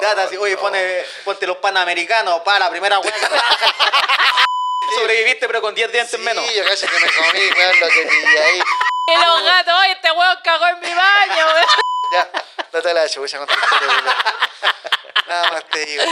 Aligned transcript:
tata, 0.00 0.24
así, 0.24 0.36
oye, 0.36 0.56
pone, 0.56 1.04
ponte 1.24 1.46
los 1.46 1.58
panamericanos, 1.58 2.40
para 2.40 2.58
la 2.60 2.70
primera 2.70 2.98
weá. 2.98 3.12
Sobreviviste, 4.96 5.46
pero 5.46 5.60
con 5.60 5.74
10 5.74 5.92
dientes 5.92 6.16
Sí, 6.18 6.24
menos. 6.24 6.44
yo 6.54 6.64
cacho 6.64 6.86
que 6.86 6.98
me 6.98 7.06
comí, 7.12 7.40
weón, 7.56 7.80
lo 7.80 7.88
que 7.88 8.02
pillé 8.06 8.42
ahí. 8.42 8.62
Y 9.06 9.14
los 9.14 9.42
gatos, 9.44 9.74
oye, 9.80 9.92
este 9.92 10.10
hueón 10.10 10.38
cagó 10.42 10.66
en 10.68 10.80
mi 10.80 10.94
baño, 10.94 11.46
weón. 11.46 11.64
Ya, 12.12 12.28
date 12.72 12.92
la 12.92 13.08
chucha 13.08 13.38
con 13.38 13.46
tu 13.46 13.54
weón. 13.54 14.04
Nada 15.28 15.50
más 15.52 15.64
te 15.70 15.86
digo. 15.86 16.02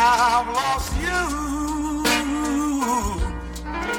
I've 0.00 0.46
lost 0.52 0.92
you? 1.02 1.18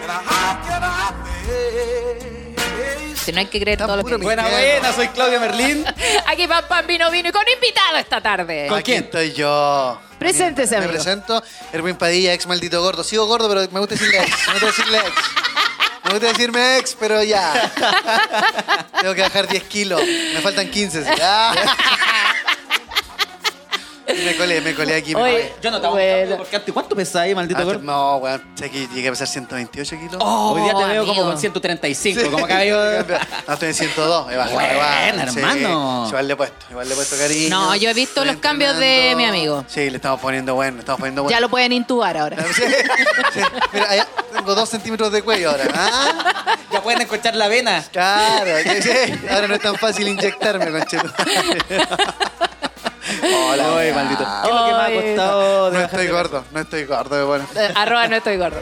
And 0.01 0.11
how 0.11 0.55
can 0.65 0.81
I 0.83 1.11
face 1.45 3.25
Si 3.25 3.31
no 3.33 3.39
hay 3.39 3.45
que 3.47 3.59
creer 3.59 3.77
todo 3.77 3.97
lo 3.97 4.03
que... 4.05 4.15
Buena, 4.15 4.47
buena, 4.47 4.93
soy 4.93 5.09
Claudio 5.09 5.39
Merlín. 5.41 5.85
Aquí 6.27 6.47
Pan 6.47 6.63
Pan 6.69 6.87
vino, 6.87 7.11
vino 7.11 7.29
y 7.29 7.31
con 7.31 7.43
invitado 7.47 7.97
esta 7.97 8.21
tarde. 8.21 8.67
¿Con 8.69 8.77
Aquí 8.79 8.91
quién? 8.93 9.03
estoy 9.03 9.33
yo. 9.33 9.99
Preséntese, 10.17 10.71
Me 10.77 10.85
amigo. 10.85 10.93
presento, 10.93 11.43
Erwin 11.73 11.95
Padilla, 11.97 12.33
ex 12.33 12.47
maldito 12.47 12.81
gordo. 12.81 13.03
Sigo 13.03 13.25
gordo, 13.27 13.47
pero 13.49 13.61
me 13.71 13.79
gusta 13.79 13.95
decirle 13.95 14.21
ex. 14.23 14.47
Me 14.47 14.53
gusta 14.53 14.65
decirle 14.67 14.97
ex. 14.99 15.11
Me 16.05 16.11
gusta 16.11 16.27
decirme 16.27 16.77
ex, 16.77 16.95
pero 16.99 17.21
ya. 17.21 17.71
Tengo 19.01 19.13
que 19.13 19.21
bajar 19.21 19.47
10 19.47 19.63
kilos. 19.65 20.01
Me 20.33 20.39
faltan 20.41 20.69
15. 20.71 21.03
sí. 21.03 21.09
Me 24.25 24.35
colé, 24.35 24.61
me 24.61 24.73
colé 24.75 24.95
aquí. 24.95 25.13
Me 25.15 25.21
Oye, 25.21 25.31
colé. 25.31 25.53
Yo 25.61 25.71
no 25.71 25.77
hago 25.77 25.91
Bueno. 25.91 26.37
porque 26.37 26.55
antes, 26.55 26.73
¿cuánto 26.73 26.95
pesás 26.95 27.15
ahí, 27.17 27.35
maldito 27.35 27.63
gordo? 27.63 27.79
no, 27.81 28.17
weón. 28.17 28.41
Sé 28.55 28.69
que 28.69 28.87
llegué 28.87 29.07
a 29.07 29.11
pesar 29.11 29.27
128 29.27 29.95
kilos. 29.97 30.17
Oh, 30.19 30.53
Hoy 30.53 30.61
día 30.63 30.73
te 30.73 30.83
veo 30.85 31.05
como 31.05 31.23
con 31.23 31.37
135, 31.39 32.31
como 32.31 32.47
cabello. 32.47 33.03
No, 33.47 33.53
estoy 33.53 33.69
en 33.69 33.73
102. 33.75 34.31
He 34.31 34.35
bajado, 34.37 34.55
Buena, 34.55 34.73
he 34.73 34.77
bajado, 34.77 35.31
sí. 35.31 35.39
hermano. 35.39 36.05
Igual 36.07 36.27
le 36.27 36.33
he 36.33 36.37
puesto, 36.37 36.65
igual 36.71 36.87
le 36.87 36.93
he 36.93 36.95
puesto 36.95 37.17
cariño. 37.17 37.49
No, 37.49 37.75
yo 37.75 37.89
he 37.89 37.93
visto 37.93 38.21
Estoy 38.21 38.33
los 38.33 38.41
cambios 38.41 38.77
de 38.77 39.13
mi 39.15 39.25
amigo. 39.25 39.63
Sí, 39.67 39.89
le 39.89 39.95
estamos 39.97 40.19
poniendo 40.19 40.55
bueno, 40.55 40.73
le 40.77 40.79
estamos 40.79 40.99
poniendo 40.99 41.23
bueno. 41.23 41.35
Ya 41.35 41.39
lo 41.39 41.49
pueden 41.49 41.71
intubar 41.73 42.17
ahora. 42.17 42.37
Sí, 42.53 42.63
sí. 43.33 43.41
Mira, 43.73 43.89
allá 43.89 44.07
tengo 44.33 44.55
dos 44.55 44.67
centímetros 44.69 45.11
de 45.11 45.21
cuello 45.21 45.51
ahora. 45.51 45.65
¿ah? 45.75 46.55
Ya 46.71 46.81
pueden 46.83 47.01
escuchar 47.01 47.35
la 47.35 47.47
vena. 47.47 47.83
Claro, 47.91 48.51
ahora 49.31 49.47
no 49.47 49.55
es 49.55 49.61
tan 49.61 49.75
fácil 49.75 50.07
inyectarme, 50.07 50.69
conchetu. 50.71 51.07
Hola, 53.23 53.75
weá. 53.75 53.93
maldito. 53.95 54.23
¿Qué 54.43 54.49
es 54.49 54.55
lo 54.55 54.65
que 54.65 54.71
me 54.71 54.81
ha 54.81 55.01
costado 55.01 55.65
de 55.65 55.71
No 55.71 55.81
bajar 55.81 55.89
estoy 55.89 56.05
de 56.05 56.11
gordo, 56.11 56.45
no 56.51 56.59
estoy 56.59 56.85
gordo, 56.85 57.27
bueno. 57.27 57.47
Eh, 57.55 57.73
Arroba 57.75 58.07
no 58.07 58.15
estoy 58.17 58.37
gordo. 58.37 58.59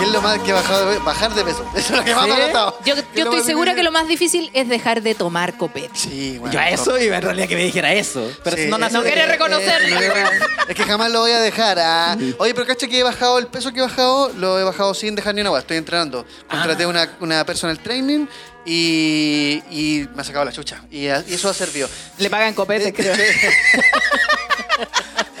¿Qué 0.00 0.06
es 0.06 0.12
lo 0.12 0.22
más 0.22 0.38
que 0.40 0.50
he 0.50 0.52
bajado 0.54 0.86
de 0.86 0.92
peso? 0.94 1.04
Bajar 1.04 1.34
de 1.34 1.44
peso. 1.44 1.64
Eso 1.76 1.92
es 1.92 1.98
lo 1.98 2.04
que 2.04 2.14
más 2.14 2.26
me 2.26 2.34
ha 2.34 2.38
costado. 2.44 2.78
Yo, 2.84 2.94
¿Qué 2.96 3.02
yo 3.14 3.24
estoy 3.24 3.42
segura 3.44 3.74
que 3.74 3.82
lo 3.82 3.92
más 3.92 4.08
difícil 4.08 4.50
es 4.54 4.68
dejar 4.68 5.02
de 5.02 5.14
tomar 5.14 5.56
copete. 5.58 5.90
Sí, 5.94 6.38
bueno. 6.38 6.52
Yo 6.54 6.58
a 6.60 6.70
eso 6.70 6.98
iba 6.98 7.16
en 7.16 7.22
realidad 7.22 7.46
que 7.48 7.56
me 7.56 7.64
dijera 7.64 7.92
eso. 7.92 8.28
Pero 8.42 8.56
Sí, 8.56 8.66
no 8.68 8.78
No 8.78 8.86
eso- 8.86 9.02
quiere 9.02 9.22
eh, 9.22 9.26
reconocerlo. 9.26 10.00
eh, 10.00 10.24
Es 10.68 10.74
que 10.74 10.84
jamás 10.84 11.10
lo 11.12 11.20
voy 11.20 11.32
a 11.32 11.40
dejar. 11.40 11.78
ah. 11.80 12.16
Oye, 12.38 12.54
pero 12.54 12.66
cacha 12.66 12.86
que 12.88 12.98
he 12.98 13.02
bajado 13.02 13.38
el 13.38 13.46
peso 13.48 13.72
que 13.72 13.78
he 13.80 13.82
bajado, 13.82 14.30
lo 14.36 14.58
he 14.58 14.64
bajado 14.64 14.94
sin 14.94 15.14
dejar 15.14 15.34
ni 15.34 15.42
una 15.42 15.50
hueá. 15.50 15.60
Estoy 15.60 15.76
entrenando. 15.76 16.24
Contraté 16.48 16.84
Ah. 16.84 16.88
una, 16.88 17.10
una 17.20 17.44
personal 17.44 17.78
training 17.78 18.26
y, 18.64 19.62
y 19.70 20.08
me 20.14 20.22
ha 20.22 20.24
sacado 20.24 20.44
la 20.46 20.52
chucha. 20.52 20.82
Y, 20.90 21.08
a- 21.08 21.22
y 21.28 21.34
eso 21.34 21.48
ha 21.50 21.54
servido. 21.54 21.88
Le 22.18 22.30
pagan 22.30 22.54
copete, 22.54 22.92
creo. 22.92 23.14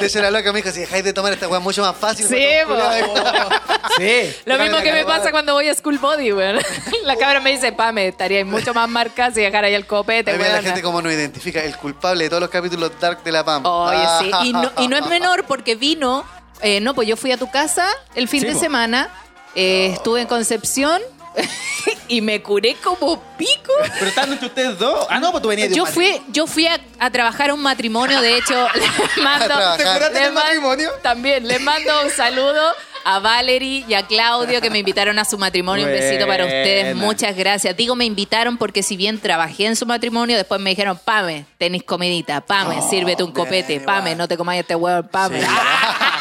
De 0.00 0.08
ser 0.08 0.22
la 0.22 0.30
loca 0.30 0.52
me 0.52 0.60
dijo, 0.62 0.72
si 0.74 0.80
dejáis 0.80 1.04
de 1.04 1.12
tomar 1.12 1.32
esta 1.32 1.46
hueá 1.48 1.60
mucho 1.60 1.82
más 1.82 1.96
fácil. 1.96 2.26
Sí, 2.26 2.44
pues, 2.66 2.82
po. 3.04 3.12
culiao". 3.14 3.48
Sí. 3.96 4.34
Lo 4.44 4.56
mismo 4.58 4.78
que 4.82 4.92
me 4.92 5.04
pasa 5.04 5.30
cuando 5.30 5.52
voy 5.54 5.68
a 5.68 5.74
School 5.74 5.98
Body, 5.98 6.32
weón. 6.32 6.58
La 7.04 7.16
cabra 7.16 7.40
me 7.40 7.50
dice, 7.50 7.72
Pame, 7.72 8.08
estaría 8.08 8.44
mucho 8.44 8.72
más 8.72 8.88
marcas 8.88 9.34
si 9.34 9.40
dejara 9.40 9.66
ahí 9.66 9.74
el 9.74 9.86
copete, 9.86 10.32
ve 10.32 10.38
la 10.38 10.44
weón. 10.54 10.64
gente 10.64 10.82
como 10.82 11.02
nos 11.02 11.12
identifica, 11.12 11.62
el 11.62 11.76
culpable 11.76 12.24
de 12.24 12.30
todos 12.30 12.40
los 12.40 12.50
capítulos 12.50 12.92
dark 13.00 13.22
de 13.24 13.32
la 13.32 13.44
PAM. 13.44 13.66
Oye, 13.66 13.98
sí. 14.20 14.30
Ah. 14.32 14.42
Y 14.44 14.52
no, 14.52 14.70
y 14.78 14.88
no 14.88 14.96
es 14.96 15.06
menor 15.08 15.44
porque 15.44 15.74
vino. 15.74 16.24
eh, 16.62 16.80
no, 16.80 16.94
pues 16.94 17.08
yo 17.08 17.16
fui 17.16 17.32
a 17.32 17.36
tu 17.36 17.50
casa 17.50 17.88
el 18.14 18.28
fin 18.28 18.40
Sí, 18.42 18.46
de 18.46 18.52
po. 18.54 18.60
semana. 18.60 19.08
eh, 19.54 19.90
estuve 19.94 20.20
en 20.22 20.26
Concepción 20.28 21.02
y 22.08 22.20
me 22.20 22.42
curé 22.42 22.74
como 22.82 23.22
pico. 23.36 23.72
Pero 23.94 24.06
están 24.06 24.32
entre 24.32 24.48
ustedes 24.48 24.78
dos. 24.78 25.06
Ah, 25.08 25.18
no, 25.20 25.30
pues 25.30 25.42
tú 25.42 25.48
venías 25.48 25.70
de 25.70 25.74
Yo 25.76 25.86
fui, 25.86 26.20
yo 26.28 26.46
fui 26.46 26.66
a, 26.66 26.80
a 26.98 27.10
trabajar 27.10 27.50
a 27.50 27.54
un 27.54 27.62
matrimonio, 27.62 28.20
de 28.20 28.36
hecho, 28.36 28.68
le 29.16 29.22
mando. 29.22 29.54
¿Te 29.76 29.82
curaste 29.84 30.06
en 30.06 30.12
le 30.14 30.24
el 30.26 30.32
man- 30.32 30.44
matrimonio? 30.44 30.90
También, 31.02 31.46
le 31.46 31.58
mando 31.58 31.90
un 32.04 32.10
saludo 32.10 32.60
a 33.04 33.18
Valerie 33.18 33.84
y 33.88 33.94
a 33.94 34.06
Claudio 34.06 34.60
que 34.60 34.68
me 34.68 34.78
invitaron 34.78 35.18
a 35.18 35.24
su 35.24 35.38
matrimonio. 35.38 35.86
Un 35.86 35.92
besito 35.92 36.26
para 36.26 36.44
ustedes, 36.44 36.84
Buena. 36.94 37.00
muchas 37.06 37.34
gracias. 37.34 37.74
Digo, 37.76 37.96
me 37.96 38.04
invitaron 38.04 38.58
porque 38.58 38.82
si 38.82 38.96
bien 38.96 39.18
trabajé 39.18 39.66
en 39.66 39.76
su 39.76 39.86
matrimonio, 39.86 40.36
después 40.36 40.60
me 40.60 40.70
dijeron, 40.70 41.00
Pame, 41.02 41.46
tenis 41.56 41.82
comidita, 41.82 42.42
Pame, 42.42 42.82
sírvete 42.82 43.22
un 43.22 43.32
copete, 43.32 43.80
Pame, 43.80 44.14
no 44.16 44.28
te 44.28 44.36
comáis 44.36 44.60
este 44.60 44.74
huevo, 44.74 45.08
Pame. 45.08 45.40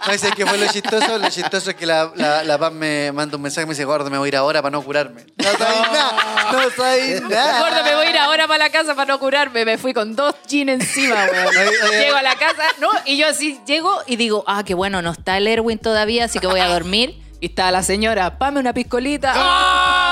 No, 0.00 0.18
¿sabes 0.18 0.34
qué 0.36 0.46
fue 0.46 0.58
lo 0.58 0.66
chistoso? 0.68 1.18
Lo 1.18 1.28
chistoso 1.28 1.70
es 1.70 1.76
que 1.76 1.84
la, 1.86 2.10
la, 2.14 2.44
la 2.44 2.58
PAM 2.58 2.74
me 2.74 3.12
manda 3.12 3.36
un 3.36 3.42
mensaje 3.42 3.64
y 3.64 3.66
me 3.66 3.72
dice, 3.74 3.84
gordo, 3.84 4.08
me 4.10 4.18
voy 4.18 4.26
a 4.26 4.28
ir 4.28 4.36
ahora 4.36 4.62
para 4.62 4.70
no 4.72 4.82
curarme. 4.82 5.26
No 5.36 5.44
sabéis 5.44 5.92
nada, 5.92 6.52
no 6.52 6.70
sabéis 6.70 7.22
nada. 7.28 7.60
Gordo, 7.60 7.84
me 7.84 7.94
voy 7.96 8.06
a 8.06 8.10
ir 8.10 8.18
ahora 8.18 8.46
para 8.46 8.58
la 8.64 8.70
casa 8.70 8.94
para 8.94 9.06
no 9.12 9.18
curarme. 9.18 9.64
Me 9.64 9.76
fui 9.78 9.92
con 9.92 10.14
dos 10.16 10.34
jeans 10.46 10.70
encima, 10.70 11.26
weón. 11.30 11.70
Llego 11.90 12.16
a 12.16 12.22
la 12.22 12.36
casa, 12.36 12.62
¿no? 12.80 12.88
Y 13.06 13.16
yo 13.18 13.28
así 13.28 13.60
llego 13.66 14.02
y 14.06 14.16
digo, 14.16 14.44
ah, 14.46 14.62
qué 14.64 14.74
bueno, 14.74 15.02
no 15.02 15.10
está 15.12 15.36
el 15.36 15.46
Erwin 15.46 15.78
todavía, 15.78 16.24
así 16.26 16.38
que 16.38 16.46
voy 16.46 16.60
a 16.60 16.68
dormir. 16.68 17.20
Y 17.40 17.46
está 17.46 17.70
la 17.70 17.82
señora, 17.82 18.38
pame 18.38 18.58
una 18.60 18.72
piscolita. 18.72 19.32
¡Ah! 19.34 20.07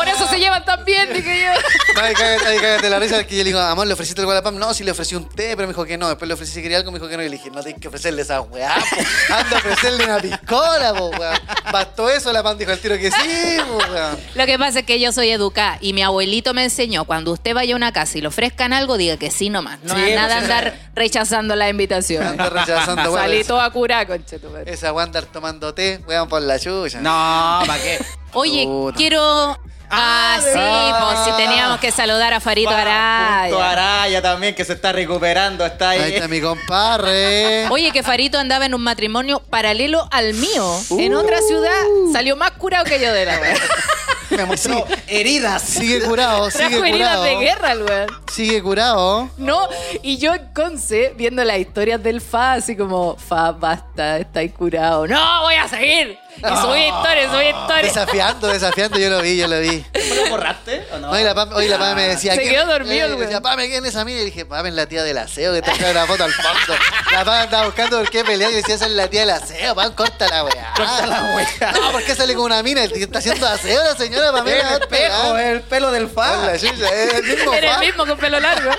Por 0.00 0.08
eso 0.08 0.26
se 0.28 0.38
llevan 0.38 0.64
tan 0.64 0.82
bien, 0.84 1.12
dije 1.12 1.42
yo. 1.42 2.00
Ay, 2.00 2.14
cágate 2.14 2.88
la 2.88 2.98
risa 2.98 3.22
que 3.24 3.36
yo 3.36 3.44
le 3.44 3.50
digo, 3.50 3.60
amor, 3.60 3.86
¿le 3.86 3.92
ofreciste 3.92 4.22
algo 4.22 4.32
a 4.32 4.36
la 4.36 4.42
PAM? 4.42 4.56
No, 4.56 4.72
sí 4.72 4.82
le 4.82 4.92
ofrecí 4.92 5.14
un 5.14 5.28
té, 5.28 5.54
pero 5.56 5.68
me 5.68 5.74
dijo 5.74 5.84
que 5.84 5.98
no. 5.98 6.08
Después 6.08 6.26
le 6.26 6.32
ofrecí 6.32 6.52
si 6.52 6.62
quería 6.62 6.78
algo, 6.78 6.90
me 6.90 6.98
dijo 6.98 7.06
que 7.08 7.18
no. 7.18 7.22
Y 7.22 7.28
le 7.28 7.36
dije, 7.36 7.50
no 7.50 7.62
tienes 7.62 7.82
que 7.82 7.88
ofrecerle 7.88 8.22
esa 8.22 8.40
weá, 8.40 8.74
po. 8.76 9.34
Anda 9.34 9.56
a 9.56 9.58
ofrecerle 9.58 10.04
una 10.04 10.18
piscola, 10.18 10.94
po, 10.94 11.08
weón. 11.10 11.38
Bastó 11.70 12.08
eso, 12.08 12.32
la 12.32 12.42
PAM 12.42 12.56
dijo 12.56 12.70
al 12.72 12.78
tiro 12.78 12.96
que 12.96 13.10
sí, 13.10 13.58
po, 13.68 13.76
weón. 13.92 14.18
Lo 14.34 14.46
que 14.46 14.58
pasa 14.58 14.78
es 14.78 14.86
que 14.86 14.98
yo 14.98 15.12
soy 15.12 15.28
educada 15.30 15.76
y 15.82 15.92
mi 15.92 16.02
abuelito 16.02 16.54
me 16.54 16.64
enseñó, 16.64 17.04
cuando 17.04 17.32
usted 17.32 17.52
vaya 17.52 17.74
a 17.74 17.76
una 17.76 17.92
casa 17.92 18.16
y 18.16 18.22
le 18.22 18.28
ofrezcan 18.28 18.72
algo, 18.72 18.96
diga 18.96 19.18
que 19.18 19.30
sí 19.30 19.50
nomás. 19.50 19.80
No 19.82 19.94
Sí, 19.94 20.00
es 20.10 20.16
nada 20.16 20.36
pues, 20.36 20.44
andar 20.44 20.78
rechazando 20.94 21.56
la 21.56 21.68
invitación. 21.68 22.26
Anda 22.26 22.48
rechazando, 22.48 23.12
weón. 23.12 23.20
Salí 23.20 23.44
toda 23.44 23.68
cura, 23.70 24.06
conchetumare. 24.06 24.72
Esa 24.72 24.92
weá 24.94 25.04
andar 25.04 25.26
tomando 25.26 25.74
té, 25.74 26.00
weón, 26.08 26.26
por 26.28 26.40
la 26.40 26.58
chucha. 26.58 27.00
No, 27.00 27.62
¿para 27.66 27.82
qué? 27.82 27.98
Oye, 28.32 28.64
Puta. 28.66 28.96
quiero... 28.96 29.58
Ah, 29.92 30.38
sí, 30.40 30.52
pues 30.52 31.24
si 31.24 31.42
teníamos 31.42 31.80
que 31.80 31.90
saludar 31.90 32.32
a 32.32 32.38
Farito 32.38 32.70
Araya. 32.70 33.70
Araya 33.70 34.22
también, 34.22 34.54
que 34.54 34.64
se 34.64 34.74
está 34.74 34.92
recuperando. 34.92 35.66
Está 35.66 35.90
ahí. 35.90 36.00
Ahí 36.00 36.14
está 36.14 36.28
mi 36.28 36.40
compadre. 36.40 37.66
Oye, 37.70 37.90
que 37.90 38.04
Farito 38.04 38.38
andaba 38.38 38.66
en 38.66 38.74
un 38.74 38.82
matrimonio 38.82 39.40
paralelo 39.40 40.06
al 40.12 40.34
mío, 40.34 40.76
en 40.90 41.12
otra 41.14 41.38
ciudad. 41.42 41.82
Salió 42.12 42.36
más 42.36 42.52
curado 42.52 42.84
que 42.84 43.00
yo 43.00 43.12
de 43.12 43.26
la 43.26 43.40
wea. 43.40 43.56
Me 44.30 44.44
mostró 44.44 44.86
heridas. 45.08 45.60
Sigue 45.62 46.00
curado, 46.02 46.52
sigue 46.52 46.68
Trajo 46.68 46.84
heridas 46.84 47.16
curado. 47.16 47.24
de 47.24 47.34
guerra 47.36 47.72
el 47.72 47.82
weón. 47.82 48.06
Sigue 48.32 48.62
curado. 48.62 49.28
No, 49.38 49.68
y 50.04 50.18
yo 50.18 50.34
en 50.34 50.52
Conce, 50.54 51.14
viendo 51.16 51.42
las 51.42 51.58
historias 51.58 52.00
del 52.00 52.20
Fa, 52.20 52.52
así 52.52 52.76
como, 52.76 53.16
Fa, 53.16 53.50
basta, 53.50 54.18
estáis 54.18 54.52
curado. 54.52 55.08
No, 55.08 55.42
voy 55.42 55.54
a 55.56 55.66
seguir. 55.66 56.16
Y 56.36 56.42
subí 56.42 56.80
historias, 56.84 57.32
subí 57.32 57.46
historias. 57.48 57.94
Desafiando, 57.94 58.46
desafiando, 58.48 58.98
yo 58.98 59.10
lo 59.10 59.20
vi, 59.20 59.36
yo 59.36 59.48
lo 59.48 59.58
vi. 59.60 59.84
¿Lo 60.14 60.30
borraste 60.30 60.86
o 60.92 60.98
no? 60.98 61.10
Hoy 61.10 61.22
la 61.24 61.34
Pam, 61.34 61.50
hoy 61.52 61.68
la 61.68 61.78
Pam 61.78 61.96
me 61.96 62.08
decía 62.08 62.34
Se 62.34 62.40
¿quién- 62.40 62.52
quedó 62.54 62.66
dormido 62.66 63.06
el 63.06 63.12
eh, 63.12 63.14
güey. 63.14 63.26
decía, 63.26 63.40
Pame, 63.40 63.68
¿quién 63.68 63.84
es 63.84 63.96
a 63.96 64.04
mí? 64.04 64.12
Y 64.12 64.24
dije, 64.24 64.46
Pame 64.46 64.68
es 64.70 64.74
la 64.74 64.86
tía 64.86 65.02
del 65.02 65.18
aseo 65.18 65.52
que 65.52 65.58
está 65.58 65.72
en 65.90 65.94
la 65.94 66.06
foto 66.06 66.24
al 66.24 66.32
fondo. 66.32 66.74
La 67.12 67.24
Pam 67.24 67.34
andaba 67.42 67.66
buscando 67.66 67.98
por 67.98 68.10
qué 68.10 68.24
pelear 68.24 68.50
y 68.52 68.54
decía, 68.54 68.74
esa 68.76 68.86
es 68.86 68.92
la 68.92 69.08
tía 69.08 69.20
del 69.20 69.30
aseo, 69.30 69.74
Pam, 69.74 69.92
corta 69.94 70.28
la 70.28 70.44
weá. 70.44 70.72
Corta 70.76 71.06
la 71.06 71.22
weá. 71.34 71.72
No, 71.72 71.92
¿por 71.92 72.02
qué 72.04 72.14
sale 72.14 72.34
con 72.34 72.44
una 72.46 72.62
mina? 72.62 72.84
El 72.84 72.92
tío 72.92 73.04
está 73.04 73.18
haciendo 73.18 73.46
aseo 73.46 73.82
la 73.82 73.96
señora 73.96 74.32
Pamela. 74.32 74.76
el 74.76 74.82
espejo, 74.82 75.36
el 75.36 75.60
pelo 75.62 75.90
del 75.90 76.08
fa. 76.08 76.38
Hola, 76.40 76.58
chucha, 76.58 76.88
es 76.94 77.14
el 77.14 77.22
mismo 77.24 77.52
Era 77.54 77.74
el 77.74 77.80
mismo 77.80 78.06
con 78.06 78.18
pelo 78.18 78.40
largo. 78.40 78.70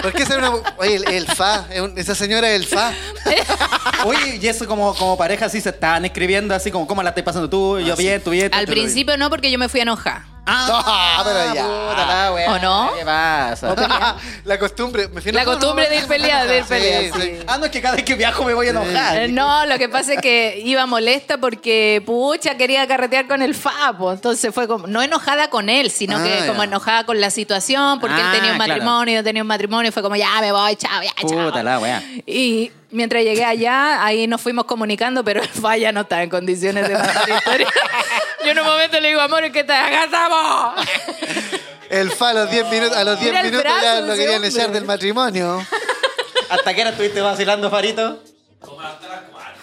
¿Por 0.00 0.12
qué 0.12 0.24
sale 0.26 0.46
una... 0.48 0.62
Oye, 0.76 0.96
el, 0.96 1.08
el 1.08 1.26
fa, 1.26 1.64
esa 1.96 2.14
señora 2.14 2.48
es 2.50 2.56
el 2.56 2.66
fa. 2.66 2.92
Oye, 4.04 4.38
y 4.40 4.46
eso 4.48 4.66
como, 4.66 4.94
como 4.94 5.16
pareja 5.18 5.46
así 5.46 5.60
se 5.60 5.70
estaban 5.70 6.04
escribiendo 6.04 6.54
así 6.54 6.70
como, 6.70 6.86
¿cómo 6.90 7.04
la 7.04 7.10
estás 7.10 7.22
pasando 7.22 7.48
tú? 7.48 7.78
Yo 7.78 7.94
bien, 7.94 8.20
tú 8.20 8.30
bien. 8.30 8.52
Al 8.52 8.66
principio 8.66 9.16
no, 9.16 9.30
porque 9.30 9.48
yo 9.48 9.60
me 9.60 9.68
fui 9.68 9.78
a 9.78 9.84
enojar. 9.84 10.22
Ah, 10.52 11.22
pero 11.24 11.54
ya. 11.54 11.62
Puta 11.64 12.06
la 12.06 12.32
weá. 12.32 12.52
¿O 12.52 12.58
no? 12.58 12.90
¿Qué 12.98 13.04
pasa? 13.04 14.16
La 14.44 14.58
costumbre. 14.58 15.08
Me 15.08 15.20
fui 15.20 15.32
La 15.32 15.44
costumbre 15.44 15.84
¿no? 15.84 15.90
de 15.90 15.96
ir 15.98 16.06
peleada, 16.06 16.44
de 16.46 16.58
ir 16.58 16.64
peleada, 16.64 17.18
sí. 17.20 17.38
Ah, 17.46 17.58
no, 17.58 17.66
es 17.66 17.70
que 17.70 17.80
cada 17.80 17.94
vez 17.96 18.04
que 18.04 18.14
viajo 18.14 18.44
me 18.44 18.54
voy 18.54 18.66
a 18.66 18.70
enojar. 18.70 19.16
Eh, 19.18 19.28
No, 19.28 19.64
lo 19.66 19.78
que 19.78 19.88
pasa 19.88 20.14
es 20.14 20.20
que 20.20 20.60
iba 20.64 20.84
molesta 20.86 21.38
porque 21.38 22.02
pucha 22.04 22.56
quería 22.56 22.86
carretear 22.86 23.26
con 23.28 23.42
el 23.42 23.54
Fapo. 23.54 24.12
Entonces 24.12 24.52
fue 24.54 24.66
como, 24.66 24.86
no 24.86 25.02
enojada 25.02 25.50
con 25.50 25.68
él, 25.68 25.90
sino 25.90 26.16
Ah, 26.18 26.22
que 26.24 26.40
ya. 26.40 26.46
como 26.46 26.62
enojada 26.64 27.04
con 27.04 27.20
la 27.20 27.30
situación, 27.30 28.00
porque 28.00 28.16
él 28.16 28.26
Ah, 28.26 28.32
tenía 28.32 28.50
un 28.52 28.56
claro. 28.56 28.72
matrimonio, 28.72 29.14
yo 29.16 29.24
tenía 29.24 29.42
un 29.42 29.48
matrimonio, 29.48 29.88
y 29.90 29.92
fue 29.92 30.02
como, 30.02 30.16
ya 30.16 30.40
me 30.40 30.52
voy, 30.52 30.76
chao, 30.76 31.02
ya, 31.02 31.12
chao. 31.16 31.28
Puta 31.46 31.62
la 31.62 31.78
weá. 31.78 32.02
Y 32.26 32.70
mientras 32.90 33.22
llegué 33.22 33.44
allá, 33.44 34.04
ahí 34.04 34.26
nos 34.26 34.40
fuimos 34.40 34.64
comunicando, 34.64 35.22
pero 35.24 35.42
el 35.42 35.48
Falla 35.48 35.92
no 35.92 36.00
estaba 36.02 36.22
en 36.22 36.30
condiciones 36.30 36.88
de 36.88 36.94
contar 36.94 37.28
historia. 37.28 37.66
Yo 38.44 38.52
en 38.52 38.58
un 38.58 38.64
momento 38.66 38.98
le 39.00 39.08
digo, 39.08 39.20
amor, 39.20 39.50
¿qué 39.52 39.64
tal? 39.64 39.84
¡Acá 39.84 40.08
El 41.90 42.10
fa 42.12 42.30
a 42.30 42.34
los 42.34 42.50
10 42.50 42.68
minutos, 42.70 42.96
a 42.96 43.02
los 43.04 43.18
10 43.18 43.30
Mira 43.32 43.40
el 43.40 43.50
minutos 43.50 43.72
ya 43.82 44.00
lo 44.00 44.06
de 44.06 44.12
ese 44.12 44.22
querían 44.22 44.34
hombre. 44.44 44.48
echar 44.50 44.70
del 44.72 44.84
matrimonio. 44.84 45.66
¿Hasta 46.50 46.74
qué 46.74 46.80
hora 46.82 46.90
estuviste 46.90 47.20
vacilando, 47.20 47.68
Farito? 47.70 48.22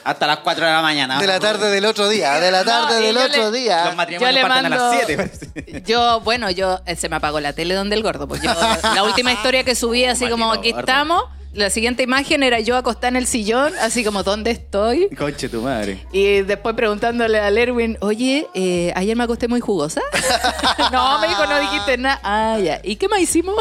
hasta 0.04 0.26
las 0.26 0.38
4 0.40 0.66
de 0.66 0.72
la 0.72 0.82
mañana. 0.82 1.20
De 1.20 1.28
la 1.28 1.40
tarde 1.40 1.70
del 1.70 1.86
otro 1.86 2.08
día, 2.08 2.40
de 2.40 2.50
la 2.50 2.64
tarde 2.64 2.96
No, 2.96 3.00
y 3.02 3.06
del 3.08 3.16
yo 3.16 3.26
otro 3.26 3.52
le- 3.52 3.60
día. 3.60 3.86
Los 3.86 3.96
matrimonios 3.96 4.30
Yo 4.32 4.36
le 4.36 4.42
parten 4.48 4.66
a 4.66 4.70
mando- 4.70 4.86
las 4.98 5.06
7. 5.06 5.18
parece. 5.18 5.82
Yo, 5.86 6.22
bueno, 6.22 6.50
yo 6.50 6.80
eh, 6.86 6.96
se 6.96 7.10
me 7.10 7.18
apagó 7.18 7.40
la 7.42 7.52
tele 7.54 7.76
donde 7.76 7.96
el 7.98 8.04
gordo. 8.04 8.26
Pues 8.28 8.42
yo, 8.42 8.54
la 8.94 9.04
última 9.04 9.32
historia 9.34 9.64
que 9.66 9.76
subí, 9.76 10.06
así 10.06 10.30
como 10.30 10.48
Maldito 10.48 10.60
aquí 10.62 10.72
gordo. 10.72 10.80
estamos. 10.80 11.24
La 11.54 11.70
siguiente 11.72 12.04
imagen 12.04 12.44
era 12.44 12.60
yo 12.60 12.76
acostada 12.78 13.08
en 13.08 13.16
el 13.16 13.26
sillón, 13.26 13.74
así 13.82 14.04
como 14.04 14.22
¿dónde 14.22 14.52
estoy? 14.52 15.10
Conche 15.18 15.50
tu 15.50 15.62
madre. 15.62 16.06
Y 16.12 16.42
después 16.42 16.76
preguntándole 16.76 17.40
al 17.40 17.58
Erwin, 17.58 17.98
oye, 18.02 18.48
eh, 18.54 18.94
ayer 18.96 19.16
me 19.16 19.24
acosté 19.24 19.48
muy 19.48 19.60
jugosa. 19.60 20.02
no, 20.92 21.18
me 21.20 21.28
dijo, 21.30 21.46
no 21.48 21.60
dijiste 21.60 21.98
nada. 21.98 22.20
Ah, 22.24 22.58
ya. 22.60 22.80
¿Y 22.84 22.98
qué 22.98 23.08
más 23.08 23.20
hicimos? 23.22 23.56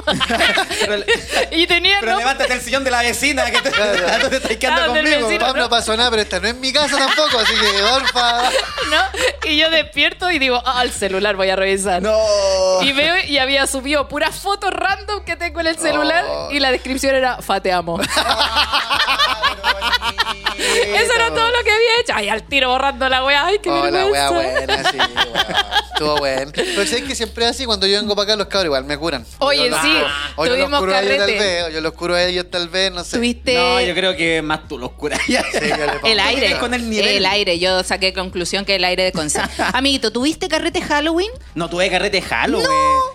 Pero, 0.80 1.04
y 1.52 1.66
tenía 1.66 1.96
pero 2.00 2.12
no, 2.12 2.18
levántate 2.18 2.52
el 2.52 2.60
sillón 2.60 2.84
de 2.84 2.90
la 2.90 3.00
vecina 3.02 3.50
que 3.50 3.60
te, 3.62 3.70
tanto 3.70 4.28
te 4.28 4.36
estás 4.42 4.56
quedando 4.56 4.82
Ah, 4.82 4.86
conmigo. 4.88 5.26
vecino. 5.28 5.46
Pam, 5.46 5.56
no 5.56 5.68
pasó 5.70 5.96
nada, 5.96 6.10
pero 6.10 6.22
esta 6.22 6.38
no 6.40 6.48
es 6.48 6.56
mi 6.56 6.72
casa 6.74 6.98
tampoco, 6.98 7.38
así 7.38 7.54
que 7.54 7.82
porfa. 7.82 8.42
¿no? 8.90 9.48
Y 9.50 9.56
yo 9.56 9.70
despierto 9.70 10.30
y 10.30 10.38
digo, 10.38 10.60
ah, 10.66 10.82
el 10.82 10.90
celular 10.90 11.36
voy 11.36 11.48
a 11.48 11.56
revisar. 11.56 12.02
No. 12.02 12.14
Y 12.82 12.92
veo 12.92 13.14
y 13.26 13.38
había 13.38 13.66
subido 13.66 14.06
puras 14.08 14.36
fotos 14.40 14.70
random 14.72 15.24
que 15.24 15.36
tengo 15.36 15.60
en 15.60 15.68
el 15.68 15.78
celular 15.78 16.24
Oh. 16.28 16.48
y 16.52 16.60
la 16.60 16.70
descripción 16.72 17.14
era 17.14 17.40
Lemon. 17.76 18.00
Eso 20.76 21.12
era 21.14 21.28
todo 21.28 21.49
lo 21.50 21.64
que 21.64 21.70
había 21.70 22.00
hecho. 22.00 22.12
Ay, 22.14 22.28
al 22.28 22.43
tiro 22.44 22.70
borrando 22.70 23.08
la 23.08 23.25
weá. 23.25 23.46
Ay, 23.46 23.58
qué 23.62 23.70
Oh, 23.70 23.87
la 23.90 24.05
buena, 24.31 24.90
sí, 24.90 24.96
weón. 24.99 25.06
Estuvo 25.93 26.17
bueno. 26.19 26.52
Pero 26.55 26.84
sabes 26.87 27.05
que 27.05 27.14
siempre 27.14 27.44
es 27.46 27.52
así, 27.52 27.64
cuando 27.64 27.87
yo 27.87 27.99
vengo 27.99 28.14
para 28.14 28.25
acá, 28.25 28.37
los 28.37 28.46
cabros 28.49 28.67
igual 28.67 28.84
me 28.84 28.99
curan. 28.99 29.25
Oye, 29.38 29.64
Yo 29.64 29.70
los- 29.70 29.81
sí, 29.81 29.96
O 30.37 30.44
yo 30.44 30.50
los 30.52 30.61
tuvimos 30.61 30.81
curo 30.81 30.94
a 30.94 31.00
ellos 31.00 31.17
tal 31.19 31.26
vez, 31.26 31.64
o 31.64 31.69
yo 31.70 31.81
los 31.81 31.93
curo 31.94 32.14
a 32.14 32.23
ellos 32.23 32.46
tal 32.50 32.69
vez, 32.69 32.93
no 32.93 33.02
sé. 33.05 33.17
Tuviste 33.17 33.55
No, 33.55 33.81
yo 33.81 33.94
creo 33.94 34.14
que 34.17 34.43
más 34.43 34.69
tú 34.69 34.78
los 34.78 34.90
curas. 34.93 35.20
Sí, 35.26 35.34
el 36.05 36.20
aire. 36.20 36.58
con 36.58 36.75
el 36.75 36.88
nivel. 36.90 37.08
El 37.08 37.26
aire. 37.26 37.58
Yo 37.58 37.82
saqué 37.82 38.12
conclusión 38.12 38.64
que 38.64 38.75
el 38.76 38.84
aire 38.84 39.05
de 39.05 39.12
conciencia. 39.12 39.69
Amiguito, 39.73 40.11
¿tuviste 40.12 40.49
carrete 40.49 40.82
Halloween? 40.82 41.31
No 41.55 41.70
tuve 41.70 41.90
carrete 41.90 42.20
Halloween. 42.20 42.67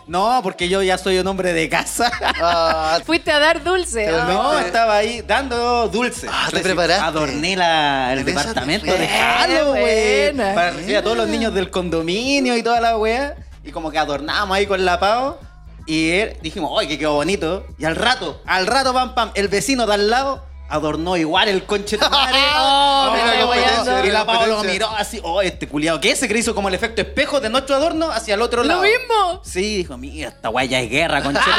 No. 0.07 0.39
porque 0.43 0.67
yo 0.69 0.81
ya 0.81 0.97
soy 0.97 1.19
un 1.19 1.27
hombre 1.27 1.53
de 1.53 1.69
casa. 1.69 2.11
Ah, 2.21 2.99
Fuiste 3.05 3.31
a 3.31 3.39
dar 3.39 3.63
dulce. 3.63 4.07
Ah. 4.07 4.25
No, 4.27 4.59
estaba 4.59 4.97
ahí 4.97 5.21
dando 5.21 5.87
dulces. 5.89 6.29
Ah, 6.31 6.47
¿te 6.51 6.59
preparaste? 6.61 7.03
Adorné 7.05 7.50
la- 7.55 8.13
el 8.13 8.25
departamento 8.25 8.85
de. 8.91 9.07
Halloween. 9.07 10.35
Buena. 10.37 10.53
Para 10.55 10.71
recibir 10.71 10.97
a 10.97 11.03
todos 11.03 11.17
los 11.17 11.27
niños 11.27 11.53
del 11.53 11.69
condominio 11.69 12.55
y 12.57 12.63
toda 12.63 12.79
la 12.81 12.97
wea. 12.97 13.35
Y 13.63 13.71
como 13.71 13.91
que 13.91 13.97
adornamos 13.99 14.55
ahí 14.55 14.65
con 14.65 14.83
la 14.85 14.99
pavo. 14.99 15.39
Y 15.87 16.11
él- 16.11 16.37
dijimos, 16.41 16.71
¡ay, 16.79 16.87
que 16.87 16.97
quedó 16.99 17.13
bonito! 17.15 17.65
Y 17.79 17.85
al 17.85 17.95
rato, 17.95 18.41
al 18.45 18.67
rato, 18.67 18.93
pam, 18.93 19.15
pam, 19.15 19.31
el 19.33 19.47
vecino 19.47 19.85
de 19.87 19.93
al 19.95 20.09
lado 20.09 20.45
adornó 20.69 21.17
igual 21.17 21.49
el 21.49 21.65
conche 21.65 21.97
de 21.97 22.07
madre. 22.09 22.37
Oh, 22.55 23.13
guayando. 23.47 24.05
Y 24.05 24.11
la 24.11 24.25
pavo 24.25 24.45
lo 24.45 24.63
miró 24.63 24.87
así, 24.89 25.19
¡oh, 25.23 25.41
este 25.41 25.67
culiado! 25.67 25.99
¿Qué? 25.99 26.15
Se 26.15 26.27
que 26.27 26.37
hizo 26.37 26.53
como 26.55 26.69
el 26.69 26.75
efecto 26.75 27.01
espejo 27.01 27.39
de 27.41 27.49
nuestro 27.49 27.75
adorno 27.75 28.11
hacia 28.11 28.35
el 28.35 28.41
otro 28.41 28.61
¿Lo 28.61 28.67
lado. 28.69 28.81
mismo? 28.83 29.41
Sí, 29.43 29.77
dijo, 29.77 29.97
mira, 29.97 30.29
esta 30.29 30.49
weá 30.49 30.65
ya 30.65 30.79
es 30.79 30.89
guerra, 30.89 31.23
conche. 31.23 31.41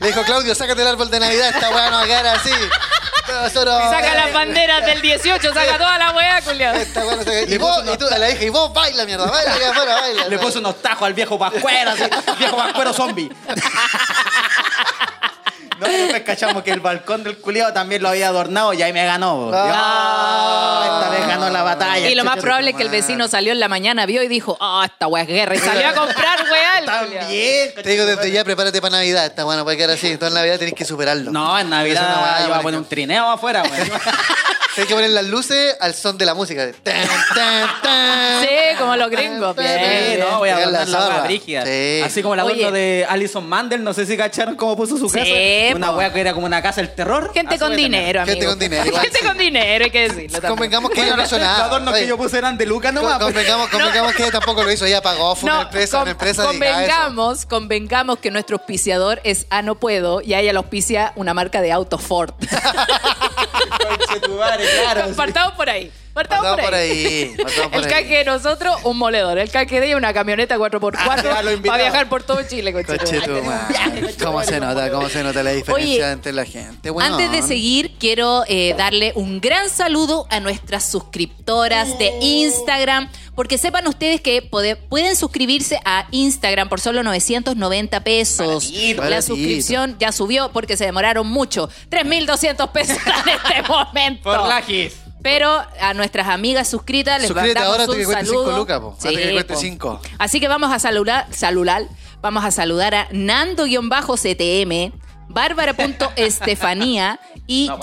Le 0.00 0.06
dijo 0.06 0.22
Claudio, 0.22 0.54
sácate 0.54 0.80
el 0.80 0.88
árbol 0.88 1.10
de 1.10 1.20
Navidad, 1.20 1.50
esta 1.50 1.68
weá 1.70 1.90
no 1.90 1.96
va 1.98 2.02
a 2.04 2.06
quedar 2.06 2.26
así. 2.28 2.50
Nosotros- 3.32 3.82
Saca 3.90 4.14
las 4.14 4.32
banderas 4.32 4.84
del 4.86 5.00
18, 5.00 5.52
saca 5.54 5.78
toda 5.78 5.98
la 5.98 6.10
weá, 6.12 6.40
culiado. 6.42 6.76
Esta 6.78 7.04
weá 7.06 7.16
no 7.16 7.22
se- 7.22 7.46
Le 7.46 7.54
Y 7.54 7.58
vos, 7.58 7.80
puso 7.80 7.94
y 7.94 7.98
tú, 7.98 8.06
a 8.08 8.18
la 8.18 8.30
hija, 8.30 8.44
y 8.44 8.48
vos 8.48 8.72
baila, 8.72 9.04
mierda, 9.04 9.26
baila 9.30 9.54
allá 9.54 9.70
afuera, 9.70 9.94
baila. 10.00 10.28
Le 10.28 10.38
puso 10.38 10.58
unos 10.58 10.80
tajos 10.82 11.06
al 11.06 11.14
viejo 11.14 11.38
pascuero, 11.38 11.90
así, 11.90 12.04
viejo 12.38 12.56
pascuero 12.56 12.92
zombie. 12.92 13.30
No, 15.80 15.88
después 15.88 16.22
cachamos 16.22 16.62
que 16.62 16.70
el 16.70 16.80
balcón 16.80 17.22
del 17.24 17.36
culiado 17.38 17.72
también 17.72 18.02
lo 18.02 18.08
había 18.08 18.28
adornado 18.28 18.72
y 18.72 18.82
ahí 18.82 18.92
me 18.92 19.04
ganó. 19.04 19.50
Ah. 19.52 21.00
Esta 21.00 21.10
vez 21.10 21.26
ganó 21.26 21.50
la 21.50 21.62
batalla. 21.62 22.08
Y 22.08 22.14
lo 22.14 22.24
más 22.24 22.38
probable 22.38 22.70
es 22.70 22.76
que 22.76 22.82
el 22.82 22.88
vecino 22.90 23.28
salió 23.28 23.52
en 23.52 23.60
la 23.60 23.68
mañana, 23.68 24.06
vio 24.06 24.22
y 24.22 24.28
dijo, 24.28 24.56
ah, 24.60 24.86
esta 24.90 25.06
weá 25.06 25.22
es 25.22 25.28
guerra. 25.28 25.54
Y 25.54 25.58
salió 25.58 25.88
a 25.88 25.94
comprar 25.94 26.44
weá. 26.50 26.84
También. 26.84 27.74
Te 27.74 27.88
digo 27.90 28.04
desde 28.06 28.30
ya, 28.30 28.44
prepárate 28.44 28.80
para 28.80 28.96
Navidad. 28.98 29.26
Esta 29.26 29.46
weá 29.46 29.56
no 29.56 29.64
puede 29.64 29.76
quedar 29.76 29.90
así. 29.90 30.16
Toda 30.16 30.28
en 30.28 30.34
Navidad 30.34 30.58
tenés 30.58 30.74
que 30.74 30.84
superarlo. 30.84 31.30
No, 31.30 31.58
en 31.58 31.70
Navidad 31.70 32.40
yo 32.42 32.48
voy 32.48 32.58
a 32.58 32.62
poner 32.62 32.80
un 32.80 32.86
trineo 32.86 33.28
afuera. 33.28 33.62
Tienes 34.80 34.88
que 34.88 34.94
poner 34.94 35.10
las 35.10 35.24
luces 35.26 35.76
al 35.80 35.94
son 35.94 36.16
de 36.16 36.24
la 36.24 36.32
música. 36.34 36.64
de 36.64 36.72
tan, 36.84 37.06
tan, 37.34 37.82
tan. 37.82 38.40
Sí, 38.42 38.48
como 38.78 38.96
los 38.96 39.10
gringos. 39.10 39.54
Bien, 39.56 39.68
Sí, 39.78 40.06
bien. 40.16 40.20
no, 40.20 40.38
voy 40.38 40.48
a 40.48 40.54
Pegar 40.56 40.72
la 40.72 40.84
la 40.84 40.86
zorra. 40.86 41.14
weá 41.16 41.24
brígida. 41.24 41.64
Sí. 41.66 42.00
Así 42.04 42.22
como 42.22 42.34
el 42.34 42.40
adorno 42.40 42.68
Oye. 42.68 42.72
de 42.72 43.06
Alison 43.08 43.46
Mandel, 43.46 43.84
no 43.84 43.92
sé 43.92 44.06
si 44.06 44.16
cacharon 44.16 44.56
cómo 44.56 44.76
puso 44.76 44.96
su 44.96 45.08
Sí, 45.10 45.18
casa. 45.18 45.76
Una 45.76 45.90
po. 45.92 45.98
weá 45.98 46.12
que 46.12 46.20
era 46.20 46.32
como 46.32 46.46
una 46.46 46.62
casa 46.62 46.80
del 46.80 46.94
terror. 46.94 47.30
Gente 47.34 47.56
Así 47.56 47.58
con 47.62 47.72
a 47.72 47.76
dinero, 47.76 48.22
amigo. 48.22 48.32
Gente 48.34 48.46
con 48.46 48.58
dinero, 48.58 48.86
igual 48.86 49.02
Gente 49.02 49.18
sí. 49.18 49.26
con 49.26 49.36
dinero, 49.38 49.84
hay 49.84 49.90
que 49.90 50.00
decirlo 50.08 50.32
también. 50.40 50.50
Convengamos 50.50 50.90
que 50.92 51.02
ella 51.02 51.16
no 51.16 51.22
hizo 51.24 51.36
Los 51.38 51.46
nada. 51.46 51.64
adornos 51.66 51.92
Oye, 51.94 52.02
que 52.02 52.08
yo 52.08 52.16
puse 52.16 52.38
eran 52.38 52.56
de 52.56 52.64
Luca 52.66 52.90
nomás. 52.92 53.18
pues. 53.18 53.26
Convengamos, 53.34 53.68
convengamos 53.68 54.14
que 54.14 54.22
ella 54.22 54.32
tampoco 54.32 54.62
lo 54.62 54.72
hizo. 54.72 54.86
Ella 54.86 55.02
pagó, 55.02 55.36
fue 55.36 55.50
una 55.50 55.56
No, 55.58 55.62
empresa, 55.66 55.98
con- 55.98 56.02
una 56.02 56.10
empresa 56.12 56.42
dedicada 56.46 56.70
a 56.70 56.70
eso. 56.84 56.88
convengamos, 56.88 57.46
convengamos 57.46 58.18
que 58.18 58.30
nuestro 58.30 58.56
auspiciador 58.56 59.20
es 59.24 59.46
Ah 59.50 59.60
No 59.62 59.74
Puedo 59.74 60.22
y 60.22 60.32
a 60.34 60.40
ella 60.40 60.52
le 60.52 60.58
auspicia 60.58 61.12
una 61.16 61.34
marca 61.34 61.60
de 61.60 61.70
auto 61.72 61.98
Ford. 61.98 62.32
Conche 63.34 64.20
tu 64.20 64.34
madre, 64.34 64.64
claro. 64.80 65.14
Partamos 65.14 65.54
por 65.54 65.68
ahí. 65.68 65.90
Partamos 66.20 66.44
Partamos 66.56 66.60
por 66.60 66.64
por 66.70 66.74
ahí. 66.74 66.90
ahí. 67.06 67.34
partamos 67.42 67.70
por 67.72 67.78
El 67.78 67.84
ahí. 67.84 67.90
caque 68.02 68.16
de 68.18 68.24
nosotros, 68.24 68.76
un 68.84 68.98
moledor. 68.98 69.38
El 69.38 69.50
caque 69.50 69.80
de 69.80 69.86
ella, 69.86 69.96
una 69.96 70.12
camioneta 70.12 70.56
4x4 70.58 70.96
Ah, 70.98 71.16
ya 71.22 71.42
lo 71.42 71.50
invitamos. 71.52 71.62
para 71.78 71.82
viajar 71.90 72.08
por 72.08 72.22
todo 72.22 72.42
Chile. 72.42 72.72
madre. 72.72 74.14
¿Cómo 74.22 74.42
se 74.44 74.60
nota? 74.60 74.90
¿Cómo 74.90 75.08
se 75.08 75.22
nota 75.22 75.42
la 75.42 75.52
diferencia 75.52 75.94
Oye, 76.04 76.12
entre 76.12 76.32
la 76.32 76.44
gente? 76.44 76.90
Bueno, 76.90 77.16
Antes 77.16 77.32
de 77.32 77.42
seguir, 77.42 77.92
quiero 77.98 78.44
eh, 78.48 78.74
darle 78.76 79.12
un 79.14 79.40
gran 79.40 79.68
saludo 79.70 80.26
a 80.30 80.40
nuestras 80.40 80.84
suscriptoras 80.90 81.98
de 81.98 82.12
Instagram, 82.20 83.08
porque 83.34 83.58
sepan 83.58 83.86
ustedes 83.88 84.20
que 84.20 84.42
pode- 84.42 84.76
pueden 84.76 85.16
suscribirse 85.16 85.80
a 85.84 86.06
Instagram 86.10 86.68
por 86.68 86.80
solo 86.80 87.02
990 87.02 88.00
pesos. 88.04 88.46
Baratito. 88.70 89.02
La 89.02 89.08
Baratito. 89.08 89.34
suscripción 89.34 89.96
ya 89.98 90.12
subió 90.12 90.50
porque 90.52 90.76
se 90.76 90.84
demoraron 90.84 91.26
mucho. 91.26 91.68
3.200 91.90 92.70
pesos 92.72 92.96
en 92.98 93.28
este 93.56 93.68
momento. 93.68 94.22
Por 94.24 94.46
la 94.46 94.60
gis. 94.62 94.94
Pero 95.22 95.50
a 95.80 95.94
nuestras 95.94 96.28
amigas 96.28 96.68
suscritas 96.68 97.18
les 97.20 97.28
Suscríbete 97.28 97.60
mandamos 97.60 97.80
ahora 97.80 97.92
antes 97.92 98.06
un 98.06 98.14
que 98.14 98.24
saludo. 98.26 98.44
cinco 98.44 98.56
lucas, 98.58 98.80
po. 98.80 98.96
Antes 99.04 99.18
que 99.18 99.32
cueste 99.32 99.54
po. 99.54 99.60
cinco. 99.60 100.00
Así 100.18 100.40
que 100.40 100.48
vamos 100.48 100.72
a 100.72 100.78
saludar, 100.78 101.26
saludar, 101.30 101.82
vamos 102.22 102.44
a 102.44 102.50
saludar 102.50 102.94
a 102.94 103.08
Nando-CTM, 103.12 104.92
Bárbara.estefanía 105.30 107.18
y 107.46 107.68
No. 107.68 107.78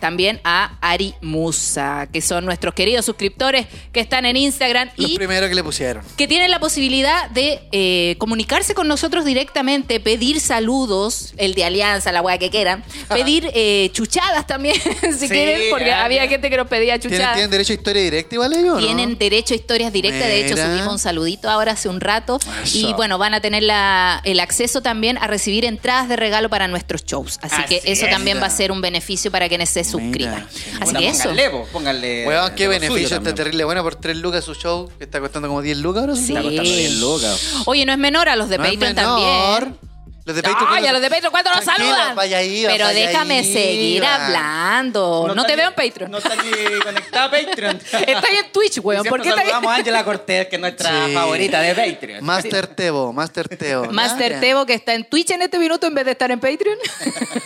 También 0.00 0.40
a 0.44 0.76
Ari 0.80 1.14
Musa, 1.20 2.06
que 2.12 2.20
son 2.20 2.44
nuestros 2.44 2.74
queridos 2.74 3.04
suscriptores 3.04 3.66
que 3.92 4.00
están 4.00 4.24
en 4.26 4.36
Instagram 4.36 4.90
Los 4.96 5.10
y 5.10 5.16
primeros 5.16 5.48
que 5.48 5.54
le 5.54 5.64
pusieron. 5.64 6.04
que 6.16 6.28
tienen 6.28 6.50
la 6.50 6.60
posibilidad 6.60 7.28
de 7.30 7.60
eh, 7.72 8.14
comunicarse 8.18 8.74
con 8.74 8.86
nosotros 8.88 9.24
directamente, 9.24 9.98
pedir 10.00 10.40
saludos, 10.40 11.34
el 11.36 11.54
de 11.54 11.64
Alianza, 11.64 12.12
la 12.12 12.22
weá 12.22 12.38
que 12.38 12.50
quieran, 12.50 12.84
pedir 13.08 13.50
eh, 13.54 13.90
chuchadas 13.92 14.46
también, 14.46 14.76
si 15.02 15.26
Sí, 15.26 15.28
quieren, 15.28 15.62
porque 15.70 15.92
había 15.92 16.26
gente 16.28 16.50
que 16.50 16.56
nos 16.56 16.68
pedía 16.68 16.98
¿Tienen, 16.98 17.18
chuchadas. 17.18 17.34
¿Tienen 17.34 17.50
derecho 17.50 17.72
a 17.72 17.76
historia 17.76 18.02
directa 18.02 18.34
igual 18.34 18.52
ellos 18.52 18.72
o 18.76 18.80
no? 18.80 18.86
Tienen 18.86 19.18
derecho 19.18 19.54
a 19.54 19.56
historias 19.56 19.92
directas. 19.92 20.22
De 20.26 20.46
hecho, 20.46 20.56
subimos 20.56 20.86
un 20.92 20.98
saludito 20.98 21.48
ahora 21.50 21.72
hace 21.72 21.88
un 21.88 22.00
rato. 22.00 22.38
Eso. 22.64 22.78
Y 22.78 22.92
bueno, 22.94 23.18
van 23.18 23.34
a 23.34 23.40
tener 23.40 23.62
la- 23.62 24.20
el 24.24 24.40
acceso 24.40 24.82
también 24.82 25.18
a 25.18 25.26
recibir 25.26 25.51
entradas 25.64 26.08
de 26.08 26.16
regalo 26.16 26.48
para 26.48 26.68
nuestros 26.68 27.04
shows. 27.04 27.38
Así, 27.42 27.54
Así 27.56 27.64
que 27.80 27.92
eso 27.92 28.04
es. 28.06 28.10
también 28.10 28.40
va 28.40 28.46
a 28.46 28.50
ser 28.50 28.72
un 28.72 28.80
beneficio 28.80 29.30
para 29.30 29.48
quienes 29.48 29.70
se 29.70 29.84
suscriban. 29.84 30.46
Así 30.80 30.84
Puta, 30.86 30.98
que 30.98 31.08
eso. 31.08 31.22
Pónganle, 31.24 31.50
po, 31.50 31.66
pónganle. 31.72 32.26
Weón, 32.26 32.54
qué 32.54 32.68
beneficio 32.68 33.16
está 33.18 33.34
terrible. 33.34 33.64
Bueno, 33.64 33.82
por 33.82 33.94
3 33.96 34.16
lucas 34.16 34.44
su 34.44 34.54
show, 34.54 34.90
que 34.98 35.04
está 35.04 35.20
costando 35.20 35.48
como 35.48 35.62
10 35.62 35.78
lucas 35.78 36.00
ahora. 36.02 36.16
Sí. 36.16 36.22
Está 36.34 36.42
costando 36.42 36.62
10 36.70 36.94
lucas. 37.00 37.40
Oye, 37.66 37.86
no 37.86 37.92
es 37.92 37.98
menor 37.98 38.28
a 38.28 38.36
los 38.36 38.48
de 38.48 38.58
No 38.58 38.64
es 38.64 38.72
Patreon 38.72 38.94
menor. 38.94 39.60
también. 39.60 39.91
Los 40.24 40.36
de 40.36 40.42
Patreon. 40.42 40.68
Ay, 40.72 40.86
a 40.86 40.92
los 40.92 41.02
de 41.02 41.10
Patreon, 41.10 41.30
¿cuándo 41.32 41.50
nos 41.50 41.64
Tranquila, 41.64 41.88
saludan? 41.96 42.16
Vaya 42.16 42.38
ahí, 42.38 42.62
Pero 42.64 42.84
vaya 42.84 43.06
déjame 43.08 43.38
ahí, 43.38 43.52
seguir 43.52 44.02
va. 44.04 44.26
hablando. 44.26 45.24
No, 45.26 45.32
está 45.34 45.46
te 45.46 45.52
ni- 45.52 45.56
veo 45.56 45.68
en 45.68 45.74
Patreon. 45.74 46.10
No 46.12 46.18
está 46.18 46.36
ni 46.36 46.50
conectada 46.80 47.24
a 47.24 47.30
Patreon. 47.30 47.76
Está 47.92 48.28
ahí 48.28 48.36
en 48.44 48.52
Twitch, 48.52 48.78
weón. 48.82 49.04
¿Por 49.04 49.20
qué 49.20 49.28
está 49.30 49.40
ahí? 49.40 49.46
saludamos 49.48 49.72
a 49.72 49.76
Ángela 49.76 50.04
Cortés, 50.04 50.46
que 50.48 50.56
es 50.56 50.60
nuestra 50.60 51.06
Sí. 51.06 51.12
favorita 51.14 51.60
de 51.60 51.74
Patreon. 51.74 52.24
Master 52.24 52.66
Tebo, 52.68 53.12
Master 53.12 53.48
Tebo. 53.48 53.90
Master 53.92 54.40
Tebo 54.40 54.64
que 54.66 54.74
está 54.74 54.94
en 54.94 55.04
Twitch 55.04 55.30
en 55.32 55.42
este 55.42 55.58
minuto 55.58 55.86
en 55.86 55.94
vez 55.94 56.04
de 56.04 56.12
estar 56.12 56.30
en 56.30 56.38
Patreon. 56.40 56.78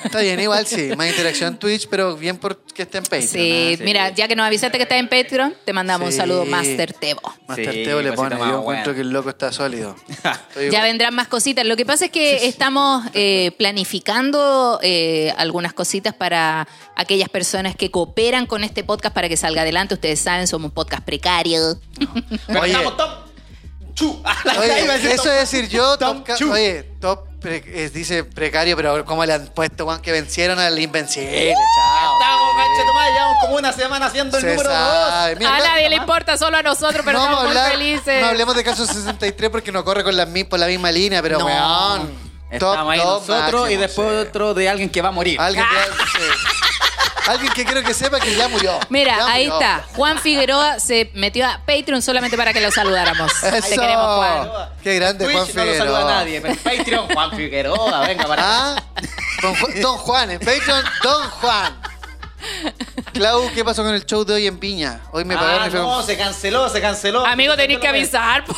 Está 0.04 0.21
bien, 0.21 0.38
igual 0.40 0.66
sí. 0.66 0.90
Más 0.97 1.09
interacción 1.09 1.54
en 1.54 1.59
Twitch, 1.59 1.88
pero 1.88 2.16
bien 2.16 2.37
porque 2.38 2.83
esté 2.83 2.99
en 2.99 3.04
Patreon. 3.04 3.28
Sí, 3.28 3.76
¿ah? 3.80 3.83
mira, 3.85 4.09
ya 4.11 4.28
que 4.28 4.37
nos 4.37 4.47
avisaste 4.47 4.76
que 4.76 4.83
estás 4.83 4.99
en 4.99 5.09
Patreon, 5.09 5.54
te 5.64 5.73
mandamos 5.73 6.09
Sí. 6.09 6.14
un 6.14 6.18
saludo, 6.21 6.45
Master 6.45 6.92
Tebo. 6.92 7.23
Master 7.47 7.73
Sí, 7.73 7.85
Tebo 7.85 8.00
le 8.02 8.11
cosita 8.11 8.23
pone. 8.28 8.37
más 8.37 8.38
Yo 8.50 8.61
buena. 8.61 8.80
encuentro 8.80 8.95
que 8.95 9.00
el 9.00 9.11
loco 9.11 9.30
está 9.30 9.50
sólido. 9.52 9.97
Estoy- 10.50 10.71
Ya 10.71 10.83
vendrán 10.83 11.14
más 11.14 11.28
cositas. 11.28 11.64
Lo 11.64 11.76
que 11.76 11.87
pasa 11.87 12.06
es 12.06 12.11
que 12.11 12.47
estamos 12.66 13.04
eh, 13.14 13.52
planificando 13.58 14.80
eh, 14.82 15.32
algunas 15.38 15.73
cositas 15.73 16.12
para 16.14 16.66
aquellas 16.96 17.28
personas 17.28 17.76
que 17.76 17.92
cooperan 17.92 18.46
con 18.46 18.64
este 18.64 18.82
podcast 18.82 19.14
para 19.14 19.28
que 19.28 19.37
salga 19.37 19.62
adelante. 19.62 19.94
Ustedes 19.94 20.18
saben, 20.18 20.49
somos 20.49 20.70
un 20.70 20.75
podcast 20.75 21.04
precario. 21.04 21.78
Oye. 22.61 22.73
estamos 22.73 22.96
top. 22.96 23.11
Chu. 23.94 24.20
Oye, 24.58 24.82
decir 24.85 25.11
eso 25.11 25.23
top. 25.23 25.32
es 25.32 25.38
decir 25.50 25.68
yo, 25.68 25.96
Tom 25.96 26.25
top, 26.25 26.37
Chu. 26.37 26.52
oye, 26.52 26.82
top, 27.00 27.20
pre- 27.40 27.62
es- 27.85 27.92
dice 27.94 28.25
precario, 28.25 28.76
pero 28.76 29.04
¿cómo 29.06 29.25
le 29.25 29.32
han 29.32 29.46
puesto, 29.46 29.85
Juan, 29.85 30.02
que 30.02 30.11
vencieron 30.12 30.58
al 30.58 30.76
Invencible? 30.78 31.54
Chao. 31.54 32.20
Estamos, 32.20 32.54
manche, 32.56 32.82
tu 32.87 32.92
madre, 32.94 33.12
llevamos 33.12 33.37
como 33.42 33.56
una 33.56 33.73
semana 33.73 34.06
haciendo 34.06 34.37
el 34.38 34.42
Se 34.42 34.50
número 34.50 34.68
sabe. 34.70 35.30
dos. 35.30 35.38
Mira, 35.38 35.54
a 35.54 35.58
no- 35.61 35.64
nadie 35.66 35.88
le 35.88 35.96
importa, 35.96 36.37
solo 36.37 36.56
a 36.58 36.62
nosotros, 36.62 37.02
pero 37.06 37.18
no 37.20 37.25
estamos 37.25 37.44
muy 37.54 37.70
felices. 37.70 38.20
No 38.20 38.26
hablemos 38.26 38.54
de 38.56 38.64
caso 38.64 38.85
63 38.85 39.50
porque 39.50 39.70
no 39.73 39.82
corre 39.85 40.02
con 40.04 40.14
la, 40.16 40.26
por 40.49 40.58
la 40.58 40.66
misma 40.66 40.90
línea, 40.92 41.23
pero 41.23 41.38
No. 41.38 41.46
weón. 41.46 42.25
Estamos 42.50 42.93
ahí 42.93 43.00
top 43.00 43.29
nosotros 43.29 43.71
y 43.71 43.76
después 43.76 44.09
sí. 44.09 44.29
otro 44.29 44.55
de 44.55 44.69
alguien 44.69 44.88
que 44.88 45.03
va 45.03 45.09
a 45.09 45.12
morir. 45.12 45.41
Alguien 45.41 45.65
que, 45.67 46.05
sí. 46.19 46.25
Alguien 47.29 47.53
que 47.53 47.65
quiero 47.65 47.83
que 47.83 47.93
sepa 47.93 48.21
que 48.21 48.37
ya 48.37 48.47
murió. 48.47 48.79
Mira, 48.88 49.17
Ya 49.19 49.26
ahí 49.26 49.49
murió. 49.49 49.61
está. 49.61 49.85
Juan 49.97 50.19
Figueroa 50.21 50.79
se 50.79 51.11
metió 51.15 51.45
a 51.47 51.59
Patreon 51.67 52.00
solamente 52.00 52.37
para 52.37 52.53
que 52.53 52.61
lo 52.61 52.71
saludáramos. 52.71 53.33
Eso. 53.43 53.69
Te 53.69 53.76
queremos, 53.76 54.17
Juan. 54.17 54.50
Qué 54.83 54.95
grande, 54.95 55.25
Twitch 55.25 55.37
Juan 55.37 55.49
no 55.57 55.65
lo 55.65 55.73
Figueroa. 55.73 55.79
saluda 55.79 56.00
a 56.00 56.19
nadie, 56.21 56.41
pero 56.41 56.55
en 56.55 56.59
Patreon, 56.79 57.09
Juan 57.12 57.31
Figueroa, 57.37 58.00
venga 58.07 58.26
para 58.26 58.43
Ah, 58.47 58.83
Don, 59.43 59.55
Ju- 59.57 59.81
Don 59.81 59.97
Juan, 59.99 60.31
en 60.31 60.38
Patreon, 60.38 60.85
Don 61.03 61.31
Juan. 61.31 61.81
Clau, 63.12 63.50
¿qué 63.55 63.64
pasó 63.64 63.83
con 63.83 63.95
el 63.95 64.05
show 64.05 64.25
de 64.25 64.35
hoy 64.35 64.47
en 64.47 64.59
Piña? 64.59 65.00
Hoy 65.12 65.25
me 65.25 65.35
pagaron 65.37 65.62
Ah, 65.62 65.66
y 65.69 65.71
fue 65.71 65.81
no, 65.81 66.02
se 66.02 66.16
canceló, 66.19 66.69
se 66.69 66.81
canceló. 66.81 67.25
Amigo, 67.25 67.52
Se 67.55 67.59
tenéis 67.59 67.81
que 67.81 67.88
avisar. 67.88 68.45
po. 68.45 68.55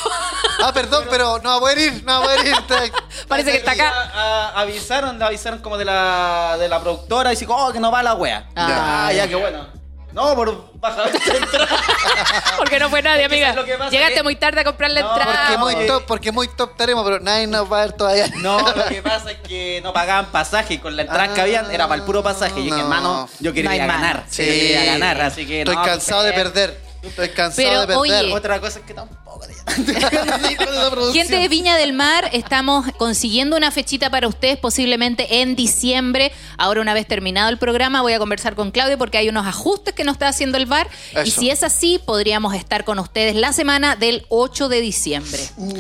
Ah, 0.63 0.73
perdón, 0.73 1.05
pero 1.09 1.39
no 1.39 1.51
va 1.51 1.57
a 1.57 1.61
poder 1.61 1.79
ir, 1.79 2.05
no 2.05 2.13
va 2.13 2.19
a 2.19 2.23
poder 2.23 2.47
ir. 2.47 2.55
Parece 3.29 3.53
que 3.53 3.59
está 3.59 3.73
acá. 3.73 3.89
A- 3.91 4.49
a- 4.49 4.61
avisaron, 4.61 5.23
avisaron 5.23 5.61
como 5.61 5.79
de 5.79 5.85
la, 5.85 6.57
de 6.59 6.69
la 6.69 6.81
productora 6.81 7.31
y 7.33 7.37
dice, 7.37 7.47
oh, 7.49 7.73
que 7.73 7.79
no 7.81 7.93
va 7.93 8.03
la 8.03 8.15
wea. 8.15 8.49
Ah. 8.57 9.07
Ah, 9.09 9.13
ya, 9.13 9.29
qué 9.29 9.37
bueno. 9.37 9.78
No, 10.13 10.35
por 10.35 10.71
baja 10.81 11.05
entrada. 11.09 11.69
Porque 12.59 12.79
no 12.79 12.89
fue 12.89 13.03
nadie, 13.03 13.25
amiga. 13.27 13.55
Llegaste 13.91 14.15
Que- 14.15 14.23
muy 14.23 14.37
tarde 14.37 14.61
a 14.63 14.65
comprar 14.65 14.91
la 14.91 15.01
No, 15.03 15.09
entrada. 15.11 15.47
Porque 15.49 15.59
muy 15.59 15.87
top, 15.87 16.05
porque 16.07 16.33
muy 16.33 16.49
top 16.49 16.71
estaremos, 16.73 17.05
pero 17.05 17.21
nadie 17.21 17.47
nos 17.47 17.71
va 17.71 17.79
a 17.83 17.85
ver 17.87 17.93
todavía. 17.93 18.27
No, 18.37 18.59
lo 18.77 18.87
que 18.87 19.03
pasa 19.03 19.31
es 19.33 19.39
que 19.47 19.81
no 19.83 19.93
pagaban 19.93 20.27
pasaje 20.33 20.75
y 20.75 20.79
con 20.79 20.97
la 20.97 21.03
entrada 21.03 21.33
que 21.35 21.41
Ah, 21.41 21.45
habían 21.45 21.71
era 21.71 21.87
para 21.87 22.01
el 22.01 22.07
puro 22.07 22.23
pasaje. 22.23 22.59
Y 22.59 22.65
dije, 22.65 22.77
no. 22.77 22.83
hermano, 22.85 23.29
yo 23.41 23.53
quería 23.53 23.71
No 23.73 23.77
ganar. 23.87 24.25
Sí, 24.31 24.45
yo 24.45 24.51
quería 24.53 24.85
ganar, 24.87 25.21
así 25.21 25.47
que 25.47 25.61
Estoy 25.61 25.77
no, 25.77 25.83
cansado 25.85 26.23
de 26.23 26.33
perder. 26.33 26.81
Estoy 27.03 27.29
cansado 27.29 27.69
Pero, 27.69 27.81
de 27.83 27.87
perder. 27.87 28.25
oye, 28.25 28.33
Otra 28.35 28.61
cosa 28.61 28.79
es 28.81 28.85
que 28.85 28.95
tampoco. 28.95 29.28
Gente 31.13 31.37
de 31.37 31.49
Viña 31.49 31.77
del 31.77 31.93
Mar, 31.93 32.29
estamos 32.33 32.87
consiguiendo 32.97 33.57
una 33.57 33.71
fechita 33.71 34.11
para 34.11 34.27
ustedes, 34.27 34.57
posiblemente 34.57 35.41
en 35.41 35.55
diciembre. 35.57 36.33
Ahora, 36.57 36.81
una 36.81 36.95
vez 36.95 37.07
terminado 37.07 37.49
el 37.51 37.59
programa, 37.59 38.03
voy 38.03 38.13
a 38.15 38.19
conversar 38.19 38.55
con 38.55 38.71
Claudio 38.71 38.97
porque 38.99 39.19
hay 39.19 39.29
unos 39.29 39.47
ajustes 39.47 39.95
que 39.95 40.05
nos 40.05 40.15
está 40.15 40.29
haciendo 40.29 40.59
el 40.59 40.67
bar. 40.67 40.89
Y 41.25 41.31
si 41.31 41.51
es 41.51 41.63
así, 41.63 42.01
podríamos 42.05 42.55
estar 42.55 42.85
con 42.85 42.99
ustedes 42.99 43.35
la 43.37 43.53
semana 43.53 43.97
del 43.97 44.25
8 44.29 44.69
de 44.69 44.81
diciembre. 44.81 45.39
Uh, 45.57 45.75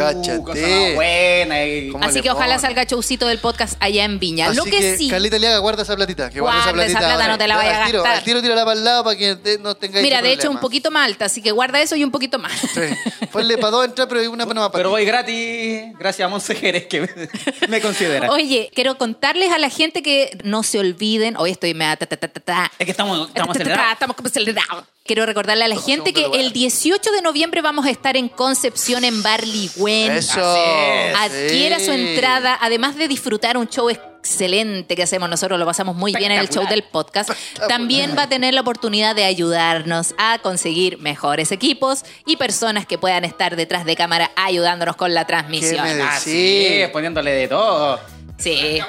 buena. 0.95 1.64
y- 1.64 1.88
¿Cómo 1.90 2.05
Así 2.05 2.21
que 2.21 2.31
ojalá 2.31 2.59
salga 2.59 2.85
showcito 2.85 3.26
del 3.26 3.38
podcast 3.38 3.75
allá 3.81 4.05
en 4.05 4.19
Viña. 4.19 4.49
Así 4.49 4.57
Lo 4.57 4.64
que, 4.64 4.97
sí. 4.97 5.09
Carlita 5.09 5.38
Liaga, 5.38 5.59
guarda 5.59 5.83
esa 5.83 5.97
platita. 5.97 6.31
Que 6.31 6.40
guarda 6.40 6.61
esa 6.61 6.69
Guarda 6.71 6.85
esa 6.87 6.99
platita. 6.99 7.17
plata, 7.17 7.33
no 7.33 7.38
te 7.38 7.49
la 7.49 7.57
vayas 7.57 7.75
a 7.75 7.81
Al 7.81 7.87
tiro, 7.87 8.02
gastar. 8.02 8.19
al 8.19 8.25
tiro, 8.25 8.43
tírala 8.43 8.64
para 8.64 8.78
el 8.78 8.85
lado 8.85 9.05
para 9.05 9.17
que 9.17 9.59
no 9.61 9.75
tengáis 9.75 10.02
Mira, 10.05 10.23
de 10.23 10.33
hecho, 10.33 10.50
un 10.50 10.59
poquito 10.61 10.90
más 10.90 11.07
alta, 11.07 11.25
así 11.26 11.43
que 11.43 11.50
guarda 11.52 11.81
eso 11.81 11.97
y 11.97 12.05
un 12.05 12.11
poquito 12.11 12.38
más. 12.38 12.52
Sí. 12.61 12.81
Ponle 13.38 13.59
para 13.59 13.71
dos 13.71 13.85
entrar, 13.85 14.09
pero 14.09 14.21
hay 14.21 14.26
una 14.26 14.47
para 14.47 14.71
Pero 14.71 14.90
voy 14.90 15.04
gratis, 15.04 15.83
gracias 15.99 16.26
a 16.26 16.28
Monse 16.28 16.54
Jerez 16.57 16.87
que 16.87 17.00
me, 17.02 17.09
me 17.68 17.80
considera. 17.80 18.30
Oye, 18.30 18.71
quiero 18.75 18.97
contarles 18.99 19.52
a 19.52 19.59
la 19.59 19.71
gente 19.71 20.02
que 20.02 20.37
no 20.45 20.62
se 20.62 20.78
olviden. 20.78 21.37
Hoy 21.37 21.50
estoy 21.50 21.75
me 21.75 21.85
ta, 21.97 22.07
ta, 22.07 22.16
ta, 22.16 22.28
ta, 22.28 22.40
ta. 22.40 22.73
Es 22.78 22.85
que 22.85 22.90
estamos, 22.90 23.28
estamos 23.28 23.57
Ta, 23.57 23.64
ta, 23.64 23.64
ta, 23.64 23.64
ta, 23.64 23.73
acelerados. 23.73 23.92
Estamos 23.92 24.16
como 24.16 24.26
acelerados. 24.28 24.85
Quiero 25.04 25.25
recordarle 25.25 25.64
a 25.64 25.68
la 25.68 25.80
gente 25.80 26.12
que 26.12 26.26
el 26.35 26.52
18 26.52 27.12
de 27.12 27.23
noviembre 27.23 27.62
vamos 27.62 27.87
a 27.87 27.90
estar 27.90 28.16
en 28.16 28.28
Concepción 28.28 29.04
en 29.04 29.23
Barligüen. 29.23 30.12
Eso. 30.12 30.40
Adquiera 31.16 31.78
Sí. 31.78 31.87
su 31.87 31.92
entrada, 31.92 32.59
además 32.61 32.97
de 32.97 33.09
disfrutar 33.09 33.57
un 33.57 33.68
show 33.68 33.88
excelente 34.28 34.94
que 34.94 35.02
hacemos 35.02 35.28
nosotros, 35.28 35.58
lo 35.58 35.64
pasamos 35.64 35.97
muy 35.97 36.12
bien 36.12 36.32
en 36.32 36.38
el 36.38 36.49
show 36.49 36.66
del 36.68 36.82
podcast. 36.82 37.30
También 37.68 38.14
va 38.16 38.25
a 38.25 38.28
tener 38.28 38.52
la 38.52 38.61
oportunidad 38.61 39.16
de 39.16 39.25
ayudarnos 39.25 40.14
a 40.18 40.38
conseguir 40.38 40.99
mejores 40.99 41.50
equipos 41.50 42.04
y 42.26 42.37
personas 42.37 42.87
que 42.87 42.99
puedan 42.99 43.25
estar 43.25 43.56
detrás 43.56 43.85
de 43.85 43.97
cámara 43.97 44.30
ayudándonos 44.37 44.97
con 44.97 45.14
la 45.14 45.26
transmisión. 45.26 45.87
Así 46.02 46.82
poniéndole 46.92 47.32
de 47.32 47.49
todo. 47.49 48.18
Sí. 48.38 48.80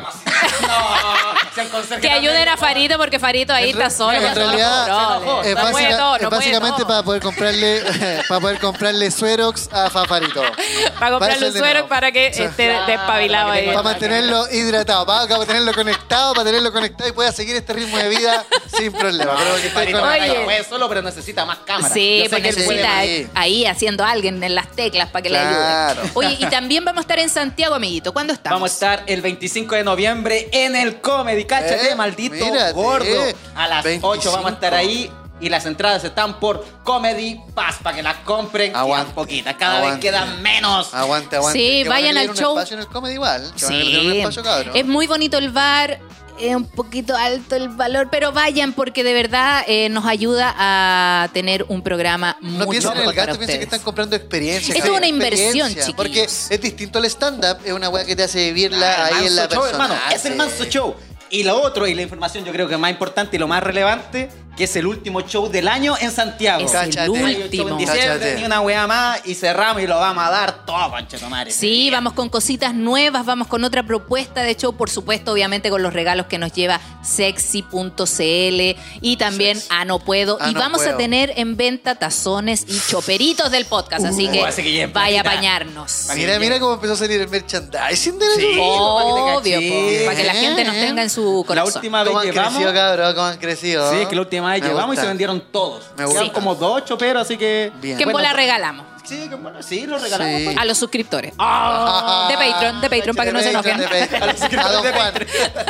No, 0.62 1.70
conserje 1.72 2.01
Que 2.01 2.10
ayuden 2.12 2.48
a 2.48 2.56
Farito 2.56 2.98
porque 2.98 3.20
Farito 3.20 3.51
ahí 3.51 3.72
está 3.72 3.89
solo. 3.89 4.18
en 4.18 4.36
realidad, 4.36 4.84
es, 5.44 5.56
No 5.56 5.62
puede 5.72 5.74
básica- 5.86 5.98
todo, 5.98 6.15
es 6.18 6.22
no 6.22 6.29
básicamente 6.29 6.86
para 6.86 7.03
poder 7.03 7.22
comprarle 7.22 7.82
para 8.29 8.39
poder 8.39 8.60
comprarle 8.60 9.12
suerox 9.12 9.70
a 9.74 9.89
Fafarito. 9.89 10.41
Para 11.00 11.12
comprarle 11.12 11.48
un 11.48 11.53
Para 11.53 11.60
suero 11.65 11.79
hacerle- 11.79 11.88
para 11.89 12.12
que 12.12 12.27
esté 12.27 12.68
Claro, 12.70 12.86
despabilado 12.86 13.51
ahí. 13.51 13.65
Para 13.68 13.84
mantenerlo 13.84 14.51
hidratado, 14.51 15.06
para, 15.06 15.27
para 15.27 15.46
tenerlo 15.46 15.74
conectado, 15.74 16.34
para 16.34 16.46
tenerlo 16.46 16.72
conectado 16.72 17.10
y 17.10 17.13
pueda 17.13 17.32
seguir 17.32 17.56
este 17.56 17.74
ritmo 17.74 17.98
de 17.98 18.10
vida 18.10 18.46
sin 18.77 18.91
problema. 18.91 19.34
Pero 19.38 19.72
Farito 19.74 20.00
con- 20.00 20.10
Oye. 20.10 20.29
Oye. 20.32 20.39
puede 20.41 20.63
solo, 20.65 20.88
pero 20.89 21.01
necesita 21.01 21.46
más 21.46 21.60
cámaras. 21.65 21.94
Sí, 21.94 22.25
pues 22.29 22.41
puede 22.41 22.53
necesita 22.53 22.98
ahí. 22.98 23.29
ahí 23.34 23.65
haciendo 23.65 24.03
alguien 24.03 24.44
en 24.44 24.56
las 24.56 24.70
teclas 24.72 25.10
para 25.10 25.24
que 25.24 25.29
le 25.29 25.39
Claro. 25.39 26.01
ayude. 26.01 26.12
Oye, 26.15 26.38
y 26.39 26.46
también 26.48 26.84
vamos 26.86 27.00
a 27.00 27.01
estar 27.01 27.20
en 27.20 27.29
Santiago, 27.29 27.75
amiguito. 27.75 28.12
¿Cuándo 28.13 28.34
estamos? 28.34 28.56
Vamos 28.60 28.72
a 28.72 28.74
estar 28.74 29.03
el 29.08 29.22
25 29.39 29.75
de 29.75 29.84
noviembre 29.86 30.50
en 30.51 30.75
el 30.75 31.00
Comedy. 31.00 31.46
Cáchate, 31.46 31.91
Eh, 31.91 31.96
maldito 31.96 32.36
mírate. 32.36 32.74
gordo. 32.74 33.05
A 33.55 33.67
las 33.69 33.86
8 34.01 34.31
vamos 34.34 34.51
a 34.51 34.53
estar 34.55 34.74
25. 34.74 34.75
ahí. 34.77 35.12
Y 35.41 35.48
las 35.48 35.65
entradas 35.65 36.03
están 36.03 36.38
por 36.41 36.65
Comedy 36.84 37.39
Pass 37.55 37.77
para 37.81 37.96
que 37.96 38.03
las 38.03 38.17
compren. 38.25 38.75
Aguante. 38.75 39.05
Quedan 39.05 39.15
poquitas, 39.15 39.55
cada 39.55 39.77
Aguante. 39.77 39.96
vez 39.96 40.12
quedan 40.19 40.41
menos. 40.41 40.93
Aguante, 40.93 41.38
aguante. 41.38 41.58
Sí, 41.58 41.84
Que 41.84 41.89
van 41.89 41.98
a 41.98 42.01
vayan 42.01 42.17
al 42.17 42.29
un 42.31 42.36
show. 42.36 42.51
espacio 42.58 42.74
en 42.75 42.81
el 42.81 42.88
comedy 42.89 43.13
igual. 43.13 43.41
que 43.58 43.65
van 43.65 43.74
a 43.74 43.77
Sí, 43.77 43.98
un 44.05 44.12
espacio, 44.17 44.43
cabrón. 44.43 44.75
es 44.75 44.86
muy 44.86 45.08
bonito 45.08 45.38
el 45.38 45.50
bar. 45.51 45.98
Es 46.39 46.55
un 46.55 46.65
poquito 46.65 47.15
alto 47.17 47.55
el 47.55 47.69
valor, 47.69 48.08
pero 48.10 48.31
vayan 48.31 48.74
porque 48.74 49.03
de 49.03 49.13
verdad 49.13 49.63
eh, 49.67 49.89
nos 49.89 50.05
ayuda 50.05 50.53
a 50.58 51.27
tener 51.34 51.65
un 51.67 51.81
programa 51.81 52.38
No 52.41 52.65
mucho 52.65 52.69
piensen 52.69 52.91
en 52.93 52.98
el 53.10 53.13
gasto, 53.13 53.15
piensen 53.15 53.38
que 53.38 53.43
ustedes. 53.46 53.62
están 53.63 53.79
comprando 53.81 54.15
experiencia. 54.15 54.74
Esto 54.75 54.91
es 54.93 54.98
una 54.98 55.08
inversión, 55.08 55.69
chiquillos. 55.69 55.93
Porque 55.96 56.24
es 56.24 56.62
distinto 56.62 57.00
al 57.00 57.05
stand-up, 57.05 57.58
es 57.65 57.74
una 57.74 57.89
weá 57.89 58.05
que 58.05 58.15
te 58.15 58.24
hace 58.24 58.53
vivirla 58.53 58.89
Ah, 58.89 59.05
ahí 59.08 59.27
en 59.27 59.36
la 59.36 59.41
manso 59.43 59.55
show, 59.55 59.63
persona. 59.63 59.84
hermano. 59.86 60.15
Es 60.15 60.25
el 60.25 60.36
manso 60.36 60.63
show. 60.65 60.96
Y 61.31 61.43
lo 61.43 61.62
otro, 61.62 61.86
y 61.88 61.93
la 61.93 62.01
información 62.01 62.43
yo 62.46 62.51
creo 62.51 62.67
que 62.67 62.77
más 62.77 62.89
importante 62.91 63.36
y 63.36 63.39
lo 63.39 63.48
más 63.48 63.62
relevante, 63.62 64.29
que 64.60 64.66
es 64.66 64.75
el 64.75 64.86
último 64.88 65.22
show 65.22 65.48
del 65.50 65.70
año 65.70 65.96
en 66.01 66.12
Santiago. 66.12 66.66
Es 66.66 66.72
Cáchate. 66.74 67.06
el 67.06 67.10
último. 67.12 67.70
en 67.70 67.78
diciembre, 67.78 68.36
ni 68.38 68.44
una 68.44 68.60
weá 68.60 68.86
más, 68.88 69.22
y 69.25 69.34
cerramos 69.34 69.82
y 69.82 69.88
lo 69.88 69.98
vamos 69.98 70.22
a 70.22 70.30
dar 70.30 70.66
todo, 70.66 70.89
conchetumare. 70.92 71.50
Sí, 71.50 71.89
vamos 71.89 72.12
con 72.12 72.28
cositas 72.28 72.74
nuevas, 72.75 73.25
vamos 73.25 73.48
con 73.48 73.63
otra 73.63 73.84
propuesta 73.84 74.44
de 74.44 74.56
show, 74.58 74.75
por 74.75 74.89
supuesto, 74.89 75.32
obviamente 75.32 75.70
con 75.70 75.82
los 75.82 75.94
regalos 75.94 76.25
que 76.25 76.38
nos 76.38 76.51
lleva 76.51 76.82
sexy.cl 77.01 78.75
y 79.01 79.18
también 79.18 79.56
Sexy. 79.58 79.70
a 79.74 79.86
No 79.86 80.00
Puedo. 80.00 80.38
A 80.42 80.50
y 80.50 80.54
No 80.54 80.60
vamos 80.60 80.86
a 80.86 80.98
tener 80.98 81.32
en 81.38 81.56
venta 81.56 81.96
tazones 81.96 82.66
y 82.68 82.80
choperitos 82.89 83.50
del 83.51 83.66
podcast, 83.66 84.06
así 84.06 84.28
Uh, 84.28 84.32
que 84.32 84.42
así 84.46 84.62
que 84.62 84.72
lleven 84.74 84.92
vaya 84.94 85.22
a 85.22 85.24
que 85.24 86.16
Mira, 86.16 86.38
mira 86.39 86.60
cómo 86.60 86.74
empezó 86.74 86.94
a 86.94 86.98
salir 86.98 87.22
el 87.22 87.30
merchandising 87.30 88.20
de 88.20 88.25
la 88.28 88.36
Sí. 88.36 88.58
Obvio, 88.60 89.16
para 89.16 89.42
que 89.42 89.50
te 89.50 89.70
po, 90.01 90.06
para 90.06 90.18
que 90.18 90.24
la 90.25 90.34
gente 90.34 90.63
nos 90.66 90.75
tenga 90.75 91.01
en 91.04 91.10
su 91.10 91.39
La 91.42 91.48
corazón. 91.48 91.74
última 91.75 92.00
vez 92.04 92.08
¿Cómo 92.10 92.20
han 92.20 92.25
llevamos. 92.25 92.54
crecido, 92.54 92.74
cabrón? 92.74 93.16
¿Cómo 93.16 93.28
han 93.28 93.38
crecido? 93.38 93.92
Sí, 93.92 93.98
es 94.01 94.08
que 94.08 94.16
la 94.16 94.22
última 94.22 94.49
vez 94.53 94.62
Me 94.62 94.68
llevamos 94.70 94.96
y 94.98 95.00
se 95.00 95.08
vendieron 95.08 95.41
todos. 95.51 95.86
Me 95.98 96.06
Quedan 96.06 96.10
gusta. 96.24 96.34
como 96.34 96.56
dos 96.56 96.86
choperos, 96.86 97.22
así 97.24 97.38
que. 97.38 97.72
Bien. 97.82 97.98
¿Qué 97.98 98.06
Bueno, 98.06 98.20
bola 98.20 98.34
regalamos? 98.34 98.86
Sí, 99.06 99.27
que 99.27 99.36
bueno, 99.36 99.63
sí, 99.63 99.88
lo 99.88 99.98
regalamos. 99.98 100.38
Sí. 100.38 100.46
pues. 100.46 100.58
A 100.58 100.65
los 100.65 100.77
suscriptores. 100.77 101.32
De 101.32 101.38
Patreon, 101.38 102.82
de 102.82 102.89
Patreon, 102.91 103.15
para 103.15 103.29
que 103.32 103.34
no 103.34 103.39
se 103.41 103.50
enojen. 103.50 103.77
Patreon. 103.89 104.60
A 104.60 104.70
don 104.72 104.84
Juan. 104.91 105.13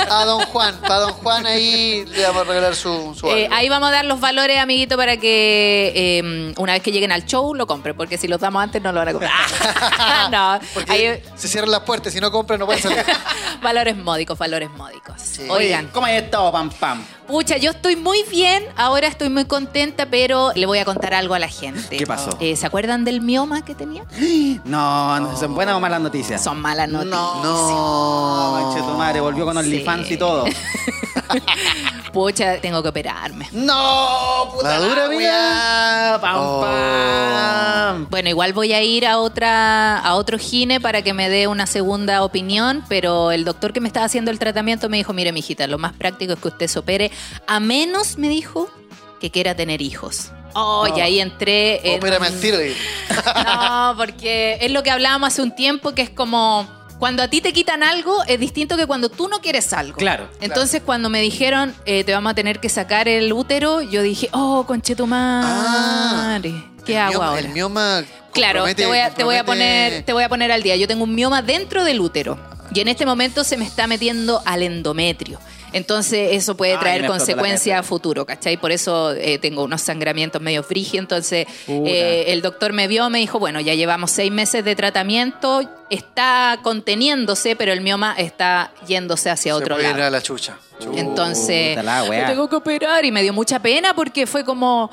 A 0.10 0.26
don 0.26 0.42
Juan. 0.46 0.76
Para 0.82 1.00
don 1.00 1.14
Juan 1.14 1.46
ahí 1.46 2.04
le 2.06 2.24
vamos 2.24 2.42
a 2.42 2.46
regalar 2.46 2.76
su, 2.76 3.16
su 3.18 3.30
Eh, 3.30 3.48
ahí 3.52 3.70
vamos 3.70 3.90
a 3.90 3.92
dar 3.94 4.06
los 4.06 4.20
valores, 4.20 4.58
amiguito, 4.60 4.98
para 4.98 5.16
que 5.18 5.94
eh, 5.96 6.54
una 6.58 6.74
vez 6.74 6.82
que 6.84 6.92
lleguen 6.92 7.12
al 7.14 7.26
show 7.26 7.54
lo 7.56 7.66
compren, 7.66 7.96
porque 7.96 8.18
si 8.18 8.28
los 8.28 8.42
damos 8.42 8.62
antes 8.62 8.82
no 8.82 8.92
lo 8.92 9.00
van 9.00 9.08
a 9.08 9.12
comprar. 9.14 9.32
no, 10.32 10.60
Porque 10.74 10.92
ahí- 10.92 11.24
se 11.36 11.48
cierran 11.48 11.72
las 11.72 11.82
puertas, 11.82 12.12
si 12.12 12.20
no 12.20 12.32
compran 12.32 12.60
no 12.60 12.66
pueden 12.66 12.82
salir. 12.82 13.06
valores 13.62 13.96
módicos, 13.96 14.38
valores 14.38 14.70
módicos. 14.72 15.16
Sí. 15.22 15.48
Oigan, 15.50 15.88
¿Cómo 15.94 16.08
has 16.08 16.14
estado, 16.14 16.52
pam, 16.52 16.70
pam? 16.72 17.06
Pucha, 17.30 17.58
yo 17.58 17.72
estoy 17.72 17.96
muy 17.96 18.24
bien, 18.32 18.64
ahora 18.76 19.08
estoy 19.08 19.30
muy 19.30 19.46
contenta, 19.46 20.08
pero 20.08 20.52
le 20.56 20.66
voy 20.66 20.80
a 20.80 20.86
contar 20.86 21.14
algo 21.14 21.36
a 21.36 21.40
la 21.40 21.48
gente. 21.48 21.96
¿Qué 21.96 22.06
pasó? 22.08 22.32
Eh, 22.42 22.56
¿Se 22.56 22.66
acuerdan 22.66 23.06
del 23.06 23.22
mioma 23.22 23.64
que 23.64 23.76
tenía? 23.76 24.04
No, 24.66 25.20
no, 25.20 25.38
¿son 25.38 25.54
buenas 25.56 25.76
o 25.76 25.80
malas 25.80 26.02
noticias? 26.02 26.44
Son 26.44 26.60
malas 26.60 26.90
noticias. 26.90 27.16
No, 27.20 28.58
conche 28.62 28.82
tu 28.82 28.98
madre, 28.98 29.22
volvió 29.22 29.46
con 29.46 29.54
Sí. 29.54 29.60
OnlyFans 29.60 30.12
y 30.12 30.18
todo. 30.18 30.46
Pucha, 32.14 32.60
tengo 32.60 32.82
que 32.82 32.90
operarme. 32.90 33.48
No, 33.52 34.50
puta 34.54 34.80
¿La 34.80 34.80
dura, 34.80 35.10
weá, 35.10 36.18
Pam, 36.22 36.36
Oh. 36.38 36.62
pam. 36.62 38.08
Bueno, 38.10 38.30
igual 38.30 38.54
voy 38.54 38.74
a 38.74 38.82
ir 38.82 39.06
a 39.06 39.20
otra 39.20 39.98
a 40.00 40.16
otro 40.16 40.38
gine 40.40 40.80
para 40.80 41.02
que 41.02 41.14
me 41.14 41.30
dé 41.30 41.48
una 41.48 41.68
segunda 41.68 42.24
opinión, 42.24 42.84
pero 42.90 43.32
el 43.32 43.46
doctor 43.46 43.74
que 43.74 43.80
me 43.82 43.88
estaba 43.88 44.06
haciendo 44.06 44.32
el 44.32 44.40
tratamiento 44.40 44.90
me 44.90 44.98
dijo, 44.98 45.14
mire, 45.14 45.32
mijita, 45.32 45.68
lo 45.68 45.78
más 45.78 45.94
práctico 45.94 46.34
es 46.34 46.40
que 46.40 46.48
usted 46.48 46.68
se 46.68 46.80
opere, 46.80 47.12
a 47.48 47.60
menos, 47.60 48.18
me 48.18 48.28
dijo, 48.30 48.70
que 49.20 49.30
quiera 49.32 49.56
tener 49.56 49.82
hijos. 49.82 50.32
Oh, 50.56 50.88
y 50.96 51.00
ahí 51.02 51.20
entré 51.20 51.88
en... 51.94 52.00
Opérame 52.00 52.26
al 52.26 52.40
tiro. 52.40 52.58
y- 52.64 52.74
No, 53.46 53.94
porque 53.98 54.58
es 54.62 54.72
lo 54.72 54.82
que 54.82 54.90
hablábamos 54.90 55.28
hace 55.28 55.42
un 55.44 55.56
tiempo, 55.56 55.94
que 55.94 56.02
es 56.02 56.10
como... 56.10 56.68
Cuando 57.00 57.24
a 57.24 57.30
ti 57.30 57.40
te 57.42 57.54
quitan 57.54 57.82
algo, 57.82 58.24
es 58.28 58.40
distinto 58.40 58.76
que 58.76 58.86
cuando 58.86 59.08
tú 59.10 59.28
no 59.30 59.40
quieres 59.40 59.72
algo. 59.74 59.98
Claro, 59.98 60.28
Entonces, 60.42 60.82
cuando 60.86 61.10
me 61.10 61.22
dijeron, 61.22 61.74
eh, 61.86 62.04
te 62.04 62.12
vamos 62.14 62.32
a 62.32 62.36
tener 62.36 62.60
que 62.60 62.68
sacar 62.70 63.08
el 63.08 63.32
útero, 63.32 63.82
yo 63.82 64.02
dije, 64.02 64.28
oh, 64.34 64.66
conchetumare. 64.68 66.54
¿Qué 66.86 66.98
Ah, 66.98 67.08
el 67.10 67.14
hago 67.14 67.14
mioma- 67.14 67.28
ahora? 67.30 67.40
El 67.42 67.50
mioma. 67.50 68.04
Claro, 68.34 68.66
te 68.76 68.86
voy, 68.86 69.00
a, 69.00 69.10
te 69.14 69.24
voy 69.24 69.36
a 69.38 69.44
poner, 69.44 70.04
te 70.04 70.14
voy 70.14 70.24
a 70.24 70.30
poner 70.30 70.52
al 70.52 70.62
día. 70.62 70.76
Yo 70.76 70.88
tengo 70.88 71.04
un 71.04 71.16
mioma 71.16 71.42
dentro 71.42 71.84
del 71.84 72.00
útero 72.00 72.38
y 72.74 72.80
en 72.80 72.88
este 72.88 73.06
momento 73.06 73.44
se 73.44 73.58
me 73.58 73.66
está 73.66 73.88
metiendo 73.88 74.42
al 74.46 74.64
endometrio. 74.64 75.40
Entonces 75.74 76.30
eso 76.34 76.56
puede 76.56 76.74
Ay, 76.74 76.80
traer 76.80 77.06
consecuencias 77.08 77.80
a 77.80 77.84
futuro, 77.84 78.26
¿cachai? 78.26 78.58
Por 78.58 78.72
eso 78.72 79.14
eh, 79.14 79.38
tengo 79.40 79.64
unos 79.64 79.82
sangramientos 79.82 80.42
medio 80.42 80.64
frígidos. 80.64 81.00
Entonces 81.04 81.48
eh, 81.68 82.26
el 82.28 82.42
doctor 82.42 82.74
me 82.74 82.88
vio, 82.88 83.10
me 83.10 83.20
dijo, 83.20 83.40
bueno, 83.40 83.60
ya 83.60 83.74
llevamos 83.74 84.12
seis 84.12 84.32
meses 84.32 84.64
de 84.66 84.76
tratamiento, 84.76 85.62
está 85.90 86.60
conteniéndose, 86.64 87.56
pero 87.56 87.72
el 87.74 87.82
mioma 87.82 88.16
está 88.18 88.72
yéndose 88.88 89.30
hacia 89.30 89.54
Se 89.54 89.58
otro 89.58 89.76
puede 89.76 89.90
ir 89.90 89.96
lado. 89.96 90.08
a 90.08 90.10
la 90.10 90.22
chucha. 90.22 90.58
Entonces, 90.96 91.84
la 91.84 92.06
tengo 92.28 92.50
que 92.50 92.56
operar 92.56 93.04
y 93.06 93.12
me 93.12 93.22
dio 93.22 93.34
mucha 93.34 93.60
pena 93.60 93.94
porque 93.94 94.26
fue 94.26 94.44
como, 94.46 94.90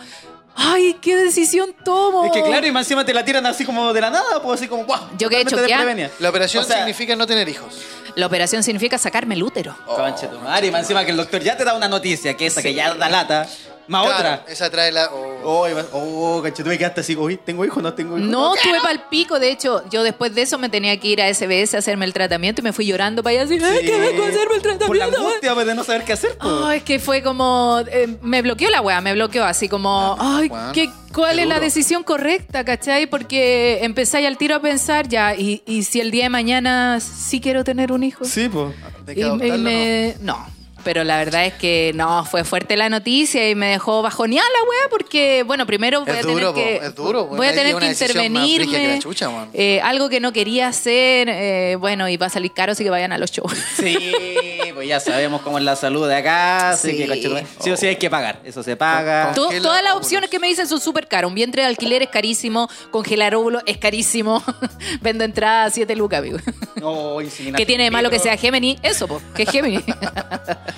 ay, 0.57 0.97
qué 1.01 1.17
decisión 1.17 1.75
tomo. 1.85 2.25
Es 2.25 2.33
que 2.33 2.43
claro, 2.43 2.67
y 2.67 2.73
más 2.73 2.87
encima 2.87 3.05
te 3.05 3.15
la 3.15 3.25
tiran 3.25 3.45
así 3.47 3.65
como 3.65 3.93
de 3.93 4.01
la 4.01 4.11
nada, 4.11 4.43
pues 4.43 4.61
así 4.61 4.69
como, 4.69 4.85
¡guau! 4.85 5.01
Yo 5.19 5.29
quedé 5.29 5.45
choqueada. 5.45 6.11
La 6.19 6.31
operación 6.31 6.65
O 6.65 6.67
sea, 6.67 6.79
significa 6.79 7.15
no 7.17 7.27
tener 7.27 7.49
hijos. 7.49 7.75
La 8.15 8.27
operación 8.27 8.63
significa 8.63 8.97
sacarme 8.99 9.35
el 9.35 9.43
útero. 9.43 9.77
Conche 9.85 10.27
tu 10.27 10.39
madre, 10.41 10.69
y 10.69 10.71
más 10.71 10.83
encima 10.83 11.05
que 11.05 11.11
el 11.11 11.17
doctor 11.17 11.43
ya 11.43 11.57
te 11.57 11.65
da 11.65 11.75
una 11.75 11.89
noticia, 11.89 12.35
que 12.35 12.47
esa 12.47 12.63
que 12.63 12.73
ya 12.73 12.95
da 12.95 13.09
lata, 13.09 13.47
más 13.88 14.05
Claro, 14.07 14.19
otra. 14.40 14.45
Esa 14.52 14.71
trae 14.71 14.93
la. 14.93 15.11
oh. 15.12 15.35
Oh, 15.49 15.69
y 15.69 15.73
vas- 15.75 15.87
oh, 15.93 16.40
conche, 16.43 16.62
tú 16.64 16.69
me 16.69 16.76
quedaste 16.76 17.02
así, 17.02 17.14
uy, 17.14 17.37
¿tengo 17.37 17.64
hijo 17.64 17.81
no 17.81 17.95
tengo 17.95 18.19
hijo? 18.19 18.26
No, 18.26 18.55
tuve 18.61 18.81
pal 18.83 19.05
pico. 19.09 19.38
De 19.38 19.50
hecho, 19.50 19.85
yo 19.90 20.02
después 20.02 20.35
de 20.35 20.43
eso 20.43 20.59
me 20.59 20.69
tenía 20.69 20.99
que 20.99 21.07
ir 21.09 21.23
a 21.23 21.28
SBS 21.33 21.75
a 21.76 21.78
hacerme 21.78 22.05
el 22.05 22.12
tratamiento 22.12 22.62
y 22.62 22.64
me 22.64 22.73
fui 22.73 22.85
llorando 22.87 23.23
para 23.23 23.35
allá 23.35 23.45
así, 23.45 23.62
ay, 23.62 23.78
Sí. 23.81 23.87
que 23.87 23.99
vengo 24.00 24.25
a 24.25 24.28
hacerme 24.28 24.57
el 24.57 24.62
Por 24.62 24.73
la 24.73 24.78
tratamiento. 24.78 25.19
angustia 25.19 25.55
pues, 25.55 25.66
de 25.66 25.75
no 25.76 25.85
saber 25.85 26.05
qué 26.05 26.12
hacer, 26.14 26.37
pues. 26.38 26.52
Ay, 26.64 26.78
es 26.78 26.83
que 26.83 26.99
fue 26.99 27.23
como. 27.23 27.81
eh, 27.87 28.16
me 28.23 28.43
bloqueó 28.43 28.71
la 28.71 28.81
weá, 28.81 29.00
me 29.00 29.12
bloqueó 29.12 29.45
así 29.45 29.69
como. 29.69 30.16
Ay, 30.19 30.49
Juan, 30.49 30.73
¿qué, 30.73 30.90
¿cuál 31.14 31.37
qué 31.37 31.43
es 31.43 31.49
la 31.49 31.55
duro. 31.57 31.64
decisión 31.64 32.02
correcta, 32.02 32.64
cachai? 32.64 33.07
Porque 33.07 33.85
empezáis 33.85 34.26
al 34.26 34.37
tiro 34.37 34.57
a 34.57 34.61
pensar 34.61 35.07
ya, 35.09 35.35
y, 35.37 35.62
y 35.64 35.85
si 35.85 36.00
el 36.00 36.11
día 36.11 36.25
de 36.25 36.31
mañana 36.31 36.99
sí 37.00 37.40
quiero 37.40 37.62
tener 37.62 37.93
un 37.93 38.02
hijo. 38.02 38.25
Sí, 38.25 38.49
pues. 38.49 38.75
¿Hay 39.07 39.14
que 39.14 39.21
Y 39.21 39.23
adoptarlo, 39.23 39.59
me- 39.59 40.16
no. 40.21 40.56
Pero 40.87 41.02
la 41.02 41.19
verdad 41.19 41.45
es 41.47 41.55
que 41.55 41.90
no, 41.97 42.25
fue 42.25 42.45
fuerte 42.45 42.76
la 42.76 42.88
noticia 42.88 43.50
y 43.50 43.57
me 43.57 43.66
dejó 43.73 44.02
bajoneada 44.02 44.49
la 44.49 44.69
weá 44.71 44.88
porque, 44.88 45.43
bueno, 45.43 45.66
primero 45.66 46.05
voy 46.05 46.11
Es 46.12 46.19
a 46.19 46.21
tener 46.21 46.37
duro, 46.37 46.55
que... 46.55 46.76
es 46.76 46.95
duro, 46.95 47.26
voy 47.26 47.47
a 47.49 47.50
tener 47.50 47.75
que 47.76 47.97
que 47.97 48.88
la 48.88 48.99
chucha, 49.00 49.28
man. 49.28 49.49
eh, 49.52 49.81
algo 49.83 50.09
que 50.09 50.21
no 50.21 50.33
quería 50.33 50.69
hacer, 50.69 51.28
eh, 51.28 51.75
bueno, 51.81 52.09
y 52.09 52.16
va 52.16 52.26
a 52.26 52.31
salir 52.31 52.52
caro, 52.52 52.71
así 52.71 52.85
que 52.85 52.90
vayan 52.90 53.12
a 53.12 53.19
los 53.19 53.33
shows. 53.33 53.52
Sí, 53.76 53.99
pues 54.75 54.87
ya 54.87 55.00
sabemos 55.00 55.43
cómo 55.43 55.59
es 55.59 55.64
la 55.64 55.75
salud 55.75 56.07
de 56.07 56.14
acá, 56.14 56.71
así 56.71 56.93
Sí. 56.93 56.97
que 56.99 57.47
sí 57.61 57.71
o 57.71 57.76
sí 57.76 57.87
hay 57.88 57.97
que 57.97 58.09
pagar, 58.09 58.40
eso 58.45 58.62
se 58.62 58.76
paga. 58.76 59.33
Con- 59.35 59.35
todas 59.35 59.83
las 59.83 59.93
óvulos. 59.93 60.07
opciones 60.07 60.31
que 60.31 60.38
me 60.38 60.47
dicen 60.47 60.69
son 60.69 60.81
súper 60.81 61.09
caras. 61.09 61.28
Un 61.28 61.35
vientre 61.35 61.62
de 61.62 61.69
alquiler 61.69 62.02
es 62.02 62.11
carísimo, 62.11 62.69
congelar 62.93 63.34
óvulos 63.34 63.63
es 63.67 63.78
carísimo. 63.78 64.41
Vendo 65.00 65.25
entrada 65.25 65.65
a 65.65 65.71
7 65.71 65.97
lucas, 65.97 66.21
amigo. 66.21 66.39
No, 66.76 67.17
¿Qué 67.56 67.67
tiene 67.67 67.84
de 67.84 67.91
malo 67.91 68.08
que 68.08 68.21
sea. 68.21 68.37
Gemini? 68.37 68.78
Eso, 68.82 69.08
po, 69.08 69.21
que 69.34 69.43
es 69.43 69.50
Gemini. 69.50 69.82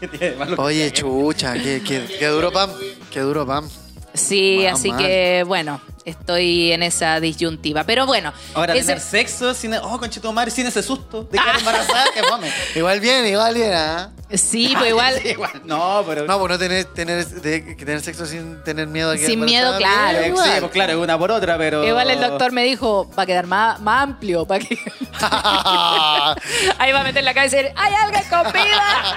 ¿Qué 0.00 0.08
tiene 0.08 0.30
de 0.30 0.36
malo 0.36 0.56
que 0.56 0.62
Oye, 0.62 0.92
chucha, 0.92 1.54
qué, 1.54 1.82
qué, 1.86 2.04
qué 2.18 2.26
duro, 2.26 2.52
Pam. 2.52 2.70
Qué 3.10 3.20
duro, 3.20 3.46
Pam. 3.46 3.68
Sí, 4.14 4.66
así 4.66 4.88
mal. 4.90 4.98
que 4.98 5.44
bueno, 5.46 5.80
estoy 6.04 6.72
en 6.72 6.82
esa 6.82 7.20
disyuntiva. 7.20 7.84
Pero 7.84 8.06
bueno, 8.06 8.32
Ahora, 8.54 8.74
ese- 8.74 8.86
tener 8.86 9.00
sexo 9.00 9.54
sin. 9.54 9.74
Oh, 9.74 9.98
conchito 9.98 10.32
madre, 10.32 10.50
sin 10.50 10.66
ese 10.66 10.82
susto 10.82 11.22
de 11.24 11.38
quedar 11.38 11.56
embarazada, 11.58 12.06
que 12.14 12.22
fome. 12.24 12.50
Igual 12.74 13.00
bien, 13.00 13.26
igual 13.26 13.54
bien, 13.54 13.72
¿ah? 13.74 14.10
Sí, 14.34 14.72
pues 14.76 14.88
igual. 14.90 15.14
Sí, 15.22 15.28
igual. 15.28 15.50
No, 15.64 16.02
pero. 16.06 16.24
No, 16.26 16.38
pues 16.38 16.50
no 16.50 16.58
tener, 16.58 16.84
tener, 16.86 17.26
de- 17.26 17.64
que 17.76 17.84
tener 17.84 18.00
sexo 18.00 18.26
sin 18.26 18.62
tener 18.64 18.86
miedo 18.86 19.10
a 19.12 19.16
que 19.16 19.26
Sin 19.26 19.44
miedo, 19.44 19.76
claro. 19.78 20.18
bien, 20.18 20.36
Sí, 20.36 20.50
pues 20.60 20.72
claro, 20.72 20.92
es 20.92 20.98
una 20.98 21.18
por 21.18 21.30
otra, 21.30 21.56
pero. 21.58 21.84
Igual 21.86 22.10
el 22.10 22.20
doctor 22.20 22.52
me 22.52 22.64
dijo, 22.64 23.08
va 23.18 23.22
a 23.22 23.26
quedar 23.26 23.46
más, 23.46 23.80
más 23.80 24.02
amplio, 24.04 24.46
para 24.46 24.64
que... 24.64 24.76
Ahí 26.78 26.92
va 26.92 27.00
a 27.00 27.04
meter 27.04 27.24
la 27.24 27.34
cabeza 27.34 27.56
y 27.58 27.62
decir, 27.62 27.74
¡hay 27.76 27.94
alguien 27.94 28.22
con 28.28 28.52
vida! 28.52 29.16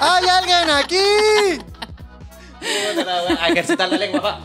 ¡Hay 0.00 0.28
alguien 0.28 0.70
aquí! 0.70 1.58
A 3.40 3.48
ejercitar 3.50 3.88
la 3.90 3.96
lengua, 3.98 4.22
pa. 4.22 4.40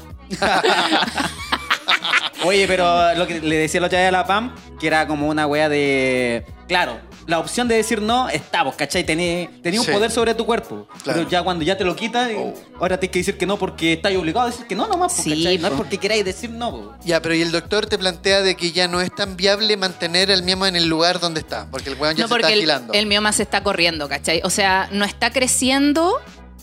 Oye, 2.44 2.68
pero 2.68 3.14
lo 3.16 3.28
que 3.28 3.40
le 3.42 3.56
decía 3.58 3.82
la 3.82 3.88
otra 3.88 4.00
vez 4.00 4.08
a 4.10 4.12
la 4.12 4.26
Pam, 4.26 4.56
que 4.80 4.88
era 4.88 5.08
como 5.08 5.28
una 5.28 5.46
wea 5.48 5.70
de. 5.70 6.46
Claro, 6.68 7.00
la 7.30 7.40
opción 7.40 7.68
de 7.68 7.76
decir 7.76 8.02
no 8.02 8.28
está, 8.30 8.64
vos, 8.64 8.76
¿cachai? 8.76 9.04
Tenía 9.06 9.50
tenía 9.64 9.80
un 9.80 9.86
Sí. 9.86 9.92
poder 9.92 10.12
sobre 10.12 10.34
tu 10.34 10.46
cuerpo. 10.46 10.88
Claro. 11.04 11.20
Pero 11.20 11.30
ya 11.30 11.44
cuando 11.44 11.64
ya 11.64 11.78
te 11.78 11.84
lo 11.86 11.96
quitas, 11.96 12.30
Oh. 12.36 12.54
ahora 12.80 13.00
tienes 13.00 13.14
que 13.14 13.20
decir 13.20 13.38
que 13.38 13.46
no 13.46 13.58
porque 13.58 13.94
estás 13.94 14.16
obligado 14.16 14.48
a 14.48 14.52
decir 14.52 14.66
que 14.68 14.76
no 14.76 14.88
nomás, 14.88 15.14
po, 15.14 15.22
Sí, 15.24 15.30
¿cachai? 15.30 15.58
No 15.60 15.68
es 15.68 15.72
po. 15.72 15.78
porque 15.78 15.98
queráis 15.98 16.26
decir 16.26 16.50
no, 16.50 16.72
po. 16.72 16.96
Ya, 17.06 17.22
pero 17.22 17.36
y 17.36 17.42
el 17.42 17.52
doctor 17.52 17.86
te 17.86 17.98
plantea 17.98 18.42
de 18.42 18.56
que 18.56 18.72
ya 18.72 18.88
no 18.88 19.00
es 19.00 19.14
tan 19.14 19.38
viable 19.38 19.78
mantener 19.78 20.32
el 20.32 20.44
mioma 20.44 20.68
en 20.68 20.76
el 20.76 20.88
lugar 20.88 21.20
donde 21.20 21.40
está, 21.40 21.68
porque 21.72 21.90
el 21.92 21.96
weón 21.96 22.16
ya 22.16 22.24
no, 22.24 22.28
se 22.30 22.36
está 22.36 22.48
el, 22.50 22.54
agilando. 22.60 22.94
el 22.94 23.06
mioma 23.06 23.32
se 23.32 23.44
está 23.44 23.64
corriendo, 23.64 24.10
¿cachai? 24.10 24.42
O 24.44 24.50
sea, 24.50 24.90
no 24.92 25.06
está 25.06 25.32
creciendo, 25.32 26.20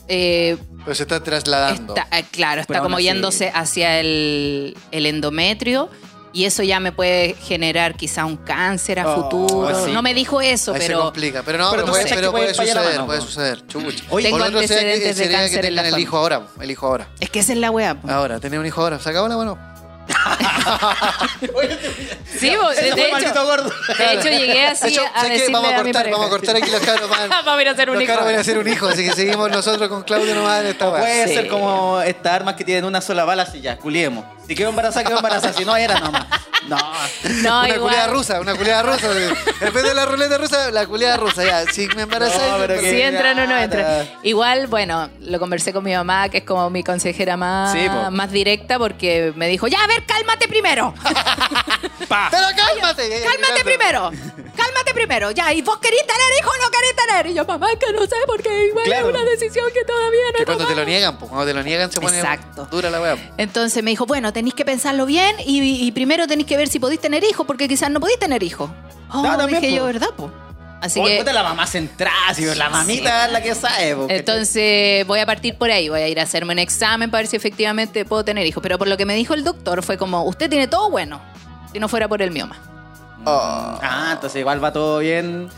eh, 0.09 0.57
Pero 0.83 0.95
se 0.95 1.03
está 1.03 1.21
trasladando. 1.23 1.95
está, 1.95 2.07
eh, 2.17 2.23
claro, 2.31 2.61
está 2.61 2.73
Pero 2.73 2.83
como 2.83 2.99
yéndose 2.99 3.51
hacia 3.53 3.99
el, 3.99 4.75
el 4.91 5.05
endometrio. 5.05 5.89
Y 6.37 6.45
eso 6.45 6.61
ya 6.61 6.79
me 6.79 6.91
puede 6.91 7.33
generar 7.33 7.95
quizá 7.95 8.23
un 8.25 8.37
cáncer 8.37 8.99
a 8.99 9.07
Oh, 9.09 9.23
futuro. 9.31 9.85
sí. 9.85 9.91
No 9.91 10.03
me 10.03 10.13
dijo 10.13 10.39
eso, 10.39 10.71
Ahí 10.71 10.81
se 10.81 10.87
pero 10.87 11.01
complica. 11.01 11.41
Pero 11.41 11.57
no, 11.57 11.71
Pero 11.71 11.81
pero, 11.85 11.91
puede, 11.93 12.05
pero 12.13 12.31
puede 12.31 12.53
puede 12.53 12.67
suceder, 12.69 12.91
mano, 12.91 13.05
puede 13.07 13.21
suceder. 13.21 13.65
Chucha. 13.65 14.03
Oye, 14.11 14.27
Tengo 14.27 14.37
sería 14.37 14.51
que, 14.51 14.57
antecedentes 14.59 15.17
de 15.17 15.27
que 15.27 15.31
cáncer 15.33 15.65
en 15.65 15.75
la 15.75 15.87
el 15.87 15.97
hijo 15.97 16.15
ahora. 16.15 16.43
El 16.61 16.69
hijo 16.69 16.85
ahora. 16.85 17.07
es 17.19 17.31
que 17.31 17.39
esa 17.39 17.53
es 17.53 17.57
la 17.57 17.71
weá. 17.71 17.95
po. 17.99 18.07
Ahora, 18.11 18.39
tener 18.39 18.59
un 18.59 18.67
hijo 18.67 18.79
ahora. 18.81 18.99
¿Se 18.99 19.09
acabó 19.09 19.27
la 19.27 19.35
mano? 19.35 19.57
Sí, 22.39 22.49
de, 22.49 22.89
hecho, 22.89 23.11
maldito 23.11 23.45
gordo. 23.45 23.71
de 23.97 24.13
hecho 24.13 24.29
llegué 24.29 24.65
así 24.67 24.83
De 24.85 24.89
hecho, 24.89 25.01
a 25.15 25.23
decirle 25.23 25.53
vamos 25.53 25.71
a 25.71 25.75
a 25.77 25.83
mi 25.83 25.91
cortar, 25.91 25.93
pareja. 26.03 26.11
vamos 26.17 26.27
a 26.27 26.29
cortar 26.29 26.55
aquí 26.57 26.69
los 26.69 26.81
cabros. 26.81 27.09
van- 27.17 27.29
Vamos 27.29 27.57
a 27.57 27.61
ir 27.61 27.67
a 27.67 27.71
hacer 27.71 27.89
un 27.89 27.95
los 27.95 28.03
hijo. 28.03 28.13
van 28.15 28.35
a 28.35 28.39
hacer 28.39 28.57
un 28.57 28.67
hijo, 28.67 28.87
así 28.87 29.05
que 29.05 29.13
seguimos 29.13 29.49
nosotros 29.49 29.89
con 29.89 30.03
Claudio 30.03 30.35
nomás 30.35 30.61
en 30.61 30.67
esta. 30.67 30.89
Puede 30.89 31.27
Sí. 31.27 31.33
ser 31.33 31.47
como 31.47 32.01
estas 32.01 32.33
armas 32.33 32.55
que 32.55 32.63
tienen 32.63 32.85
una 32.85 33.01
sola 33.01 33.25
bala, 33.25 33.43
así 33.43 33.61
ya, 33.61 33.77
culiemos. 33.77 34.23
Si 34.47 34.55
quedó 34.55 34.69
embarazada, 34.69 35.05
quedó 35.05 35.17
embarazada. 35.17 35.53
Si 35.53 35.65
no, 35.65 35.75
era 35.75 35.99
nomás. 35.99 36.25
No. 36.67 36.77
No, 37.43 37.59
una 37.59 37.67
igual. 37.69 37.79
culiada 37.81 38.07
rusa, 38.07 38.39
una 38.41 38.55
culiada 38.55 38.83
rusa. 38.83 39.07
En 39.61 39.73
vez 39.73 39.83
de 39.83 39.93
la 39.93 40.05
ruleta 40.05 40.37
rusa, 40.37 40.69
la 40.71 40.85
culiada 40.85 41.17
rusa. 41.17 41.43
Ya, 41.43 41.65
si 41.71 41.87
me 41.95 42.03
embarazé. 42.03 42.37
No, 42.49 42.57
pero 42.57 42.75
Si 42.75 42.81
que- 42.81 43.07
entra 43.07 43.31
o 43.31 43.35
no, 43.35 43.45
no 43.47 43.57
entra. 43.57 43.81
nada. 43.81 44.05
Igual, 44.23 44.67
bueno, 44.67 45.09
lo 45.21 45.39
conversé 45.39 45.71
con 45.73 45.83
mi 45.83 45.93
mamá, 45.93 46.29
que 46.29 46.39
es 46.39 46.43
como 46.43 46.69
mi 46.69 46.83
consejera 46.83 47.35
más, 47.37 47.73
Sí, 47.73 47.87
po. 47.89 48.11
más 48.11 48.31
directa, 48.31 48.77
porque 48.79 49.33
me 49.35 49.47
dijo, 49.47 49.67
ya, 49.67 49.81
a 49.83 49.87
ver, 49.87 50.05
cálmate 50.17 50.47
primero. 50.47 50.93
Pa. 52.07 52.27
Pero 52.31 52.43
cálmate. 52.55 53.23
cálmate 53.23 53.63
primero. 53.63 54.11
Cálmate 54.55 54.93
primero. 54.93 55.31
Ya, 55.31 55.53
¿y 55.53 55.61
vos 55.61 55.77
querés 55.77 56.01
tener 56.01 56.39
hijo 56.39 56.49
o 56.49 56.63
no 56.63 56.69
querés 56.71 56.95
tener? 56.95 57.27
Y 57.27 57.33
yo, 57.35 57.45
mamá, 57.45 57.71
es 57.71 57.77
que 57.79 57.91
no 57.93 58.01
sé, 58.05 58.15
porque 58.25 58.67
igual 58.67 58.85
Claro. 58.85 59.09
es 59.09 59.15
una 59.15 59.23
decisión 59.23 59.65
que 59.73 59.83
todavía 59.83 60.19
no 60.33 60.37
Que 60.37 60.45
cuando 60.45 60.65
te 60.67 60.75
lo 60.75 60.85
niegan, 60.85 61.17
pues, 61.17 61.29
cuando 61.29 61.45
te 61.47 61.53
lo 61.53 61.63
niegan 61.63 61.91
se 61.91 61.99
pone 62.01 62.17
Exacto. 62.17 62.67
dura 62.71 62.89
la 62.89 63.01
weá. 63.01 63.33
Entonces 63.37 63.83
me 63.83 63.91
dijo, 63.91 64.05
bueno, 64.05 64.33
tenéis 64.33 64.55
que 64.55 64.65
pensarlo 64.65 65.05
bien 65.05 65.35
y, 65.45 65.85
y 65.85 65.91
primero 65.91 66.27
tenéis 66.27 66.47
que 66.47 66.57
ver 66.57 66.67
si 66.69 66.79
podéis 66.79 67.01
tener 67.01 67.23
hijos, 67.23 67.45
porque 67.45 67.67
quizás 67.67 67.89
no 67.91 67.99
podéis 67.99 68.19
tener 68.19 68.41
hijos. 68.43 68.69
Oh, 69.11 69.21
No, 69.23 69.37
también, 69.37 69.61
dije 69.61 69.73
yo, 69.73 69.81
po. 69.81 69.85
¿verdad, 69.87 70.09
po? 70.17 70.31
Así 70.81 71.01
que... 71.01 71.23
la 71.23 71.43
mamá 71.43 71.65
centrada, 71.65 72.33
si 72.33 72.45
la 72.45 72.69
mamita 72.69 73.25
es 73.25 73.31
la 73.31 73.41
que 73.41 73.55
sabe. 73.55 73.95
Entonces 74.09 75.05
voy 75.07 75.19
a 75.19 75.25
partir 75.25 75.55
por 75.57 75.71
ahí, 75.71 75.89
voy 75.89 76.01
a 76.01 76.07
ir 76.07 76.19
a 76.19 76.23
hacerme 76.23 76.53
un 76.53 76.59
examen 76.59 77.09
para 77.09 77.21
ver 77.21 77.27
si 77.27 77.35
efectivamente 77.35 78.05
puedo 78.05 78.23
tener 78.23 78.45
hijos. 78.45 78.61
Pero 78.61 78.77
por 78.77 78.87
lo 78.87 78.97
que 78.97 79.05
me 79.05 79.15
dijo 79.15 79.33
el 79.33 79.43
doctor 79.43 79.83
fue 79.83 79.97
como, 79.97 80.23
usted 80.23 80.49
tiene 80.49 80.67
todo 80.67 80.89
bueno, 80.91 81.19
si 81.71 81.79
no 81.79 81.87
fuera 81.87 82.07
por 82.07 82.21
el 82.21 82.31
mioma. 82.31 82.57
Oh. 83.25 83.79
Ah, 83.81 84.11
entonces 84.13 84.39
igual 84.39 84.63
va 84.63 84.71
todo 84.71 84.99
bien. 84.99 85.49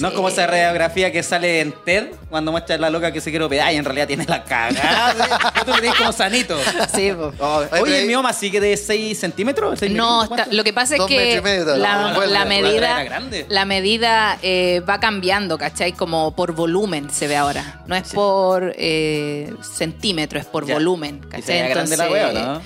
No 0.00 0.08
es 0.08 0.12
Sí. 0.12 0.16
como 0.16 0.28
esa 0.28 0.46
radiografía 0.46 1.12
que 1.12 1.22
sale 1.22 1.60
en 1.60 1.72
TED 1.84 2.06
cuando 2.30 2.50
muestra 2.50 2.78
la 2.78 2.88
loca 2.88 3.12
que 3.12 3.20
se 3.20 3.28
quiere 3.30 3.44
operar 3.44 3.72
y 3.74 3.76
en 3.76 3.84
realidad 3.84 4.06
tiene 4.06 4.24
la 4.26 4.42
cagada. 4.42 5.12
¿sí? 5.14 5.60
Tú 5.66 5.70
lo 5.70 5.76
tenés 5.76 5.94
como 5.96 6.12
sanito. 6.12 6.58
Sí. 6.94 7.10
Oh, 7.38 7.62
Oye, 7.80 8.00
el 8.00 8.06
mioma 8.06 8.32
sigue 8.32 8.58
de 8.60 8.76
6 8.76 9.18
centímetros. 9.18 9.78
¿Seis 9.78 9.92
No, 9.92 10.26
lo 10.50 10.64
que 10.64 10.72
pasa 10.72 10.96
es 10.96 11.02
que 11.06 11.36
la, 11.76 12.12
bueno, 12.14 12.32
la 12.32 12.38
la 12.40 12.44
medida, 12.46 13.04
la 13.48 13.64
medida 13.66 14.38
eh, 14.42 14.80
va 14.88 14.98
cambiando, 14.98 15.58
¿cachai? 15.58 15.92
Como 15.92 16.34
por 16.34 16.52
volumen 16.52 17.10
se 17.10 17.28
ve 17.28 17.36
ahora. 17.36 17.82
No 17.86 17.94
es 17.94 18.08
por 18.12 18.72
eh, 18.78 19.52
centímetro, 19.76 20.38
es 20.40 20.46
por 20.46 20.66
Ya. 20.66 20.74
volumen, 20.74 21.20
¿Y 21.20 21.42
se 21.42 21.58
¿cachai? 21.58 21.68
grande 21.68 21.96
la 21.98 22.08
wea, 22.10 22.32
¿no? 22.32 22.62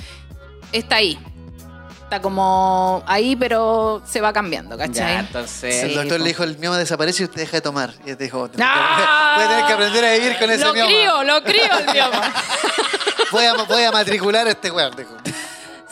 está 0.72 0.96
ahí. 0.96 1.18
Está 2.06 2.22
como 2.22 3.02
ahí, 3.04 3.34
pero 3.34 4.00
se 4.06 4.20
va 4.20 4.32
cambiando, 4.32 4.78
¿cachai? 4.78 4.94
Ya, 5.14 5.18
entonces- 5.18 5.74
Sí, 5.74 5.86
El 5.88 5.94
doctor 5.96 6.20
le 6.20 6.28
dijo, 6.28 6.44
el 6.44 6.56
mioma 6.56 6.78
desaparece 6.78 7.24
y 7.24 7.26
usted 7.26 7.40
deja 7.40 7.56
de 7.56 7.60
tomar. 7.62 7.92
Y 8.06 8.10
él 8.10 8.16
dijo, 8.16 8.48
¡Ah! 8.60 9.32
voy 9.34 9.44
a 9.44 9.48
tener 9.48 9.64
que 9.66 9.72
aprender 9.72 10.04
a 10.04 10.12
vivir 10.12 10.38
con 10.38 10.48
ese 10.50 10.64
Lo 10.64 10.72
mioma. 10.72 10.88
crío, 10.88 11.24
lo 11.24 11.42
crío 11.42 11.78
el 11.80 11.92
mioma. 11.92 12.32
Voy 13.32 13.44
a, 13.44 13.54
voy 13.54 13.82
a 13.82 13.90
matricular 13.90 14.46
a 14.46 14.50
este 14.50 14.70
weón, 14.70 14.94
dijo. 14.96 15.10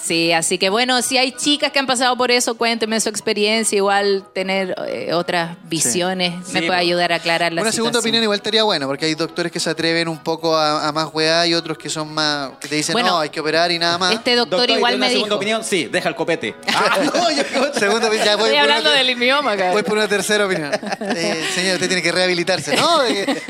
Sí, 0.05 0.33
así 0.33 0.59
que 0.59 0.69
bueno, 0.69 1.01
si 1.01 1.17
hay 1.17 1.33
chicas 1.33 1.73
que 1.73 1.79
han 1.79 1.87
pasado 1.87 2.14
por 2.17 2.31
eso, 2.31 2.57
cuéntenme 2.57 3.01
su 3.01 3.09
experiencia. 3.09 3.75
Igual 3.77 4.25
tener 4.35 4.75
eh, 4.87 5.14
otras 5.14 5.57
visiones 5.64 6.35
me 6.53 6.61
Sí, 6.61 6.67
puede 6.67 6.79
ayudar 6.79 7.12
a 7.12 7.17
aclarar 7.17 7.53
la 7.55 7.62
Una 7.62 7.73
segunda 7.73 8.01
opinión 8.01 8.23
igual 8.23 8.37
estaría 8.37 8.64
bueno, 8.64 8.87
porque 8.87 9.07
hay 9.07 9.14
doctores 9.14 9.51
que 9.51 9.61
se 9.61 9.71
atreven 9.71 10.09
un 10.09 10.19
poco 10.19 10.57
a, 10.57 10.87
a 10.87 10.93
más 10.93 11.09
weá 11.14 11.47
y 11.47 11.55
otros 11.55 11.79
que 11.79 11.88
son 11.88 12.12
más, 12.12 12.51
que 12.61 12.69
te 12.69 12.75
dicen, 12.75 12.93
Bueno, 12.93 13.12
no, 13.12 13.21
hay 13.21 13.31
que 13.31 13.40
operar 13.40 13.71
y 13.73 13.79
nada 13.79 13.97
más. 13.97 14.12
Este 14.12 14.37
doctor, 14.37 14.59
Doctor, 14.59 14.71
¿y 14.75 14.79
igual 14.79 14.99
me 14.99 15.09
segunda 15.09 15.27
dijo. 15.27 15.37
opinión? 15.37 15.64
Sí, 15.64 15.87
deja 15.87 16.09
el 16.11 16.14
copete. 16.14 16.55
Ah, 16.77 16.99
no, 17.03 17.31
yo 17.31 17.43
Segunda 17.79 18.09
opinión, 18.09 18.27
ya 18.27 18.37
voy 18.37 18.45
Estoy 18.47 18.59
hablando 18.59 18.90
una, 18.90 18.99
del 18.99 19.17
mioma, 19.17 19.51
cabrón. 19.57 19.73
Voy 19.73 19.83
por 19.85 19.97
una 19.97 20.09
tercera 20.09 20.45
opinión. 20.45 20.71
Eh, 21.17 21.45
señor, 21.55 21.75
usted 21.75 21.87
tiene 21.87 22.03
que 22.03 22.12
rehabilitarse. 22.12 22.77
No, 22.77 23.03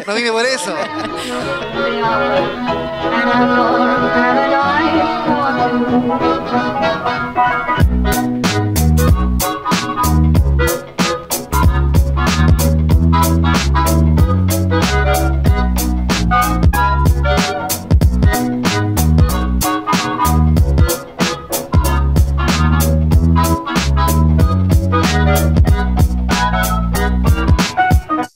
no 0.06 0.14
vine 0.14 0.30
por 0.30 0.44
eso. 0.44 0.74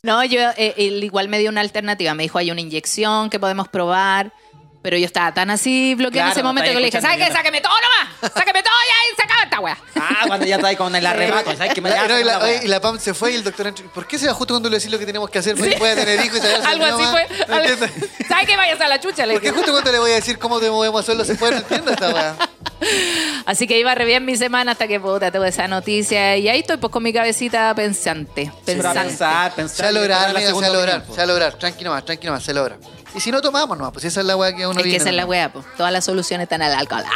No, 0.08 0.24
yo 0.24 0.40
eh, 0.56 0.72
él 0.78 1.04
igual 1.04 1.28
me 1.28 1.38
dio 1.38 1.50
una 1.50 1.60
alternativa. 1.60 2.14
Me 2.14 2.22
dijo, 2.22 2.38
hay 2.38 2.50
una 2.50 2.62
inyección 2.62 3.28
que 3.28 3.38
podemos 3.38 3.68
probar. 3.68 4.32
Pero 4.80 4.96
yo 4.96 5.06
estaba 5.06 5.34
tan 5.34 5.50
así 5.50 5.94
bloqueada 5.96 6.28
en 6.28 6.32
Claro, 6.34 6.38
ese 6.38 6.42
no 6.42 6.48
momento 6.50 6.70
que 6.70 6.78
le 6.78 6.84
dije, 6.86 7.00
¿sabes 7.00 7.16
qué? 7.26 7.32
Sáqueme 7.32 7.60
todo 7.60 7.72
nomás. 7.72 8.32
Sáqueme 8.32 8.62
todo 8.62 8.72
ya 8.86 9.12
y 9.12 9.16
se 9.16 9.22
acaba 9.24 9.42
esta 9.42 9.60
wea. 9.60 9.78
Ah, 9.96 10.24
cuando 10.28 10.46
ya 10.46 10.54
está 10.56 10.68
ahí 10.68 10.76
con 10.76 10.94
el 10.94 11.04
arrebato. 11.06 11.50
¿Sabes 11.56 11.74
qué 11.74 11.80
me 11.80 11.90
La- 11.90 12.06
no, 12.06 12.18
y, 12.18 12.22
la, 12.24 12.38
la 12.38 12.44
wea? 12.44 12.64
y 12.64 12.68
la 12.68 12.80
PAM 12.80 12.98
se 13.00 13.12
fue 13.12 13.32
y 13.32 13.34
el 13.34 13.42
doctor 13.44 13.66
entró. 13.66 13.86
¿Por 13.92 14.06
qué 14.06 14.18
se 14.18 14.28
va 14.28 14.34
justo 14.34 14.54
cuando 14.54 14.70
le 14.70 14.76
decís 14.76 14.90
lo 14.92 14.98
que 14.98 15.04
tenemos 15.06 15.28
que 15.30 15.40
hacer 15.40 15.56
para 15.56 15.68
que 15.68 15.76
pueda 15.76 15.94
tener 15.96 16.24
hijos 16.24 16.38
y 16.38 16.64
Algo 16.66 16.84
así 16.84 17.04
fue. 17.10 17.26
No 17.48 17.54
algo- 17.56 17.68
entiendo. 17.70 18.06
¿Sabes 18.28 18.46
qué? 18.46 18.56
Vayas 18.56 18.80
a 18.80 18.88
la 18.88 19.00
chucha, 19.00 19.26
le 19.26 19.32
¿Por 19.34 19.42
qué 19.42 19.48
dije. 19.48 19.56
justo 19.58 19.72
cuando 19.72 19.90
le 19.92 19.98
voy 19.98 20.10
a 20.12 20.14
decir 20.14 20.38
cómo 20.38 20.60
te 20.60 20.70
movemos 20.70 21.00
hacerlo 21.00 21.24
se 21.24 21.34
puede? 21.34 21.52
No 21.54 21.58
entiendo 21.58 21.90
esta 21.90 22.10
weá. 22.10 22.36
Así 23.46 23.66
que 23.66 23.78
iba 23.78 23.92
re 23.94 24.04
bien 24.04 24.24
mi 24.24 24.36
semana 24.36 24.72
hasta 24.72 24.86
que 24.86 25.00
puta 25.00 25.32
tuve 25.32 25.48
esa 25.48 25.66
noticia. 25.66 26.36
Y 26.36 26.48
ahí 26.48 26.60
estoy 26.60 26.76
pues 26.76 26.92
con 26.92 27.02
mi 27.02 27.12
cabecita 27.12 27.74
pensante. 27.74 28.52
Pero 28.64 28.80
a 28.80 28.92
Pensante. 28.92 29.08
pensar, 29.08 29.50
Se 29.50 29.56
pensar. 29.56 29.84
va 29.86 29.88
a 29.88 29.92
lograr, 29.92 30.24
amiga, 30.26 30.40
se 30.40 30.46
segunda 30.46 30.68
va 30.68 30.74
a 30.74 30.76
lograr, 30.78 31.04
se 31.10 31.16
va 31.16 31.22
a 31.22 31.26
lograr. 31.26 31.52
Tranqui 31.54 31.84
nomás, 31.84 32.04
tranqui 32.04 32.26
nomás, 32.26 32.42
se 32.44 32.54
logra. 32.54 32.76
Y 33.14 33.20
si 33.20 33.30
no 33.30 33.40
tomamos 33.40 33.76
nomás, 33.76 33.92
pues 33.92 34.04
esa 34.04 34.20
es 34.20 34.26
la 34.26 34.36
weá 34.36 34.54
que 34.54 34.66
uno 34.66 34.78
Es 34.80 34.86
que 34.86 34.96
esa 34.96 35.08
es 35.08 35.14
la 35.14 35.26
wea, 35.26 35.52
pues. 35.52 35.64
Todas 35.76 35.92
las 35.92 36.04
soluciones 36.04 36.44
están 36.44 36.62
al 36.62 36.74
alcohol. 36.74 37.04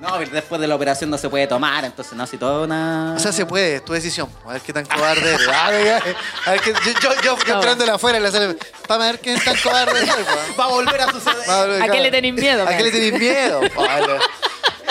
No, 0.00 0.16
pero 0.18 0.30
después 0.30 0.58
de 0.62 0.66
la 0.66 0.76
operación 0.76 1.10
no 1.10 1.18
se 1.18 1.28
puede 1.28 1.46
tomar, 1.46 1.84
entonces 1.84 2.14
no, 2.14 2.26
si 2.26 2.38
todo 2.38 2.64
una... 2.64 3.12
O 3.14 3.18
sea, 3.18 3.32
se 3.32 3.44
puede, 3.44 3.76
es 3.76 3.84
tu 3.84 3.92
decisión. 3.92 4.30
A 4.46 4.54
ver 4.54 4.62
qué 4.62 4.72
tan 4.72 4.86
cobarde 4.86 5.34
eres. 5.34 5.46
A 5.52 5.68
ver, 5.68 6.02
a 6.46 6.50
ver 6.52 6.60
yo, 6.64 6.72
yo, 7.02 7.20
yo, 7.22 7.36
yo 7.46 7.54
entrándola 7.56 7.94
afuera 7.96 8.16
en 8.16 8.24
la 8.24 8.30
sala. 8.30 8.54
Para 8.88 9.04
ver 9.04 9.20
qué 9.20 9.36
tan 9.36 9.54
cobarde 9.62 10.00
pues. 10.00 10.58
Va 10.58 10.64
a 10.64 10.68
volver 10.68 11.00
a 11.02 11.12
suceder. 11.12 11.36
Va 11.46 11.66
volver, 11.66 11.82
¿A 11.82 11.84
qué 11.84 11.90
claro. 11.90 12.02
le 12.04 12.10
tenéis 12.10 12.34
miedo, 12.34 12.66
¿A 12.66 12.76
qué 12.78 12.82
le 12.82 12.90
tenéis 12.90 13.12
miedo? 13.12 13.60
Bueno, 13.74 14.16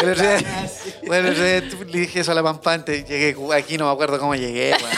el 0.01 0.11
otro 0.11 0.23
día- 0.37 0.69
bueno, 1.07 1.27
el 1.29 1.33
otro 1.33 1.43
día 1.43 1.69
tú 1.69 1.83
le 1.85 1.99
dije 2.01 2.19
eso 2.19 2.31
a 2.31 2.35
la 2.35 2.43
pampante. 2.43 3.03
Llegué 3.03 3.35
aquí, 3.57 3.79
no 3.79 3.87
me 3.87 3.91
acuerdo 3.91 4.19
cómo 4.19 4.35
llegué. 4.35 4.75
weón. 4.79 4.89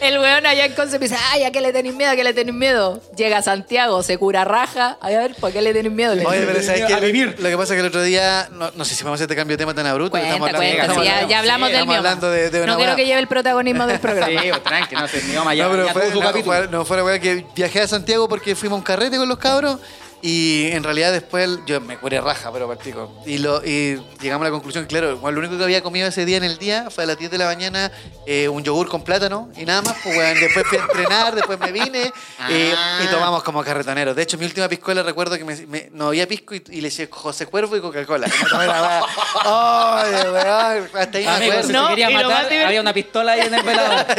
El 0.00 0.18
weón 0.18 0.46
allá 0.46 0.64
en 0.66 0.72
Conce 0.74 0.98
me 0.98 1.06
dice, 1.08 1.16
ay, 1.32 1.44
¿a 1.44 1.50
qué 1.50 1.60
le 1.60 1.72
tenéis 1.72 1.94
miedo? 1.94 2.10
¿A 2.10 2.16
qué 2.16 2.24
le 2.24 2.32
tenéis 2.34 2.56
miedo? 2.56 3.00
Llega 3.16 3.38
a 3.38 3.42
Santiago, 3.42 4.02
se 4.02 4.18
cura 4.18 4.44
raja. 4.44 4.96
Ay, 5.00 5.14
a 5.14 5.18
ver, 5.20 5.34
¿por 5.34 5.52
qué 5.52 5.62
le 5.62 5.72
tenéis 5.72 5.94
miedo? 5.94 6.14
Le 6.14 6.24
Oye, 6.26 6.42
pero 6.46 6.62
¿sabes 6.62 6.84
qué? 6.86 7.26
Lo 7.38 7.48
que 7.48 7.56
pasa 7.56 7.74
es 7.74 7.76
que 7.76 7.80
el 7.80 7.86
otro 7.86 8.02
día, 8.02 8.48
no, 8.52 8.70
no 8.74 8.84
sé 8.84 8.94
si 8.94 9.02
vamos 9.04 9.16
a 9.16 9.24
hacer 9.24 9.24
este 9.30 9.36
cambio 9.36 9.56
de 9.56 9.62
tema 9.62 9.74
tan 9.74 9.86
abrupto. 9.86 10.10
Cuenta, 10.12 10.28
estamos 10.28 10.48
hablando, 10.48 10.66
cuenta, 10.66 10.82
estamos 10.82 11.02
sí, 11.02 11.06
ya, 11.08 11.12
hablando- 11.14 11.30
ya 11.30 11.38
hablamos 11.38 11.68
sí, 11.68 11.72
del 11.74 11.82
mioma. 11.84 11.96
hablando 11.98 12.30
de, 12.30 12.50
de 12.50 12.62
una 12.62 12.72
no 12.72 12.78
quiero 12.78 12.96
que 12.96 13.06
lleve 13.06 13.20
el 13.20 13.28
protagonismo 13.28 13.86
del 13.86 14.00
programa. 14.00 14.40
Sí, 14.42 14.48
pues, 14.50 14.62
tranqui, 14.62 14.94
no 14.94 15.08
sé, 15.08 15.22
mi 15.22 15.34
mamá 15.34 15.54
ya, 15.54 15.64
No, 15.64 15.70
pero 15.70 15.86
ya 15.86 15.92
fue, 15.92 16.10
no, 16.10 16.20
capítulo. 16.20 16.56
fue- 16.56 16.68
no 16.68 16.84
fuera 16.84 17.04
weá 17.04 17.18
que 17.18 17.44
viajé 17.54 17.80
a 17.82 17.88
Santiago 17.88 18.28
porque 18.28 18.54
fuimos 18.54 18.76
a 18.76 18.78
un 18.78 18.82
carrete 18.84 19.16
con 19.16 19.28
los 19.28 19.38
cabros 19.38 19.78
y 20.22 20.66
en 20.72 20.82
realidad 20.82 21.12
después 21.12 21.48
yo 21.66 21.80
me 21.80 21.96
curé 21.98 22.20
raja, 22.20 22.50
pero 22.52 22.66
partico. 22.68 23.22
Y, 23.24 23.38
lo, 23.38 23.64
y 23.64 24.00
llegamos 24.20 24.44
a 24.44 24.48
la 24.48 24.52
conclusión, 24.52 24.86
claro, 24.86 25.16
bueno, 25.18 25.36
lo 25.40 25.46
único 25.46 25.58
que 25.58 25.64
había 25.64 25.82
comido 25.82 26.08
ese 26.08 26.24
día 26.24 26.36
en 26.38 26.44
el 26.44 26.58
día 26.58 26.88
fue 26.90 27.04
a 27.04 27.06
las 27.06 27.18
10 27.18 27.30
de 27.30 27.38
la 27.38 27.46
mañana 27.46 27.92
eh, 28.26 28.48
un 28.48 28.62
yogur 28.64 28.88
con 28.88 29.02
plátano 29.04 29.50
y 29.56 29.64
nada 29.64 29.82
más, 29.82 29.94
pues 30.02 30.16
weón, 30.16 30.40
después 30.40 30.66
fui 30.66 30.78
a 30.78 30.82
entrenar, 30.82 31.34
después 31.34 31.58
me 31.60 31.70
vine 31.72 32.12
eh, 32.50 32.74
Ah. 32.76 33.00
y 33.04 33.08
tomamos 33.08 33.42
como 33.42 33.62
carretoneros. 33.62 34.16
De 34.16 34.22
hecho, 34.22 34.38
mi 34.38 34.44
última 34.46 34.68
piscola 34.68 35.02
recuerdo 35.02 35.36
que 35.38 35.44
me, 35.44 35.54
me- 35.66 35.88
no 35.92 36.08
había 36.08 36.26
pisco 36.26 36.54
y, 36.54 36.62
y 36.70 36.80
le 36.80 36.88
eché 36.88 37.08
José 37.10 37.46
Cuervo 37.46 37.76
y 37.76 37.80
Coca-Cola. 37.80 38.28
Y 38.28 38.30
hasta 40.98 41.18
ahí 41.18 41.24
me 41.24 41.30
acuerdo. 41.30 41.72
No, 41.72 41.88
quería 41.88 42.10
y 42.10 42.14
matar, 42.14 42.52
había 42.66 42.80
una 42.80 42.92
pistola 42.92 43.32
ahí 43.32 43.40
en 43.40 43.54
el 43.54 43.62
velador. 43.62 44.06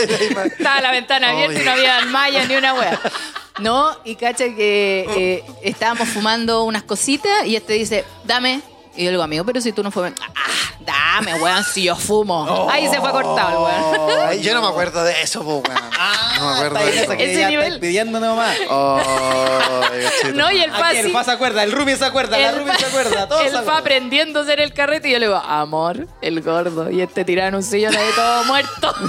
Estaba 0.57 0.81
la 0.81 0.91
ventana 0.91 1.29
abierta 1.31 1.61
y 1.61 1.65
no 1.65 1.71
había 1.71 2.01
malla 2.05 2.45
ni 2.45 2.55
una 2.55 2.73
wea. 2.73 2.99
No, 3.61 3.91
y 4.03 4.15
cacha 4.15 4.45
que 4.55 5.05
eh, 5.17 5.43
estábamos 5.63 6.07
fumando 6.09 6.63
unas 6.63 6.83
cositas 6.83 7.45
y 7.45 7.55
este 7.55 7.73
dice, 7.73 8.05
dame. 8.25 8.61
Y 8.95 9.03
yo 9.03 9.05
le 9.05 9.11
digo, 9.11 9.23
amigo, 9.23 9.45
pero 9.45 9.61
si 9.61 9.71
tú 9.71 9.81
no 9.83 9.91
fumas. 9.91 10.13
Ah, 10.35 10.73
dame, 10.81 11.35
weón, 11.35 11.63
si 11.63 11.83
yo 11.83 11.95
fumo. 11.95 12.67
Ahí 12.69 12.89
se 12.89 12.99
fue 12.99 13.11
cortado 13.11 13.49
el 13.49 14.03
weón. 14.03 14.19
Ay, 14.27 14.41
yo 14.41 14.53
no 14.53 14.61
me 14.61 14.67
acuerdo 14.67 15.03
de 15.03 15.21
eso, 15.21 15.41
po, 15.43 15.57
weón. 15.65 15.81
no 16.39 16.49
me 16.49 16.55
acuerdo 16.55 16.79
de 16.85 16.99
eso. 17.03 17.11
Ese 17.13 17.47
nivel. 17.47 17.79
pidiendo 17.79 18.19
nomás. 18.19 18.57
Oh. 18.69 18.99
No, 20.33 20.51
y 20.51 20.59
el 20.61 20.71
fa 20.71 20.89
Aquí 20.89 20.97
el 20.97 21.05
sí- 21.07 21.11
fa 21.11 21.23
se 21.23 21.31
acuerda, 21.31 21.63
el 21.63 21.71
Rubio 21.71 21.95
se 21.95 22.05
acuerda, 22.05 22.37
la 22.37 22.49
el 22.49 22.55
Rubio 22.59 22.73
fa- 22.73 22.79
se 22.79 22.85
acuerda, 22.87 23.27
todos 23.27 23.41
El 23.41 23.47
se 23.47 23.53
fa 23.53 23.59
acuerdan. 23.59 23.81
aprendiendo 23.81 24.39
a 24.39 24.43
hacer 24.43 24.59
el 24.59 24.73
carrete 24.73 25.07
y 25.09 25.11
yo 25.13 25.19
le 25.19 25.27
digo, 25.27 25.37
amor, 25.37 26.07
el 26.21 26.41
gordo. 26.41 26.89
Y 26.91 27.01
este 27.01 27.23
tirado 27.23 27.49
en 27.49 27.55
un 27.55 27.63
sillón 27.63 27.95
ahí 27.95 28.09
todo 28.15 28.43
muerto. 28.45 28.93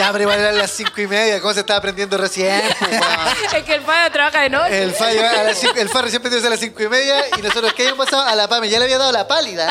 Ya, 0.00 0.12
pero 0.12 0.22
igual 0.22 0.38
eran 0.40 0.56
las 0.56 0.70
cinco 0.70 0.98
y 1.02 1.06
media. 1.06 1.42
¿Cómo 1.42 1.52
se 1.52 1.60
estaba 1.60 1.76
aprendiendo 1.78 2.16
recién? 2.16 2.62
es 3.54 3.64
que 3.64 3.74
el 3.74 3.82
fa 3.82 4.08
trabaja 4.10 4.40
de 4.40 4.48
noche. 4.48 4.82
El 4.82 4.94
fa, 4.94 5.10
llegaba 5.12 5.40
a 5.40 5.44
las 5.44 5.58
cinco- 5.58 5.74
el 5.78 5.90
recién 6.00 6.20
aprendió 6.22 6.46
a 6.46 6.50
las 6.50 6.58
cinco 6.60 6.82
y 6.82 6.88
media 6.88 7.22
y 7.36 7.42
nosotros, 7.42 7.74
¿qué 7.74 7.82
habíamos 7.82 8.06
pasado? 8.06 8.22
A 8.22 8.34
la 8.34 8.48
PAME 8.48 8.70
ya 8.70 8.78
le 8.78 8.86
había 8.86 8.96
dado 8.96 9.12
la 9.12 9.28
pálida. 9.28 9.70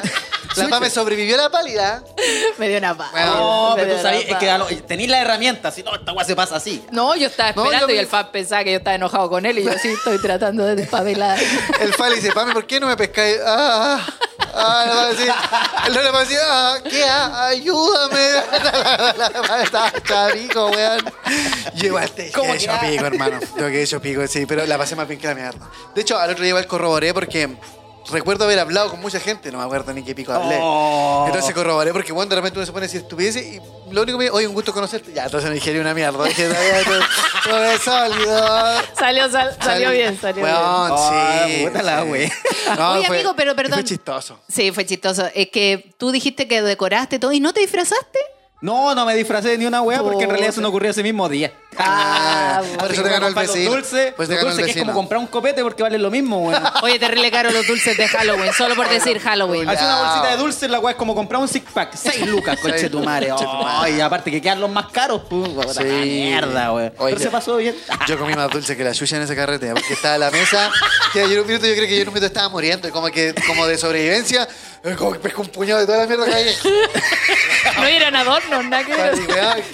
La 0.55 0.67
PAME 0.67 0.89
sobrevivió 0.89 1.35
a 1.35 1.43
la 1.43 1.49
pálida. 1.49 2.03
Me 2.57 2.67
dio 2.67 2.77
una 2.79 2.97
paz. 2.97 3.12
No, 3.13 3.75
Me 3.75 3.83
pero 3.83 3.95
tú 3.97 4.01
sabías, 4.01 4.38
que 4.39 4.49
a 4.49 4.65
tenéis 4.88 5.09
la 5.09 5.21
herramienta, 5.21 5.71
si 5.71 5.83
no, 5.83 5.95
esta 5.95 6.12
weá 6.13 6.25
se 6.25 6.35
pasa 6.35 6.55
así. 6.57 6.83
No, 6.91 7.15
yo 7.15 7.27
estaba 7.27 7.51
No, 7.53 7.63
esperando 7.65 7.88
yo 7.88 7.93
y 7.93 7.97
me- 7.97 8.01
el 8.01 8.07
Fab 8.07 8.31
pensaba 8.31 8.63
que 8.63 8.71
yo 8.71 8.77
estaba 8.77 8.95
enojado 8.95 9.29
con 9.29 9.45
él 9.45 9.59
y 9.59 9.63
yo 9.63 9.71
sí 9.81 9.89
estoy 9.89 10.19
tratando 10.21 10.65
de 10.65 10.75
despabilar. 10.75 11.38
El 11.81 11.93
fa 11.93 12.09
le 12.09 12.15
dice, 12.15 12.31
PAME, 12.31 12.53
¿por 12.53 12.65
qué 12.65 12.79
no 12.79 12.88
me 12.88 12.97
pescáis? 12.97 13.38
Ah, 13.45 13.99
ah. 13.99 14.13
Ah, 14.51 14.85
la 14.88 14.93
PAME 14.95 15.09
decía, 15.15 15.35
el 15.88 15.93
no 15.93 16.01
le 16.01 16.12
va 16.12 16.17
a 16.17 16.21
decir, 16.21 16.38
ah, 16.43 16.77
¿qué? 16.89 17.03
Ah, 17.05 17.45
ayúdame. 17.47 18.27
Estaba 19.63 19.91
chavico, 20.03 20.67
weón. 20.69 20.99
Yo 21.75 21.88
igual 21.88 22.09
te 22.12 22.31
¿Cómo 22.31 22.53
que 22.53 22.67
ah? 22.69 22.79
pico, 22.81 23.05
hermano. 23.05 23.39
Yo 23.57 23.67
quedé 23.67 23.83
hecho 23.83 24.01
pico, 24.01 24.25
sí, 24.27 24.45
pero 24.45 24.65
la 24.65 24.77
pasé 24.77 24.95
más 24.95 25.07
bien 25.07 25.19
que 25.19 25.27
la 25.27 25.35
mierda. 25.35 25.69
De 25.93 26.01
hecho, 26.01 26.17
al 26.17 26.31
otro 26.31 26.41
día 26.43 26.49
igual 26.49 26.67
corroboré 26.67 27.13
porque 27.13 27.49
recuerdo 28.12 28.45
haber 28.45 28.60
hablado 28.60 28.89
con 28.89 29.00
mucha 29.00 29.19
gente, 29.19 29.52
no 29.52 29.58
me 29.58 29.63
acuerdo 29.63 29.93
ni 29.93 30.04
qué 30.04 30.13
pico 30.15 30.32
hablé. 30.34 30.58
Oh. 30.62 31.26
Entonces 31.28 31.54
corroboré 31.54 31.91
porque 31.93 32.12
bueno, 32.12 32.30
de 32.30 32.36
repente 32.36 32.60
uno 32.60 32.65
se 32.65 32.72
pone 32.72 32.86
a 32.86 32.88
decir 32.88 33.02
estupideces 33.02 33.43
y 33.45 33.62
lo 33.91 34.02
único 34.04 34.17
que 34.19 34.26
me 34.26 34.30
oye, 34.32 34.48
un 34.48 34.54
gusto 34.54 34.74
conocerte. 34.74 35.13
Ya, 35.13 35.26
entonces 35.26 35.50
me 35.50 35.56
dijeron 35.56 35.82
una 35.82 35.93
mierda. 35.93 36.24
Dije, 36.26 36.48
"Todavía 36.48 36.84
todo- 36.84 37.04
todo 37.43 37.63
es 37.65 37.82
sólido. 37.82 38.82
Salió, 38.98 39.30
sal- 39.30 39.58
salió 39.62 39.91
bien, 39.91 40.19
salió 40.19 40.43
bien. 40.43 40.56
Weón, 40.56 40.91
Ah, 40.93 41.45
sí. 41.48 41.65
puta 41.65 41.82
la 41.84 42.04
sí. 42.04 42.10
wea. 42.10 42.32
No, 42.78 42.91
Oye, 42.93 43.08
fue- 43.08 43.17
amigo, 43.17 43.34
pero 43.36 43.56
perdón. 43.56 43.74
Fue 43.80 43.84
chistoso. 43.84 44.39
Sí, 44.48 44.72
fue 44.72 44.86
chistoso. 44.86 45.28
Es 45.34 45.50
que 45.50 45.91
tú 45.98 46.12
dijiste 46.12 46.48
que 46.48 46.62
decoraste 46.62 47.17
todo 47.19 47.32
y 47.32 47.39
no 47.39 47.54
te 47.54 47.62
disfrazaste. 47.62 48.19
No, 48.62 48.93
no 48.93 49.06
me 49.06 49.15
disfracé 49.15 49.50
de 49.50 49.58
ni 49.58 49.65
una 49.65 49.82
wea 49.82 50.02
porque 50.04 50.24
en 50.26 50.30
realidad 50.30 50.50
eso 50.50 50.60
no 50.60 50.67
ocurrió 50.67 50.91
ese 50.91 51.02
mismo 51.02 51.30
día. 51.30 51.54
Ah, 51.78 52.62
Por 52.80 52.91
eso 52.91 53.04
te 53.04 53.10
ganó 53.10 53.28
el 53.28 53.34
Comprar 53.34 53.45
los 53.48 53.56
vecino. 53.56 53.72
dulces, 53.76 54.13
Pues 54.17 54.28
te 54.28 54.36
los 54.36 54.43
ganó 54.43 54.50
el 54.52 54.58
dulces 54.58 54.65
que 54.65 54.72
es 54.72 54.76
vecino. 54.76 54.86
como 54.91 55.00
comprar 55.00 55.19
un 55.22 55.28
copete 55.28 55.62
porque 55.63 55.82
vale 55.82 55.98
lo 55.98 56.12
mismo, 56.12 56.39
weón. 56.50 56.62
Oye, 56.84 57.00
terrible 57.00 57.32
caro 57.32 57.52
los 57.52 57.65
dulces 57.65 57.95
de 57.95 58.06
Halloween, 58.10 58.52
solo 58.52 58.76
por 58.76 58.89
decir 58.89 59.17
Halloween. 59.22 59.69
Hace 59.69 59.84
una 59.86 60.02
bolsita 60.02 60.32
de 60.32 60.38
dulces, 60.38 60.69
la 60.69 60.80
weá 60.80 60.91
es 60.91 60.98
como 60.98 61.15
comprar 61.15 61.41
un 61.41 61.48
six 61.48 61.72
pack. 61.74 61.95
6 61.95 62.28
lucas, 62.28 62.60
coche 62.62 62.89
tu 62.89 63.00
madre. 63.02 63.30
Ay, 63.65 64.02
aparte 64.02 64.30
que 64.30 64.41
quedan 64.41 64.60
los 64.60 64.69
más 64.69 64.88
caros, 64.88 65.22
pues. 65.30 65.50
puta 65.52 65.74
Sí. 65.76 65.84
mierda, 65.84 66.74
weón. 66.74 66.93
Oye, 66.98 67.13
Pero 67.13 67.24
se 67.24 67.32
pasó 67.32 67.56
bien. 67.56 67.76
Yo 68.08 68.19
comí 68.19 68.34
más 68.34 68.50
dulce 68.50 68.76
que 68.76 68.84
la 68.84 68.91
chucha 68.91 69.15
en 69.15 69.22
ese 69.22 69.38
carrete, 69.38 69.72
porque 69.72 69.93
estaba 69.93 70.15
en 70.15 70.19
la 70.19 70.32
mesa, 70.32 70.69
que 71.13 71.19
yo 71.22 71.32
en 71.32 71.39
un 71.39 71.48
minuto 71.48 71.65
yo 71.65 71.76
creo 71.76 71.88
que 71.88 71.95
yo 71.95 72.02
en 72.02 72.08
un 72.10 72.13
minuto 72.13 72.26
estaba 72.28 72.50
muriendo, 72.50 72.89
y 72.89 72.91
como 72.91 73.08
que 73.08 73.34
como 73.48 73.65
de 73.67 73.78
sobrevivencia, 73.78 74.48
como 74.97 75.13
que 75.13 75.19
pesco 75.19 75.41
un 75.41 75.49
puñado 75.49 75.79
de 75.81 75.85
toda 75.85 75.99
la 75.99 76.05
mierda 76.05 76.25
que 76.25 76.33
hay. 76.33 76.57
No 77.77 77.85
eran 77.85 78.15
adornos, 78.15 78.65
nada 78.65 78.83
que 78.83 78.93
ver. 78.93 79.15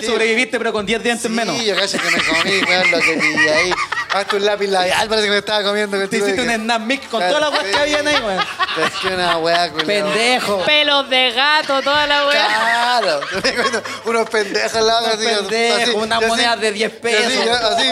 Sobreviviste, 0.03 0.57
pero 0.57 0.73
con 0.73 0.85
10 0.85 1.03
dientes 1.03 1.29
menos. 1.29 1.55
Sí, 1.57 1.65
yo 1.65 1.75
casi 1.75 1.97
que 1.97 2.09
me 2.09 2.17
comí, 2.23 2.63
weón, 2.67 2.91
lo 2.91 2.99
que 2.99 3.13
pillé 3.13 3.53
ahí. 3.53 3.73
Hasta 4.13 4.35
un 4.35 4.45
lápiz 4.45 4.67
labial, 4.67 5.07
parece 5.07 5.27
que 5.27 5.31
me 5.31 5.37
estaba 5.39 5.63
comiendo. 5.63 6.09
Te 6.09 6.17
hiciste 6.17 6.41
un 6.41 6.49
snap 6.49 6.81
mix 6.81 7.07
con 7.07 7.21
todas 7.21 7.39
las 7.39 7.51
weas 7.51 7.63
que 7.63 7.77
habían 7.77 8.07
ahí, 8.07 8.15
weón. 8.15 8.39
Es 8.85 8.93
que 9.01 9.07
una 9.07 9.37
weá. 9.37 9.71
Pendejo. 9.71 10.63
Pelos 10.65 11.09
de 11.09 11.31
gato, 11.31 11.81
toda 11.81 12.07
la 12.07 12.27
weá. 12.27 12.47
Claro, 12.47 13.21
unos 14.05 14.29
pendejos 14.29 14.75
al 14.75 14.87
lado, 14.87 15.05
Unos 15.05 15.47
pendejos, 15.47 15.95
unas 15.95 16.27
monedas 16.27 16.59
de 16.59 16.71
10 16.71 16.91
y 16.91 16.95
pesos. 16.97 17.47
Así, 17.49 17.91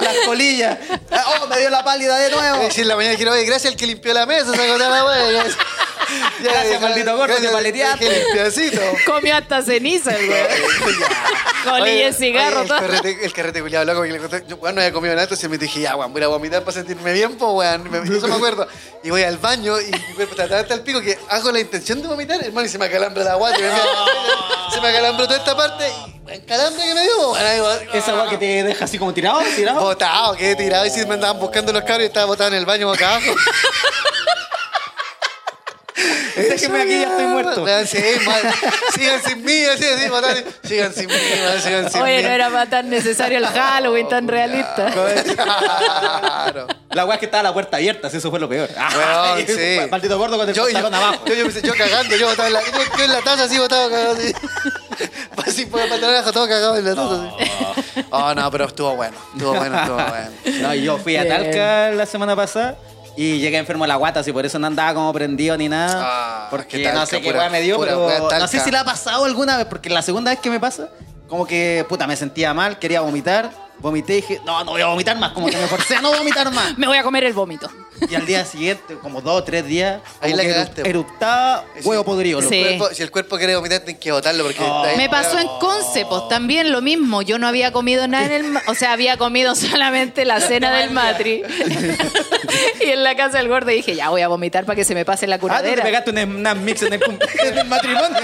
Las 0.00 0.16
colillas. 0.26 0.78
Oh, 1.42 1.46
me 1.46 1.58
dio 1.58 1.70
la 1.70 1.84
pálida 1.84 2.16
de 2.18 2.30
nuevo. 2.30 2.68
En 2.74 2.88
la 2.88 2.96
mañana 2.96 3.12
dijeron, 3.12 3.34
oye, 3.34 3.44
gracias 3.44 3.72
al 3.72 3.78
que 3.78 3.86
limpió 3.86 4.12
la 4.14 4.26
mesa, 4.26 4.52
se 4.52 4.78
la 4.78 5.04
weá. 5.04 5.44
Ya, 6.42 6.52
Gracias, 6.52 6.80
maldito 6.80 7.16
gordo, 7.16 7.34
al 7.36 7.46
paleteaste. 7.52 8.08
Limpiacito. 8.24 8.80
Comió 9.06 9.36
hasta 9.36 9.62
ceniza, 9.62 10.10
el 10.16 10.28
weón. 10.28 10.46
Colilla 11.64 12.06
de 12.06 12.12
cigarro, 12.14 12.60
oye, 12.60 12.68
todo. 12.68 12.78
El 12.78 12.84
carrete, 12.86 13.24
el 13.26 13.32
carrete 13.34 13.60
culiado 13.60 13.84
loco, 13.84 14.02
que 14.02 14.08
le 14.12 14.18
conté, 14.18 14.44
yo 14.48 14.56
weón, 14.56 14.74
no 14.74 14.80
había 14.80 14.92
comido 14.92 15.14
nada, 15.14 15.24
entonces 15.24 15.48
me 15.50 15.58
dije, 15.58 15.80
ya, 15.80 15.94
weón, 15.96 16.12
voy 16.12 16.22
a 16.22 16.28
vomitar 16.28 16.62
para 16.62 16.72
sentirme 16.72 17.12
bien, 17.12 17.36
pues, 17.36 17.50
weón. 17.52 17.90
Me- 17.90 18.16
Eso 18.16 18.28
me 18.28 18.34
acuerdo. 18.34 18.66
Y 19.02 19.10
voy 19.10 19.22
al 19.22 19.36
baño 19.38 19.78
y 19.80 19.86
mi 19.90 20.14
cuerpo 20.14 20.40
está 20.40 20.58
hasta 20.58 20.74
el 20.74 20.80
pico 20.80 21.00
que 21.02 21.18
hago 21.28 21.52
la 21.52 21.60
intención 21.60 22.00
de 22.00 22.08
vomitar, 22.08 22.42
hermano, 22.42 22.66
y 22.66 22.70
se 22.70 22.78
me 22.78 22.86
acalambra 22.86 23.24
la 23.24 23.34
guata. 23.34 23.58
y 23.58 23.62
me- 23.62 24.74
Se 24.74 24.80
me 24.80 24.88
acalambró 24.88 25.26
toda 25.26 25.38
esta 25.38 25.54
parte 25.56 25.84
y, 25.88 26.20
weón, 26.26 26.40
calambre 26.46 26.82
que 26.82 26.94
me 26.94 27.02
dio, 27.02 27.30
weón. 27.30 27.44
ahí, 27.46 27.60
weón. 27.60 27.78
Esa 27.92 28.26
que 28.30 28.38
te 28.38 28.62
deja 28.64 28.84
así 28.86 28.98
como 28.98 29.12
tirado, 29.12 29.40
tirado. 29.54 29.80
Botado, 29.80 30.34
quedé 30.36 30.56
tirado 30.56 30.86
y 30.86 30.90
si 30.90 31.04
me 31.04 31.14
andaban 31.14 31.38
buscando 31.38 31.72
los 31.74 31.82
cabros 31.82 32.02
y 32.02 32.06
estaba 32.06 32.24
botado 32.26 32.48
en 32.48 32.54
el 32.54 32.64
baño 32.64 32.86
boca 32.86 33.16
abajo. 33.16 33.32
Déjeme 36.36 36.82
aquí, 36.82 37.00
ya 37.00 37.08
estoy 37.10 37.26
muerto. 37.26 37.62
Weón, 37.62 37.86
sí, 37.86 37.98
mal. 38.24 38.42
Sigan 38.94 39.22
sin 39.22 39.44
mí, 39.44 39.64
así, 39.64 39.84
así, 39.84 40.08
botado. 40.08 40.34
Sigan 40.64 40.92
sin 40.94 41.06
mí, 41.06 41.14
sigan 41.62 41.90
sin 41.90 42.02
Oye, 42.02 42.16
mí. 42.18 42.22
no 42.22 42.28
era 42.28 42.50
para 42.50 42.68
tan 42.68 42.90
necesario 42.90 43.38
el 43.38 43.46
Halloween, 43.46 44.08
tan 44.08 44.28
realista. 44.28 44.90
Claro. 44.90 46.66
La 46.90 47.04
weá 47.04 47.14
es 47.14 47.20
que 47.20 47.26
estaba 47.26 47.42
la 47.44 47.52
puerta 47.52 47.76
abierta, 47.76 48.10
si 48.10 48.16
eso 48.16 48.30
fue 48.30 48.40
lo 48.40 48.48
peor. 48.48 48.68
Weón, 48.70 49.46
sí. 49.46 49.80
Maldito 49.90 50.18
gordo 50.18 50.36
con 50.36 50.48
el 50.48 50.54
Yo, 50.54 50.68
yo, 50.68 50.78
abajo. 50.86 51.24
yo, 51.26 51.34
yo, 51.34 51.48
yo 51.48 51.74
cagando, 51.74 52.16
yo 52.16 52.28
botado 52.28 52.48
en 52.48 52.54
la, 52.54 52.60
yo, 52.62 52.96
yo 52.98 53.04
en 53.04 53.12
la 53.12 53.20
taza 53.22 53.44
así 53.44 53.58
botado, 53.58 53.90
cagado 53.90 54.12
así. 54.14 54.32
Así 55.46 55.64
por 55.64 55.80
el 55.80 55.88
pantalón 55.88 56.14
abajo, 56.16 56.32
todo 56.32 56.46
cagado 56.46 56.76
en 56.76 56.84
la 56.84 56.94
taza. 56.94 57.14
así. 57.14 58.04
Oh, 58.10 58.34
no, 58.34 58.50
pero 58.50 58.66
estuvo 58.66 58.94
bueno. 58.96 59.16
Estuvo 59.32 59.54
bueno, 59.54 59.80
estuvo 59.80 59.96
bueno. 59.96 60.30
No, 60.60 60.74
y 60.74 60.82
yo 60.82 60.98
fui 60.98 61.16
a. 61.16 61.26
Talca 61.26 61.90
la 61.90 62.04
semana 62.04 62.36
pasada 62.36 62.76
y 63.16 63.38
llegué 63.38 63.58
enfermo 63.58 63.84
de 63.84 63.88
la 63.88 63.96
guata, 63.96 64.20
así 64.20 64.32
por 64.32 64.44
eso 64.46 64.58
no 64.58 64.66
andaba 64.66 64.94
como 64.94 65.12
prendido 65.12 65.56
ni 65.56 65.68
nada. 65.68 66.02
Ah, 66.02 66.48
porque 66.50 66.82
Talca, 66.82 67.00
no 67.00 67.06
sé 67.06 67.20
qué 67.20 67.32
weá 67.32 67.50
me 67.50 67.60
dio, 67.60 67.76
pura 67.76 67.92
pero 67.92 68.28
no 68.38 68.46
sé 68.48 68.60
si 68.60 68.70
la 68.70 68.80
ha 68.80 68.84
pasado 68.84 69.24
alguna 69.24 69.56
vez, 69.56 69.66
porque 69.66 69.90
la 69.90 70.02
segunda 70.02 70.30
vez 70.30 70.40
que 70.40 70.50
me 70.50 70.60
pasa, 70.60 70.88
como 71.28 71.46
que, 71.46 71.84
puta, 71.88 72.06
me 72.06 72.16
sentía 72.16 72.52
mal, 72.54 72.78
quería 72.78 73.00
vomitar, 73.00 73.50
vomité 73.80 74.14
y 74.14 74.16
dije, 74.20 74.40
no, 74.44 74.62
no 74.64 74.72
voy 74.72 74.82
a 74.82 74.86
vomitar 74.86 75.16
más, 75.18 75.32
como 75.32 75.48
que 75.48 75.56
me 75.56 75.66
forcé 75.66 75.96
a 75.96 76.00
no 76.02 76.12
vomitar 76.12 76.50
más. 76.52 76.76
Me 76.78 76.86
voy 76.86 76.96
a 76.98 77.02
comer 77.02 77.24
el 77.24 77.32
vómito. 77.32 77.70
Y 78.08 78.14
al 78.14 78.24
día 78.24 78.44
siguiente, 78.46 78.96
como 79.02 79.20
dos 79.20 79.40
o 79.40 79.44
tres 79.44 79.66
días, 79.66 80.00
Ahí 80.22 80.32
la 80.32 80.42
cagaste, 80.42 80.88
eruptaba 80.88 81.64
huevo 81.84 82.02
podrido. 82.04 82.40
Sí. 82.40 82.54
El 82.60 82.78
cuerpo- 82.78 82.94
si 82.94 83.02
el 83.02 83.10
cuerpo 83.10 83.36
quiere 83.36 83.56
vomitar, 83.56 83.80
tienes 83.80 84.00
que 84.00 84.10
botarlo 84.12 84.44
porque. 84.44 84.62
Oh. 84.62 84.84
ahí- 84.84 84.96
Me 84.96 85.08
pasó 85.10 85.38
en 85.38 85.46
Conce, 85.60 86.06
pues 86.06 86.26
también 86.28 86.72
lo 86.72 86.80
mismo. 86.80 87.20
Yo 87.20 87.38
no 87.38 87.46
había 87.46 87.72
comido 87.72 88.08
nada 88.08 88.24
en 88.26 88.32
el... 88.32 88.56
O 88.68 88.74
sea, 88.74 88.92
había 88.92 89.18
comido 89.18 89.54
solamente 89.54 90.24
la 90.24 90.40
cena 90.40 90.72
del 90.78 90.90
matri. 90.92 91.42
y 92.80 92.84
en 92.90 93.02
la 93.04 93.16
casa 93.16 93.36
del 93.38 93.48
gordo 93.48 93.66
dije, 93.70 93.94
ya 93.94 94.08
voy 94.08 94.22
a 94.22 94.28
vomitar 94.28 94.64
para 94.64 94.76
que 94.76 94.84
se 94.84 94.94
me 94.94 95.04
pase 95.04 95.26
la 95.26 95.34
Ah, 95.36 95.38
tú 95.38 95.46
te 95.46 95.52
curadera. 95.52 95.82
pegaste 95.82 96.10
un 96.10 96.18
snap 96.18 96.56
mix 96.58 96.82
en 96.82 96.92
el, 96.94 97.00
cum- 97.00 97.18
en 97.44 97.58
el 97.58 97.66
matrimonio. 97.66 98.18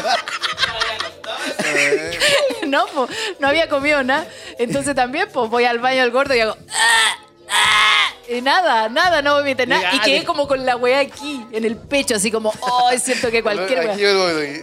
no, 2.66 2.86
pues, 2.86 3.10
no 3.38 3.48
había 3.48 3.68
comido 3.68 4.02
nada. 4.02 4.26
Entonces 4.58 4.94
también, 4.94 5.28
pues, 5.32 5.48
voy 5.50 5.64
al 5.64 5.78
baño 5.78 6.00
del 6.02 6.10
gordo 6.10 6.34
y 6.34 6.40
hago... 6.40 6.56
"Ah, 6.72 7.16
ah", 7.50 8.12
Y 8.28 8.40
nada, 8.42 8.88
nada, 8.88 9.22
no 9.22 9.36
vomité 9.36 9.66
nada. 9.68 9.90
Y 9.94 10.00
quedé 10.00 10.24
como 10.24 10.48
con 10.48 10.66
la 10.66 10.74
weá 10.76 10.98
aquí, 10.98 11.46
en 11.52 11.64
el 11.64 11.76
pecho, 11.76 12.16
así 12.16 12.32
como, 12.32 12.52
oh, 12.60 12.90
siento 13.00 13.30
que 13.30 13.40
cualquier 13.42 13.78
weá. 13.86 13.94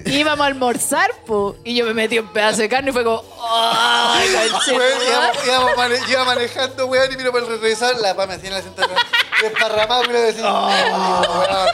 Íbamos 0.06 0.44
a 0.44 0.48
almorzar, 0.48 1.10
po, 1.26 1.56
y 1.64 1.74
yo 1.76 1.86
me 1.86 1.94
metí 1.94 2.20
un 2.20 2.28
pedazo 2.34 2.58
de 2.62 2.68
carne 2.68 2.90
y 2.90 2.94
fue 2.94 3.06
como, 3.06 3.24
¡ay, 3.50 4.28
conche 4.52 4.72
Weón, 4.78 5.00
tu 5.00 5.06
íbamos- 5.06 5.28
madre". 5.36 5.40
íbamos 5.48 5.78
mane- 5.78 6.00
iba 6.12 6.26
manejando, 6.26 6.86
weón, 6.88 7.14
y 7.14 7.16
miro 7.16 7.32
por 7.32 7.42
el 7.44 7.48
retrovisor, 7.48 7.96
la 8.02 8.14
pama 8.16 8.34
así 8.34 8.48
en 8.48 8.54
la 8.54 8.62
cinta 8.62 8.86
desparramada, 9.42 10.02
miro 10.08 10.22
decir, 10.22 10.44
weón. 10.44 10.74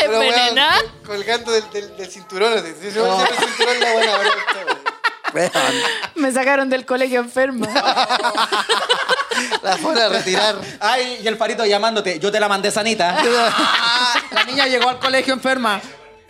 Pero, 0.00 0.12
weón, 0.20 0.24
¿Envenenada? 0.24 0.82
Col- 1.08 1.16
colgando 1.16 1.50
del, 1.52 1.70
del, 1.70 1.96
del 1.96 2.10
cinturón, 2.10 2.52
así. 2.58 2.72
Si 2.80 2.90
se 2.92 3.00
me 3.00 3.08
el 3.08 3.28
cinturón, 3.38 3.80
la 3.80 3.92
buena, 3.92 4.12
weón. 5.34 5.52
Me 6.14 6.32
sacaron 6.32 6.68
del 6.70 6.86
colegio 6.86 7.20
enferma. 7.20 7.66
La 9.62 9.76
fuera 9.76 10.06
a 10.06 10.08
retirar. 10.08 10.56
Ay, 10.80 11.20
y 11.22 11.28
el 11.28 11.36
farito 11.36 11.64
llamándote, 11.66 12.18
yo 12.18 12.32
te 12.32 12.40
la 12.40 12.48
mandé 12.48 12.70
sanita. 12.70 13.16
La 14.30 14.44
niña 14.44 14.66
llegó 14.66 14.88
al 14.88 14.98
colegio 14.98 15.34
enferma. 15.34 15.80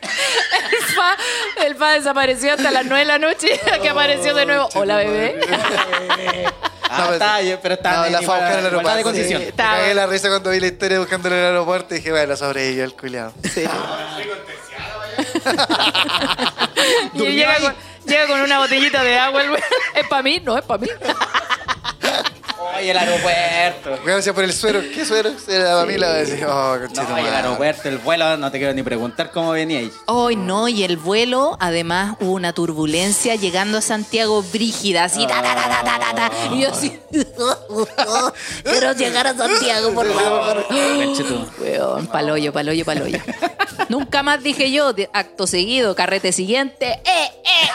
El 0.00 0.84
fa, 0.94 1.16
el 1.64 1.74
fa 1.76 1.90
desapareció 1.94 2.52
hasta 2.52 2.70
las 2.70 2.84
9 2.84 2.98
de 3.00 3.04
la 3.04 3.18
noche, 3.18 3.60
que 3.82 3.88
apareció 3.88 4.34
de 4.34 4.46
nuevo. 4.46 4.68
Hola, 4.74 4.96
bebé. 4.96 5.40
Ah, 6.90 7.04
pues, 7.08 7.20
está, 7.20 7.60
pero 7.60 7.74
está 7.74 7.96
No, 7.98 8.08
la 8.08 8.22
fue 8.22 8.34
a 8.34 8.38
buscar 8.38 8.52
al 8.56 8.60
de 8.62 8.66
aeropuerto. 8.68 9.02
condición. 9.02 9.38
Sí. 9.40 9.44
Me 9.44 9.50
Estaba- 9.50 9.76
cagué 9.76 9.94
la 9.94 10.06
risa 10.06 10.28
cuando 10.30 10.50
vi 10.50 10.58
la 10.60 10.66
historia 10.68 10.98
buscándolo 10.98 11.34
en 11.34 11.40
el 11.42 11.46
aeropuerto 11.48 11.94
y 11.94 11.98
dije, 11.98 12.10
bueno, 12.12 12.34
sobrevivió 12.34 12.82
el 12.84 12.94
culiao. 12.94 13.30
Y 17.14 17.18
llega 17.18 17.56
con, 17.60 17.74
llega 18.06 18.26
con 18.26 18.40
una 18.40 18.58
botellita 18.58 19.02
de 19.02 19.18
agua. 19.18 19.42
el 19.42 19.50
güey. 19.50 19.62
¿Es 19.94 20.06
para 20.06 20.22
mí? 20.22 20.40
No, 20.42 20.56
es 20.56 20.64
para 20.64 20.80
mí. 20.80 20.88
Ay, 22.74 22.90
el 22.90 22.98
aeropuerto. 22.98 23.98
Decía 24.04 24.32
por 24.32 24.44
el 24.44 24.52
suero. 24.52 24.80
¿Qué 24.94 25.04
suero? 25.04 25.30
Era 25.48 25.74
la 25.74 25.80
familia. 25.80 26.08
Decía, 26.10 26.46
oh, 26.48 26.78
conchito 26.78 27.08
No, 27.08 27.18
el 27.18 27.26
aeropuerto, 27.26 27.88
el 27.88 27.98
vuelo, 27.98 28.36
no 28.36 28.50
te 28.50 28.58
quiero 28.58 28.72
ni 28.74 28.82
preguntar 28.82 29.30
cómo 29.32 29.52
veníais. 29.52 29.92
Hoy 30.06 30.36
no, 30.36 30.68
y 30.68 30.84
el 30.84 30.96
vuelo, 30.96 31.56
además 31.60 32.16
hubo 32.20 32.32
una 32.32 32.52
turbulencia 32.52 33.34
llegando 33.36 33.78
a 33.78 33.80
Santiago 33.80 34.42
brígida, 34.42 35.04
así, 35.04 35.26
ta, 35.26 35.42
ta, 35.42 35.54
ta, 35.54 35.68
ta, 35.68 35.84
ta, 35.84 35.98
ta, 35.98 36.14
ta. 36.14 36.54
Y 36.54 36.62
yo 36.62 36.70
así, 36.70 36.98
quiero 38.64 38.92
llegar 38.92 39.26
a 39.26 39.34
Santiago, 39.34 39.92
por 39.94 40.12
favor. 40.12 40.66
Weón, 41.60 42.06
paloyo, 42.06 42.52
paloyo, 42.52 42.84
paloyo. 42.84 43.18
Nunca 43.88 44.22
más 44.22 44.42
dije 44.42 44.70
yo, 44.70 44.92
de- 44.92 45.08
acto 45.12 45.46
seguido, 45.46 45.94
carrete 45.94 46.32
siguiente, 46.32 47.00
eh, 47.04 47.30
eh, 47.44 47.70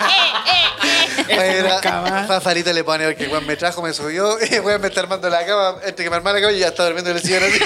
eh, 0.47 1.23
eh. 1.29 1.37
Oye, 1.39 1.57
era- 1.59 1.73
nunca 1.75 2.01
más. 2.01 2.27
Fafarito 2.27 2.71
le 2.73 2.83
pone 2.83 3.05
porque 3.05 3.27
weón 3.27 3.45
me 3.47 3.55
trajo, 3.55 3.81
me 3.81 3.93
subió, 3.93 4.37
y 4.51 4.59
weón 4.59 4.81
me 4.81 4.87
está 4.87 5.01
armando 5.01 5.29
la 5.29 5.45
cama, 5.45 5.75
entre 5.85 6.03
que 6.03 6.09
me 6.09 6.15
arma 6.17 6.33
la 6.33 6.41
cama 6.41 6.51
y 6.53 6.59
ya 6.59 6.67
está 6.67 6.83
durmiendo 6.85 7.11
en 7.11 7.17
el 7.17 7.23
sillón 7.23 7.43
así. 7.43 7.59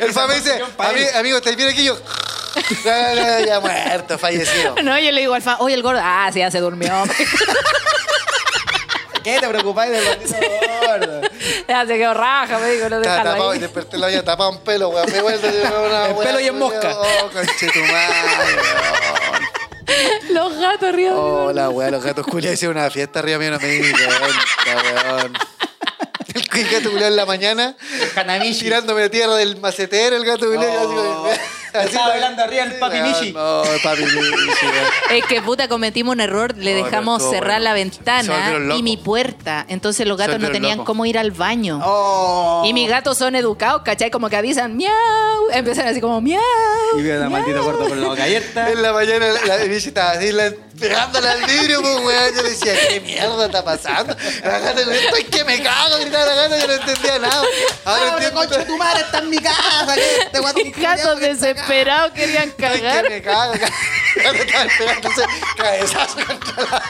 El 0.00 0.12
fa 0.12 0.26
me 0.26 0.34
dice, 0.34 0.60
"Ami- 0.78 1.14
amigo, 1.16 1.36
¿estáis 1.38 1.54
bien 1.56 1.68
aquí? 1.68 1.84
Yo, 1.84 1.96
ya, 2.84 3.14
ya, 3.14 3.40
ya 3.46 3.60
muerto, 3.60 4.18
fallecido. 4.18 4.74
No, 4.82 4.98
yo 4.98 5.12
le 5.12 5.20
digo 5.20 5.34
al 5.34 5.42
fan, 5.42 5.56
oye, 5.60 5.74
el 5.74 5.82
gordo, 5.82 6.00
ah, 6.02 6.28
sí, 6.32 6.40
ya 6.40 6.50
se 6.50 6.58
durmió. 6.60 6.92
¿Qué 9.22 9.38
te 9.40 9.48
preocupáis 9.48 9.92
del 9.92 10.04
maldito 10.04 10.36
gordo? 10.86 11.20
ya 11.68 11.86
se 11.86 11.96
quedó 11.98 12.14
raja, 12.14 12.58
me 12.58 12.70
digo, 12.70 12.88
no 12.88 12.96
Estaba 12.96 13.16
déjalo 13.16 13.30
tapado 13.32 13.54
y 13.54 13.58
desperté 13.58 13.98
la 13.98 14.06
olla 14.08 14.24
tapado 14.24 14.52
en 14.52 14.58
pelo, 14.58 14.88
weón. 14.90 15.10
Me 15.12 15.20
vuelvo 15.22 15.48
una 15.86 16.06
En 16.10 16.16
pelo 16.16 16.40
y 16.40 16.46
en 16.48 16.58
mosca. 16.58 16.94
Oh, 16.96 17.30
conchetumadre, 17.30 18.14
weón. 18.38 19.42
Los 20.30 20.58
gatos 20.58 20.88
arriba. 20.88 21.14
Oh, 21.14 21.52
la 21.52 21.68
weá, 21.70 21.90
los 21.90 22.02
gatos 22.02 22.26
culiados 22.26 22.54
hicieron 22.54 22.76
una 22.78 22.90
fiesta 22.90 23.18
arriba 23.18 23.38
mío, 23.38 23.50
no 23.50 23.58
me 23.60 23.66
di 23.68 23.80
cuenta, 23.92 24.08
weón. 25.12 25.32
El 26.54 26.68
gato 26.70 26.90
culiao 26.90 27.08
en 27.08 27.16
la 27.16 27.26
mañana, 27.26 27.76
Hanamichi. 28.16 28.60
tirándome 28.60 29.08
tierra 29.10 29.34
del 29.36 29.56
macetero, 29.58 30.16
el 30.16 30.24
gato 30.24 30.46
culiao. 30.46 30.64
así 30.78 30.86
como- 30.86 31.26
así 31.26 31.40
Estaba 31.72 32.08
bailando 32.08 32.42
arriba 32.42 32.64
el 32.64 32.74
papi 32.78 32.96
Michi. 33.00 33.32
No, 33.32 33.64
el 33.64 33.80
papi 33.80 34.02
Michi. 34.02 34.66
Es 35.10 35.24
que 35.26 35.40
puta 35.42 35.68
cometimos 35.68 36.14
un 36.14 36.20
error, 36.20 36.54
le 36.56 36.74
No, 36.78 36.84
dejamos 36.84 37.18
pero 37.18 37.30
estuvo 37.30 37.30
cerrar 37.32 37.60
bueno. 37.60 37.64
la 37.64 37.70
Se 37.70 37.74
ventana 37.76 38.58
locos. 38.58 38.78
y 38.78 38.82
mi 38.82 38.96
puerta. 38.96 39.64
Entonces 39.68 40.06
los 40.06 40.16
gatos 40.18 40.34
no 40.34 40.38
volvieron 40.40 40.52
tenían 40.54 40.78
locos. 40.78 40.86
cómo 40.86 41.06
ir 41.06 41.18
al 41.18 41.30
baño. 41.30 41.80
Oh. 41.84 42.62
Y 42.66 42.72
mis 42.74 42.88
gatos 42.88 43.18
son 43.18 43.34
educados, 43.36 43.82
¿cachai? 43.84 44.10
Como 44.10 44.28
que 44.28 44.36
avisan, 44.36 44.76
miau. 44.76 44.92
Empiezan 45.52 45.86
así 45.88 46.00
como, 46.00 46.20
miau. 46.20 46.40
Y 46.98 47.02
veo 47.02 47.24
a 47.24 47.28
maldito 47.28 47.62
gordo 47.64 47.88
con 47.88 48.00
la 48.00 48.08
boca 48.08 48.24
abierta. 48.24 48.70
En 48.72 48.82
la 48.82 48.92
mañana 48.92 49.26
la, 49.46 49.56
la 49.58 49.64
Michi 49.64 49.88
estaba 49.88 50.10
así, 50.12 50.30
la- 50.32 50.52
pegándole 50.78 51.28
al 51.28 51.42
vidrio, 51.44 51.80
pues, 51.82 51.96
weón. 51.96 52.34
Yo 52.34 52.42
le 52.42 52.50
decía, 52.50 52.72
¿qué 52.88 53.00
mierda 53.00 53.46
está 53.46 53.62
pasando? 53.64 54.16
La 54.44 54.58
gata, 54.58 54.80
estoy 54.80 55.24
que 55.24 55.44
me 55.44 55.62
cago, 55.62 55.96
gritaba 56.00 56.26
la 56.26 56.34
gata, 56.34 56.58
yo 56.58 56.66
no 56.66 56.72
entendía 56.72 57.18
nada. 57.18 57.42
Ahora 57.84 58.02
¡Ahora 58.02 58.12
entiendo. 58.14 58.40
concha 58.40 58.66
tu 58.66 58.76
madre 58.78 59.00
está 59.02 59.18
en 59.18 59.30
mi 59.30 59.38
casa! 59.38 59.94
¿qué? 59.94 60.00
Este 60.24 60.38
guatón 60.40 60.62
Mis 60.64 60.76
gatos 60.76 61.20
desesperados 61.66 62.12
querían 62.12 62.50
cagar. 62.58 63.04
que 63.04 63.10
me 63.10 63.22
cago. 63.22 63.52
Gato 63.52 64.36
estaba 64.42 64.66
pegándose 64.78 65.22
cabezazo 65.56 66.16
contra 66.26 66.62
la 66.64 66.82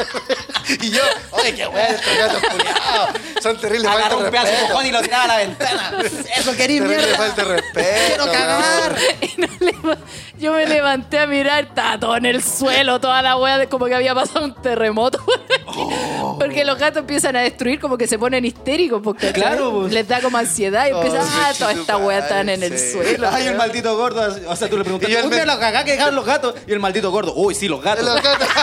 Y 0.80 0.90
yo, 0.90 1.02
oye, 1.30 1.54
qué 1.54 1.66
weón, 1.68 1.94
estos 1.94 2.16
gatos 2.18 2.42
culiados. 2.50 3.11
Son 3.42 3.61
terribles, 3.61 3.90
Agarró 3.90 4.18
un 4.18 4.30
pedazo 4.30 4.52
de 4.52 4.62
mojón 4.68 4.87
y 4.87 4.90
lo 4.90 5.02
tiraba 5.02 5.24
a 5.24 5.28
la 5.28 5.37
ventana. 5.38 5.92
Eso 6.37 6.52
querí, 6.56 6.78
Terrible 6.80 6.96
mierda. 6.96 7.16
falta 7.16 7.44
de 7.44 7.48
respeto. 7.61 8.06
Quiero 8.06 8.24
cagar. 8.32 8.96
Y 9.20 9.40
no 9.40 9.46
le- 9.61 9.98
yo 10.38 10.52
me 10.52 10.66
levanté 10.66 11.20
a 11.20 11.26
mirar, 11.28 11.64
estaba 11.64 11.98
todo 12.00 12.16
en 12.16 12.26
el 12.26 12.42
suelo, 12.42 13.00
toda 13.00 13.22
la 13.22 13.37
wea, 13.37 13.68
como 13.68 13.87
que 13.87 13.94
había 13.94 14.12
pasado 14.14 14.44
un 14.44 14.54
terremoto. 14.61 15.24
Oh. 15.66 16.37
Porque 16.40 16.64
los 16.64 16.78
gatos 16.78 17.00
empiezan 17.00 17.37
a 17.37 17.40
destruir, 17.42 17.78
como 17.78 17.96
que 17.96 18.08
se 18.08 18.18
ponen 18.18 18.44
histéricos, 18.44 19.00
porque 19.04 19.32
Claro, 19.32 19.70
pues. 19.82 19.92
les 19.92 20.08
da 20.08 20.20
como 20.20 20.38
ansiedad 20.38 20.88
y 20.88 20.92
Oh, 20.92 20.96
empiezan, 21.02 21.26
ah, 21.30 21.52
toda 21.56 21.72
esta 21.72 21.96
wea 21.96 22.18
están 22.18 22.48
en 22.48 22.62
el 22.62 22.76
sí. 22.76 22.92
suelo. 22.92 23.28
Ay, 23.30 23.42
el 23.42 23.48
weón. 23.50 23.56
maldito 23.58 23.96
gordo. 23.96 24.37
O 24.48 24.56
sea, 24.56 24.62
tú 24.68 24.77
le 24.79 24.85
preguntas, 24.85 25.09
Y 25.11 25.14
el 25.14 25.25
¿un 25.25 25.31
día 25.31 25.40
men- 25.40 25.48
la 25.48 25.59
cagá 25.59 25.85
que 25.85 25.92
dejaron 25.92 26.14
los 26.14 26.25
gatos? 26.25 26.55
Y 26.66 26.72
el 26.72 26.81
maldito 26.81 27.11
gordo, 27.11 27.33
uy, 27.35 27.55
sí, 27.55 27.68
los 27.68 27.83
gatos. 27.83 28.05
Los 28.05 28.20
gatos. 28.22 28.48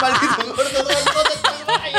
maldito 0.00 0.36
gordo, 0.54 0.70
todo 0.70 0.90
el 0.90 0.98
está 0.98 1.50
en 1.58 1.66
baño. 1.66 1.98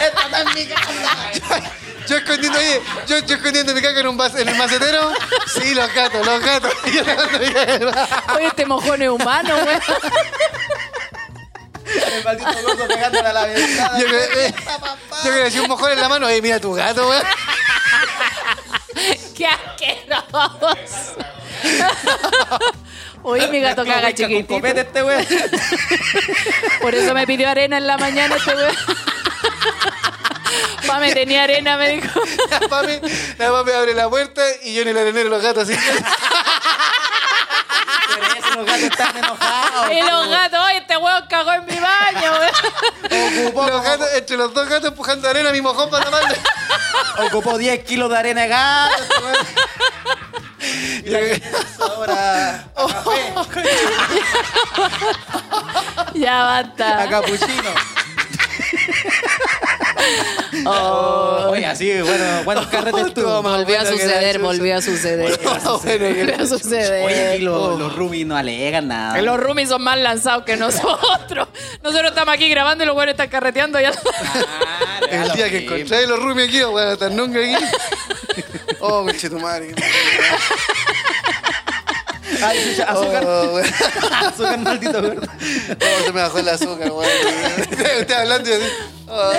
Esto 0.00 0.20
está 0.20 0.40
en 0.40 0.54
mi 0.54 0.66
casa. 0.66 1.62
Yo 2.08 2.16
escondiendo 2.16 2.58
ahí, 2.58 2.80
yo, 3.06 3.18
yo 3.20 3.34
escondiendo 3.36 3.72
mi 3.74 3.80
caca 3.80 4.00
en 4.00 4.06
un 4.08 4.16
vas- 4.18 4.34
en 4.38 4.48
el 4.48 4.56
macetero. 4.56 5.12
Sí, 5.46 5.74
los 5.74 5.92
gatos, 5.94 6.26
los 6.26 6.40
gatos. 6.42 6.72
Y 6.86 6.92
yo 6.92 7.04
dejando 7.04 7.38
mi 7.38 7.52
caca 7.52 7.74
en 7.74 7.82
el- 7.82 7.88
Oye, 8.36 8.46
este 8.48 8.66
mojón 8.66 9.02
es 9.02 9.08
humano, 9.08 9.54
weón. 9.54 9.80
El 11.84 12.24
maldito 12.24 12.50
gordo 12.66 12.88
pegándole 12.88 13.28
a 13.28 13.32
la 13.32 13.44
ventana. 13.46 13.98
Yo 13.98 14.06
que, 14.06 14.54
yo 15.24 15.30
que 15.30 15.36
le 15.36 15.44
decía 15.44 15.62
un 15.62 15.68
mojón 15.68 15.92
en 15.92 16.00
la 16.00 16.08
mano, 16.08 16.28
eh, 16.28 16.40
mira 16.42 16.58
tu 16.58 16.72
gato, 16.74 17.08
weón. 17.08 17.22
¡Qué 19.36 19.46
asqueroso! 19.46 21.16
Oye, 23.24 23.48
mi 23.48 23.60
gato 23.60 23.84
caga 23.84 24.02
con 24.02 24.14
chiquitito. 24.14 24.54
copete 24.54 24.80
este 24.80 25.02
weón. 25.02 25.24
Por 26.80 26.94
eso 26.94 27.14
me 27.14 27.26
pidió 27.26 27.48
arena 27.48 27.78
en 27.78 27.86
la 27.86 27.96
mañana 27.98 28.36
este 28.36 28.54
weón. 28.54 28.74
Pa, 30.86 30.98
me 30.98 31.12
tenía 31.14 31.44
arena, 31.44 31.76
me 31.76 31.90
dijo. 31.90 32.20
La 32.50 32.68
mami, 32.68 33.00
la 33.38 33.52
mami 33.52 33.72
abre 33.72 33.94
la 33.94 34.10
puerta 34.10 34.42
y 34.64 34.74
yo 34.74 34.82
en 34.82 34.88
el 34.88 34.98
arenero 34.98 35.28
los 35.30 35.42
gatos 35.42 35.68
así. 35.68 35.78
Por 37.82 38.36
eso 38.38 38.50
los 38.56 38.66
gatos 38.66 38.82
están 38.82 39.16
enojados. 39.16 39.90
Y 39.92 40.00
los 40.02 40.28
gatos, 40.28 40.60
oye, 40.66 40.76
este 40.78 40.96
weón 40.96 41.26
cagó 41.28 41.52
en 41.52 41.66
mi 41.66 41.76
baño, 41.78 42.32
weón. 42.32 43.44
Ocupó, 43.46 43.66
Los 43.66 43.82
gatos, 43.82 44.08
entre 44.14 44.36
los 44.36 44.54
dos 44.54 44.68
gatos 44.68 44.88
empujando 44.90 45.28
arena 45.28 45.50
a 45.50 45.52
mi 45.52 45.60
mojón 45.60 45.90
para 45.90 46.04
taparle. 46.04 46.36
ocupó 47.26 47.58
10 47.58 47.84
kilos 47.84 48.10
de 48.10 48.16
arena 48.18 48.42
de 48.42 48.48
gato. 48.48 49.02
Y 51.04 51.14
ahora 51.80 52.64
a 52.76 52.86
café, 52.86 53.34
Ya 56.14 56.42
basta. 56.44 57.02
a 57.02 57.08
capuchino. 57.08 57.70
Oh, 60.66 61.46
Oye, 61.50 61.66
así, 61.66 61.90
bueno, 62.02 62.44
buenos 62.44 62.66
carretes 62.66 63.14
tú. 63.14 63.22
Toma. 63.22 63.56
volvió 63.56 63.80
a 63.80 63.86
suceder, 63.86 64.38
volvió 64.38 64.76
a 64.76 64.82
suceder. 64.82 65.38
Volvió 65.42 65.50
a 65.64 65.72
Oye, 66.36 66.46
suceder. 66.46 67.30
aquí 67.34 67.42
los, 67.42 67.78
los 67.78 67.96
roomies 67.96 68.26
no 68.26 68.36
alegan 68.36 68.88
nada. 68.88 69.20
Los 69.22 69.40
roomies 69.40 69.68
son 69.70 69.82
más 69.82 69.98
lanzados 69.98 70.44
que 70.44 70.56
nosotros. 70.56 71.48
Nosotros 71.82 72.10
estamos 72.10 72.34
aquí 72.34 72.48
grabando 72.50 72.84
y 72.84 72.86
los 72.86 72.94
buenos 72.94 73.12
están 73.14 73.28
carreteando 73.28 73.80
ya. 73.80 73.92
Ah, 74.24 75.00
El 75.10 75.32
día 75.32 75.50
que 75.50 75.64
encontré 75.64 76.06
los 76.06 76.22
rumios 76.22 76.48
aquí, 76.48 76.62
weón, 76.64 76.88
hasta 76.92 77.08
nunca 77.08 77.38
aquí. 77.40 77.56
Oh, 78.80 79.04
conche 79.04 79.30
tu 79.30 79.38
madre. 79.40 79.74
Ay, 82.44 82.58
chucha, 82.70 82.84
azúcar. 82.90 83.24
Oh. 83.26 83.58
Azúcar, 84.26 84.58
maldito 84.58 85.00
gordo. 85.00 85.22
Oh, 85.22 86.04
se 86.04 86.12
me 86.12 86.22
bajó 86.22 86.38
el 86.38 86.48
azúcar, 86.48 86.90
weón. 86.90 87.08
Usted 87.70 88.10
hablando 88.12 88.50
y 88.50 88.52
así. 88.54 88.64
Oh. 89.14 89.32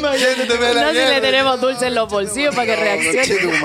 No 0.00 0.18
sé 0.18 0.92
si 0.92 1.12
le 1.12 1.20
tenemos 1.20 1.60
dulce 1.60 1.86
en 1.86 1.94
los 1.94 2.08
bolsillos 2.10 2.54
para 2.54 2.66
que 2.66 2.76
reaccione. 2.76 3.60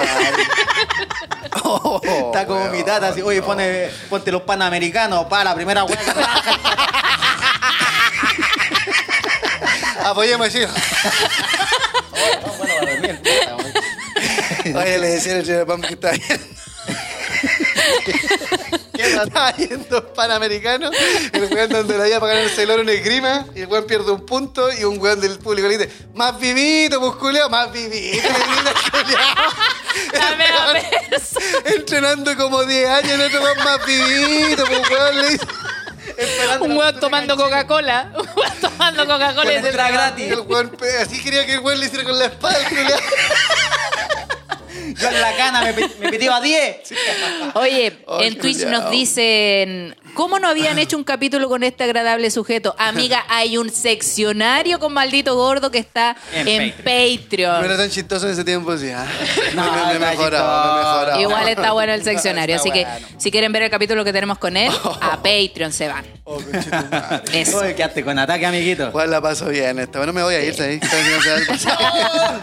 Oh, 1.63 1.99
Está 2.03 2.45
como 2.45 2.61
weón. 2.61 2.71
mi 2.71 2.83
tata, 2.83 3.07
así, 3.09 3.21
oye, 3.21 3.41
pone, 3.41 3.89
ponte 4.09 4.31
los 4.31 4.43
panamericanos, 4.43 5.25
para 5.25 5.45
la 5.45 5.55
primera 5.55 5.83
hueá. 5.83 5.97
Apoyemos 10.05 10.49
para 12.59 12.79
dormir. 12.81 13.21
Oye, 14.75 14.97
le 14.99 15.07
decía 15.07 15.37
el 15.37 15.45
señor 15.45 15.65
Pam 15.67 15.81
que 15.81 15.93
está 15.93 16.11
yendo. 16.13 16.45
Estaba 19.05 19.51
yendo 19.57 20.13
panamericano, 20.13 20.89
el 21.33 21.53
weón 21.53 21.69
donde 21.69 21.97
la 21.97 22.07
iba 22.07 22.19
para 22.19 22.33
ganarse 22.33 22.63
el 22.63 22.71
oro 22.71 22.81
en 22.81 22.89
el 22.89 23.01
grima, 23.01 23.45
y 23.55 23.61
el 23.61 23.67
weón 23.67 23.85
pierde 23.85 24.11
un 24.11 24.25
punto, 24.25 24.71
y 24.71 24.83
un 24.83 24.99
weón 24.99 25.21
del 25.21 25.37
público 25.39 25.67
le 25.67 25.77
dice, 25.77 25.91
más 26.13 26.39
vivito, 26.39 26.99
musculeo, 26.99 27.49
más 27.49 27.71
vivito. 27.71 28.27
Entrenando 31.65 32.35
como 32.35 32.63
10 32.63 32.89
años, 32.89 33.11
el 33.11 33.21
otro 33.21 33.41
weón 33.41 33.57
más 33.63 33.85
vivito, 33.85 34.65
pues 34.65 34.89
weón 34.89 35.21
le 35.21 35.29
dice. 35.29 35.45
Un 36.61 36.77
weón 36.77 36.99
tomando 36.99 37.35
Coca-Cola. 37.35 38.11
Un 38.17 38.27
weón 38.35 38.53
tomando 38.61 39.05
Coca-Cola 39.05 39.53
y 39.53 39.61
se 39.61 39.71
gratis. 39.71 40.31
El 40.31 40.41
weón, 40.41 40.77
así 41.01 41.21
quería 41.21 41.45
que 41.45 41.55
el 41.55 41.59
weón 41.59 41.79
le 41.79 41.85
hiciera 41.87 42.03
con 42.03 42.17
la 42.17 42.25
espalda. 42.25 42.59
Yo 44.99 45.07
en 45.09 45.21
la 45.21 45.35
cana 45.35 45.61
me, 45.61 45.73
me 45.73 46.09
pitió 46.09 46.33
a 46.33 46.41
10. 46.41 46.77
Oye, 47.55 47.97
Ay, 48.07 48.27
en 48.27 48.37
Twitch 48.37 48.65
nos 48.65 48.89
dicen, 48.91 49.95
¿cómo 50.15 50.39
no 50.39 50.47
habían 50.47 50.79
hecho 50.79 50.97
un 50.97 51.03
capítulo 51.03 51.47
con 51.47 51.61
este 51.61 51.83
agradable 51.83 52.31
sujeto? 52.31 52.73
Amiga, 52.79 53.23
hay 53.29 53.57
un 53.57 53.69
seccionario 53.69 54.79
con 54.79 54.91
maldito 54.93 55.35
gordo 55.35 55.69
que 55.69 55.77
está 55.77 56.15
en, 56.33 56.47
En 56.47 56.57
No 56.57 56.63
era 56.63 57.17
Patreon. 57.19 57.77
tan 57.77 57.89
chistoso 57.91 58.25
en 58.25 58.33
ese 58.33 58.43
tiempo, 58.43 58.75
sí. 58.77 58.89
ah. 58.89 59.05
No, 59.53 59.71
me, 59.87 59.93
me, 59.93 59.99
me 59.99 60.05
mejoraba, 60.07 60.73
me 60.75 60.79
mejoraba. 60.79 61.21
Igual 61.21 61.47
está 61.49 61.71
bueno 61.73 61.93
el 61.93 62.03
seccionario, 62.03 62.55
así 62.55 62.71
que 62.71 62.85
bueno. 62.85 63.07
si 63.19 63.29
quieren 63.29 63.51
ver 63.51 63.61
el 63.63 63.69
capítulo 63.69 64.03
que 64.03 64.11
tenemos 64.13 64.39
con 64.39 64.57
él, 64.57 64.71
a 65.01 65.17
Patreon 65.21 65.71
se 65.71 65.87
van. 65.87 66.05
Oh. 66.23 66.39
Eso. 67.31 67.59
Oye, 67.59 67.75
quedaste 67.75 68.03
con 68.03 68.17
ataque, 68.17 68.45
amiguito. 68.47 68.87
Igual 68.87 69.11
la 69.11 69.21
paso 69.21 69.47
bien 69.49 69.77
esta. 69.77 69.99
Bueno, 69.99 70.11
me 70.13 70.23
voy 70.23 70.33
a 70.33 70.43
ir, 70.43 70.55
¿sabes? 70.55 70.79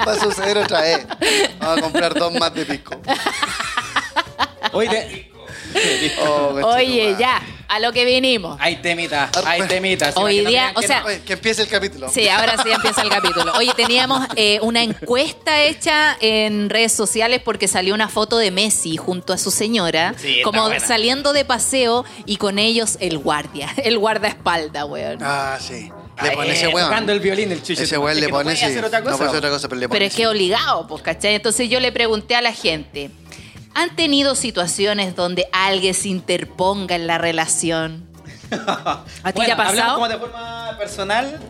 Va 0.07 0.13
a 0.13 0.19
suceder 0.21 0.59
otra 0.59 0.83
vez. 0.83 1.05
Vamos 1.59 1.79
a 1.79 1.81
comprar 1.81 2.15
dos 2.15 2.33
más 2.35 2.55
de 2.55 2.65
pico. 2.65 2.95
Oye, 4.73 4.89
te- 4.89 5.32
Oh, 6.21 6.61
Oye, 6.77 7.17
ya, 7.19 7.41
a 7.69 7.81
lo 7.81 7.93
que 7.93 8.05
vinimos. 8.05 8.57
hay 8.61 8.77
temitas, 8.77 9.31
hay 9.45 9.63
temitas. 9.67 10.17
Hoy 10.17 10.41
Imagínate 10.41 10.51
día, 10.51 10.73
que 10.73 10.79
o 10.79 10.83
sea, 10.87 11.05
Oye, 11.05 11.21
que 11.23 11.33
empiece 11.35 11.63
el 11.63 11.69
capítulo. 11.69 12.09
Sí, 12.09 12.29
ahora 12.29 12.57
sí 12.63 12.71
empieza 12.71 13.03
el 13.03 13.09
capítulo. 13.09 13.53
Oye, 13.57 13.73
teníamos 13.75 14.27
eh, 14.37 14.59
una 14.63 14.83
encuesta 14.83 15.63
hecha 15.63 16.17
en 16.21 16.69
redes 16.71 16.93
sociales 16.93 17.41
porque 17.45 17.69
salió 17.69 17.95
una 17.95 18.09
foto 18.09 18.39
de 18.39 18.51
Messi 18.51 18.97
junto 18.97 19.33
a 19.33 19.39
su 19.39 19.51
señora, 19.51 20.15
Sí, 20.19 20.43
como 20.43 20.63
buena. 20.67 20.81
saliendo 20.85 21.33
de 21.33 21.45
paseo 21.45 22.05
y 22.27 22.37
con 22.37 22.59
ellos 22.59 22.97
el 23.01 23.19
guardia, 23.19 23.69
el 23.85 23.99
guardaespaldas, 23.99 24.85
weón. 24.87 25.19
Ah, 25.23 25.59
sí. 25.61 25.91
Le 26.23 26.29
Ay, 26.29 26.37
pone 26.37 26.51
eh, 26.51 26.53
ese 26.53 26.69
weón. 26.69 26.89
Tocando 26.91 27.13
el 27.13 27.21
violín, 27.21 27.51
el 27.53 27.63
chucho. 27.63 27.83
Ese 27.83 27.97
weón 27.97 28.21
le 28.21 28.29
pone 28.29 28.45
No 28.45 28.51
cosa. 28.51 28.61
puede 28.61 28.67
hacer 28.71 28.85
otra 29.39 29.51
cosa, 29.51 29.69
pero 29.69 29.81
le 29.81 29.89
pone 29.89 29.99
Pero 29.99 30.09
es 30.09 30.15
que 30.15 30.27
obligado, 30.27 30.87
pues, 30.87 31.03
¿cachai? 31.03 31.35
Entonces 31.37 31.69
yo 31.71 31.81
le 31.81 31.91
pregunté 31.91 32.37
a 32.37 32.43
la 32.43 32.53
gente, 32.53 33.11
¿han 33.75 33.97
tenido 33.97 34.35
situaciones 34.35 35.17
donde 35.17 35.49
alguien 35.53 35.95
se 35.95 36.09
interponga 36.09 36.95
en 36.95 37.07
la 37.07 37.19
relación? 37.19 38.07
¿A 38.51 39.33
ti 39.33 39.45
te 39.45 39.53
ha 39.53 39.55
hablando 39.55 39.57
pasado? 39.57 39.95
como 39.95 40.09
de 40.09 40.19
forma 40.19 40.77
personal, 40.79 41.41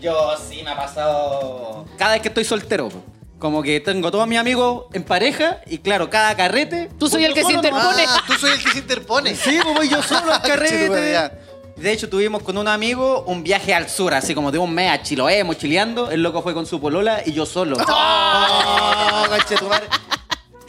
yo 0.00 0.34
sí 0.48 0.62
me 0.62 0.70
ha 0.70 0.76
pasado 0.76 1.86
cada 1.98 2.12
vez 2.12 2.22
que 2.22 2.28
estoy 2.28 2.44
soltero. 2.44 2.90
Como 3.38 3.62
que 3.62 3.80
tengo 3.80 4.10
todos 4.10 4.26
mis 4.28 4.38
amigos 4.38 4.84
en 4.92 5.02
pareja 5.02 5.62
y 5.66 5.78
claro, 5.78 6.10
cada 6.10 6.36
carrete... 6.36 6.90
Tú 6.98 7.08
soy 7.08 7.24
el 7.24 7.30
yo 7.30 7.36
que 7.36 7.44
se 7.44 7.52
interpone. 7.54 8.04
Ah, 8.06 8.22
tú 8.26 8.34
soy 8.34 8.50
el 8.50 8.62
que 8.62 8.70
se 8.70 8.78
interpone. 8.80 9.34
Sí, 9.34 9.58
pues 9.62 9.74
voy 9.74 9.88
yo 9.88 10.02
solo 10.06 10.34
al 10.34 10.42
carrete. 10.42 11.30
De 11.74 11.90
hecho, 11.90 12.10
tuvimos 12.10 12.42
con 12.42 12.58
un 12.58 12.68
amigo 12.68 13.24
un 13.26 13.42
viaje 13.42 13.72
al 13.72 13.88
sur, 13.88 14.12
así 14.12 14.34
como 14.34 14.52
de 14.52 14.58
un 14.58 14.74
mes 14.74 14.90
a 14.90 15.02
Chiloé, 15.02 15.42
mochileando. 15.44 16.10
El 16.10 16.22
loco 16.22 16.42
fue 16.42 16.52
con 16.52 16.66
su 16.66 16.78
polola 16.78 17.22
y 17.24 17.32
yo 17.32 17.46
solo. 17.46 17.78
¡Oh! 17.88 19.24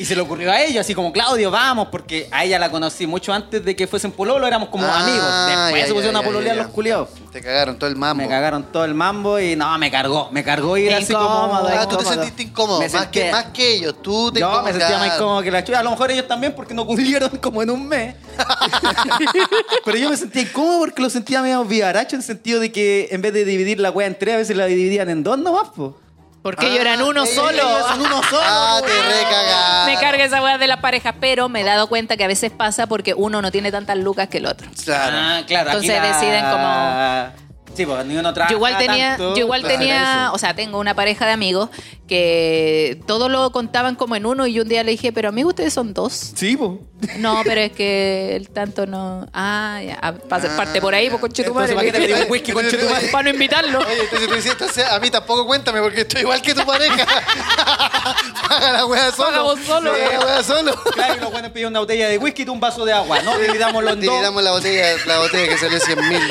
Y 0.02 0.06
se 0.06 0.16
le 0.16 0.22
ocurrió 0.22 0.52
a 0.52 0.60
ella, 0.62 0.82
así 0.82 0.96
como, 0.96 1.12
Claudio, 1.14 1.52
vamos, 1.52 1.90
porque 1.92 2.28
a 2.32 2.44
ella 2.44 2.58
la 2.58 2.72
conocí 2.72 3.06
mucho 3.06 3.32
antes 3.32 3.64
de 3.64 3.76
que 3.76 3.86
fuesen 3.86 4.12
pololo, 4.12 4.48
éramos 4.48 4.70
como 4.70 4.86
Ah, 4.88 5.00
amigos. 5.02 5.28
Después 5.48 5.82
ya, 5.82 5.88
se 5.88 5.94
pusieron 5.94 6.14
ya, 6.14 6.20
a 6.20 6.22
ya, 6.22 6.28
pololear 6.28 6.56
ya, 6.56 6.64
los 6.64 6.72
culiados. 6.72 7.10
Te 7.32 7.40
cagaron 7.42 7.78
todo 7.78 7.88
el 7.90 7.96
mambo. 7.96 8.24
Me 8.24 8.28
cagaron 8.30 8.64
todo 8.72 8.84
el 8.84 8.94
mambo 8.96 9.40
y 9.40 9.56
no, 9.56 9.78
me 9.78 9.92
cargó. 9.92 10.30
Me 10.32 10.44
cargó 10.44 10.76
ir 10.78 10.92
así 10.94 11.14
como. 11.14 11.24
incómodo, 11.24 11.68
Ah, 11.72 11.88
tú 11.88 11.98
te 11.98 12.04
incómodo. 12.04 12.14
sentiste 12.14 12.44
incómodo. 12.44 12.80
Me 12.80 12.90
más, 12.90 13.02
sentía- 13.04 13.26
que, 13.26 13.32
más 13.32 13.46
que 13.54 13.74
ellos. 13.76 13.96
Tú 14.02 14.32
te 14.32 14.40
Yo 14.40 14.64
me 14.64 14.72
sentía 14.74 14.98
más 14.98 15.16
incómodo 15.16 15.42
que 15.44 15.52
la 15.52 15.64
chucha. 15.64 15.80
A 15.80 15.84
lo 15.84 15.92
mejor 15.92 16.10
ellos 16.12 16.28
también 16.28 16.54
porque 16.56 16.74
no 16.74 16.86
cumplieron 16.88 17.30
como 17.38 17.62
en 17.62 17.70
un 17.70 17.88
mes. 17.88 18.16
Pero 19.86 19.98
yo 19.98 20.10
me 20.10 20.18
sentía 20.18 20.42
incómodo 20.44 20.80
porque 20.80 21.02
lo 21.02 21.10
sentía 21.10 21.42
medio 21.42 21.64
vivaracho 21.64 22.16
en 22.16 22.22
el 22.22 22.26
sentido 22.26 22.60
de 22.60 22.72
que 22.72 23.08
en 23.12 23.22
vez 23.22 23.34
de 23.34 23.46
dividir 23.46 23.80
la 23.80 23.92
wea 23.92 24.08
en 24.08 24.18
tres, 24.18 24.34
a 24.36 24.38
veces 24.38 24.58
la 24.58 24.66
dividían 24.66 25.10
en 25.10 25.24
dos 25.24 25.38
nomás, 25.38 25.70
po. 25.70 25.98
Porque 26.42 26.68
ellos 26.68 26.80
eran 26.80 27.02
uno 27.02 27.24
ellos- 27.24 27.36
solo. 27.36 27.62
Son 27.88 28.00
uno 28.02 28.24
solo. 28.30 28.42
Ah, 28.44 28.82
te 28.84 28.92
recagaron. 28.92 29.86
Me 29.94 30.00
carga 30.02 30.24
esa 30.26 30.42
weá 30.42 30.58
de 30.58 30.68
las 30.68 30.80
parejas, 30.80 31.16
pero 31.20 31.50
me 31.50 31.62
he 31.62 31.64
dado 31.64 31.88
cuenta 31.88 32.18
que 32.18 32.24
a 32.24 32.28
veces 32.28 32.52
pasa 32.52 32.88
porque 32.88 33.14
uno 33.14 33.42
no 33.42 33.52
tiene 33.52 33.72
tantas 33.72 33.98
lucas 33.98 34.28
que 34.28 34.40
el 34.40 34.48
otro. 34.48 34.68
Claro. 34.84 35.18
Ah, 35.20 35.42
claro. 35.46 35.72
aquí 35.72 35.88
Entonces 35.88 36.02
la- 36.02 36.08
deciden 36.18 36.46
como- 36.50 37.52
Sí, 37.74 37.86
pues 37.86 38.06
ni 38.06 38.18
uno 38.18 38.34
trabaja 38.34 38.52
Yo 38.52 38.58
igual 38.58 38.78
tenía, 38.78 39.10
tanto, 39.12 39.34
yo 39.34 39.44
igual 39.46 39.62
claro, 39.62 39.78
tenía, 39.78 40.24
eso. 40.26 40.34
o 40.34 40.38
sea, 40.38 40.54
tengo 40.54 40.78
una 40.78 40.94
pareja 40.94 41.26
de 41.26 41.32
amigos 41.32 41.70
que 42.12 43.00
todo 43.08 43.30
lo 43.30 43.54
contaban 43.54 43.96
como 43.96 44.18
en 44.18 44.26
uno 44.26 44.46
y 44.46 44.52
yo 44.52 44.64
un 44.64 44.68
día 44.68 44.84
le 44.84 44.92
dije, 44.92 45.14
pero 45.14 45.30
amigos, 45.30 45.52
ustedes 45.52 45.74
son 45.74 45.94
dos. 45.94 46.34
Sí, 46.36 46.58
pues. 46.58 46.72
No, 47.18 47.42
pero 47.46 47.62
es 47.62 47.72
que 47.72 48.36
el 48.36 48.50
tanto 48.50 48.86
no. 48.86 49.26
Ah, 49.34 49.80
ya, 49.82 49.98
ah, 50.02 50.14
Ah, 50.30 50.40
parte 50.58 50.82
por 50.82 50.94
ahí, 50.94 51.10
pues 51.10 51.22
con 51.22 51.32
Entonces, 51.34 51.74
¿para 51.74 51.86
qué 51.86 51.92
te 51.94 52.00
pedí 52.00 52.12
un 52.12 52.30
whisky 52.30 52.52
con 52.52 52.68
chetumare? 52.68 53.08
Para 53.08 53.24
no 53.24 53.30
invitarlo. 53.30 53.80
Oye, 53.80 54.02
entonces 54.02 54.28
tú 54.28 54.36
dices, 54.36 54.52
entonces 54.52 54.86
a 54.86 55.00
mí 55.00 55.10
tampoco 55.10 55.48
cuéntame 55.48 55.80
porque 55.80 56.02
estoy 56.02 56.22
igual 56.22 56.42
que 56.42 56.54
tu 56.54 56.66
pareja. 56.66 57.06
Paga 58.50 58.74
la 58.74 58.86
wea 58.86 59.12
solo. 59.12 59.28
Paga 59.30 59.42
vos 59.44 59.60
solo. 59.66 59.92
Paga 59.94 60.12
la 60.12 60.26
wea 60.26 60.44
solo. 60.44 60.84
Claro, 60.94 61.16
y 61.16 61.20
los 61.22 61.32
buenos 61.32 61.52
pidieron 61.52 61.72
una 61.72 61.80
botella 61.80 62.10
de 62.10 62.18
whisky 62.18 62.42
y 62.42 62.46
tú 62.46 62.52
un 62.52 62.60
vaso 62.60 62.84
de 62.84 62.92
agua. 62.92 63.22
No, 63.22 63.38
dividámoslo 63.40 63.92
en 63.92 64.02
dos. 64.02 64.14
Dividamos 64.14 64.44
la 64.44 64.52
botella, 64.52 64.98
la 65.06 65.20
botella 65.20 65.48
que 65.48 65.58
salió 65.58 65.80
100 65.80 66.10
mil. 66.10 66.22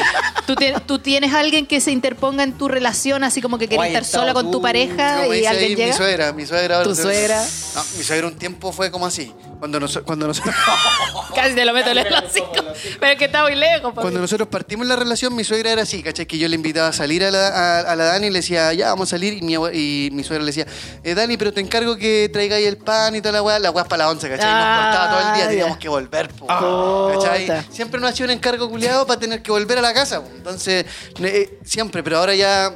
¿Tú, 0.46 0.54
tú 0.86 0.98
tienes 0.98 1.32
alguien 1.32 1.66
que 1.66 1.80
se 1.80 1.90
interponga 1.90 2.42
en 2.42 2.52
tu 2.52 2.68
relación, 2.68 3.24
así 3.24 3.40
como 3.40 3.56
que 3.56 3.66
quieres 3.66 3.86
estar 3.86 4.04
sola 4.04 4.26
estado 4.28 4.44
con 4.44 4.52
tu 4.52 4.58
tú, 4.58 4.62
pareja 4.62 5.22
Como 5.22 5.34
y 5.34 5.38
dice 5.38 5.69
ahí 5.70 5.76
mi 5.76 5.82
llega? 5.82 5.96
suegra, 5.96 6.32
mi 6.32 6.46
suegra. 6.46 6.82
¿Tu 6.82 6.94
suegra? 6.94 7.42
No, 7.74 7.84
mi 7.96 8.02
suegra 8.04 8.26
un 8.26 8.36
tiempo 8.36 8.72
fue 8.72 8.90
como 8.90 9.06
así. 9.06 9.34
Cuando, 9.58 9.78
nos- 9.78 9.98
cuando, 10.04 10.26
nosotros, 10.26 10.54
Casi 11.34 11.54
te 11.54 11.64
lo 11.66 11.72
meto 11.74 11.90
en 11.90 11.98
el 11.98 12.12
hocico. 12.14 12.50
Pero 12.98 13.12
es 13.12 13.18
que 13.18 13.26
está 13.26 13.42
muy 13.42 13.54
lejos. 13.54 13.90
papi. 13.92 14.00
cuando 14.02 14.20
nosotros 14.20 14.48
partimos 14.48 14.86
la 14.86 14.96
relación, 14.96 15.34
mi 15.36 15.44
suegra 15.44 15.70
era 15.72 15.82
así, 15.82 16.02
¿cachai? 16.02 16.24
Que 16.26 16.38
yo 16.38 16.48
le 16.48 16.54
invitaba 16.54 16.88
a 16.88 16.92
salir 16.94 17.22
a 17.24 17.30
la, 17.30 17.48
a, 17.48 17.80
a 17.80 17.94
la 17.96 18.04
Dani 18.04 18.28
y 18.28 18.30
le 18.30 18.38
decía, 18.38 18.72
ya, 18.72 18.88
vamos 18.88 19.08
a 19.08 19.10
salir. 19.10 19.34
Y 19.34 19.42
mi, 19.42 19.54
abue- 19.54 19.74
y 19.74 20.08
mi 20.12 20.24
suegra 20.24 20.42
le 20.44 20.50
decía, 20.52 20.66
eh, 21.04 21.14
Dani, 21.14 21.36
pero 21.36 21.52
te 21.52 21.60
encargo 21.60 21.96
que 21.96 22.30
traigáis 22.32 22.66
el 22.66 22.78
pan 22.78 23.14
y 23.16 23.20
toda 23.20 23.32
la 23.32 23.42
weá. 23.42 23.58
La 23.58 23.70
weá 23.70 23.82
es 23.82 23.88
para 23.88 24.04
la 24.04 24.10
once, 24.10 24.28
¿cachai? 24.30 24.46
Nos 24.46 24.54
Ah, 24.64 24.82
cortaba 24.90 25.10
todo 25.20 25.28
el 25.30 25.36
día, 25.36 25.48
teníamos 25.48 25.76
que 25.78 25.88
volver, 25.90 26.28
po, 26.30 26.46
Puta. 26.46 27.30
¿cachai? 27.30 27.64
Siempre 27.70 28.00
nos 28.00 28.10
hacía 28.12 28.24
un 28.24 28.30
encargo 28.32 28.68
culiado 28.70 29.06
para 29.06 29.20
tener 29.20 29.42
que 29.42 29.50
volver 29.50 29.76
a 29.78 29.82
la 29.82 29.92
casa. 29.92 30.22
po. 30.22 30.28
Entonces, 30.34 30.86
eh, 31.22 31.58
siempre, 31.64 32.02
pero 32.02 32.18
ahora 32.18 32.34
ya. 32.34 32.72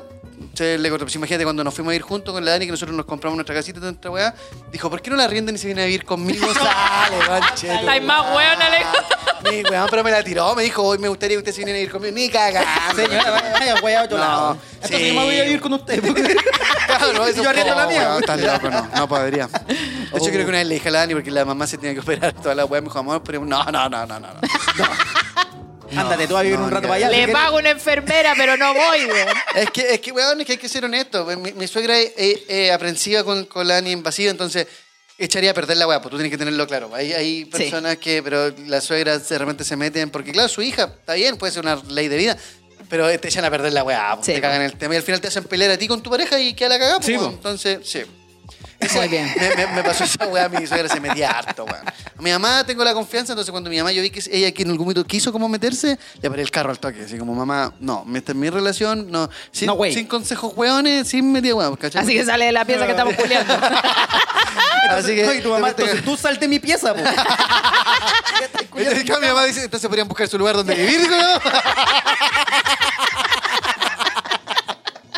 Se 0.55 0.79
le 0.79 0.89
cortó. 0.91 1.05
Pues 1.05 1.15
imagínate 1.17 1.45
cuando 1.45 1.63
nos 1.65 1.75
fuimos 1.75 1.93
a 1.93 1.95
ir 1.97 2.03
juntos 2.03 2.33
con 2.35 2.45
la 2.45 2.53
Dani, 2.53 2.67
que 2.67 2.73
nosotros 2.73 2.97
nos 2.97 3.07
compramos 3.07 3.37
nuestra 3.37 3.55
casita, 3.55 3.81
nuestra 3.81 4.11
weá. 4.11 4.35
Dijo, 4.73 4.89
¿por 4.91 5.01
qué 5.03 5.11
no 5.11 5.17
la 5.17 5.27
rienden 5.27 5.55
y 5.55 5.59
se 5.59 5.67
viene 5.67 5.83
a 5.83 5.87
vivir 5.87 6.05
conmigo? 6.05 6.47
Sale, 6.55 7.17
manche. 7.29 7.71
Hay 7.71 8.01
más 8.01 8.27
weón, 8.35 8.63
Alejo. 8.63 8.93
Mi 9.51 9.63
weón, 9.71 9.87
pero 9.91 10.05
me 10.05 10.11
la 10.11 10.23
tiró, 10.23 10.55
me 10.55 10.63
dijo, 10.63 10.83
hoy 10.83 10.99
me 10.99 11.09
gustaría 11.09 11.37
que 11.37 11.39
usted 11.39 11.53
se 11.53 11.59
viniera 11.59 11.79
a 11.79 11.83
ir 11.83 11.91
conmigo. 11.91 12.15
Ni 12.15 12.29
cagando. 12.29 12.95
Señora, 12.95 13.31
vaya, 13.53 13.75
vaya 13.83 14.01
a 14.01 14.05
otro 14.05 14.19
No, 14.19 14.25
lado. 14.25 14.55
sí. 14.55 14.61
Entonces 14.95 15.09
yo 15.09 15.15
me 15.15 15.25
voy 15.25 15.39
a 15.39 15.43
vivir 15.45 15.61
con 15.61 15.73
usted. 15.75 16.03
porque- 16.07 16.37
Claro, 16.87 17.27
eso 17.27 17.43
Yo 17.43 17.51
arriendo 17.51 17.75
la 17.75 17.87
oh, 17.87 17.91
mía. 17.91 18.01
weón, 18.09 18.21
estás 18.21 18.41
loco, 18.41 18.71
no, 18.71 18.89
no 18.95 19.09
podría. 19.09 19.47
De 19.49 19.75
hecho, 20.19 20.27
creo 20.31 20.45
que 20.45 20.49
una 20.49 20.59
vez 20.59 20.67
le 20.67 20.75
dije 20.75 20.89
a 20.89 20.93
la 20.93 20.99
Dani 21.01 21.15
porque 21.15 21.31
la 21.31 21.45
mamá 21.45 21.67
se 21.67 21.77
tenía 21.79 21.95
que 21.95 22.01
operar 22.01 22.33
toda 22.35 22.55
la 22.55 22.65
weá. 22.67 22.81
Me 22.81 22.87
dijo, 22.89 22.99
amor, 22.99 23.23
pero 23.25 23.45
no, 23.45 23.65
no, 23.65 23.89
no, 23.89 24.07
no, 24.07 24.21
no. 24.21 24.29
no. 24.29 24.35
Ándate 25.97 26.27
tú 26.27 26.37
a 26.37 26.43
vivir 26.43 26.59
no, 26.59 26.65
un 26.65 26.71
rato 26.71 26.89
para 26.89 27.07
allá. 27.07 27.11
Le 27.11 27.29
pago 27.29 27.59
una 27.59 27.71
enfermera, 27.71 28.35
pero 28.37 28.57
no 28.57 28.73
voy, 28.75 29.05
weón. 29.07 29.29
Es 29.55 29.71
que, 29.71 29.95
es 29.95 30.01
que, 30.01 30.13
weón, 30.13 30.41
es 30.41 30.47
que 30.47 30.53
hay 30.53 30.59
que 30.59 30.69
ser 30.69 30.85
honesto. 30.85 31.25
Mi, 31.37 31.53
mi 31.53 31.67
suegra 31.69 31.99
es 31.99 32.13
es- 32.17 32.41
es 32.49 32.71
aprensiva 32.73 33.23
con, 33.25 33.45
con 33.47 33.67
la 33.69 33.75
Dani 33.75 33.91
invasiva, 33.93 34.31
entonces 34.31 34.67
echaría 35.19 35.53
a 35.53 35.55
perder 35.55 35.77
la 35.77 35.87
weá, 35.87 36.01
pues 36.01 36.11
tú 36.11 36.17
tienes 36.17 36.31
que 36.33 36.39
tenerlo 36.39 36.67
claro. 36.67 36.91
Hay, 36.95 37.13
hay 37.13 37.45
personas 37.45 37.99
que, 37.99 38.23
pero 38.23 38.53
las 38.67 38.83
suegras 38.85 39.29
de 39.29 39.39
repente 39.39 39.63
se 39.65 39.77
meten, 39.77 40.11
porque 40.11 40.33
claro, 40.33 40.49
su 40.49 40.61
hija, 40.63 40.93
está 40.99 41.15
bien, 41.15 41.37
puede 41.37 41.53
ser 41.53 41.63
una 41.63 41.77
ley 41.89 42.09
de 42.09 42.17
vida, 42.17 42.37
pero 42.89 43.07
te 43.19 43.29
echan 43.29 43.45
a 43.45 43.51
perder 43.51 43.73
la 43.73 43.85
weá, 43.85 44.15
pues, 44.17 44.27
Sí, 44.27 44.33
te 44.33 44.41
cagan 44.41 44.63
el 44.63 44.77
tema 44.77 44.95
y 44.95 44.97
al 44.97 45.03
final 45.05 45.21
te 45.21 45.29
hacen 45.29 45.45
pelear 45.45 45.71
a 45.71 45.79
ti 45.79 45.87
con 45.87 46.03
tu 46.03 46.11
pareja 46.11 46.41
y 46.41 46.55
queda 46.55 46.71
la 46.71 46.79
cagada, 46.79 46.97
pues, 46.97 47.07
Sí, 47.07 47.17
po. 47.17 47.27
entonces, 47.27 47.79
sí. 47.85 48.03
Muy 48.95 49.09
bien. 49.09 49.33
Me, 49.39 49.55
me- 49.57 49.73
me 49.75 49.83
pasó 49.83 50.05
esa 50.05 50.27
weá, 50.27 50.49
mi 50.49 50.67
suegra 50.67 50.89
se 50.89 51.01
metía 51.01 51.31
harto, 51.31 51.65
weón. 51.65 51.87
A 51.87 52.23
mi 52.23 52.31
mamá 52.31 52.65
tengo 52.65 52.85
la 52.85 52.95
confianza, 52.95 53.33
entonces 53.33 53.51
cuando 53.51 53.69
mi 53.71 53.79
mamá 53.79 53.93
yo 53.93 54.03
vi 54.03 54.11
que 54.11 54.23
ella 54.31 54.51
que 54.53 54.63
en 54.63 54.71
algún 54.71 54.87
momento 54.87 55.05
quiso 55.05 55.33
como 55.33 55.49
meterse, 55.49 55.99
le 56.23 56.31
paré 56.31 56.43
el 56.43 56.51
carro 56.51 56.71
al 56.71 56.79
toque. 56.79 57.03
Así 57.05 57.19
como, 57.19 57.35
mamá, 57.35 57.73
no, 57.81 58.05
esta 58.15 58.33
es 58.33 58.37
mi 58.39 58.49
relación, 58.51 59.11
no. 59.11 59.29
Sin, 59.51 59.67
No, 59.67 59.79
sin 59.93 60.07
consejos 60.07 60.53
weones, 60.57 61.09
sin 61.09 61.31
metida 61.33 61.55
weón, 61.55 61.77
¿cachai? 61.77 62.03
Así 62.03 62.15
que 62.15 62.25
sale 62.25 62.47
de 62.47 62.53
la 62.53 62.65
pieza 62.65 62.85
que 62.87 62.93
estamos 62.93 63.15
culiando. 63.19 63.55
Así 64.91 65.15
que. 65.15 65.25
No, 65.25 65.33
y 65.35 65.41
tu 65.41 65.49
mamá, 65.51 65.69
después 65.69 65.77
te- 65.77 65.83
entonces 65.97 66.05
tú 66.05 66.17
salte 66.17 66.41
de 66.41 66.49
mi 66.49 66.59
pieza, 66.59 66.95
po. 66.95 67.01
Entonces, 68.77 69.05
mi 69.21 69.27
mamá 69.29 69.45
dice, 69.45 69.65
entonces 69.65 69.87
podrían 69.89 70.09
buscar 70.09 70.27
su 70.29 70.37
lugar 70.37 70.57
donde 70.57 70.75
vivir, 70.75 71.01
yo. 71.09 71.17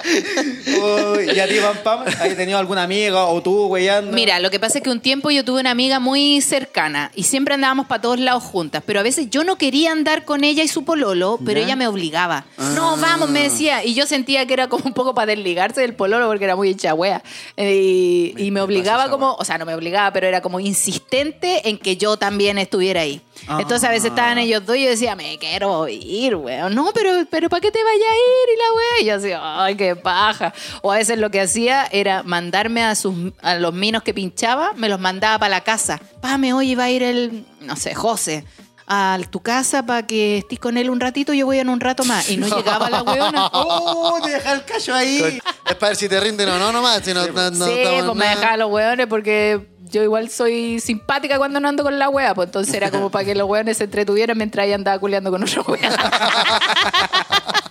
Uy, 0.67 1.31
¿Y 1.35 1.41
a 1.41 1.49
ti, 1.49 1.57
Pam 1.61 1.77
Pam? 1.83 2.07
¿Has 2.07 2.37
tenido 2.37 2.59
alguna 2.59 2.83
amiga 2.83 3.25
o 3.27 3.43
tú, 3.43 3.67
weyando? 3.67 4.13
Mira, 4.13 4.39
lo 4.41 4.51
que 4.51 4.61
pasa 4.61 4.79
es 4.79 4.85
que 4.85 4.91
un 4.91 5.01
tiempo 5.01 5.31
yo 5.31 5.45
tuve 5.45 5.61
una 5.61 5.71
amiga 5.71 6.01
muy 6.01 6.41
cercana 6.41 7.11
y 7.15 7.25
siempre 7.25 7.55
andábamos 7.55 7.87
para 7.87 8.01
todos 8.03 8.19
lados 8.21 8.43
juntas, 8.45 8.83
pero 8.87 9.01
a 9.01 9.03
veces 9.03 9.29
yo 9.31 9.45
no 9.45 9.57
quería 9.57 9.93
andar 9.93 10.25
con 10.25 10.45
ella 10.45 10.63
y 10.63 10.69
su 10.69 10.85
pololo, 10.85 11.39
pero 11.45 11.61
ella 11.61 11.77
me 11.77 11.89
obligaba. 11.89 12.47
No, 12.75 12.97
vamos, 12.97 13.29
me 13.31 13.43
decía. 13.43 13.85
Y 13.85 13.95
yo 13.95 14.07
sentía 14.07 14.47
que 14.47 14.53
era 14.55 14.69
como 14.69 14.85
un 14.85 14.93
poco 14.93 15.15
para 15.15 15.27
desligarse 15.27 15.81
del 15.81 15.95
pololo 15.95 16.27
porque 16.29 16.45
era 16.45 16.57
muy 16.57 16.71
hecha 16.71 16.95
wea. 16.95 17.23
Eh, 17.57 17.75
Y, 17.77 18.35
y 18.47 18.51
me 18.51 18.61
obligaba 18.61 19.11
como, 19.11 19.35
o 19.35 19.45
sea, 19.45 19.59
no 19.59 19.67
me 19.67 19.75
obligaba, 19.75 20.13
pero 20.13 20.27
era 20.27 20.41
como 20.41 20.61
insistente 20.61 21.69
en 21.69 21.79
que 21.79 21.97
yo 21.97 22.17
también 22.17 22.59
estuviera 22.59 23.01
ahí. 23.03 23.21
Entonces 23.59 23.85
a 23.89 23.91
veces 23.93 24.11
estaban 24.11 24.39
ellos 24.39 24.65
dos 24.65 24.77
y 24.77 24.85
yo 24.85 24.91
decía, 24.91 25.15
me 25.15 25.37
quiero 25.39 25.89
ir, 25.89 26.37
weón. 26.37 26.75
No, 26.75 26.91
pero, 26.95 27.11
pero 27.31 27.49
¿para 27.49 27.61
qué 27.61 27.71
te 27.71 27.83
vaya 27.83 27.95
a 27.95 28.15
ir? 28.17 28.55
Y 28.55 28.59
la 28.59 28.73
wea. 28.75 29.03
Y 29.03 29.05
yo 29.07 29.19
decía, 29.21 29.41
ay, 29.65 29.75
qué 29.77 29.96
paja. 29.97 30.53
O 30.83 30.93
a 30.93 30.97
veces 30.97 31.19
lo 31.19 31.31
que 31.31 31.41
hacía 31.41 31.87
era 31.91 32.23
mandarme 32.23 32.85
a, 32.85 32.95
sus, 32.95 33.15
a 33.43 33.57
los 33.57 33.73
minos 33.73 34.03
que 34.03 34.15
pinchaba, 34.15 34.73
me 34.75 34.89
los 34.89 35.01
mandaba 35.01 35.39
para 35.39 35.51
la 35.51 35.61
casa. 35.63 36.01
Pame, 36.21 36.53
oye, 36.53 36.77
va 36.77 36.85
a 36.85 36.91
ir 36.91 37.03
el, 37.03 37.47
no 37.61 37.77
sé, 37.77 37.95
José. 37.95 38.45
A 38.89 39.19
tu 39.31 39.41
casa 39.41 39.85
para 39.85 40.07
que 40.07 40.39
estés 40.39 40.61
con 40.61 40.77
él 40.77 40.91
un 40.91 41.01
ratito, 41.01 41.33
yo 41.33 41.45
voy 41.45 41.59
en 41.59 41.69
un 41.69 41.81
rato 41.81 42.05
más. 42.05 42.31
Y 42.31 42.37
no 42.37 42.47
llegaba 42.57 42.89
la 42.89 43.03
weona. 43.03 43.47
¡Oh! 43.53 44.21
Te 44.23 44.31
deja 44.31 44.53
el 44.53 44.65
callo 44.65 44.95
ahí. 44.95 45.41
Es 45.69 45.75
para 45.75 45.91
ver 45.91 45.97
si 45.97 46.09
te 46.09 46.21
rinden 46.21 46.49
o 46.51 46.59
no, 46.59 46.71
nomás. 46.71 47.03
Si 47.03 47.13
no, 47.13 47.27
no, 47.27 47.51
no, 47.51 47.67
sí, 47.67 47.73
pues 47.83 48.15
me 48.15 48.29
dejaba 48.29 48.57
los 48.57 48.71
weones 48.71 49.09
porque 49.09 49.67
yo 49.91 50.03
igual 50.03 50.31
soy 50.31 50.81
simpática 50.81 51.39
cuando 51.39 51.61
no 51.61 51.69
ando 51.69 51.83
con 51.83 51.99
la 51.99 52.09
wea, 52.09 52.35
pues 52.35 52.49
entonces 52.49 52.75
era 52.75 52.91
como 52.91 53.11
para 53.11 53.25
que 53.25 53.35
los 53.35 53.49
weones 53.49 53.79
se 53.79 53.85
entretuvieran 53.85 54.37
mientras 54.37 54.67
ella 54.67 54.75
andaba 54.75 54.99
culeando 54.99 55.31
con 55.31 55.43
otro 55.43 55.65
wea. 55.69 55.91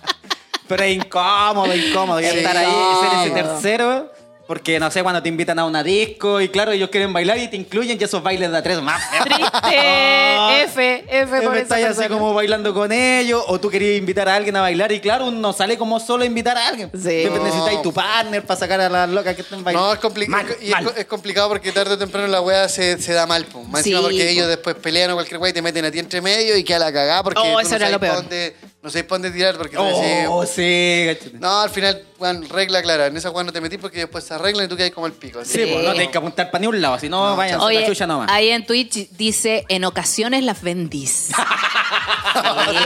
Pero 0.68 0.82
es 0.84 0.96
incómodo, 0.96 1.74
incómodo. 1.74 2.20
Y 2.20 2.24
Sí. 2.24 2.38
estar 2.38 2.56
ahí 2.56 2.66
y 2.68 3.08
ser 3.08 3.18
ese 3.20 3.30
tercero. 3.42 4.12
Porque 4.46 4.78
no 4.78 4.88
sé, 4.92 5.02
cuando 5.02 5.20
te 5.20 5.28
invitan 5.28 5.58
a 5.58 5.64
una 5.64 5.82
disco 5.82 6.40
y 6.40 6.48
claro, 6.48 6.70
ellos 6.70 6.88
quieren 6.88 7.12
bailar 7.12 7.36
y 7.36 7.48
te 7.48 7.56
incluyen 7.56 7.98
y 8.00 8.04
esos 8.04 8.22
bailes 8.22 8.48
de 8.52 8.56
a 8.56 8.62
tres 8.62 8.80
más. 8.80 9.02
Triste, 9.24 10.62
F, 10.64 11.04
F 11.08 11.42
por 11.42 11.56
estás 11.56 11.78
así 11.78 11.84
persona. 11.86 12.08
como 12.08 12.32
bailando 12.32 12.72
con 12.72 12.92
ellos, 12.92 13.42
o 13.48 13.58
tú 13.58 13.68
querías 13.70 13.98
invitar 13.98 14.28
a 14.28 14.36
alguien 14.36 14.54
a 14.56 14.60
bailar, 14.60 14.92
y 14.92 15.00
claro, 15.00 15.26
uno 15.26 15.52
sale 15.52 15.76
como 15.76 15.98
solo 15.98 16.22
a 16.22 16.26
invitar 16.26 16.56
a 16.56 16.68
alguien. 16.68 16.90
Sí. 16.94 17.24
No. 17.28 17.42
necesitáis 17.42 17.82
tu 17.82 17.92
partner 17.92 18.44
para 18.44 18.60
sacar 18.60 18.80
a 18.80 18.88
las 18.88 19.08
locas 19.10 19.34
que 19.34 19.42
estén 19.42 19.64
bailando. 19.64 19.88
No, 19.88 19.94
es, 19.94 20.00
compli- 20.00 20.28
Mal, 20.28 20.46
y 20.60 20.66
es 20.66 20.70
mal. 20.70 20.84
co- 20.84 20.94
es 20.96 21.04
complicado 21.06 21.48
porque 21.48 21.72
tarde 21.72 21.94
o 21.94 21.98
temprano 21.98 22.26
la 22.28 22.40
weá 22.40 22.68
se, 22.68 23.00
se 23.00 23.12
da 23.12 23.26
mal, 23.26 23.44
po. 23.46 23.62
Más 23.64 23.82
Sí, 23.82 23.92
porque 24.00 24.16
po. 24.16 24.22
ellos 24.22 24.46
después 24.48 24.76
pelean 24.76 25.10
o 25.10 25.14
cualquier 25.14 25.40
weá 25.40 25.50
y 25.50 25.54
te 25.54 25.62
meten 25.62 25.84
a 25.84 25.90
ti 25.90 25.98
entre 25.98 26.20
medio 26.20 26.56
y 26.56 26.64
queda 26.64 26.78
la 26.78 26.92
cagada 26.92 27.22
porque 27.22 27.40
Oh, 27.40 27.54
tú 27.54 27.60
eso 27.60 27.70
no 27.70 27.76
era 27.76 27.86
sabes 27.86 27.92
lo 27.92 27.98
pa' 27.98 28.06
peor. 28.06 28.16
dónde, 28.16 28.56
no 28.86 28.90
sabes 28.92 29.04
para 29.06 29.18
dónde 29.20 29.30
tirar 29.36 29.56
porque 29.56 29.76
Oh, 29.76 30.42
decís, 30.42 30.54
sí. 30.54 31.30
No, 31.40 31.60
al 31.62 31.70
final, 31.70 32.02
weón, 32.20 32.48
regla 32.48 32.80
clara. 32.82 33.06
En 33.06 33.16
esa 33.16 33.30
weá 33.30 33.42
no 33.42 33.52
te 33.52 33.60
metís 33.60 33.80
porque 33.80 33.98
después 33.98 34.22
se 34.22 34.32
arreglan 34.34 34.66
y 34.66 34.68
tú 34.68 34.76
quedas 34.76 34.92
como 34.92 35.08
el 35.08 35.12
pico. 35.12 35.40
así. 35.40 35.52
Sí, 35.54 35.70
pues 35.72 35.84
no 35.84 35.92
tenés 35.92 36.08
que 36.10 36.18
apuntar 36.18 36.50
para 36.52 36.60
ni 36.60 36.68
un 36.68 36.80
lado, 36.80 36.96
si 37.00 37.08
no, 37.08 37.30
No, 37.30 37.36
vayan 37.36 37.60
a 37.60 37.64
Oye, 37.64 37.80
la 37.80 37.86
chucha 37.88 38.06
nomás. 38.06 38.30
ahí 38.30 38.50
en 38.50 38.64
Twitch 38.64 39.10
dice, 39.10 39.64
en 39.68 39.84
ocasiones 39.84 40.44
las 40.44 40.62
vendís. 40.62 41.30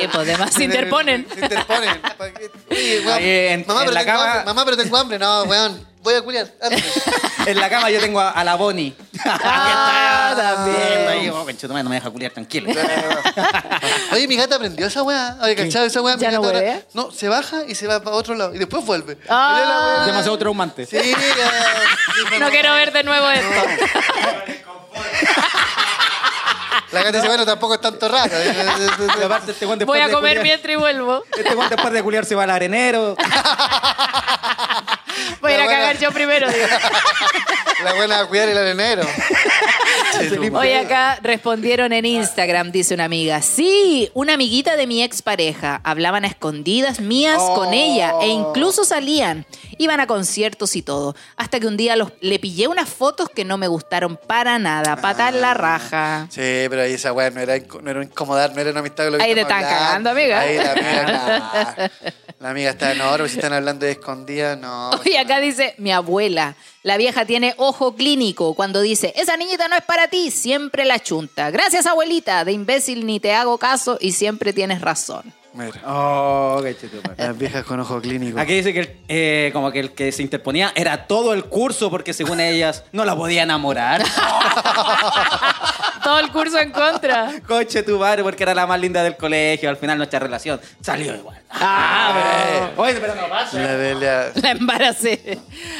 sí, 0.00 0.08
pues 0.12 0.26
demás 0.26 0.54
se 0.54 0.64
interponen. 0.64 1.26
Se 1.34 1.40
interponen. 1.40 2.00
Oye, 2.70 3.00
weón, 3.04 3.18
Ahí 3.18 3.24
en- 3.28 3.64
mamá, 3.66 3.80
en 3.82 3.86
pero 3.88 3.92
la 3.92 4.04
tengo 4.04 4.18
cama- 4.18 4.30
hambre. 4.32 4.44
Mamá, 4.46 4.64
pero 4.64 4.76
tengo 4.78 4.96
hambre. 4.96 5.18
No, 5.18 5.42
weón. 5.44 5.89
Voy 6.02 6.14
a 6.14 6.22
culiar. 6.22 6.46
En 7.46 7.58
la 7.58 7.70
cama 7.70 7.88
yo 7.90 7.98
tengo 8.00 8.20
a, 8.20 8.30
a 8.32 8.44
la 8.44 8.54
Bonnie. 8.54 8.94
Ah, 9.24 10.34
también. 10.36 11.08
Ahí, 11.08 11.28
oh, 11.30 11.42
conchetumare, 11.42 11.82
no 11.82 11.88
me 11.88 11.96
deja 11.96 12.10
culiar 12.10 12.30
tranquilo. 12.32 12.70
Oye, 14.12 14.28
mi 14.28 14.36
gata 14.36 14.56
aprendió 14.56 14.86
esa 14.86 15.02
weá. 15.02 15.38
Oye, 15.42 15.56
¿cachado 15.56 15.86
esa 15.86 16.02
weá? 16.02 16.16
Mi 16.16 16.22
¿Ya 16.22 16.30
no 16.32 16.44
ahora-? 16.44 16.82
No, 16.92 17.10
se 17.10 17.28
baja 17.28 17.62
y 17.66 17.74
se 17.74 17.86
va 17.86 18.00
para 18.02 18.14
otro 18.14 18.34
lado. 18.34 18.54
Y 18.54 18.58
después 18.58 18.84
vuelve. 18.84 19.16
Ah. 19.28 20.02
Demasiado 20.06 20.36
traumante. 20.36 20.84
Sí. 20.84 20.98
No 22.38 22.50
quiero 22.50 22.74
ver 22.74 22.92
de 22.92 23.04
nuevo 23.04 23.28
esto. 23.30 23.70
La 26.92 27.02
gata 27.04 27.16
dice, 27.18 27.28
bueno, 27.28 27.46
tampoco 27.46 27.74
es 27.74 27.80
tanto 27.80 28.08
raro. 28.08 28.32
Y 28.44 29.22
aparte, 29.22 29.52
este 29.52 29.64
después 29.64 29.86
Voy 29.86 30.00
a 30.00 30.08
de 30.08 30.12
comer 30.12 30.38
culiar- 30.38 30.42
mientras 30.42 30.72
y 30.72 30.76
vuelvo. 30.76 31.24
Este 31.36 31.54
weón 31.54 31.70
después 31.70 31.92
de 31.92 32.02
culiar 32.02 32.24
se 32.26 32.34
va 32.34 32.42
al 32.44 32.50
arenero. 32.50 33.16
Voy 35.64 35.74
a 35.74 35.76
ir 35.76 35.78
a 35.78 35.78
buena- 35.78 35.78
cagar 35.80 35.98
yo 35.98 36.12
primero, 36.12 36.50
digo. 36.50 36.66
La 37.84 37.94
buena 37.94 38.20
a 38.20 38.26
cuidar 38.26 38.48
el 38.48 38.58
arenero. 38.58 39.02
Hoy 40.52 40.72
acá 40.72 41.18
respondieron 41.22 41.92
en 41.92 42.04
Instagram, 42.06 42.72
dice 42.72 42.94
una 42.94 43.04
amiga. 43.04 43.42
Sí, 43.42 44.10
una 44.14 44.34
amiguita 44.34 44.76
de 44.76 44.86
mi 44.86 45.02
expareja. 45.02 45.80
Hablaban 45.84 46.24
a 46.24 46.28
escondidas 46.28 47.00
mías 47.00 47.40
con 47.54 47.72
ella 47.72 48.14
e 48.20 48.28
incluso 48.28 48.84
salían. 48.84 49.46
Iban 49.78 50.00
a 50.00 50.06
conciertos 50.06 50.76
y 50.76 50.82
todo. 50.82 51.14
Hasta 51.36 51.60
que 51.60 51.66
un 51.66 51.76
día 51.76 51.96
los, 51.96 52.12
le 52.20 52.38
pillé 52.38 52.68
unas 52.68 52.88
fotos 52.88 53.28
que 53.28 53.44
no 53.44 53.56
me 53.56 53.68
gustaron 53.68 54.16
para 54.16 54.58
nada. 54.58 54.96
Patar 54.96 55.34
la 55.34 55.54
raja. 55.54 56.26
Sí, 56.30 56.66
pero 56.68 56.82
ahí 56.82 56.92
esa 56.92 57.12
weá 57.12 57.30
no 57.30 57.40
era, 57.40 57.58
no 57.82 57.90
era 57.90 58.02
incomodar, 58.02 58.54
no 58.54 58.60
era 58.60 58.70
una 58.70 58.80
amistad 58.80 59.04
con 59.04 59.12
lo 59.12 59.18
que 59.18 59.24
Ahí 59.24 59.34
te 59.34 59.40
están 59.40 59.62
cagando, 59.62 60.10
amiga. 60.10 60.40
Ahí 60.40 60.56
la 60.56 60.72
amiga, 60.72 61.02
nah. 61.06 61.88
La 62.40 62.50
amiga 62.50 62.70
está 62.70 62.92
en 62.92 63.02
oro, 63.02 63.28
si 63.28 63.36
están 63.36 63.52
hablando 63.52 63.84
de 63.84 63.92
escondidas, 63.92 64.58
no. 64.58 64.90
Y 65.04 65.16
acá 65.16 65.40
dice 65.40 65.74
mi 65.76 65.92
abuela. 65.92 66.56
La 66.82 66.96
vieja 66.96 67.26
tiene 67.26 67.54
ojo 67.58 67.94
clínico 67.94 68.54
cuando 68.54 68.80
dice, 68.80 69.12
esa 69.14 69.36
niñita 69.36 69.68
no 69.68 69.76
es 69.76 69.82
para 69.82 69.99
ti, 70.08 70.30
siempre 70.30 70.84
la 70.84 70.98
chunta. 71.00 71.50
Gracias, 71.50 71.86
abuelita. 71.86 72.44
De 72.44 72.52
imbécil 72.52 73.06
ni 73.06 73.20
te 73.20 73.32
hago 73.34 73.58
caso 73.58 73.98
y 74.00 74.12
siempre 74.12 74.52
tienes 74.52 74.80
razón. 74.80 75.32
Mira, 75.52 75.80
Oh, 75.84 76.60
conchetumare. 76.62 77.14
las 77.16 77.36
viejas 77.36 77.64
con 77.64 77.80
ojo 77.80 78.00
clínico. 78.00 78.38
Aquí 78.38 78.54
dice 78.54 78.72
que 78.72 78.78
el, 78.80 78.96
eh, 79.08 79.50
como 79.52 79.72
que 79.72 79.80
el 79.80 79.90
que 79.92 80.12
se 80.12 80.22
interponía 80.22 80.72
era 80.76 81.08
todo 81.08 81.32
el 81.34 81.44
curso 81.46 81.90
porque 81.90 82.12
según 82.14 82.38
ellas 82.38 82.84
no 82.92 83.04
la 83.04 83.16
podía 83.16 83.42
enamorar. 83.42 84.00
Todo 86.02 86.18
el 86.18 86.30
curso 86.30 86.58
en 86.58 86.70
contra. 86.70 87.32
Coche 87.46 87.82
tu 87.82 87.98
madre 87.98 88.22
porque 88.22 88.42
era 88.42 88.54
la 88.54 88.66
más 88.66 88.80
linda 88.80 89.02
del 89.02 89.16
colegio. 89.16 89.68
Al 89.68 89.76
final 89.76 89.98
nuestra 89.98 90.18
relación 90.18 90.60
salió 90.80 91.14
igual. 91.14 91.40
Ah, 91.50 92.70
pero... 92.76 92.82
Oye, 92.82 92.94
pero 93.00 93.14
no 93.14 93.28
pasa. 93.28 93.58
La 93.58 93.76
Delia. 93.76 94.32
La 94.42 94.50
embaracé. 94.52 95.38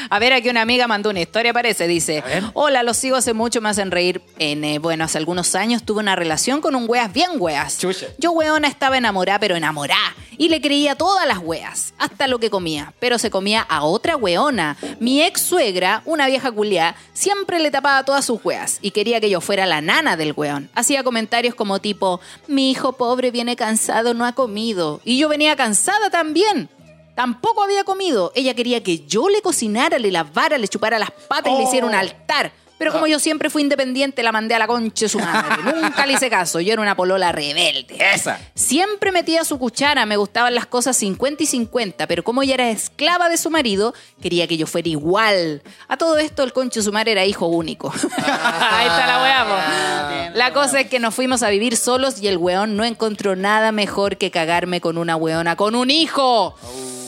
A 0.09 0.19
ver, 0.19 0.33
aquí 0.33 0.49
una 0.49 0.61
amiga 0.61 0.87
mandó 0.87 1.09
una 1.09 1.21
historia, 1.21 1.53
parece. 1.53 1.87
Dice. 1.87 2.23
Hola, 2.53 2.83
los 2.83 2.97
sigo 2.97 3.15
hace 3.15 3.33
mucho, 3.33 3.61
me 3.61 3.69
hacen 3.69 3.91
reír. 3.91 4.21
En, 4.39 4.63
eh, 4.63 4.79
bueno, 4.79 5.05
hace 5.05 5.17
algunos 5.17 5.55
años 5.55 5.83
tuve 5.83 5.99
una 5.99 6.15
relación 6.15 6.61
con 6.61 6.75
un 6.75 6.85
weas 6.87 7.11
bien 7.11 7.31
weas. 7.37 7.79
Chucha. 7.79 8.07
Yo, 8.17 8.31
weona, 8.31 8.67
estaba 8.67 8.97
enamorada, 8.97 9.39
pero 9.39 9.55
enamorada. 9.55 10.15
Y 10.37 10.49
le 10.49 10.59
creía 10.59 10.95
todas 10.95 11.27
las 11.27 11.37
weas, 11.37 11.93
hasta 11.97 12.27
lo 12.27 12.39
que 12.39 12.49
comía. 12.49 12.93
Pero 12.99 13.17
se 13.19 13.29
comía 13.29 13.61
a 13.61 13.83
otra 13.83 14.15
weona. 14.15 14.77
Mi 14.99 15.21
ex 15.21 15.41
suegra, 15.41 16.01
una 16.05 16.27
vieja 16.27 16.51
culiá, 16.51 16.95
siempre 17.13 17.59
le 17.59 17.71
tapaba 17.71 18.03
todas 18.03 18.25
sus 18.25 18.43
weas 18.43 18.79
y 18.81 18.91
quería 18.91 19.19
que 19.19 19.29
yo 19.29 19.41
fuera 19.41 19.65
la 19.65 19.81
nana 19.81 20.17
del 20.21 20.33
weón. 20.35 20.69
Hacía 20.75 21.03
comentarios 21.03 21.55
como 21.55 21.79
tipo: 21.79 22.21
Mi 22.47 22.71
hijo 22.71 22.93
pobre 22.93 23.31
viene 23.31 23.55
cansado, 23.55 24.13
no 24.13 24.25
ha 24.25 24.33
comido. 24.33 25.01
Y 25.03 25.17
yo 25.17 25.27
venía 25.27 25.55
cansada 25.55 26.09
también. 26.09 26.69
Tampoco 27.15 27.63
había 27.63 27.83
comido. 27.83 28.31
Ella 28.35 28.53
quería 28.53 28.83
que 28.83 29.05
yo 29.05 29.27
le 29.29 29.41
cocinara, 29.41 29.99
le 29.99 30.11
lavara, 30.11 30.57
le 30.57 30.67
chupara 30.67 30.97
las 30.97 31.11
patas 31.11 31.53
y 31.53 31.57
le 31.57 31.63
hiciera 31.63 31.85
un 31.85 31.93
altar. 31.93 32.53
Pero 32.81 32.93
como 32.93 33.05
yo 33.05 33.19
siempre 33.19 33.51
fui 33.51 33.61
independiente, 33.61 34.23
la 34.23 34.31
mandé 34.31 34.55
a 34.55 34.57
la 34.57 34.65
concha 34.65 35.05
de 35.05 35.09
su 35.09 35.19
madre. 35.19 35.55
Nunca 35.81 36.03
le 36.07 36.13
hice 36.13 36.31
caso. 36.31 36.59
Yo 36.59 36.73
era 36.73 36.81
una 36.81 36.95
polola 36.95 37.31
rebelde. 37.31 37.95
Esa. 37.99 38.39
Siempre 38.55 39.11
metía 39.11 39.45
su 39.45 39.59
cuchara, 39.59 40.07
me 40.07 40.17
gustaban 40.17 40.55
las 40.55 40.65
cosas 40.65 40.97
50 40.97 41.43
y 41.43 41.45
50, 41.45 42.07
pero 42.07 42.23
como 42.23 42.41
ella 42.41 42.55
era 42.55 42.71
esclava 42.71 43.29
de 43.29 43.37
su 43.37 43.51
marido, 43.51 43.93
quería 44.19 44.47
que 44.47 44.57
yo 44.57 44.65
fuera 44.65 44.89
igual. 44.89 45.61
A 45.87 45.97
todo 45.97 46.17
esto, 46.17 46.41
el 46.41 46.53
concho 46.53 46.79
de 46.79 46.83
su 46.85 46.91
madre 46.91 47.11
era 47.11 47.23
hijo 47.23 47.45
único. 47.45 47.93
Ahí 48.17 48.87
está 48.87 49.05
la 49.05 49.21
weá, 49.21 50.31
po. 50.31 50.37
La 50.39 50.51
cosa 50.51 50.79
es 50.79 50.87
que 50.87 50.99
nos 50.99 51.13
fuimos 51.13 51.43
a 51.43 51.51
vivir 51.51 51.77
solos 51.77 52.19
y 52.19 52.29
el 52.29 52.37
weón 52.37 52.77
no 52.77 52.83
encontró 52.83 53.35
nada 53.35 53.71
mejor 53.71 54.17
que 54.17 54.31
cagarme 54.31 54.81
con 54.81 54.97
una 54.97 55.15
weona, 55.15 55.55
con 55.55 55.75
un 55.75 55.91
hijo. 55.91 56.55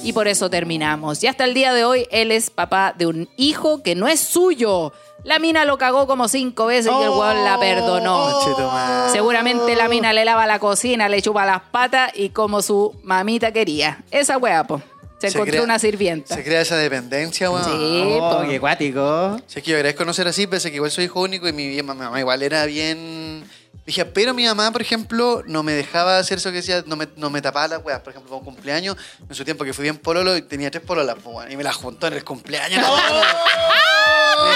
Y 0.04 0.14
por 0.14 0.28
eso 0.28 0.50
terminamos. 0.50 1.24
Y 1.24 1.28
hasta 1.28 1.46
el 1.46 1.54
día 1.54 1.74
de 1.74 1.86
hoy, 1.86 2.08
él 2.12 2.32
es 2.32 2.50
papá 2.50 2.94
de 2.98 3.06
un 3.08 3.30
hijo 3.38 3.82
que 3.84 3.96
no 3.96 4.08
es 4.08 4.20
suyo. 4.20 4.92
La 5.24 5.40
mina 5.40 5.64
lo 5.64 5.78
cagó 5.78 6.06
como 6.06 6.28
cinco 6.28 6.66
veces 6.66 6.92
y 7.00 7.04
el 7.04 7.10
weón 7.10 7.44
la 7.46 7.58
perdonó. 7.58 8.28
Madre. 8.68 9.12
Seguramente 9.14 9.76
la 9.78 9.88
mina 9.88 10.12
le 10.12 10.26
lava 10.26 10.46
la 10.46 10.60
cocina, 10.60 11.08
le 11.08 11.22
chupa 11.22 11.46
las 11.46 11.62
patas 11.72 12.12
y 12.16 12.30
como 12.30 12.62
su 12.62 12.94
mamita 13.04 13.54
quería. 13.54 14.04
Esa 14.12 14.38
weá, 14.38 14.66
po. 14.66 14.82
Se, 15.20 15.28
encontró 15.30 15.52
crea- 15.54 15.64
una 15.64 15.80
sirvienta. 15.80 16.36
Se 16.36 16.44
crea 16.44 16.60
esa 16.60 16.76
dependencia, 16.76 17.50
weón. 17.50 17.64
Sí, 17.64 18.18
Oh, 18.20 18.42
po. 18.42 18.50
qué 18.50 18.60
cuático. 18.60 19.38
Es 19.48 19.64
que 19.64 19.72
yo 19.72 19.78
agradezco 19.78 20.04
no 20.04 20.14
ser 20.14 20.28
así, 20.28 20.48
pese 20.48 20.70
que 20.70 20.76
igual 20.76 20.92
soy 20.92 21.06
hijo 21.06 21.22
único 21.22 21.48
y 21.48 21.54
mi 21.54 21.82
mamá 21.82 22.20
igual 22.20 22.44
era 22.44 22.66
bien... 22.66 23.46
Dije, 23.86 24.06
pero 24.06 24.34
mi 24.34 24.46
mamá, 24.46 24.72
por 24.72 24.82
ejemplo, 24.82 25.44
no 25.46 25.62
me 25.62 25.74
dejaba 25.74 26.18
hacer 26.18 26.38
eso 26.38 26.50
que 26.52 26.58
decía, 26.58 26.84
no 26.86 26.96
me, 26.96 27.08
no 27.18 27.30
me 27.30 27.42
tapaba 27.42 27.68
las 27.68 27.84
weas. 27.84 28.00
Por 28.00 28.12
ejemplo, 28.12 28.30
fue 28.30 28.38
un 28.38 28.46
cumpleaños, 28.46 28.96
en 29.28 29.36
su 29.36 29.44
tiempo 29.44 29.66
que 29.66 29.74
fui 29.74 29.84
bien 29.84 29.98
pololo 29.98 30.38
y 30.38 30.42
tenía 30.42 30.72
tres 30.72 30.84
pololas, 30.84 31.18
pues, 31.22 31.36
weón, 31.36 31.52
y 31.52 31.58
me 31.58 31.64
las 31.64 31.76
juntó 31.76 32.08
en 32.08 32.14
el 32.14 32.24
cumpleaños. 32.24 32.86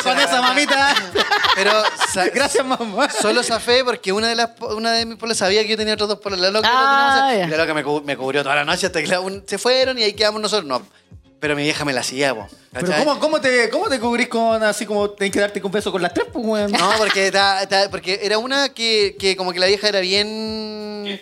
Con 0.03 0.19
esa 0.19 0.41
mamita. 0.41 0.95
Pero 1.55 1.71
Gracias, 2.34 2.65
mamá. 2.65 3.09
Solo 3.09 3.43
zafé 3.43 3.84
porque 3.84 4.11
una 4.11 4.28
de 4.30 4.36
las 4.36 4.51
una 4.61 4.91
de 4.93 5.05
mis 5.05 5.17
polas 5.17 5.38
sabía 5.38 5.61
que 5.63 5.69
yo 5.69 5.78
tenía 5.78 5.93
otros 5.95 6.09
dos 6.09 6.19
polos. 6.19 6.39
La 6.39 6.49
loca, 6.49 6.67
Ah, 6.71 7.19
no 7.21 7.28
tenemos- 7.28 7.39
ya. 7.41 7.47
y 7.47 7.49
la 7.57 7.65
loca 7.65 8.01
me 8.05 8.15
cubrió 8.17 8.43
toda 8.43 8.55
la 8.55 8.65
noche 8.65 8.86
hasta 8.88 9.01
que 9.01 9.07
la- 9.07 9.19
un- 9.19 9.43
se 9.45 9.57
fueron 9.57 9.97
y 9.99 10.03
ahí 10.03 10.13
quedamos 10.13 10.41
nosotros. 10.41 10.67
No, 10.67 10.86
pero 11.39 11.55
mi 11.55 11.63
vieja 11.63 11.85
me 11.85 11.93
la 11.93 12.01
hacía, 12.01 12.33
po, 12.33 12.47
Pero. 12.71 12.88
¿cómo, 12.97 13.19
cómo, 13.19 13.41
te, 13.41 13.69
¿cómo 13.69 13.89
te 13.89 13.99
cubrís 13.99 14.27
con 14.27 14.61
así 14.63 14.85
como 14.85 15.09
tenés 15.11 15.31
que 15.33 15.39
darte 15.39 15.61
un 15.63 15.71
beso 15.71 15.91
con 15.91 16.01
las 16.01 16.13
tres, 16.13 16.27
pues, 16.31 16.45
weón? 16.45 16.71
No, 16.71 16.91
porque, 16.97 17.31
ta- 17.31 17.67
ta- 17.67 17.89
porque 17.89 18.19
era 18.23 18.38
una 18.38 18.69
que, 18.69 19.15
que 19.19 19.35
como 19.35 19.51
que 19.53 19.59
la 19.59 19.67
vieja 19.67 19.88
era 19.89 19.99
bien... 19.99 21.21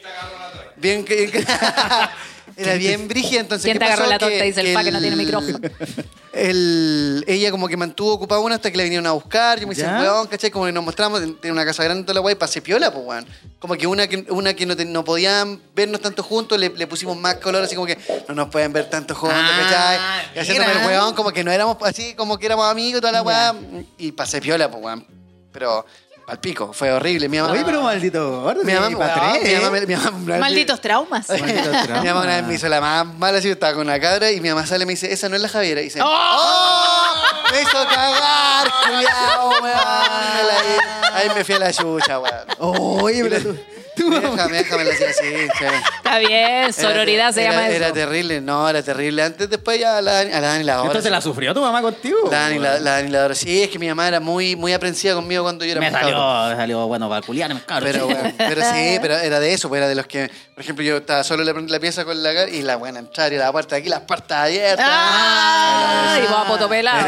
Bien... 0.78 1.04
que- 1.06 1.30
que- 1.32 1.46
era 2.58 2.74
bien 2.76 3.08
brígida, 3.08 3.42
entonces... 3.42 3.66
¿Quién 3.66 3.76
¿qué 3.76 3.80
te 3.80 3.86
agarró 3.86 4.08
la 4.10 4.18
torta? 4.20 4.44
Dice 4.44 4.62
el 4.62 4.74
pa 4.74 4.84
que 4.84 4.92
no 4.92 5.00
tiene 5.02 5.16
micrófono. 5.16 5.60
el- 6.34 7.24
ella 7.28 7.52
como 7.52 7.68
que 7.68 7.78
mantuvo 7.78 8.14
ocupada 8.14 8.42
una 8.42 8.56
hasta 8.56 8.70
que 8.72 8.78
la 8.78 8.84
vinieron 8.84 9.06
a 9.08 9.12
buscar. 9.14 9.60
Yo 9.60 9.68
me 9.68 9.76
¿Ya? 9.76 10.00
weón, 10.02 10.28
¿cachai? 10.28 10.52
Como 10.52 10.66
que 10.66 10.72
nos 10.72 10.84
mostramos, 10.84 11.22
tiene 11.42 11.52
una 11.54 11.66
casa 11.66 11.84
grande 11.84 12.04
toda 12.04 12.16
la 12.16 12.22
weá, 12.22 12.34
y 12.34 12.36
pase 12.36 12.62
piola, 12.62 12.92
pues, 12.92 13.06
weón. 13.06 13.26
Como 13.60 13.76
que 13.76 13.88
una 13.88 14.08
que, 14.08 14.26
una 14.30 14.54
que 14.54 14.66
no, 14.66 14.76
te- 14.76 14.86
no 14.86 15.04
podían 15.04 15.60
vernos 15.76 16.02
tanto 16.02 16.24
juntos, 16.24 16.60
le, 16.60 16.70
le 16.70 16.88
pusimos 16.88 17.18
más 17.18 17.36
color, 17.36 17.64
así 17.64 17.76
como 17.76 17.88
que 17.88 17.98
no 18.28 18.36
nos 18.36 18.50
pueden 18.50 18.74
ver 18.74 18.90
tanto 18.90 19.16
juntos, 19.16 19.38
Ah, 19.40 19.60
¿cachai? 19.62 20.36
Y 20.36 20.40
haciéndome 20.40 20.72
el 20.82 20.88
weón, 20.88 21.14
como 21.16 21.32
que 21.32 21.44
no 21.44 21.52
éramos 21.52 21.78
así, 21.82 22.14
como 22.16 22.38
que 22.38 22.46
éramos 22.46 22.70
amigos, 22.70 23.02
toda 23.02 23.14
la 23.14 23.22
weá. 23.24 23.56
Y 23.98 24.12
pasé 24.12 24.42
piola, 24.42 24.70
pues, 24.70 24.84
weón. 24.84 25.06
Pero, 25.52 25.86
al 26.28 26.40
pico, 26.40 26.74
fue 26.74 26.92
horrible. 26.92 27.30
Mi 27.30 27.38
mamá, 27.40 27.54
Oye, 27.54 27.64
pero 27.66 27.82
maldito 27.84 28.42
gordo. 28.42 28.64
mi 28.64 28.74
mamá, 28.74 28.88
sí, 28.88 28.96
pa' 28.96 29.14
tres, 29.14 29.58
mi 29.58 29.62
mamá, 29.64 29.80
mi 29.82 29.96
mamá 29.96 30.40
Malditos 30.40 30.82
traumas. 30.82 31.30
Maldito 31.30 31.72
mi 32.02 32.08
mamá 32.08 32.22
una 32.22 32.36
vez 32.38 32.44
me 32.46 32.54
hizo 32.56 32.68
la 32.68 32.82
más 32.82 33.06
mala, 33.06 33.38
así 33.38 33.48
yo 33.48 33.54
estaba 33.54 33.74
con 33.74 33.86
la 33.88 34.00
cabra 34.00 34.32
y 34.32 34.42
mi 34.42 34.50
mamá 34.50 34.66
sale 34.66 34.84
y 34.84 34.88
me 34.88 34.94
dice, 34.94 35.12
esa 35.14 35.30
no 35.30 35.36
es 35.36 35.42
la 35.42 35.50
Javiera. 35.50 35.82
Y 35.82 35.86
dice, 35.86 36.00
¡Oh! 36.04 37.12
Me 37.52 37.62
hizo 37.62 37.88
cagar, 37.88 38.68
culiao, 38.86 39.50
weón. 39.62 39.64
La- 39.64 41.16
Ahí 41.18 41.30
me 41.36 41.44
fui 41.46 41.56
a 41.56 41.60
la 41.60 41.72
chucha, 41.74 42.20
weón. 42.20 42.46
Oye, 42.60 43.24
pero 43.24 43.42
tú... 43.42 43.58
tú- 43.96 44.10
Déjame, 44.10 44.58
déjame 44.58 44.84
la 44.86 44.94
hacía 44.94 45.10
así, 45.10 45.24
sí. 45.24 45.66
Está 45.98 46.18
bien, 46.20 46.74
sororidad 46.74 47.26
Era- 47.30 47.34
se 47.34 47.42
era- 47.44 47.52
llama 47.52 47.68
Era 47.70 47.86
eso. 47.88 47.94
terrible, 47.96 48.42
no, 48.42 48.70
era 48.70 48.84
terrible. 48.84 49.24
Antes, 49.24 49.50
después 49.50 49.80
ya 49.80 50.02
la 50.02 50.14
Dani, 50.14 50.32
a 50.34 50.40
la 50.42 50.48
Dani 50.48 50.64
la 50.64 50.74
adoro. 50.74 50.88
Entonces 50.90 51.12
la 51.12 51.22
sufrió 51.22 51.54
tu 51.54 51.62
mamá 51.62 51.82
contigo. 51.82 52.18
La 52.32 52.40
Dani 52.42 52.60
la, 52.60 52.80
la 52.80 52.92
Dani 52.92 53.10
la 53.10 53.20
adoro. 53.20 53.36
Sí, 53.36 53.64
es 53.64 53.70
que 53.70 53.80
mi 53.80 53.88
mamá 53.88 54.08
era 54.08 54.20
muy, 54.20 54.56
muy 54.56 54.74
aprensiva 54.74 55.16
conmigo 55.16 55.44
cuando 55.44 55.66
yo 55.66 55.72
era 55.72 55.82
Me 55.82 55.90
muy 55.92 56.00
salió, 56.00 56.16
cabro. 56.18 56.50
me 56.50 56.56
salió 56.56 56.88
bueno 56.88 57.10
para 57.10 57.22
culiar, 57.26 57.54
me 57.54 57.62
cabrón. 57.62 57.92
Pero, 57.92 58.06
bueno, 58.06 58.34
pero 58.38 58.62
sí, 58.62 58.98
pero 59.02 59.18
era 59.18 59.40
de 59.40 59.54
eso, 59.54 59.70
pues 59.70 59.80
era 59.80 59.88
de 59.88 59.96
los 59.96 60.08
que, 60.08 60.30
por 60.54 60.64
ejemplo, 60.64 60.84
yo 60.86 60.98
estaba 60.98 61.24
solo 61.24 61.42
en 61.50 61.56
la, 61.56 61.62
la 61.74 61.80
pieza 61.80 62.06
con 62.06 62.22
la 62.22 62.34
cara 62.34 62.50
y 62.50 62.62
la 62.62 62.76
buena 62.76 63.00
entrar 63.00 63.32
y 63.34 63.38
la 63.38 63.52
puerta 63.52 63.76
de 63.76 63.82
aquí, 63.82 63.90
las 63.90 64.02
puertas 64.02 64.38
abiertas. 64.46 64.86
¡Ah! 64.90 66.18
Y 66.24 66.28
vos 66.28 66.62
a. 66.62 66.76
Era. 66.76 67.06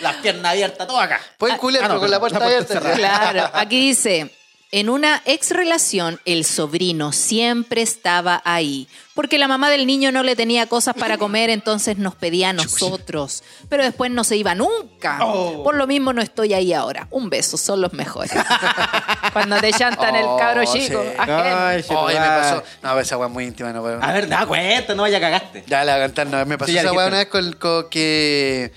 Las 0.00 0.16
piernas 0.16 0.52
abiertas, 0.52 0.86
todo 0.86 1.00
acá. 1.00 1.20
Pueden 1.38 1.56
culiar, 1.56 1.84
Ah, 1.84 1.88
no, 1.88 1.94
pero 1.94 2.00
con 2.00 2.10
la 2.10 2.16
pero 2.16 2.20
puerta 2.20 2.38
la 2.38 2.44
puerta 2.44 2.74
abierta. 2.78 3.02
cerrada. 3.02 3.30
Claro, 3.32 3.50
aquí 3.54 3.80
dice, 3.88 4.30
en 4.72 4.88
una 4.88 5.22
ex 5.26 5.50
relación 5.50 6.18
el 6.24 6.44
sobrino 6.44 7.12
siempre 7.12 7.82
estaba 7.82 8.40
ahí, 8.44 8.88
porque 9.14 9.36
la 9.38 9.46
mamá 9.46 9.68
del 9.70 9.86
niño 9.86 10.10
no 10.12 10.22
le 10.22 10.34
tenía 10.34 10.66
cosas 10.66 10.94
para 10.94 11.18
comer, 11.18 11.50
entonces 11.50 11.98
nos 11.98 12.14
pedía 12.14 12.48
a 12.48 12.52
nosotros, 12.54 13.44
pero 13.68 13.84
después 13.84 14.10
no 14.10 14.24
se 14.24 14.36
iba 14.36 14.54
nunca. 14.54 15.18
Oh. 15.22 15.62
Por 15.62 15.74
lo 15.74 15.86
mismo 15.86 16.12
no 16.14 16.22
estoy 16.22 16.54
ahí 16.54 16.72
ahora. 16.72 17.06
Un 17.10 17.28
beso, 17.28 17.56
son 17.58 17.82
los 17.82 17.92
mejores. 17.92 18.32
Cuando 19.32 19.56
te 19.60 19.72
llantan 19.72 20.16
el 20.16 20.24
Oh, 20.24 20.36
cabro 20.38 20.64
chico. 20.64 21.02
sí. 21.02 21.16
Ay, 21.18 21.84
Oye, 21.90 22.18
me 22.20 22.26
pasó. 22.26 22.62
No, 22.82 22.98
esa 22.98 23.16
weá 23.18 23.26
es 23.28 23.32
muy 23.32 23.44
íntima, 23.44 23.72
no 23.72 23.82
puedo. 23.82 24.02
A 24.02 24.12
ver, 24.12 24.26
da 24.28 24.46
cuenta, 24.46 24.94
no 24.94 25.02
vaya 25.02 25.20
cagaste. 25.20 25.64
Ya 25.66 25.84
la 25.84 25.94
voy 25.96 26.02
a 26.02 26.06
contar, 26.06 26.26
no, 26.28 26.46
me 26.46 26.56
pasó 26.56 26.72
Sí, 26.72 26.78
esa 26.78 26.92
weá 26.92 27.06
una 27.08 27.18
vez 27.18 27.26
con, 27.28 27.52
con 27.54 27.90
que 27.90 28.72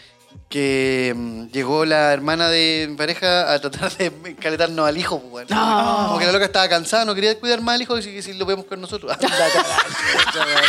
que 0.50 1.14
mm, 1.16 1.48
llegó 1.48 1.86
la 1.86 2.14
hermana 2.14 2.50
de 2.50 2.86
mi 2.90 2.96
pareja 2.96 3.52
a 3.52 3.60
tratar 3.60 3.92
de 3.98 4.36
caletarnos 4.40 4.88
al 4.88 4.98
hijo, 4.98 5.20
pues, 5.20 5.50
weón. 5.50 5.60
No. 5.60 6.08
Porque 6.12 6.26
la 6.26 6.32
loca 6.32 6.46
estaba 6.46 6.68
cansada, 6.70 7.04
no 7.06 7.16
quería 7.16 7.38
cuidar 7.40 7.62
más 7.62 7.76
al 7.76 7.82
hijo, 7.82 7.98
y 7.98 8.04
si, 8.04 8.22
si 8.22 8.34
lo 8.34 8.46
vemos 8.46 8.66
con 8.66 8.80
nosotros. 8.80 9.12
Ándate 9.12 9.34
a 9.44 9.48
la 9.48 9.54
chucha, 9.54 10.46
weón. 10.46 10.64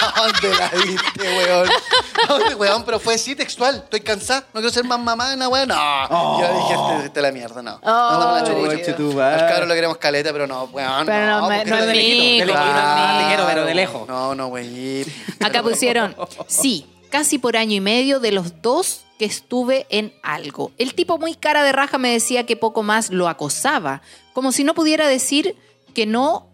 ¿A 0.00 0.20
dónde 0.22 0.58
la 0.58 0.68
viste, 0.84 1.22
weón? 1.38 1.68
¿A 2.28 2.32
dónde, 2.32 2.54
weón? 2.54 2.84
Pero 2.84 3.00
fue 3.00 3.14
así 3.14 3.34
textual. 3.34 3.76
Estoy 3.76 4.00
cansada, 4.00 4.40
no 4.52 4.60
quiero 4.60 4.70
ser 4.70 4.84
más 4.84 5.00
mamá, 5.00 5.34
no, 5.36 5.48
weón. 5.48 5.68
No. 5.68 6.40
Yo 6.40 6.54
dije, 6.54 6.74
este, 6.74 7.06
este 7.06 7.20
es 7.20 7.22
la 7.22 7.32
mierda, 7.32 7.62
no. 7.62 7.80
Oh, 7.82 8.42
no, 8.44 8.66
la 8.66 8.76
chucha. 8.76 9.34
Al 9.34 9.48
cabro 9.48 9.66
lo 9.66 9.74
queremos 9.74 9.96
caleta, 9.96 10.32
pero 10.32 10.46
no, 10.46 10.64
weón. 10.64 11.06
Pero 11.06 11.26
no 11.26 11.48
me- 11.48 11.58
porque 11.58 11.70
no 11.70 11.76
es 11.78 11.86
mi 11.88 12.36
hijo, 12.36 12.46
no 12.46 12.52
es 12.52 13.38
mi 13.38 13.44
pero 13.46 13.64
de 13.64 13.74
lejos. 13.74 14.06
No, 14.08 14.34
no, 14.34 14.48
güey. 14.48 15.04
Acá 15.40 15.62
pusieron, 15.62 16.14
sí, 16.46 16.86
casi 17.10 17.38
por 17.38 17.56
año 17.56 17.74
y 17.74 17.80
medio 17.80 18.20
de 18.20 18.32
los 18.32 18.60
dos 18.62 19.04
que 19.22 19.26
estuve 19.26 19.86
en 19.88 20.12
algo. 20.24 20.72
El 20.78 20.94
tipo 20.94 21.16
muy 21.16 21.36
cara 21.36 21.62
de 21.62 21.70
raja 21.70 21.96
me 21.96 22.10
decía 22.10 22.44
que 22.44 22.56
poco 22.56 22.82
más 22.82 23.10
lo 23.10 23.28
acosaba, 23.28 24.02
como 24.32 24.50
si 24.50 24.64
no 24.64 24.74
pudiera 24.74 25.06
decir 25.06 25.54
que 25.94 26.06
no 26.06 26.48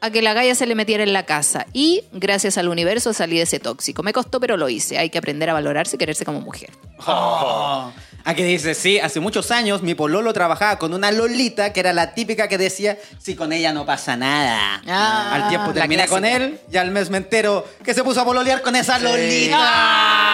a 0.00 0.08
que 0.08 0.22
la 0.22 0.32
galla 0.32 0.54
se 0.54 0.64
le 0.64 0.74
metiera 0.74 1.02
en 1.02 1.12
la 1.12 1.26
casa. 1.26 1.66
Y 1.74 2.04
gracias 2.12 2.56
al 2.56 2.68
universo 2.68 3.12
salí 3.12 3.36
de 3.36 3.42
ese 3.42 3.58
tóxico. 3.58 4.02
Me 4.02 4.14
costó, 4.14 4.40
pero 4.40 4.56
lo 4.56 4.70
hice. 4.70 4.96
Hay 4.96 5.10
que 5.10 5.18
aprender 5.18 5.50
a 5.50 5.52
valorarse 5.52 5.96
y 5.96 5.98
quererse 5.98 6.24
como 6.24 6.40
mujer. 6.40 6.70
Oh. 7.06 7.92
Aquí 8.24 8.42
dice, 8.42 8.74
sí, 8.74 8.98
hace 8.98 9.20
muchos 9.20 9.50
años 9.50 9.82
mi 9.82 9.94
pololo 9.94 10.32
trabajaba 10.32 10.78
con 10.78 10.94
una 10.94 11.12
lolita 11.12 11.74
que 11.74 11.80
era 11.80 11.92
la 11.92 12.14
típica 12.14 12.48
que 12.48 12.56
decía, 12.56 12.96
si 13.18 13.36
con 13.36 13.52
ella 13.52 13.74
no 13.74 13.84
pasa 13.84 14.16
nada. 14.16 14.82
Ah, 14.88 15.34
al 15.34 15.48
tiempo 15.50 15.68
la 15.68 15.74
terminé 15.74 16.08
con 16.08 16.24
él 16.24 16.60
y 16.72 16.78
al 16.78 16.92
mes 16.92 17.10
me 17.10 17.18
entero 17.18 17.66
que 17.84 17.92
se 17.92 18.02
puso 18.02 18.22
a 18.22 18.24
pololear 18.24 18.62
con 18.62 18.74
esa 18.74 18.98
lolita. 18.98 19.58
Ah. 19.60 20.25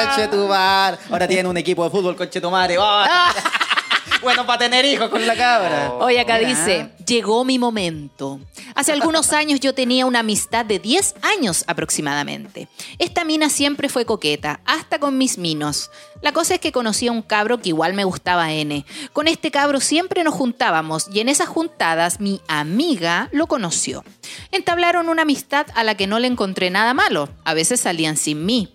Conche 0.00 0.28
tu 0.28 0.48
mar. 0.48 0.98
Ahora 1.10 1.28
tiene 1.28 1.48
un 1.48 1.56
equipo 1.56 1.84
de 1.84 1.90
fútbol, 1.90 2.16
conche 2.16 2.40
tu 2.40 2.50
madre. 2.50 2.78
Oh. 2.78 3.04
bueno, 4.22 4.46
para 4.46 4.58
tener 4.60 4.84
hijos 4.84 5.08
con 5.10 5.26
la 5.26 5.36
cabra. 5.36 5.92
Hoy 5.94 6.16
acá 6.16 6.38
Mira. 6.38 6.48
dice, 6.48 6.90
llegó 7.06 7.44
mi 7.44 7.58
momento. 7.58 8.40
Hace 8.74 8.92
algunos 8.92 9.32
años 9.32 9.60
yo 9.60 9.74
tenía 9.74 10.06
una 10.06 10.20
amistad 10.20 10.64
de 10.64 10.78
10 10.78 11.16
años 11.22 11.64
aproximadamente. 11.66 12.68
Esta 12.98 13.24
mina 13.24 13.50
siempre 13.50 13.88
fue 13.88 14.06
coqueta, 14.06 14.60
hasta 14.64 14.98
con 14.98 15.18
mis 15.18 15.38
minos. 15.38 15.90
La 16.22 16.32
cosa 16.32 16.54
es 16.54 16.60
que 16.60 16.72
conocí 16.72 17.08
a 17.08 17.12
un 17.12 17.22
cabro 17.22 17.60
que 17.60 17.70
igual 17.70 17.94
me 17.94 18.04
gustaba 18.04 18.52
N. 18.52 18.84
Con 19.12 19.28
este 19.28 19.50
cabro 19.50 19.80
siempre 19.80 20.24
nos 20.24 20.34
juntábamos 20.34 21.08
y 21.12 21.20
en 21.20 21.28
esas 21.28 21.48
juntadas 21.48 22.20
mi 22.20 22.40
amiga 22.48 23.28
lo 23.32 23.46
conoció. 23.46 24.04
Entablaron 24.52 25.08
una 25.08 25.22
amistad 25.22 25.66
a 25.74 25.84
la 25.84 25.96
que 25.96 26.06
no 26.06 26.18
le 26.18 26.28
encontré 26.28 26.70
nada 26.70 26.94
malo. 26.94 27.28
A 27.44 27.54
veces 27.54 27.80
salían 27.80 28.16
sin 28.16 28.46
mí. 28.46 28.72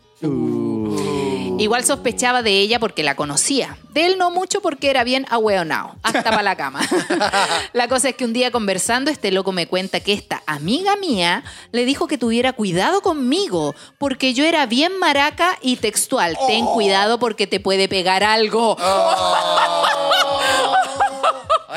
Igual 1.58 1.84
sospechaba 1.86 2.44
de 2.44 2.60
ella 2.60 2.80
porque 2.80 3.04
la 3.04 3.16
conocía. 3.16 3.78
De 3.94 4.06
él 4.06 4.18
no 4.18 4.30
mucho 4.30 4.62
porque 4.62 4.90
era 4.90 5.04
bien 5.04 5.26
ahueonao, 5.30 5.96
hasta 6.04 6.24
para 6.24 6.44
la 6.44 6.56
cama. 6.56 6.82
la 7.74 7.88
cosa 7.88 8.10
es 8.10 8.16
que 8.16 8.26
un 8.26 8.34
día 8.34 8.52
conversando, 8.52 9.10
este 9.10 9.32
loco 9.32 9.52
me 9.52 9.68
cuenta 9.68 10.00
que 10.00 10.14
esta 10.14 10.44
amiga 10.46 10.96
mía 10.98 11.44
le 11.72 11.86
dijo 11.86 12.08
que 12.08 12.18
tuviera 12.18 12.54
cuidado 12.54 13.02
conmigo 13.02 13.74
porque 13.98 14.34
yo 14.34 14.46
era 14.46 14.66
bien 14.68 15.00
maraca 15.00 15.58
y 15.62 15.78
textual. 15.78 16.38
Ten 16.48 16.66
cuidado 16.66 17.18
porque 17.20 17.48
te 17.48 17.60
puede 17.60 17.88
pegar 17.88 18.24
algo. 18.24 18.78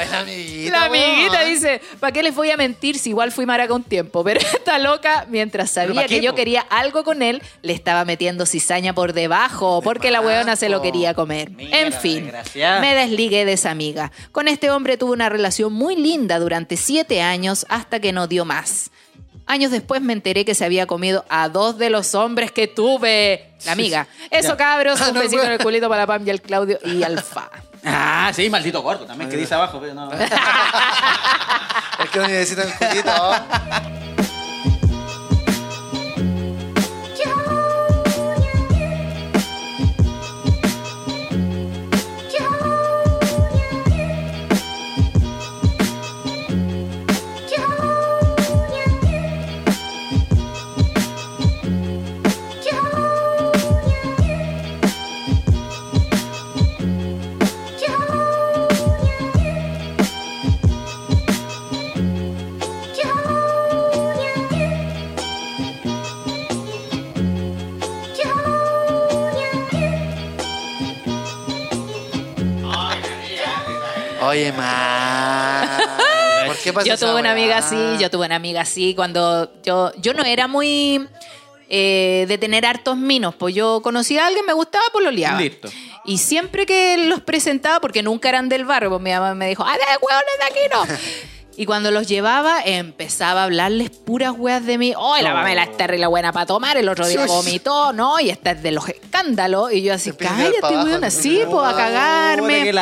La 0.04 0.20
amiguita. 0.20 0.70
La 0.78 0.84
amiguita 0.86 1.38
weón. 1.38 1.50
dice, 1.50 1.80
¿para 1.98 2.12
qué 2.12 2.22
les 2.22 2.34
voy 2.34 2.50
a 2.50 2.56
mentir 2.56 2.98
si 2.98 3.10
igual 3.10 3.32
fui 3.32 3.46
maraca 3.46 3.74
un 3.74 3.82
tiempo? 3.82 4.22
Pero 4.24 4.40
esta 4.40 4.78
loca, 4.78 5.26
mientras 5.28 5.72
¿Pero 5.72 5.94
sabía 5.94 6.06
que 6.06 6.20
yo 6.20 6.34
quería 6.34 6.60
algo 6.70 7.04
con 7.04 7.22
él, 7.22 7.42
le 7.62 7.72
estaba 7.72 8.04
metiendo 8.04 8.46
cizaña 8.46 8.94
por 8.94 9.12
debajo, 9.12 9.82
porque 9.82 10.10
la 10.10 10.20
weona 10.20 10.56
se 10.56 10.68
lo 10.68 10.82
quería 10.82 11.14
comer. 11.14 11.50
Mira, 11.50 11.80
en 11.80 11.92
fin, 11.92 12.32
me 12.54 12.94
desligué 12.94 13.44
de 13.44 13.52
esa 13.54 13.70
amiga. 13.70 14.12
Con 14.32 14.48
este 14.48 14.70
hombre 14.70 14.96
tuve 14.96 15.12
una 15.12 15.28
relación 15.28 15.72
muy 15.72 15.96
linda 15.96 16.38
durante 16.38 16.76
siete 16.76 17.22
años 17.22 17.66
hasta 17.68 18.00
que 18.00 18.12
no 18.12 18.26
dio 18.26 18.44
más. 18.44 18.90
Años 19.46 19.72
después 19.72 20.00
me 20.00 20.12
enteré 20.12 20.44
que 20.44 20.54
se 20.54 20.64
había 20.64 20.86
comido 20.86 21.24
a 21.28 21.48
dos 21.48 21.76
de 21.76 21.90
los 21.90 22.14
hombres 22.14 22.52
que 22.52 22.68
tuve. 22.68 23.50
La 23.64 23.72
amiga. 23.72 24.06
Eso, 24.30 24.56
cabros. 24.56 25.00
Ah, 25.00 25.08
Un 25.08 25.14
no, 25.14 25.20
besito 25.20 25.42
en 25.42 25.50
el 25.50 25.58
culito 25.58 25.88
para 25.88 26.02
la 26.02 26.06
Pam 26.06 26.24
y 26.24 26.30
al 26.30 26.40
Claudio 26.40 26.78
y 26.84 27.02
al 27.02 27.20
Fa. 27.20 27.50
Ah, 27.84 28.30
sí, 28.34 28.50
maldito 28.50 28.82
gordo 28.82 29.06
también, 29.06 29.30
que 29.30 29.36
dice 29.36 29.54
abajo. 29.54 29.78
Pero 29.80 29.94
no. 29.94 30.10
Es 32.00 32.08
que 32.08 32.18
no 32.18 32.26
necesitan 32.26 32.66
el 32.66 34.19
Oye, 74.20 74.52
ma. 74.52 75.78
¿Por 76.46 76.56
qué 76.56 76.72
pasa 76.72 76.86
Yo 76.86 76.98
tuve 76.98 77.20
una 77.20 77.32
amiga 77.32 77.58
así, 77.58 77.76
yo 77.98 78.10
tuve 78.10 78.26
una 78.26 78.36
amiga 78.36 78.62
así 78.62 78.94
cuando 78.94 79.52
yo, 79.62 79.92
yo 79.96 80.14
no 80.14 80.24
era 80.24 80.46
muy 80.46 81.06
eh, 81.68 82.24
de 82.28 82.38
tener 82.38 82.66
hartos 82.66 82.96
minos, 82.96 83.34
pues 83.36 83.54
yo 83.54 83.80
conocía 83.82 84.24
a 84.24 84.26
alguien, 84.26 84.44
me 84.46 84.52
gustaba, 84.52 84.84
pues 84.92 85.04
lo 85.04 85.10
liaba. 85.10 85.40
Listo. 85.40 85.68
Y 86.04 86.18
siempre 86.18 86.66
que 86.66 86.96
los 87.06 87.20
presentaba, 87.20 87.80
porque 87.80 88.02
nunca 88.02 88.28
eran 88.28 88.48
del 88.48 88.64
barrio, 88.64 88.90
pues 88.90 89.02
mi 89.02 89.10
mamá 89.10 89.34
me 89.34 89.48
dijo, 89.48 89.64
¡ay, 89.64 89.78
de 89.78 89.84
hueones 90.00 90.38
de 90.38 90.44
aquí 90.46 90.60
no! 90.72 91.39
Y 91.60 91.66
cuando 91.66 91.90
los 91.90 92.08
llevaba, 92.08 92.62
empezaba 92.64 93.42
a 93.42 93.44
hablarles 93.44 93.90
puras 93.90 94.32
weas 94.34 94.64
de 94.64 94.78
mí. 94.78 94.94
¡Ay, 94.98 95.22
la 95.22 95.34
Pamela 95.34 95.64
está 95.64 95.86
re 95.86 95.98
la 95.98 96.08
buena 96.08 96.32
para 96.32 96.46
tomar! 96.46 96.78
El 96.78 96.88
otro 96.88 97.06
día 97.06 97.26
vomitó, 97.26 97.92
¿no? 97.92 98.18
Y 98.18 98.30
esta 98.30 98.52
es 98.52 98.62
de 98.62 98.70
los 98.70 98.88
escándalos. 98.88 99.70
Y 99.70 99.82
yo 99.82 99.92
así, 99.92 100.10
cállate, 100.12 100.58
weón, 100.62 101.04
así, 101.04 101.42
pues, 101.50 101.68
a 101.68 101.76
cagarme. 101.76 102.72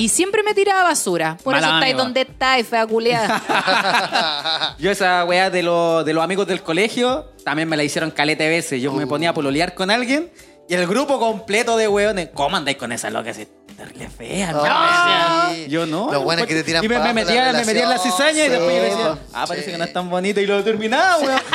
Y 0.00 0.08
siempre 0.08 0.42
me 0.42 0.54
tiraba 0.54 0.82
basura. 0.82 1.36
Por 1.44 1.54
Mala 1.54 1.68
eso 1.68 1.76
estáis 1.76 1.96
donde 1.96 2.22
estáis, 2.22 2.66
fea 2.66 2.84
culiada. 2.84 4.74
Yo 4.80 4.90
esa 4.90 5.24
weá 5.24 5.48
de, 5.48 5.62
lo- 5.62 6.02
de 6.02 6.12
los 6.12 6.24
amigos 6.24 6.48
del 6.48 6.62
colegio 6.64 7.26
también 7.44 7.68
me 7.68 7.76
la 7.76 7.84
hicieron 7.84 8.10
caleta 8.10 8.42
de 8.42 8.50
veces. 8.50 8.82
Yo 8.82 8.92
me 8.92 9.06
ponía 9.06 9.30
a 9.30 9.34
pololear 9.34 9.72
con 9.74 9.88
alguien 9.88 10.32
y 10.68 10.74
el 10.74 10.86
grupo 10.86 11.18
completo 11.18 11.76
de 11.76 11.88
weones, 11.88 12.30
¿cómo 12.34 12.56
andáis 12.56 12.76
con 12.76 12.92
esa 12.92 13.10
loca? 13.10 13.30
Es 13.30 13.46
terrible 13.76 14.08
fea, 14.08 14.52
¿no? 14.52 14.62
Ah, 14.64 15.50
sí. 15.54 15.66
Yo 15.68 15.86
no. 15.86 16.10
Lo 16.12 16.22
bueno 16.22 16.42
es 16.42 16.48
que 16.48 16.54
te 16.54 16.64
tiran 16.64 16.82
Y 16.84 16.88
me, 16.88 16.94
me 16.94 17.00
abajo 17.00 17.14
metía, 17.14 17.52
la 17.52 17.58
me 17.60 17.64
metía 17.64 17.86
la 17.86 17.98
cizaña 17.98 18.44
y 18.44 18.48
después 18.48 18.74
yo 18.74 18.82
le 18.82 18.90
Sí, 18.90 18.96
decía, 18.96 19.18
ah, 19.34 19.44
parece 19.46 19.66
Sí. 19.66 19.72
que 19.72 19.78
no 19.78 19.84
es 19.84 19.92
tan 19.92 20.08
bonita 20.10 20.40
y 20.40 20.46
lo 20.46 20.62
terminaba, 20.64 21.18
weón. 21.18 21.40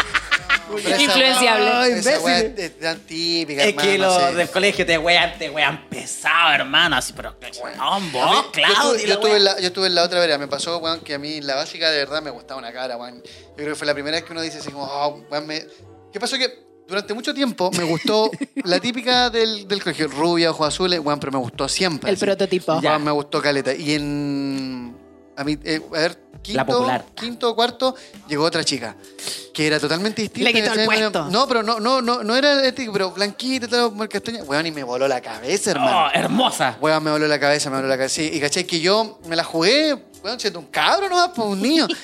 Esa 0.77 1.01
Influenciable. 1.01 1.99
Esa 1.99 2.39
es 2.39 2.79
tan 2.79 2.99
típica, 2.99 3.63
Es 3.63 3.73
que 3.75 3.97
los 3.97 4.15
sí. 4.15 4.35
del 4.35 4.49
colegio 4.49 4.85
te 4.85 4.97
wean, 4.97 5.37
te 5.37 5.49
wean 5.49 5.89
pesado, 5.89 6.53
hermano. 6.53 6.95
Así, 6.95 7.11
pero 7.13 7.35
weón, 7.61 8.11
vos, 8.13 8.45
yo, 8.45 8.51
Claudio. 8.51 9.05
yo, 9.05 9.19
tuve 9.19 9.39
la, 9.39 9.59
yo 9.59 9.67
estuve 9.67 9.87
en 9.87 9.95
la 9.95 10.03
otra 10.03 10.19
vereda. 10.21 10.37
Me 10.37 10.47
pasó, 10.47 10.77
weón, 10.77 11.01
que 11.01 11.15
a 11.15 11.19
mí 11.19 11.41
la 11.41 11.55
básica 11.55 11.89
de 11.91 11.97
verdad 11.97 12.21
me 12.21 12.29
gustaba 12.29 12.57
una 12.59 12.71
cara, 12.71 12.95
weón. 12.95 13.21
Yo 13.21 13.55
creo 13.55 13.69
que 13.69 13.75
fue 13.75 13.85
la 13.87 13.93
primera 13.93 14.15
vez 14.15 14.23
que 14.23 14.31
uno 14.31 14.41
dice 14.41 14.59
así 14.59 14.71
como, 14.71 14.85
oh, 14.85 15.21
weón, 15.29 15.45
me... 15.47 15.65
¿Qué 16.13 16.19
pasó? 16.21 16.37
Que 16.37 16.70
durante 16.91 17.13
mucho 17.13 17.33
tiempo 17.33 17.71
me 17.71 17.83
gustó 17.85 18.29
la 18.65 18.79
típica 18.79 19.29
del, 19.29 19.65
del 19.65 19.81
colegio, 19.81 20.09
rubia, 20.09 20.51
ojos 20.51 20.67
azules, 20.67 20.99
weón, 20.99 21.19
pero 21.21 21.31
me 21.31 21.37
gustó 21.37 21.69
siempre. 21.69 22.09
El 22.09 22.15
así. 22.17 22.25
prototipo. 22.25 22.81
Ya, 22.81 22.99
me 22.99 23.11
gustó 23.11 23.41
caleta. 23.41 23.73
Y 23.73 23.93
en... 23.93 24.97
A 25.37 25.45
mí, 25.45 25.57
eh, 25.63 25.81
a 25.87 25.97
ver, 25.97 26.19
quinto, 26.41 26.57
La 26.57 26.65
popular. 26.65 27.05
quinto 27.15 27.49
o 27.49 27.55
cuarto, 27.55 27.95
llegó 28.27 28.43
otra 28.43 28.63
chica. 28.65 28.97
Que 29.53 29.67
era 29.67 29.79
totalmente 29.79 30.21
distinta. 30.21 30.49
Le 30.49 30.61
quitó 30.61 30.73
el 30.73 30.85
puesto. 30.85 31.29
No, 31.29 31.47
pero 31.47 31.63
no, 31.63 31.79
no, 31.79 32.01
no, 32.01 32.23
no 32.23 32.35
era 32.35 32.65
este, 32.67 32.89
pero 32.91 33.11
blanquita, 33.11 33.69
tal, 33.69 33.93
muy 33.93 34.09
castaña. 34.09 34.43
Weón, 34.43 34.67
y 34.67 34.71
me 34.71 34.83
voló 34.83 35.07
la 35.07 35.21
cabeza, 35.21 35.71
hermano. 35.71 36.07
Oh, 36.07 36.09
hermosa. 36.13 36.77
Weón, 36.81 37.03
me 37.03 37.11
voló 37.11 37.25
la 37.25 37.39
cabeza, 37.39 37.69
me 37.69 37.77
voló 37.77 37.87
la 37.87 37.95
cabeza. 37.95 38.15
Sí, 38.15 38.29
y 38.33 38.39
caché 38.41 38.65
que 38.65 38.81
yo 38.81 39.19
me 39.27 39.37
la 39.37 39.45
jugué, 39.45 39.97
weón, 40.21 40.39
siendo 40.41 40.59
un 40.59 40.65
cabro 40.65 41.07
nomás, 41.07 41.31
pues 41.33 41.47
un 41.47 41.61
niño. 41.61 41.87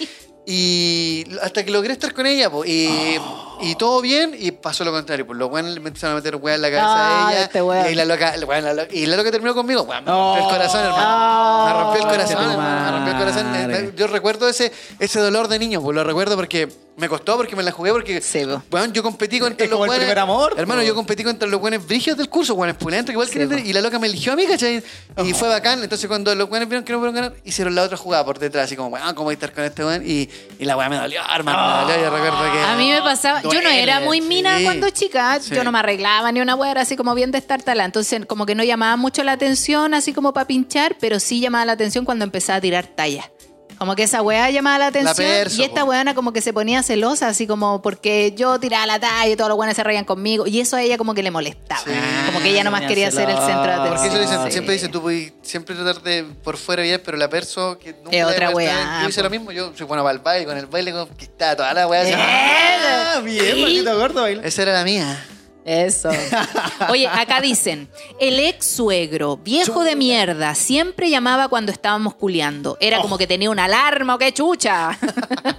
Y 0.50 1.26
hasta 1.42 1.66
que 1.66 1.72
logré 1.72 1.92
estar 1.92 2.14
con 2.14 2.26
ella, 2.26 2.50
pues. 2.50 2.70
Y 2.70 3.18
Y 3.62 3.76
todo 3.76 4.02
bien, 4.02 4.36
y 4.38 4.52
pasó 4.52 4.84
lo 4.84 4.92
contrario. 4.92 5.26
Pues 5.26 5.38
los 5.38 5.50
weones 5.50 5.74
le 5.74 5.78
empezaron 5.80 6.14
a 6.16 6.20
meter 6.20 6.36
weá 6.36 6.56
en 6.56 6.62
la 6.62 6.70
cabeza 6.70 6.86
Ah, 6.88 7.28
a 7.28 7.32
ella. 7.34 7.44
este 7.44 7.62
weón. 7.62 7.86
y, 7.86 7.88
ahí 7.90 7.96
la 7.96 8.06
loca, 8.06 8.36
la 8.38 8.74
loca- 8.74 8.88
y 8.94 9.06
la 9.06 9.18
loca 9.18 9.32
terminó 9.32 9.54
conmigo. 9.56 9.84
Weón, 9.84 10.04
me 10.06 10.12
Oh. 10.12 10.36
rompió 10.36 10.50
el 10.50 10.58
corazón, 10.58 10.86
hermano. 10.86 11.66
Me 11.66 11.74
rompió 11.74 12.02
el 12.02 12.08
corazón, 12.08 12.36
Conche 12.36 12.46
tu 12.46 12.52
hermano. 12.62 12.86
Me 12.86 12.92
rompió 12.92 13.14
el 13.14 13.20
corazón. 13.20 13.52
madre. 13.52 13.78
Eh, 13.80 13.94
Yo 13.96 14.08
recuerdo 14.08 14.48
ese, 14.48 14.72
ese 15.00 15.20
dolor 15.20 15.48
de 15.48 15.60
niño, 15.60 15.82
pues 15.82 15.96
lo 15.96 16.04
recuerdo 16.04 16.36
porque 16.36 16.70
me 16.98 17.08
costó, 17.10 17.38
porque 17.38 17.56
me 17.56 17.62
la 17.62 17.72
jugué, 17.72 17.92
porque. 17.92 18.22
Sí, 18.22 18.44
po. 18.46 18.62
weón, 18.72 18.92
yo 18.92 19.04
competí 19.04 19.40
contra 19.40 19.66
Es 19.66 19.70
los 19.70 19.78
como 19.80 19.86
el 19.86 19.90
weones- 19.92 20.06
primer 20.08 20.20
amor, 20.20 20.54
Hermano, 20.58 20.82
po. 20.82 20.88
yo 20.88 20.96
competí 20.96 21.24
contra 21.24 21.48
los 21.48 21.60
buenos 21.60 21.86
brigios 21.86 22.18
del 22.18 22.28
curso, 22.30 22.56
weones 22.56 22.76
pulentos, 22.76 23.08
que 23.08 23.12
igual 23.14 23.30
que 23.30 23.64
y 23.68 23.74
la 23.74 23.82
loca 23.82 24.00
me 24.00 24.08
eligió 24.08 24.34
a 24.34 24.36
mí, 24.36 24.46
¿cachai? 24.48 24.84
Y 25.24 25.34
fue 25.34 25.48
bacán. 25.48 25.84
Entonces, 25.84 26.08
cuando 26.08 26.34
los 26.34 26.50
buenos 26.50 26.68
vieron 26.70 26.84
que 26.84 26.92
no 26.94 27.00
pudieron 27.00 27.16
ganar, 27.16 27.34
hicieron 27.44 27.76
la 27.76 27.84
otra 27.84 27.98
jugada 27.98 28.26
por 28.26 28.40
detrás, 28.40 28.66
así 28.66 28.76
como, 28.76 28.90
weón, 28.90 29.14
¿cómo 29.14 29.26
voy 29.26 29.34
a 29.34 29.36
estar 29.36 29.54
con 29.54 29.64
este 29.64 29.86
weón? 29.86 30.02
Y, 30.06 30.28
y 30.58 30.66
la 30.66 30.76
weá 30.76 30.90
me 30.90 30.98
dolió, 30.98 31.22
hermano, 31.36 31.68
me 31.88 31.94
dolió. 31.94 32.04
Yo 32.06 32.10
recuerdo 32.16 32.52
que. 32.52 32.64
A 32.64 32.76
mí 32.76 32.90
me 32.92 33.02
pasaba, 33.02 33.42
yo 33.54 33.62
no 33.62 33.70
era 33.70 34.00
muy 34.02 34.22
mina 34.22 34.58
sí. 34.58 34.64
cuando 34.64 34.90
chica, 34.90 35.40
Sí. 35.42 35.56
yo 35.56 35.64
no 35.64 35.72
me 35.72 35.80
arreglaba 35.80 36.32
ni 36.32 36.42
una 36.42 36.56
weá, 36.56 36.72
era 36.72 36.82
así 36.82 36.96
como 36.96 37.14
bien 37.16 37.32
destartalada, 37.32 37.86
entonces 37.86 38.26
como 38.26 38.46
que 38.46 38.56
no 38.56 38.64
llamaba 38.64 38.96
mucho 38.98 39.24
la 39.24 39.34
atención, 39.34 39.94
así 39.94 40.14
como 40.14 40.34
para 40.34 40.48
pinchar, 40.48 40.96
pero 41.00 41.20
sí 41.20 41.40
llamaba 41.40 41.66
la 41.66 41.72
atención 41.74 42.06
cuando 42.06 42.26
empezaba 42.26 42.58
a 42.58 42.62
tirar 42.62 42.88
tallas. 42.88 43.30
Como 43.78 43.96
que 43.96 44.04
esa 44.04 44.22
weá 44.22 44.50
llamaba 44.50 44.80
la 44.80 44.88
atención 44.88 45.16
perso, 45.16 45.62
y 45.62 45.66
esta 45.66 45.82
po. 45.82 45.92
weona 45.92 46.16
como 46.16 46.34
que 46.34 46.42
se 46.42 46.52
ponía 46.54 46.82
celosa, 46.82 47.28
así 47.28 47.46
como 47.46 47.82
porque 47.82 48.34
yo 48.36 48.60
tiraba 48.60 48.86
la 48.88 49.00
talla 49.00 49.28
y 49.32 49.36
todos 49.36 49.50
los 49.50 49.58
weones 49.58 49.76
se 49.76 49.84
reían 49.84 50.04
conmigo 50.04 50.48
y 50.48 50.60
eso 50.60 50.78
a 50.78 50.82
ella 50.82 50.98
como 50.98 51.14
que 51.14 51.22
le 51.22 51.30
molestaba. 51.32 51.82
Sí. 51.84 51.92
Como 52.26 52.40
que 52.42 52.50
ella 52.50 52.64
nomás 52.64 52.82
quería 52.84 53.12
ser 53.12 53.30
el 53.30 53.38
centro 53.38 53.64
de 53.66 53.72
atención. 53.74 53.90
Porque 53.90 54.08
eso 54.08 54.20
dicen, 54.20 54.46
Sí. 54.46 54.52
siempre 54.52 54.74
dicen, 54.74 54.92
tú 54.92 55.02
puedes 55.02 55.34
siempre 55.44 55.76
tratar 55.76 56.02
de 56.02 56.24
por 56.44 56.58
fuera 56.58 56.82
bien, 56.82 57.02
pero 57.06 57.18
la 57.18 57.30
perso 57.30 57.78
que 57.78 57.94
nunca 57.94 58.10
Es 58.18 58.26
la 58.26 58.32
otra 58.32 58.50
weá. 58.50 59.00
Yo 59.04 59.10
hice 59.10 59.22
lo 59.22 59.30
mismo, 59.30 59.52
yo 59.52 59.72
soy 59.78 59.86
bueno 59.86 60.04
para 60.04 60.14
el 60.14 60.20
baile, 60.20 60.46
con 60.46 60.58
el 60.58 60.66
baile 60.66 60.92
conquistaba 60.92 61.56
toda 61.56 61.74
la 61.74 61.88
weá. 61.88 62.02
así. 62.02 62.14
Ah, 62.16 63.22
bien, 63.24 63.62
maldito 63.62 63.98
gordo. 63.98 64.22
baila. 64.24 64.42
Esa 64.44 64.62
era 64.64 64.74
la 64.74 64.84
mía. 64.84 65.24
Eso. 65.68 66.10
Oye, 66.90 67.08
acá 67.10 67.42
dicen, 67.42 67.90
el 68.22 68.40
ex 68.40 68.66
suegro, 68.66 69.36
viejo 69.36 69.84
de 69.84 69.98
mierda, 69.98 70.56
siempre 70.56 71.10
llamaba 71.10 71.50
cuando 71.50 71.74
estábamos 71.74 72.16
culeando. 72.16 72.78
Era 72.80 73.02
como 73.02 73.18
que 73.18 73.28
tenía 73.28 73.50
una 73.50 73.66
alarma 73.66 74.16
o 74.16 74.18
qué 74.18 74.32
chucha. 74.34 74.98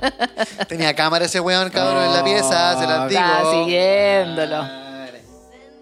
Tenía 0.68 0.94
cámara 0.94 1.26
ese 1.26 1.40
weón, 1.40 1.68
cabrón, 1.68 2.04
en 2.06 2.14
la 2.14 2.24
pieza, 2.24 2.78
se 2.78 2.86
la 2.86 3.06
digo. 3.06 3.20
Estaba 3.20 3.52
siguiéndolo. 3.52 4.64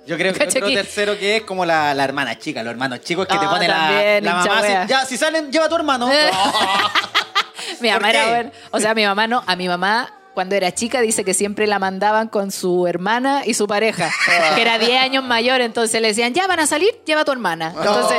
Yo 0.09 0.16
creo 0.16 0.33
que 0.35 0.43
otro 0.45 0.68
tercero 0.72 1.18
que 1.18 1.37
es 1.37 1.43
como 1.43 1.64
la, 1.64 1.95
la 1.95 2.03
hermana 2.05 2.37
chica, 2.39 2.62
los 2.64 2.70
hermanos 2.72 3.01
chicos 3.03 3.27
que 3.27 3.39
te 3.39 3.45
Ah, 3.45 3.51
ponen 3.51 3.68
la, 3.70 3.77
también, 3.77 4.24
la 4.24 4.31
hincha 4.31 4.55
mamá. 4.55 4.87
ya, 4.87 5.05
si 5.05 5.16
salen, 5.16 5.51
lleva 5.53 5.66
a 5.66 5.68
tu 5.68 5.74
hermano. 5.77 6.09
Mi 7.81 7.91
¿Por 7.91 8.01
mamá 8.01 8.11
era. 8.11 8.51
O 8.70 8.79
sea, 8.81 8.95
mi 8.95 9.05
mamá 9.05 9.27
no. 9.27 9.43
A 9.47 9.57
mi 9.57 9.66
mamá, 9.66 10.12
cuando 10.37 10.55
era 10.55 10.70
chica, 10.70 11.01
dice 11.01 11.24
que 11.24 11.32
siempre 11.32 11.66
la 11.66 11.78
mandaban 11.78 12.28
con 12.28 12.53
su 12.53 12.87
hermana 12.87 13.45
y 13.47 13.55
su 13.55 13.66
pareja, 13.66 14.12
que 14.55 14.61
era 14.61 14.78
10 14.78 15.01
años 15.01 15.24
mayor. 15.24 15.62
Entonces 15.62 15.99
le 16.03 16.09
decían, 16.09 16.34
ya 16.34 16.47
van 16.47 16.61
a 16.61 16.66
salir, 16.66 16.91
lleva 17.07 17.22
a 17.22 17.24
tu 17.24 17.32
hermana. 17.32 17.72
Entonces, 17.74 18.18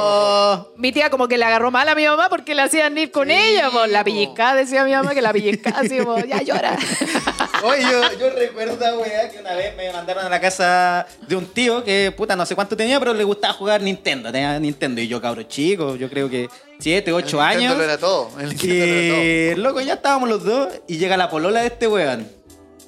mi 0.77 0.91
tía 0.91 1.11
como 1.11 1.27
que 1.27 1.37
le 1.37 1.45
agarró 1.45 1.69
mal 1.69 1.87
a 1.87 1.93
mi 1.93 2.07
mamá 2.07 2.27
porque 2.27 2.55
le 2.55 2.63
hacían 2.63 2.97
ir 2.97 3.11
con 3.11 3.29
ella. 3.29 3.69
po. 3.69 3.85
La 3.85 4.03
pellizcada, 4.03 4.55
decía 4.55 4.83
mi 4.83 4.93
mamá, 4.93 5.13
que 5.13 5.21
la 5.21 5.31
pellizcada, 5.31 5.81
así 5.81 5.99
como, 5.99 6.17
ya 6.17 6.41
llora. 6.41 6.75
Oye, 7.63 7.83
yo, 7.83 8.17
yo 8.19 8.29
recuerdo, 8.31 8.99
weá, 8.99 9.29
que 9.29 9.39
una 9.39 9.53
vez 9.53 9.77
me 9.77 9.93
mandaron 9.93 10.25
a 10.25 10.29
la 10.29 10.41
casa 10.41 11.05
de 11.27 11.35
un 11.35 11.45
tío 11.45 11.83
que, 11.83 12.11
puta, 12.17 12.35
no 12.35 12.47
sé 12.47 12.55
cuánto 12.55 12.75
tenía, 12.75 12.97
pero 12.97 13.13
le 13.13 13.25
gustaba 13.25 13.53
jugar 13.53 13.79
Nintendo. 13.81 14.31
Tenía 14.31 14.59
Nintendo 14.59 15.01
y 15.01 15.07
yo, 15.07 15.21
cabro 15.21 15.43
chico, 15.43 15.95
yo 15.95 16.09
creo 16.09 16.27
que 16.31 16.49
7, 16.79 17.11
8 17.13 17.27
El 17.27 17.31
Nintendo 17.31 17.43
años. 17.43 17.77
lo 17.77 17.83
era 17.83 17.97
todo. 17.97 18.29
El 18.39 18.49
Nintendo 18.49 18.75
lo 18.75 18.83
era 18.85 19.09
todo. 19.09 19.21
Que, 19.21 19.55
loco, 19.57 19.81
ya 19.81 19.93
estábamos 19.95 20.29
los 20.29 20.43
dos 20.43 20.69
y 20.87 20.97
llega 20.97 21.17
la 21.17 21.29
polola 21.29 21.61
de 21.61 21.67
este 21.67 21.87
weón. 21.87 22.27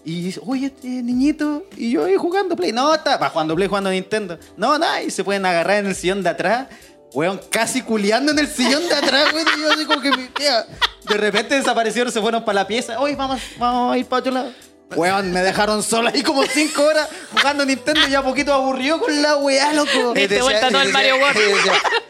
Y 0.06 0.22
dice, 0.24 0.40
oye, 0.46 0.68
este 0.68 0.88
niñito, 0.88 1.66
y 1.76 1.92
yo 1.92 2.06
ahí 2.06 2.16
jugando 2.16 2.56
Play. 2.56 2.72
No, 2.72 2.94
está 2.94 3.18
va 3.18 3.30
jugando 3.30 3.56
Play, 3.56 3.68
jugando 3.68 3.90
Nintendo. 3.90 4.40
No, 4.58 4.78
nada, 4.80 5.04
y 5.04 5.12
se 5.12 5.24
pueden 5.24 5.46
agarrar 5.46 5.78
en 5.78 5.88
el 5.88 5.96
sillón 5.96 6.24
de 6.24 6.30
atrás. 6.30 6.68
Weón, 7.14 7.42
casi 7.50 7.82
culeando 7.82 8.32
en 8.32 8.40
el 8.40 8.48
sillón 8.48 8.88
de 8.88 8.94
atrás, 8.96 9.34
weón. 9.34 9.48
Y 9.58 9.62
yo 9.62 9.72
así 9.72 9.86
como 9.86 10.02
que, 10.02 10.12
mira, 10.12 10.66
de 11.08 11.18
repente 11.18 11.56
desaparecieron, 11.56 12.12
se 12.14 12.22
fueron 12.22 12.46
para 12.46 12.62
la 12.62 12.68
pieza. 12.68 13.00
Oye, 13.00 13.16
vamos, 13.16 13.42
vamos 13.58 13.94
a 13.94 13.98
ir 13.98 14.06
para 14.06 14.20
otro 14.20 14.32
lado. 14.32 14.52
Weón, 14.96 15.32
me 15.32 15.42
dejaron 15.42 15.84
solo 15.84 16.10
ahí 16.10 16.24
como 16.24 16.44
cinco 16.46 16.84
horas 16.84 17.08
jugando 17.32 17.64
Nintendo 17.66 18.02
y 18.08 18.12
ya 18.12 18.24
poquito 18.24 18.54
aburrido 18.54 19.00
con 19.00 19.22
la 19.22 19.36
weá, 19.38 19.72
loco. 19.74 20.14
Diste 20.14 20.36
Decía- 20.36 20.44
vuelta 20.44 20.70
todo 20.70 20.82
el 20.82 20.92
Mario 20.92 21.18
World. 21.18 21.40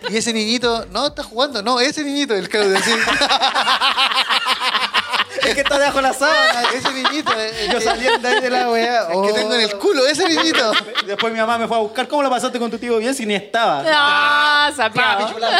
y 0.09 0.13
Y 0.13 0.17
ese 0.17 0.31
niñito, 0.33 0.85
no, 0.91 1.07
está 1.07 1.23
jugando. 1.23 1.61
No, 1.61 1.79
ese 1.81 2.03
niñito, 2.03 2.33
el 2.35 2.47
Claudio. 2.49 2.79
sí. 2.83 2.91
Es 5.43 5.55
que 5.55 5.61
está 5.61 5.79
debajo 5.79 5.97
de 5.97 6.01
la 6.03 6.13
sábana. 6.13 6.63
ese 6.73 6.91
niñito. 6.91 7.31
el 7.33 7.71
Yo 7.71 7.79
que- 7.79 7.83
saliendo 7.85 8.27
ahí 8.27 8.39
de 8.41 8.49
la 8.49 8.69
weá. 8.69 9.07
el 9.11 9.21
que 9.27 9.33
tengo 9.33 9.53
en 9.55 9.61
el 9.61 9.77
culo, 9.77 10.05
ese 10.07 10.27
niñito. 10.27 10.71
Después 11.05 11.33
mi 11.33 11.39
mamá 11.39 11.57
me 11.57 11.67
fue 11.67 11.77
a 11.77 11.79
buscar. 11.79 12.07
¿Cómo 12.07 12.21
la 12.23 12.29
pasaste 12.29 12.59
con 12.59 12.69
tu 12.69 12.77
tío 12.77 12.97
bien 12.97 13.15
si 13.15 13.25
ni 13.25 13.35
estaba? 13.35 13.83
¡Ah, 13.87 14.71
Papi, 14.77 14.93
sapiado! 14.99 15.33
chulada. 15.33 15.59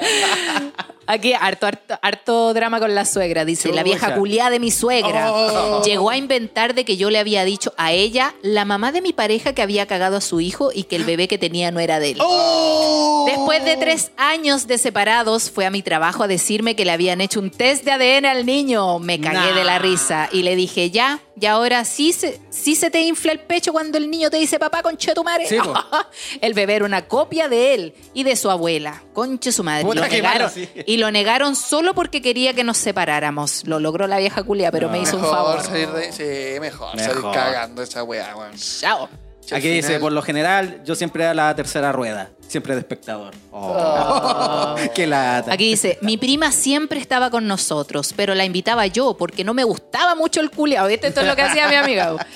Aquí, 1.06 1.32
harto, 1.32 1.66
harto, 1.66 1.98
harto 2.02 2.54
drama 2.54 2.78
con 2.78 2.94
la 2.94 3.04
suegra. 3.04 3.44
Dice, 3.44 3.72
la 3.72 3.82
vieja 3.82 4.14
culiada 4.14 4.50
de 4.50 4.60
mi 4.60 4.70
suegra. 4.70 5.32
Oh. 5.32 5.82
Llegó 5.82 6.08
a 6.10 6.16
inventar 6.16 6.72
de 6.74 6.84
que 6.84 6.96
yo 6.96 7.10
le 7.10 7.18
había 7.18 7.44
dicho 7.44 7.72
a 7.76 7.90
ella, 7.90 8.32
la 8.42 8.64
mamá 8.64 8.92
de 8.92 9.00
mi 9.02 9.12
pareja, 9.12 9.52
que 9.52 9.60
había 9.62 9.86
cagado 9.86 10.18
a 10.18 10.20
su 10.20 10.40
hijo 10.40 10.70
y 10.72 10.84
que 10.84 10.94
el 10.94 11.02
bebé 11.04 11.26
que 11.26 11.36
tenía 11.36 11.72
no 11.72 11.80
era 11.80 11.98
de 11.98 12.10
él. 12.12 12.18
¡Oh! 12.20 13.24
Después 13.26 13.64
de 13.64 13.76
tres 13.76 14.12
años 14.16 14.68
de 14.68 14.78
separados, 14.78 15.50
fue 15.50 15.66
a 15.66 15.70
mi 15.70 15.82
trabajo 15.82 16.22
a 16.22 16.28
decirme 16.28 16.76
que 16.76 16.84
le 16.84 16.92
habían 16.92 17.20
hecho 17.20 17.40
un 17.40 17.50
test 17.50 17.84
de 17.84 17.90
ADN 17.90 18.26
al 18.26 18.46
niño. 18.46 19.00
Me 19.00 19.20
cagué 19.20 19.50
Nah. 19.50 19.54
de 19.56 19.64
la 19.64 19.78
risa 19.80 20.28
y 20.30 20.42
le 20.44 20.54
dije, 20.54 20.90
ya, 20.92 21.18
y 21.40 21.46
ahora 21.46 21.84
sí 21.86 22.12
se, 22.12 22.38
sí 22.50 22.76
se 22.76 22.90
te 22.90 23.00
infla 23.00 23.32
el 23.32 23.40
pecho 23.40 23.72
cuando 23.72 23.96
el 23.96 24.10
niño 24.10 24.28
te 24.28 24.36
dice, 24.36 24.58
papá, 24.58 24.82
conche 24.82 25.14
tu 25.14 25.24
madre. 25.24 25.46
Sí, 25.48 25.56
po. 25.56 25.72
el 26.40 26.52
bebé 26.52 26.74
era 26.74 26.84
una 26.84 27.08
copia 27.08 27.48
de 27.48 27.74
él 27.74 27.94
y 28.12 28.24
de 28.24 28.36
su 28.36 28.50
abuela. 28.50 29.02
Conche 29.14 29.50
su 29.50 29.64
madre. 29.64 29.84
Puta, 29.84 29.94
lo 29.94 30.00
malo, 30.02 30.12
negaron, 30.12 30.50
sí. 30.50 30.68
Y 30.86 30.98
lo 30.98 31.10
negaron 31.10 31.56
solo 31.56 31.94
porque 31.94 32.20
quería 32.20 32.52
que 32.52 32.62
nos 32.62 32.76
separáramos. 32.76 33.66
Lo 33.66 33.80
logró 33.80 34.06
la 34.06 34.18
vieja 34.18 34.42
culia, 34.42 34.70
pero 34.70 34.90
me 34.90 35.00
hizo 35.00 35.16
un 35.16 35.22
favor. 35.22 35.62
salir 35.62 35.88
de 35.90 36.04
ahí. 36.04 36.12
Sí, 36.12 36.60
mejor, 36.60 36.98
salir 36.98 37.16
Mejor. 37.16 37.34
cagando 37.34 37.82
esa 37.82 38.04
weá, 38.04 38.36
weón. 38.36 38.52
Chao. 38.56 39.08
Aquí 39.56 39.68
dice, 39.68 39.88
final- 39.88 40.00
por 40.00 40.12
lo 40.12 40.22
general, 40.22 40.80
yo 40.84 40.94
siempre 40.94 41.24
era 41.24 41.34
la 41.34 41.54
tercera 41.54 41.92
rueda. 41.92 42.30
Siempre 42.46 42.74
de 42.74 42.80
espectador. 42.80 43.32
Qué 44.94 45.06
lata. 45.06 45.52
Aquí 45.52 45.68
dice, 45.70 45.98
mi 46.02 46.16
prima 46.16 46.50
siempre 46.52 46.98
estaba 46.98 47.30
con 47.30 47.46
nosotros, 47.46 48.12
pero 48.16 48.34
la 48.34 48.44
invitaba 48.44 48.86
yo 48.86 49.16
porque 49.16 49.44
no 49.44 49.54
me 49.54 49.64
gustaba 49.64 50.14
mucho 50.14 50.40
el 50.40 50.50
culiao. 50.50 50.86
¿Viste? 50.88 51.08
Esto 51.08 51.20
es 51.20 51.26
lo 51.26 51.36
que 51.36 51.42
hacía 51.42 51.68
mi 51.68 51.74
amiga. 51.76 52.14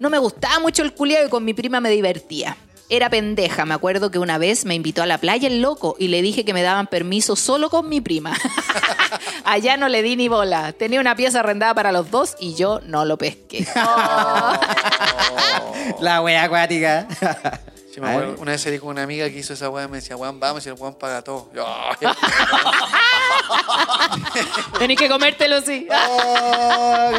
No 0.00 0.10
me 0.10 0.18
gustaba 0.18 0.58
mucho 0.58 0.82
el 0.82 0.92
culiao 0.92 1.24
y 1.26 1.30
con 1.30 1.44
mi 1.44 1.54
prima 1.54 1.80
me 1.80 1.88
divertía. 1.88 2.56
Era 2.90 3.08
pendeja, 3.08 3.64
me 3.64 3.72
acuerdo 3.74 4.10
que 4.10 4.18
una 4.18 4.36
vez 4.36 4.66
me 4.66 4.74
invitó 4.74 5.02
a 5.02 5.06
la 5.06 5.16
playa 5.18 5.48
el 5.48 5.62
loco 5.62 5.96
y 5.98 6.08
le 6.08 6.20
dije 6.20 6.44
que 6.44 6.52
me 6.52 6.62
daban 6.62 6.86
permiso 6.86 7.34
solo 7.34 7.70
con 7.70 7.88
mi 7.88 8.00
prima. 8.02 8.36
Allá 9.44 9.76
no 9.76 9.88
le 9.88 10.02
di 10.02 10.16
ni 10.16 10.28
bola. 10.28 10.72
Tenía 10.72 11.00
una 11.00 11.16
pieza 11.16 11.40
arrendada 11.40 11.74
para 11.74 11.92
los 11.92 12.10
dos 12.10 12.36
y 12.38 12.54
yo 12.54 12.80
no 12.84 13.04
lo 13.06 13.16
pesqué. 13.16 13.66
La 16.00 16.20
wea 16.22 16.44
acuática. 16.44 17.06
Sí, 17.92 18.00
me 18.00 18.10
acuerdo, 18.10 18.36
una 18.40 18.52
vez 18.52 18.60
salí 18.60 18.78
con 18.78 18.90
una 18.90 19.02
amiga 19.04 19.28
que 19.30 19.38
hizo 19.38 19.52
esa 19.54 19.70
weá, 19.70 19.86
me 19.86 19.98
decía, 19.98 20.16
weón, 20.16 20.40
vamos, 20.40 20.66
y 20.66 20.68
el 20.68 20.74
weón 20.74 20.94
paga 20.94 21.22
todo. 21.22 21.50
Yo, 21.54 21.64
que 24.98 25.08
comértelo, 25.08 25.60
sí. 25.62 25.86
oh, 25.90 27.10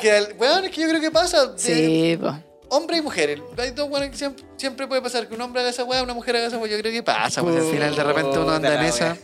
que 0.00 0.16
el- 0.16 0.34
weón, 0.38 0.64
es 0.64 0.70
que 0.70 0.80
yo 0.80 0.88
creo 0.88 1.00
que 1.00 1.10
pasa. 1.10 1.46
de 1.46 1.58
Sí, 1.58 2.18
pues. 2.70 2.80
Hombre 2.80 2.98
y 2.98 3.02
mujer. 3.02 3.42
Hay 3.58 3.70
dos 3.72 3.90
weones 3.90 4.10
que 4.10 4.16
siempre, 4.16 4.44
siempre 4.56 4.86
puede 4.86 5.02
pasar 5.02 5.28
que 5.28 5.34
un 5.34 5.40
hombre 5.40 5.60
haga 5.60 5.70
esa 5.70 5.84
weá, 5.84 6.02
una 6.02 6.14
mujer 6.14 6.36
haga 6.36 6.46
esa 6.46 6.58
weá. 6.58 6.70
Yo 6.70 6.78
creo 6.78 6.92
que 6.92 7.02
pasa, 7.02 7.42
pues 7.42 7.56
al 7.56 7.70
final 7.70 7.94
de 7.94 8.04
repente 8.04 8.38
uno 8.38 8.50
anda 8.50 8.74
en 8.80 8.86
esa. 8.86 9.16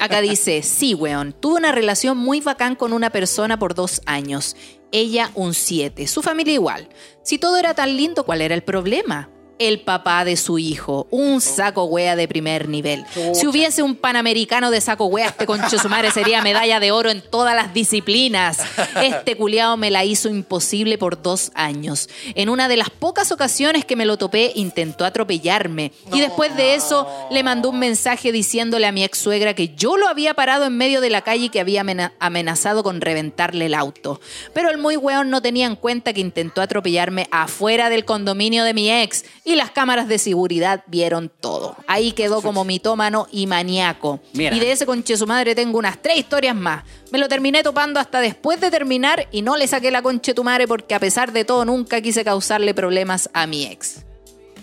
Acá 0.00 0.20
dice, 0.20 0.62
sí, 0.62 0.94
weón, 0.94 1.32
tuve 1.32 1.56
una 1.56 1.72
relación 1.72 2.16
muy 2.16 2.40
bacán 2.40 2.74
con 2.74 2.92
una 2.92 3.10
persona 3.10 3.58
por 3.58 3.74
dos 3.74 4.00
años. 4.06 4.56
Ella 4.90 5.30
un 5.34 5.54
7, 5.54 6.06
su 6.06 6.22
familia 6.22 6.54
igual. 6.54 6.88
Si 7.22 7.38
todo 7.38 7.56
era 7.56 7.74
tan 7.74 7.96
lindo, 7.96 8.24
¿cuál 8.24 8.40
era 8.40 8.54
el 8.54 8.62
problema? 8.62 9.28
El 9.58 9.80
papá 9.82 10.24
de 10.24 10.36
su 10.36 10.58
hijo, 10.58 11.06
un 11.10 11.40
saco 11.40 11.84
wea 11.84 12.16
de 12.16 12.26
primer 12.26 12.68
nivel. 12.68 13.04
Si 13.34 13.46
hubiese 13.46 13.82
un 13.82 13.94
panamericano 13.94 14.70
de 14.72 14.80
saco 14.80 15.06
wea, 15.06 15.28
este 15.28 15.46
concho 15.46 15.78
su 15.78 15.88
madre 15.88 16.10
sería 16.10 16.42
medalla 16.42 16.80
de 16.80 16.90
oro 16.90 17.08
en 17.10 17.22
todas 17.22 17.54
las 17.54 17.72
disciplinas. 17.72 18.58
Este 19.00 19.36
culiao 19.36 19.76
me 19.76 19.92
la 19.92 20.04
hizo 20.04 20.28
imposible 20.28 20.98
por 20.98 21.22
dos 21.22 21.52
años. 21.54 22.08
En 22.34 22.48
una 22.48 22.66
de 22.66 22.76
las 22.76 22.90
pocas 22.90 23.30
ocasiones 23.30 23.84
que 23.84 23.94
me 23.94 24.06
lo 24.06 24.16
topé, 24.16 24.52
intentó 24.56 25.04
atropellarme. 25.04 25.92
Y 26.12 26.20
después 26.20 26.56
de 26.56 26.74
eso, 26.74 27.06
le 27.30 27.42
mandó 27.44 27.70
un 27.70 27.78
mensaje 27.78 28.32
diciéndole 28.32 28.86
a 28.86 28.92
mi 28.92 29.04
ex 29.04 29.18
suegra 29.18 29.54
que 29.54 29.68
yo 29.76 29.96
lo 29.96 30.08
había 30.08 30.34
parado 30.34 30.64
en 30.64 30.76
medio 30.76 31.00
de 31.00 31.10
la 31.10 31.22
calle 31.22 31.44
y 31.44 31.48
que 31.48 31.60
había 31.60 31.82
amena- 31.82 32.12
amenazado 32.18 32.82
con 32.82 33.00
reventarle 33.00 33.66
el 33.66 33.74
auto. 33.74 34.20
Pero 34.52 34.70
el 34.70 34.78
muy 34.78 34.96
weón 34.96 35.30
no 35.30 35.40
tenía 35.42 35.66
en 35.66 35.76
cuenta 35.76 36.12
que 36.12 36.20
intentó 36.20 36.60
atropellarme 36.60 37.28
afuera 37.30 37.88
del 37.88 38.04
condominio 38.04 38.64
de 38.64 38.74
mi 38.74 38.90
ex 38.90 39.24
y 39.44 39.56
las 39.56 39.70
cámaras 39.70 40.08
de 40.08 40.18
seguridad 40.18 40.82
vieron 40.86 41.30
todo. 41.40 41.76
Ahí 41.86 42.12
quedó 42.12 42.40
como 42.40 42.64
mitómano 42.64 43.26
y 43.30 43.46
maníaco. 43.46 44.20
Mira. 44.32 44.56
Y 44.56 44.60
de 44.60 44.72
ese 44.72 44.86
conche 44.86 45.16
su 45.18 45.26
madre 45.26 45.54
tengo 45.54 45.78
unas 45.78 46.00
tres 46.00 46.16
historias 46.16 46.56
más. 46.56 46.84
Me 47.12 47.18
lo 47.18 47.28
terminé 47.28 47.62
topando 47.62 48.00
hasta 48.00 48.20
después 48.20 48.60
de 48.60 48.70
terminar 48.70 49.28
y 49.30 49.42
no 49.42 49.56
le 49.56 49.66
saqué 49.66 49.90
la 49.90 50.00
conche 50.02 50.32
tu 50.32 50.42
madre 50.44 50.66
porque 50.66 50.94
a 50.94 50.98
pesar 50.98 51.32
de 51.32 51.44
todo 51.44 51.64
nunca 51.66 52.00
quise 52.00 52.24
causarle 52.24 52.72
problemas 52.72 53.28
a 53.34 53.46
mi 53.46 53.66
ex. 53.66 54.04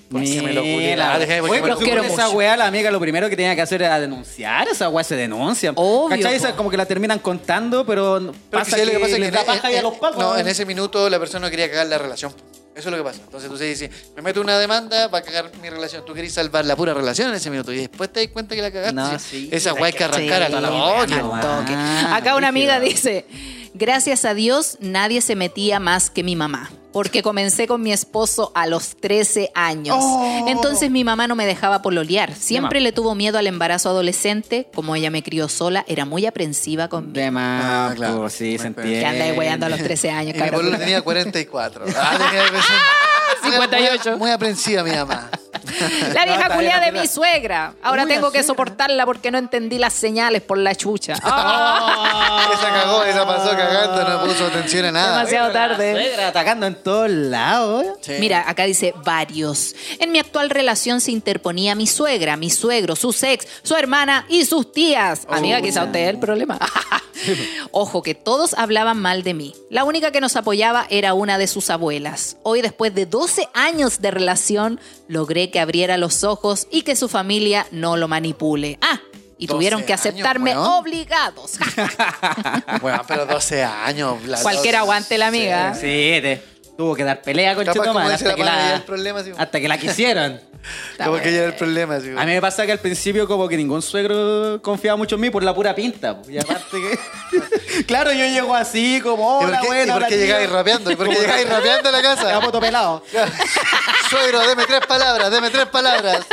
¿Por 0.09 0.23
qué 0.23 0.41
me 0.41 0.51
lo 0.51 0.61
Mira, 0.61 1.15
porque 1.17 1.41
Oye, 1.41 1.61
pero 1.61 1.77
quiero 1.77 2.01
con 2.03 2.11
esa 2.11 2.29
weá, 2.31 2.57
la 2.57 2.67
amiga 2.67 2.91
lo 2.91 2.99
primero 2.99 3.29
que 3.29 3.37
tenía 3.37 3.55
que 3.55 3.61
hacer 3.61 3.81
era 3.81 3.97
denunciar. 3.97 4.67
Esa 4.67 4.89
weá 4.89 5.05
se 5.05 5.15
denuncia. 5.15 5.71
Obvio, 5.75 6.17
¿Cachai? 6.17 6.35
Esa 6.35 6.53
como 6.55 6.69
que 6.69 6.75
la 6.75 6.85
terminan 6.85 7.19
contando, 7.19 7.85
pero 7.85 8.19
Pero 8.19 8.33
pasa 8.49 8.75
que 8.75 8.81
sí, 8.83 8.87
que, 8.89 8.93
lo 8.93 8.99
que 8.99 8.99
pasa 8.99 9.11
es 9.11 9.15
que 9.15 9.21
les 9.21 9.31
da 9.31 9.45
paja 9.45 9.71
y 9.71 9.75
a 9.75 9.77
en- 9.77 9.83
los 9.83 9.93
pacos. 9.93 10.17
No, 10.17 10.37
en 10.37 10.47
ese 10.49 10.65
minuto 10.65 11.09
la 11.09 11.17
persona 11.17 11.45
no 11.47 11.49
quería 11.49 11.69
cagar 11.69 11.87
la 11.87 11.97
relación. 11.97 12.33
Eso 12.75 12.87
es 12.87 12.91
lo 12.91 12.97
que 12.97 13.03
pasa. 13.03 13.21
Entonces 13.23 13.49
tú 13.49 13.57
dices, 13.57 13.89
me 14.15 14.21
meto 14.21 14.39
una 14.39 14.57
demanda 14.57 15.09
para 15.11 15.25
cagar 15.25 15.51
mi 15.61 15.69
relación. 15.69 16.05
Tú 16.05 16.13
querés 16.13 16.33
salvar 16.33 16.65
la 16.65 16.75
pura 16.75 16.93
relación 16.93 17.29
en 17.29 17.35
ese 17.35 17.49
minuto 17.49 17.71
y 17.73 17.77
después 17.77 18.11
te 18.11 18.21
das 18.21 18.31
cuenta 18.31 18.55
que 18.55 18.61
la 18.61 18.71
cagaste. 18.71 18.93
No, 18.93 19.19
Sí. 19.19 19.49
Esa 19.51 19.71
Es 19.71 19.77
guay 19.77 19.93
que 19.93 20.03
arrancar 20.03 20.43
a 20.43 20.49
la 20.49 20.69
toque. 20.69 21.73
Ah, 21.75 22.15
Acá 22.15 22.35
una 22.35 22.47
amiga 22.47 22.79
dice, 22.79 23.25
gracias 23.73 24.25
a 24.25 24.33
Dios 24.33 24.77
nadie 24.79 25.21
se 25.21 25.35
metía 25.35 25.79
más 25.79 26.09
que 26.09 26.23
mi 26.23 26.35
mamá. 26.35 26.71
Porque 26.91 27.23
comencé 27.23 27.67
con 27.67 27.81
mi 27.81 27.91
esposo 27.93 28.51
a 28.55 28.67
los 28.67 28.95
13 28.97 29.51
años. 29.55 29.97
Oh. 29.99 30.45
Entonces 30.47 30.91
mi 30.91 31.03
mamá 31.03 31.27
no 31.27 31.35
me 31.35 31.45
dejaba 31.45 31.81
pololear. 31.81 32.33
Siempre 32.35 32.79
le 32.81 32.91
tuvo 32.91 33.15
miedo 33.15 33.37
al 33.37 33.47
embarazo 33.47 33.89
adolescente. 33.89 34.67
Como 34.73 34.95
ella 34.95 35.09
me 35.09 35.23
crió 35.23 35.47
sola, 35.49 35.85
era 35.87 36.05
muy 36.05 36.25
aprensiva 36.25 36.87
conmigo. 36.87 37.13
De 37.13 37.31
más, 37.31 37.91
Ah, 37.91 37.93
claro. 37.95 38.17
po, 38.21 38.29
sí, 38.29 38.57
se 38.57 38.67
entiende. 38.67 38.99
Que 38.99 39.49
anda 39.49 39.67
a 39.67 39.69
los 39.69 39.79
13 39.81 40.09
años, 40.11 40.33
mi 40.33 40.39
cabrón. 40.39 40.61
pueblo 40.61 40.77
tenía 40.77 41.01
44. 41.01 41.85
Ah, 41.95 42.17
58. 43.43 44.09
Muy, 44.11 44.19
muy 44.19 44.31
aprensiva 44.31 44.83
mi 44.83 44.91
mamá. 44.91 45.29
La 46.13 46.25
vieja 46.25 46.49
culiada 46.49 46.81
bien, 46.81 46.95
de 46.95 47.01
mi 47.01 47.07
suegra. 47.07 47.73
Ahora 47.83 48.03
Uy, 48.03 48.09
tengo 48.09 48.31
que 48.31 48.39
suegra. 48.39 48.47
soportarla 48.47 49.05
porque 49.05 49.31
no 49.31 49.37
entendí 49.37 49.77
las 49.77 49.93
señales 49.93 50.41
por 50.41 50.57
la 50.57 50.75
chucha. 50.75 51.15
Ah, 51.23 52.49
esa 52.53 52.69
cagó, 52.69 53.03
esa 53.03 53.25
pasó 53.25 53.51
cagando, 53.51 54.07
no 54.07 54.25
puso 54.25 54.45
atención 54.45 54.85
a 54.85 54.91
nada. 54.91 55.17
Demasiado 55.17 55.51
tarde. 55.51 55.93
La 55.93 56.01
suegra 56.01 56.27
atacando 56.29 56.65
en 56.65 56.75
todos 56.75 57.09
lados. 57.09 57.85
Sí. 58.01 58.13
Mira, 58.19 58.43
acá 58.47 58.63
dice 58.65 58.93
varios. 59.03 59.75
En 59.99 60.11
mi 60.11 60.19
actual 60.19 60.49
relación 60.49 61.01
se 61.01 61.11
interponía 61.11 61.75
mi 61.75 61.87
suegra, 61.87 62.37
mi 62.37 62.49
suegro, 62.49 62.95
su 62.95 63.15
ex, 63.21 63.47
su 63.63 63.75
hermana 63.75 64.25
y 64.29 64.45
sus 64.45 64.71
tías. 64.71 65.21
Amiga, 65.29 65.61
quizá 65.61 65.83
usted 65.83 65.99
es 65.99 66.09
el 66.09 66.19
problema. 66.19 66.57
Ojo, 67.71 68.01
que 68.01 68.15
todos 68.15 68.53
hablaban 68.53 68.99
mal 68.99 69.23
de 69.23 69.33
mí. 69.33 69.53
La 69.69 69.83
única 69.83 70.11
que 70.11 70.21
nos 70.21 70.35
apoyaba 70.35 70.85
era 70.89 71.13
una 71.13 71.37
de 71.37 71.47
sus 71.47 71.69
abuelas. 71.69 72.37
Hoy, 72.43 72.61
después 72.61 72.93
de 72.95 73.05
12 73.21 73.49
años 73.53 74.01
de 74.01 74.09
relación, 74.09 74.79
logré 75.07 75.51
que 75.51 75.59
abriera 75.59 75.95
los 75.97 76.23
ojos 76.23 76.67
y 76.71 76.81
que 76.81 76.95
su 76.95 77.07
familia 77.07 77.67
no 77.69 77.95
lo 77.95 78.07
manipule. 78.07 78.79
Ah, 78.81 78.99
y 79.37 79.45
12 79.45 79.55
tuvieron 79.55 79.83
que 79.83 79.93
años, 79.93 80.07
aceptarme 80.07 80.57
obligados. 80.57 81.59
Bueno, 82.81 83.03
pero 83.07 83.27
12 83.27 83.63
años. 83.63 84.17
Cualquiera 84.41 84.79
aguante 84.79 85.19
la 85.19 85.27
amiga. 85.27 85.75
Sí, 85.75 86.17
te 86.19 86.41
tuvo 86.77 86.95
que 86.95 87.03
dar 87.03 87.21
pelea 87.21 87.55
con 87.55 87.65
Chetumal 87.65 88.11
hasta 88.11 88.35
que 88.35 88.43
la, 88.43 88.75
el 88.75 88.81
problema, 88.83 89.23
sí. 89.23 89.31
hasta 89.37 89.59
que 89.59 89.67
la 89.67 89.77
quisieron. 89.77 90.39
Como 91.03 91.17
que 91.17 91.31
ya 91.31 91.37
era 91.39 91.47
el 91.47 91.55
problema. 91.55 91.99
sí. 91.99 92.09
A 92.15 92.23
mí 92.25 92.33
me 92.33 92.41
pasa 92.41 92.65
que 92.67 92.71
al 92.71 92.77
principio 92.77 93.27
como 93.27 93.47
que 93.47 93.57
ningún 93.57 93.81
suegro 93.81 94.61
confiaba 94.61 94.95
mucho 94.95 95.15
en 95.15 95.21
mí 95.21 95.29
por 95.31 95.41
la 95.43 95.55
pura 95.55 95.73
pinta. 95.73 96.21
po. 96.21 96.29
Y 96.29 96.37
aparte 96.37 96.77
que... 96.79 97.83
claro, 97.85 98.11
yo 98.11 98.25
llego 98.25 98.53
así 98.53 99.01
como, 99.01 99.39
¿Y 99.41 99.45
hola, 99.45 99.57
por 99.57 99.61
qué, 99.61 99.67
buena, 99.67 99.83
y 99.83 99.87
por 99.87 99.97
hola, 99.97 100.07
qué 100.07 100.15
tío". 100.17 100.25
llegáis 100.25 100.49
rapeando? 100.51 100.91
¿Y 100.91 100.95
por 100.95 101.09
qué 101.09 101.15
llegáis 101.21 101.49
rapeando 101.49 101.89
a 101.89 101.91
la 101.91 102.01
Ya, 102.03 102.15
casa? 102.15 102.39
poto 102.41 102.59
pelado. 102.59 103.03
Suegro, 104.09 104.39
deme 104.47 104.65
tres 104.67 104.81
palabras, 104.87 105.31
deme 105.31 105.49
tres 105.49 105.65
palabras. 105.65 106.25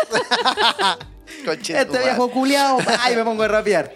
Este 1.66 1.98
viejo 1.98 2.30
culiao, 2.30 2.78
ay, 3.00 3.16
me 3.16 3.24
pongo 3.24 3.42
a 3.44 3.48
rapear. 3.48 3.94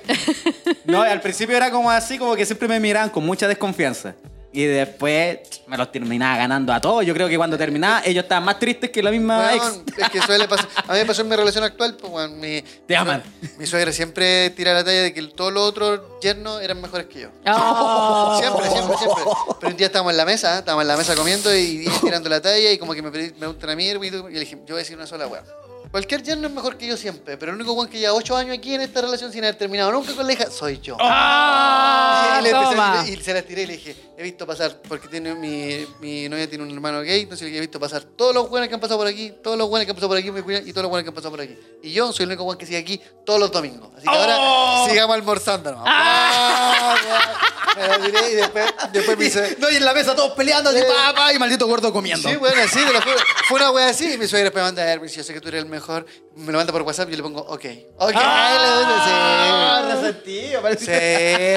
No, 0.85 1.05
y 1.07 1.11
al 1.11 1.21
principio 1.21 1.57
era 1.57 1.71
como 1.71 1.91
así, 1.91 2.17
como 2.19 2.35
que 2.37 2.47
siempre 2.47 2.69
me 2.69 2.81
miraban 2.81 3.11
con 3.11 3.25
mucha 3.27 3.47
desconfianza. 3.47 4.15
Y 4.55 4.65
después 4.65 5.39
me 5.67 5.79
los 5.79 5.91
terminaba 5.91 6.37
ganando 6.37 6.75
a 6.75 6.81
todos. 6.81 7.07
Yo 7.07 7.15
creo 7.15 7.27
que 7.27 7.39
cuando 7.39 7.57
terminaba, 7.57 8.03
ellos 8.05 8.25
estaban 8.25 8.45
más 8.45 8.59
tristes 8.59 8.91
que 8.91 9.03
la 9.03 9.11
misma 9.11 9.55
ex. 9.55 9.81
Es 9.97 10.11
que 10.11 10.21
suele 10.21 10.47
pasar. 10.47 10.69
A 10.89 10.93
mí 10.93 10.99
me 10.99 11.07
pasó 11.07 11.23
en 11.23 11.29
mi 11.31 11.37
relación 11.37 11.65
actual, 11.65 11.97
pues, 11.97 12.31
mi, 12.31 12.61
Te 12.87 12.95
aman. 12.95 13.23
Mi 13.59 13.65
suegra 13.67 13.93
siempre 13.93 14.51
tira 14.51 14.75
la 14.75 14.85
talla 14.85 15.01
de 15.03 15.15
que 15.15 15.23
todos 15.23 15.53
los 15.55 15.67
otros 15.67 16.01
yernos 16.21 16.61
eran 16.61 16.83
mejores 16.83 17.07
que 17.07 17.21
yo. 17.21 17.29
Oh. 17.47 18.37
Siempre, 18.41 18.69
siempre, 18.71 18.97
siempre. 18.99 19.25
Pero 19.59 19.71
un 19.71 19.77
día 19.79 19.87
estábamos 19.87 20.11
en 20.13 20.17
la 20.19 20.25
mesa, 20.27 20.59
estábamos 20.59 20.83
en 20.83 20.89
la 20.89 20.97
mesa 20.99 21.15
comiendo 21.15 21.57
y 21.57 21.87
tirando 22.03 22.29
la 22.29 22.43
talla 22.43 22.71
y 22.73 22.77
como 22.77 22.93
que 22.93 23.01
me, 23.01 23.11
pre- 23.11 23.23
me 23.31 23.39
preguntan 23.39 23.71
a 23.71 23.75
mí 23.77 23.85
y 23.87 23.93
yo 24.11 24.29
le 24.29 24.41
dije, 24.41 24.57
yo 24.67 24.75
voy 24.75 24.77
a 24.77 24.79
decir 24.79 24.97
una 24.97 25.07
sola 25.07 25.27
weá. 25.29 25.43
Cualquier 25.91 26.23
yerno 26.23 26.49
es 26.49 26.55
mejor 26.55 26.79
que 26.79 26.87
yo 26.87 26.97
siempre, 26.97 27.37
pero 27.37 27.53
el 27.53 27.57
único 27.57 27.75
weón 27.75 27.87
que 27.91 27.99
lleva 27.99 28.15
ocho 28.15 28.35
años 28.35 28.57
aquí 28.57 28.75
en 28.75 28.81
esta 28.81 29.03
relación 29.03 29.31
sin 29.31 29.45
haber 29.45 29.57
terminado 29.57 29.93
nunca 29.93 30.15
con 30.15 30.27
la 30.27 30.33
hija, 30.33 30.51
soy 30.51 30.81
yo. 30.81 30.97
Ah, 31.01 32.39
y, 32.41 32.45
le 32.45 32.51
empecé- 32.51 32.71
toma. 32.71 33.05
y 33.07 33.17
se 33.17 33.35
las 33.35 33.45
tiré 33.45 33.63
y 33.63 33.67
le 33.67 33.73
dije, 33.75 33.97
he 34.17 34.23
visto 34.23 34.47
pasar, 34.47 34.81
porque 34.89 35.09
tiene 35.09 35.35
mi, 35.35 35.87
mi 36.01 36.29
novia 36.29 36.49
tiene 36.49 36.65
un 36.65 36.71
hermano 36.71 37.01
gay, 37.03 37.23
entonces 37.23 37.53
he 37.53 37.61
visto 37.61 37.81
pasar 37.81 38.03
todos 38.05 38.35
los 38.35 38.49
buenos 38.49 38.69
que 38.69 38.75
han 38.75 38.81
pasado 38.81 38.99
por 38.99 39.07
aquí, 39.07 39.33
todos 39.43 39.57
los 39.59 39.69
buenos 39.69 39.85
que 39.87 39.91
han 39.91 39.97
pasado 39.97 40.09
por 40.09 40.19
aquí, 40.19 40.29
y 40.29 40.73
todos 40.73 40.83
los 40.83 40.91
buenos 40.91 41.03
que 41.05 41.09
han 41.09 41.15
pasado 41.15 41.31
por 41.31 41.41
aquí. 41.41 41.57
Y 41.83 41.93
yo 41.93 42.13
soy 42.13 42.25
el 42.25 42.29
único 42.31 42.45
buen 42.45 42.59
que 42.59 42.67
sigue 42.67 42.79
aquí 42.79 43.01
todos 43.25 43.41
los 43.41 43.51
domingos. 43.51 43.91
Así 43.97 44.07
que 44.07 44.15
ahora 44.15 44.89
sigamos 44.91 45.15
almorzando. 45.17 45.73
¿no? 45.73 45.85
Ah, 45.87 46.97
me 47.77 47.89
la 47.89 47.99
tiré 47.99 48.31
y 48.33 48.35
después, 48.37 48.67
después 48.93 49.19
me 49.19 49.25
dice... 49.25 49.57
No, 49.59 49.71
y 49.71 49.77
en 49.77 49.85
la 49.85 49.95
mesa 49.95 50.15
todos 50.15 50.33
peleando, 50.33 50.71
así, 50.71 50.79
Eh. 50.79 50.87
pa, 50.87 51.15
pa, 51.15 51.33
y 51.33 51.39
maldito 51.39 51.67
gordo 51.67 51.93
comiendo. 51.93 52.29
Sí, 52.29 52.37
bueno, 52.37 52.61
sí, 52.71 52.81
te 52.87 52.93
lo 52.93 53.01
juro. 53.01 53.17
Fue 53.49 53.57
una 53.59 53.71
wea 53.71 53.89
así 53.89 54.13
y 54.13 54.19
mi 54.19 54.27
suegra 54.29 54.51
me 54.55 54.61
manda 54.63 54.83
a 54.83 54.87
ver, 54.97 55.07
yo 55.09 55.23
sé 55.25 55.33
que 55.33 55.41
tú 55.41 55.49
eres 55.49 55.63
el 55.63 55.69
mejor, 55.69 56.05
me 56.37 56.53
lo 56.53 56.59
manda 56.59 56.73
por 56.73 56.83
WhatsApp 56.83 57.09
y 57.09 57.13
yo 57.13 57.17
le 57.19 57.23
pongo, 57.23 57.41
ok. 57.41 57.65
Ok, 57.99 58.13
Ah, 58.15 59.89
resentido, 59.95 60.61
parece. 60.63 60.85
Sí, 60.85 60.91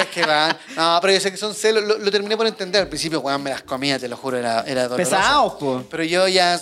es 0.00 0.06
que 0.06 0.24
van. 0.26 0.56
No, 0.76 0.98
pero 1.00 1.12
yo 1.14 1.20
sé 1.20 1.30
que 1.30 1.36
son 1.36 1.54
celos. 1.54 1.84
Lo, 1.84 1.98
lo 1.98 2.10
terminé 2.10 2.36
por 2.36 2.45
entender. 2.48 2.82
Al 2.82 2.88
principio, 2.88 3.20
weón, 3.20 3.42
me 3.42 3.50
las 3.50 3.62
comía, 3.62 3.98
te 3.98 4.08
lo 4.08 4.16
juro, 4.16 4.36
era, 4.38 4.62
era 4.66 4.84
doloroso. 4.88 5.10
Pesados, 5.10 5.52
po. 5.54 5.84
Pero 5.90 6.04
yo 6.04 6.26
ya 6.28 6.58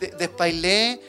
de- 0.00 0.08
despailé, 0.18 1.00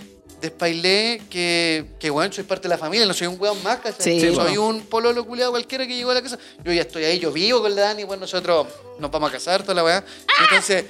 despailé 0.42 1.22
que, 1.30 1.86
que, 2.00 2.12
weón, 2.12 2.32
soy 2.32 2.44
parte 2.44 2.64
de 2.64 2.70
la 2.70 2.78
familia, 2.78 3.06
no 3.06 3.14
soy 3.14 3.28
un 3.28 3.40
weón 3.40 3.62
más, 3.64 3.78
¿cachai? 3.78 4.20
Sí, 4.20 4.34
soy 4.36 4.56
po. 4.56 4.62
un 4.64 4.82
pololo 4.82 5.26
culiado 5.26 5.52
cualquiera 5.52 5.86
que 5.88 5.96
llegó 5.96 6.12
a 6.12 6.16
la 6.16 6.22
casa. 6.22 6.38
Yo 6.64 6.72
ya 6.72 6.82
estoy 6.82 7.04
ahí, 7.06 7.20
yo 7.20 7.32
vivo 7.32 7.62
con 7.62 7.76
la 7.76 7.82
Dani, 7.84 8.04
bueno, 8.04 8.22
nosotros 8.22 8.68
nos 9.00 9.10
vamos 9.12 9.30
a 9.30 9.34
casar, 9.34 9.62
toda 9.64 9.74
la 9.76 9.84
weá. 9.84 10.04
Entonces, 10.44 10.86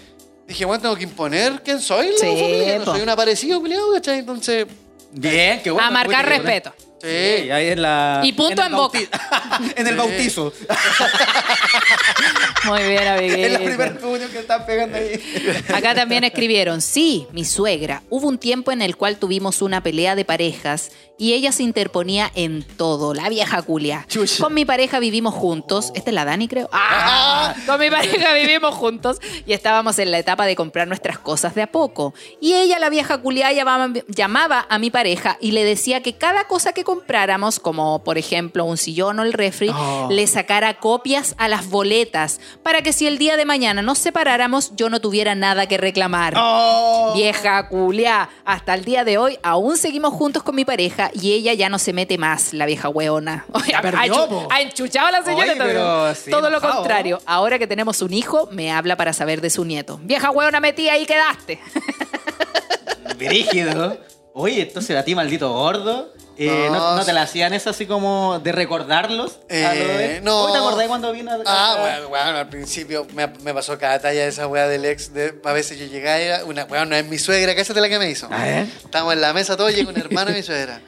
dije, 0.47 0.65
weón, 0.65 0.81
tengo 0.81 0.95
que 0.95 1.03
imponer 1.03 1.61
quién 1.63 1.79
soy, 1.79 2.07
la 2.11 2.17
Sí, 2.17 2.25
familia. 2.25 2.79
No 2.79 2.85
po. 2.85 2.91
soy 2.91 3.01
un 3.01 3.09
aparecido 3.09 3.59
culiado, 3.59 3.91
¿cachai? 3.93 4.19
Entonces, 4.19 4.67
Bien, 5.09 5.61
qué 5.63 5.71
bueno. 5.71 5.87
A 5.87 5.91
marcar 5.91 6.25
Puta, 6.25 6.33
qué 6.35 6.41
bueno. 6.41 6.43
respeto. 6.61 6.86
Sí. 7.07 7.43
Sí, 7.43 7.51
ahí 7.51 7.69
en 7.69 7.81
la. 7.81 8.21
Y 8.23 8.33
punto 8.33 8.61
el 8.61 8.67
en 8.67 8.73
boca. 8.73 8.99
en 9.75 9.87
el 9.87 9.95
bautizo. 9.95 10.53
Muy 12.65 12.83
bien, 12.83 13.07
amiguito. 13.07 13.37
en 13.37 13.53
la 13.53 13.59
primera 13.59 13.93
reunión 13.93 14.31
que 14.31 14.39
están 14.39 14.65
pegando 14.65 14.97
ahí. 14.97 15.63
Acá 15.73 15.95
también 15.95 16.23
escribieron, 16.23 16.81
sí, 16.81 17.27
mi 17.31 17.45
suegra. 17.45 18.03
Hubo 18.09 18.27
un 18.27 18.37
tiempo 18.37 18.71
en 18.71 18.81
el 18.81 18.97
cual 18.97 19.17
tuvimos 19.17 19.61
una 19.61 19.81
pelea 19.81 20.15
de 20.15 20.25
parejas 20.25 20.91
y 21.17 21.33
ella 21.33 21.51
se 21.51 21.63
interponía 21.63 22.31
en 22.35 22.63
todo, 22.63 23.13
la 23.13 23.29
vieja 23.29 23.61
culia. 23.63 24.05
Chucha. 24.07 24.43
Con 24.43 24.53
mi 24.53 24.65
pareja 24.65 24.99
vivimos 24.99 25.33
juntos. 25.33 25.91
Esta 25.95 26.11
es 26.11 26.13
la 26.13 26.25
Dani, 26.25 26.47
creo. 26.47 26.69
¡Ah! 26.71 27.55
Con 27.65 27.79
mi 27.79 27.89
pareja 27.89 28.33
vivimos 28.33 28.75
juntos 28.75 29.17
y 29.45 29.53
estábamos 29.53 29.97
en 29.99 30.11
la 30.11 30.19
etapa 30.19 30.45
de 30.45 30.55
comprar 30.55 30.87
nuestras 30.87 31.17
cosas 31.17 31.55
de 31.55 31.63
a 31.63 31.71
poco. 31.71 32.13
Y 32.39 32.53
ella, 32.53 32.77
la 32.79 32.89
vieja 32.89 33.17
culia, 33.19 33.51
llamaba, 33.51 33.91
llamaba 34.07 34.67
a 34.69 34.77
mi 34.77 34.91
pareja 34.91 35.37
y 35.41 35.51
le 35.51 35.63
decía 35.63 36.03
que 36.03 36.13
cada 36.13 36.47
cosa 36.47 36.73
que 36.73 36.83
compráramos, 36.97 37.59
como 37.59 38.03
por 38.03 38.17
ejemplo 38.17 38.65
un 38.65 38.77
sillón 38.77 39.19
o 39.19 39.23
el 39.23 39.33
refri, 39.33 39.69
Oh. 39.69 40.07
le 40.11 40.25
sacara 40.27 40.79
copias 40.79 41.35
a 41.37 41.47
las 41.47 41.69
boletas 41.69 42.39
para 42.63 42.81
que 42.81 42.93
si 42.93 43.07
el 43.07 43.17
día 43.17 43.37
de 43.37 43.45
mañana 43.45 43.81
nos 43.81 43.97
separáramos, 43.99 44.75
yo 44.75 44.89
no 44.89 44.99
tuviera 44.99 45.35
nada 45.35 45.67
que 45.67 45.77
reclamar. 45.77 46.33
Oh. 46.37 47.13
Vieja 47.15 47.67
culia, 47.69 48.29
hasta 48.45 48.73
el 48.73 48.83
día 48.85 49.03
de 49.03 49.17
hoy 49.17 49.37
aún 49.43 49.77
seguimos 49.77 50.13
juntos 50.13 50.43
con 50.43 50.55
mi 50.55 50.65
pareja 50.65 51.11
y 51.13 51.33
ella 51.33 51.53
ya 51.53 51.69
no 51.69 51.79
se 51.79 51.93
mete 51.93 52.17
más, 52.17 52.53
la 52.53 52.65
vieja 52.65 52.89
hueona. 52.89 53.45
Perdió, 53.81 54.47
ha, 54.49 54.55
ha 54.55 54.61
enchuchado 54.61 55.07
a 55.07 55.11
la 55.11 55.23
señora. 55.23 55.53
Pero 55.57 56.15
sí, 56.15 56.31
Todo 56.31 56.49
lo 56.49 56.59
contrario, 56.61 57.19
ahora 57.25 57.57
que 57.59 57.67
tenemos 57.67 58.01
un 58.01 58.13
hijo, 58.13 58.47
me 58.51 58.71
habla 58.71 58.95
para 58.97 59.13
saber 59.13 59.41
de 59.41 59.49
su 59.49 59.65
nieto. 59.65 59.99
Vieja 60.03 60.31
hueona 60.31 60.59
metida 60.59 60.93
ahí 60.93 61.05
quedaste. 61.05 61.59
Brígido. 63.17 63.97
Oye, 64.33 64.61
entonces 64.63 64.95
a 64.95 65.03
ti, 65.03 65.15
maldito 65.15 65.51
gordo. 65.51 66.13
Eh, 66.37 66.69
¿no, 66.71 67.03
te 67.03 67.13
la 67.13 67.23
hacían 67.23 67.53
esa 67.53 67.71
así 67.71 67.85
como 67.85 68.39
de 68.39 68.51
recordarlos? 68.51 69.39
Eh, 69.49 70.21
no. 70.23 70.43
¿Hoy 70.43 70.51
te 70.51 70.57
acordás 70.57 70.87
cuando 70.87 71.11
vino 71.11 71.31
a- 71.31 71.37
Ah, 71.45 71.77
bueno, 71.79 72.09
bueno, 72.09 72.25
al 72.39 72.49
principio 72.49 73.05
me, 73.13 73.27
me 73.27 73.53
pasó 73.53 73.77
cada 73.77 73.99
talla 73.99 74.25
esa 74.25 74.47
weá 74.47 74.67
del 74.67 74.85
ex. 74.85 75.13
De, 75.13 75.33
a 75.43 75.51
veces 75.53 75.79
yo 75.79 75.85
llegaba, 75.85 76.17
era 76.17 76.45
una 76.45 76.65
weá, 76.65 76.85
no 76.85 76.95
es 76.95 77.05
mi 77.05 77.17
suegra, 77.17 77.55
cállate 77.55 77.81
la 77.81 77.89
que 77.89 77.99
me 77.99 78.09
hizo. 78.09 78.27
A 78.31 78.43
ver. 78.43 78.67
Estábamos 78.83 79.13
en 79.13 79.21
la 79.21 79.33
mesa 79.33 79.57
todos, 79.57 79.73
llega 79.73 79.89
un 79.89 79.97
hermano 79.97 80.31
de 80.31 80.37
mi 80.37 80.43
suegra. 80.43 80.81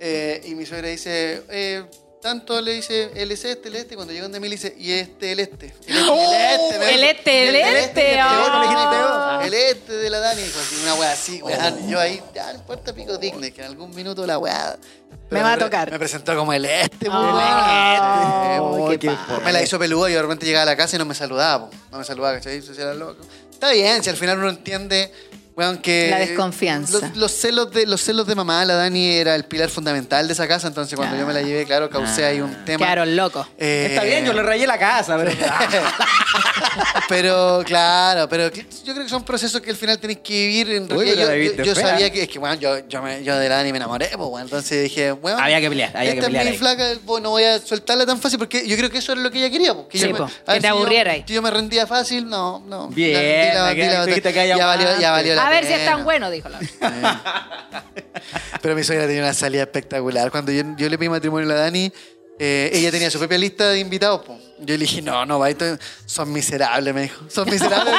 Eh, 0.00 0.40
y 0.46 0.54
mi 0.54 0.64
suegra 0.66 0.88
dice, 0.88 1.42
eh, 1.50 1.84
tanto 2.20 2.60
le 2.60 2.72
dice, 2.72 3.10
él 3.14 3.32
es 3.32 3.44
este, 3.44 3.68
el 3.68 3.76
este, 3.76 3.94
cuando 3.96 4.12
llegan 4.12 4.30
de 4.30 4.40
mí 4.40 4.48
le 4.48 4.56
dice, 4.56 4.74
y 4.78 4.92
este, 4.92 5.32
el 5.32 5.40
este. 5.40 5.74
El 5.86 5.96
este, 5.96 6.94
el 6.94 7.04
este, 7.04 7.48
el 7.48 7.56
este, 7.56 7.70
el 7.70 7.76
este, 7.76 8.14
el 8.14 8.20
oh. 8.20 9.38
oh, 9.38 9.40
El 9.40 9.54
este 9.54 9.92
de 9.92 10.10
la 10.10 10.20
Dani, 10.20 10.42
así, 10.42 10.76
una 10.82 10.94
wea 10.94 11.12
así, 11.12 11.42
weón. 11.42 11.88
Y 11.88 11.90
yo 11.90 11.98
ahí, 12.00 12.22
ya, 12.34 12.52
no 12.52 12.58
importa 12.58 12.92
pico 12.92 13.16
digno, 13.18 13.40
que 13.40 13.60
en 13.62 13.66
algún 13.68 13.94
minuto 13.94 14.26
la 14.26 14.38
wea. 14.38 14.76
Me 15.30 15.42
va 15.42 15.54
a 15.54 15.58
tocar. 15.58 15.90
Me 15.90 15.98
presentó 15.98 16.36
como 16.36 16.52
el 16.52 16.64
este, 16.64 17.06
po, 17.06 17.16
Oh, 17.16 18.76
weón. 18.76 18.90
qué 18.90 18.98
qué 18.98 19.16
padre. 19.28 19.44
Me 19.44 19.52
la 19.52 19.62
hizo 19.62 19.78
peluda 19.78 20.10
y 20.10 20.14
de 20.14 20.22
repente 20.22 20.44
llegaba 20.46 20.62
a 20.62 20.66
la 20.66 20.76
casa 20.76 20.96
y 20.96 20.98
no 20.98 21.04
me 21.04 21.14
saludaba, 21.14 21.70
po. 21.70 21.76
No 21.90 21.98
me 21.98 22.04
saludaba, 22.04 22.34
¿cachai? 22.36 22.60
Se 22.60 22.74
la 22.84 22.94
loca. 22.94 23.22
Está 23.50 23.70
bien, 23.72 24.02
si 24.02 24.10
al 24.10 24.16
final 24.16 24.38
uno 24.38 24.48
entiende, 24.50 25.12
que... 25.82 26.08
La 26.10 26.18
desconfianza. 26.18 26.98
Los, 27.00 27.16
los 27.16 27.32
celos 27.32 27.70
de, 27.72 27.86
los 27.86 28.00
celos 28.02 28.26
de 28.26 28.34
mamá, 28.34 28.64
la 28.64 28.74
Dani 28.74 29.06
era 29.16 29.34
el 29.34 29.44
pilar 29.44 29.68
fundamental 29.68 30.26
de 30.26 30.32
esa 30.32 30.46
casa, 30.48 30.68
entonces 30.68 30.96
cuando 30.96 31.16
yo 31.16 31.26
me 31.26 31.32
la 31.32 31.42
llevé, 31.42 31.64
claro, 31.66 31.88
causé 31.90 32.24
ahí 32.24 32.40
un 32.40 32.64
tema. 32.64 32.84
Quedaron 32.84 33.14
locos. 33.16 33.46
Eh, 33.58 33.88
Está 33.90 34.04
bien, 34.04 34.24
yo 34.24 34.32
le 34.32 34.42
rayé 34.42 34.66
la 34.66 34.78
casa, 34.78 35.16
pero. 35.16 35.30
pero 37.08 37.62
claro, 37.64 38.28
pero 38.28 38.50
que- 38.50 38.66
yo 38.84 38.92
creo 38.92 39.04
que 39.04 39.10
son 39.10 39.24
procesos 39.24 39.60
que 39.60 39.70
al 39.70 39.76
final 39.76 39.98
tenéis 39.98 40.20
que 40.22 40.32
vivir. 40.46 40.70
En 40.70 40.92
Uy, 40.92 41.12
yo, 41.64 41.74
sabía 41.74 42.10
que, 42.10 42.22
es 42.24 42.28
que, 42.28 42.38
bueno, 42.38 42.54
yo, 42.56 42.86
yo, 42.88 43.02
me- 43.02 43.22
yo 43.24 43.36
de 43.38 43.48
la 43.48 43.56
Dani 43.56 43.72
me 43.72 43.78
enamoré, 43.78 44.08
pues, 44.16 44.28
bueno, 44.28 44.44
entonces 44.46 44.82
dije, 44.82 45.12
bueno, 45.12 45.38
Había 45.38 45.60
que 45.60 45.68
pelear, 45.68 45.96
había 45.96 46.12
que 46.12 46.18
esta 46.18 46.26
pelear 46.28 46.46
es 46.46 46.52
mi 46.52 46.58
flaca, 46.58 46.84
pues, 47.04 47.22
no 47.22 47.30
voy 47.30 47.44
a 47.44 47.58
soltarla 47.58 48.06
tan 48.06 48.20
fácil 48.20 48.38
porque 48.38 48.66
yo 48.66 48.76
creo 48.76 48.90
que 48.90 48.98
eso 48.98 49.12
era 49.12 49.20
lo 49.20 49.30
que 49.30 49.38
ella 49.38 49.50
quería. 49.50 49.74
Porque 49.74 49.98
Sí, 49.98 50.06
yo 50.06 50.12
me- 50.12 50.18
po, 50.18 50.24
a 50.24 50.28
que 50.54 50.60
te 50.60 50.60
si 50.60 50.62
yo- 50.62 50.68
aburriera 50.74 51.12
ahí. 51.12 51.24
Si 51.26 51.34
yo 51.34 51.42
me 51.42 51.50
rendía 51.50 51.86
fácil, 51.86 52.28
no, 52.28 52.60
no. 52.66 52.88
Bien, 52.88 53.12
Ya, 53.12 53.54
la- 53.54 53.68
la- 53.68 53.74
que 53.74 53.80
valió, 54.64 55.00
ya 55.00 55.10
valió 55.10 55.34
la 55.34 55.44
A 55.50 55.60
ver 55.60 55.66
si 55.66 55.72
es 55.72 55.84
tan 55.84 56.04
bueno, 56.04 56.30
dijo 56.30 56.48
la. 56.48 56.60
Pero 58.62 58.74
mi 58.74 58.84
suegra 58.84 59.06
tenía 59.06 59.22
una 59.22 59.34
salida 59.34 59.62
espectacular. 59.62 60.30
Cuando 60.30 60.52
yo, 60.52 60.62
yo 60.76 60.88
le 60.88 60.98
pedí 60.98 61.08
matrimonio 61.08 61.50
a 61.50 61.54
la 61.54 61.60
Dani, 61.60 61.92
eh, 62.38 62.70
ella 62.72 62.90
tenía 62.90 63.10
su 63.10 63.18
propia 63.18 63.38
lista 63.38 63.70
de 63.70 63.80
invitados. 63.80 64.24
po. 64.24 64.38
Yo 64.62 64.74
le 64.74 64.78
dije, 64.78 65.00
no, 65.02 65.24
no, 65.26 65.38
va, 65.38 65.48
esto- 65.50 65.78
son 66.06 66.32
miserables, 66.32 66.94
me 66.94 67.02
dijo. 67.02 67.24
Son 67.30 67.48
miserables. 67.48 67.94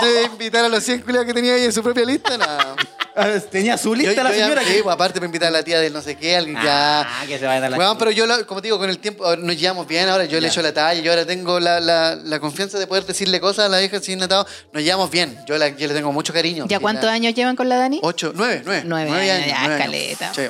voy 0.00 0.16
a 0.16 0.22
invitar 0.24 0.64
a 0.64 0.68
los 0.68 0.82
100 0.82 1.02
culiados 1.02 1.26
que 1.26 1.34
tenía 1.34 1.54
ella 1.56 1.66
en 1.66 1.72
su 1.72 1.82
propia 1.82 2.04
lista, 2.04 2.36
no. 2.36 2.46
Tenía 3.50 3.76
su 3.76 3.90
Yo, 3.90 3.94
lista 3.96 4.22
la 4.22 4.30
yo 4.30 4.36
ya- 4.38 4.44
señora. 4.46 4.62
sí, 4.62 4.72
que- 4.72 4.82
pues, 4.82 4.94
aparte 4.94 5.14
para 5.20 5.26
invitar 5.26 5.48
a 5.48 5.50
la 5.50 5.62
tía 5.62 5.78
del 5.80 5.92
no 5.92 6.00
sé 6.00 6.16
qué, 6.16 6.34
alguien 6.36 6.56
Ah, 6.56 7.06
ya... 7.20 7.26
que 7.26 7.38
se 7.38 7.44
vaya 7.44 7.58
a 7.58 7.60
dar 7.60 7.70
la 7.72 7.76
Weón, 7.76 7.98
pero 7.98 8.10
yo, 8.10 8.26
la- 8.26 8.42
como 8.44 8.62
te 8.62 8.68
digo, 8.68 8.78
con 8.78 8.88
el 8.88 8.98
tiempo 8.98 9.36
nos 9.36 9.56
llevamos 9.58 9.86
bien. 9.86 10.08
Ahora 10.08 10.24
yo 10.24 10.40
le 10.40 10.46
Ya. 10.46 10.52
echo 10.52 10.62
la 10.62 10.72
talla. 10.72 11.00
Yo 11.02 11.12
ahora 11.12 11.26
tengo 11.26 11.60
la, 11.60 11.78
la, 11.78 12.14
la 12.16 12.40
confianza 12.40 12.78
de 12.78 12.86
poder 12.86 13.04
decirle 13.04 13.38
cosas 13.38 13.66
a 13.66 13.68
la 13.68 13.78
vieja 13.80 14.00
sin 14.00 14.22
atado. 14.22 14.46
Nos 14.72 14.82
llevamos 14.82 15.10
bien. 15.10 15.38
Yo, 15.46 15.58
la, 15.58 15.68
yo 15.68 15.88
le 15.88 15.94
tengo 15.94 16.10
mucho 16.10 16.32
cariño. 16.32 16.64
¿Ya 16.68 16.80
cuántos 16.80 17.04
la- 17.04 17.12
años 17.12 17.34
llevan 17.34 17.54
con 17.54 17.68
la 17.68 17.76
Dani? 17.76 18.00
Ocho, 18.02 18.32
nueve, 18.34 18.62
nueve. 18.64 18.82
Nueve 18.86 19.10
nueve 19.10 19.30
años, 19.30 19.46
ya, 19.46 19.60
nueve 19.66 19.78
caleta. 19.78 20.32
Sí, 20.34 20.42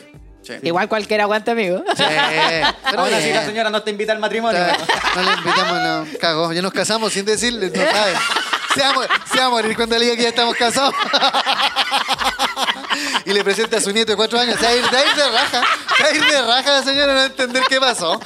sí. 0.43 0.55
Igual 0.62 0.88
cualquiera 0.88 1.24
aguanta, 1.24 1.53
amigo. 1.53 1.82
Sí, 1.97 2.03
pero 2.84 3.01
Ahora 3.03 3.20
sí 3.20 3.32
la 3.32 3.45
señora 3.47 3.70
no 3.70 3.82
te 3.82 3.90
invita 3.90 4.12
al 4.12 4.18
matrimonio. 4.18 4.61
No 5.16 5.22
le 5.22 5.32
invitamos, 5.32 5.80
no. 6.12 6.18
Cagó. 6.20 6.53
Ya 6.53 6.62
nos 6.62 6.72
casamos 6.72 7.12
sin 7.12 7.24
decirle, 7.24 7.70
no 7.70 7.82
sabe. 7.90 8.12
Se 8.74 8.80
va, 8.80 8.88
a 8.88 8.93
mo- 8.95 9.03
se 9.30 9.38
va 9.38 9.45
a 9.47 9.51
morir 9.51 9.76
cuando 9.76 9.99
le 9.99 10.05
diga 10.07 10.16
que 10.16 10.22
ya 10.22 10.28
estamos 10.30 10.57
casados. 10.57 10.95
y 13.24 13.32
le 13.32 13.45
presenta 13.45 13.76
a 13.76 13.80
su 13.80 13.93
nieto 13.93 14.12
de 14.12 14.16
cuatro 14.16 14.38
años. 14.38 14.57
Se 14.59 14.64
va 14.64 14.70
a 14.70 14.74
ir, 14.76 14.84
se 14.84 14.90
va 14.90 14.99
a 14.99 15.05
ir 15.05 15.14
de 15.14 15.30
raja. 15.30 15.62
Se 15.97 16.03
va 16.03 16.09
a 16.09 16.12
ir 16.14 16.24
de 16.24 16.43
raja 16.43 16.72
la 16.72 16.82
señora 16.82 17.07
no 17.09 17.14
va 17.14 17.22
a 17.22 17.26
entender 17.26 17.62
qué 17.68 17.80
pasó. 17.80 18.20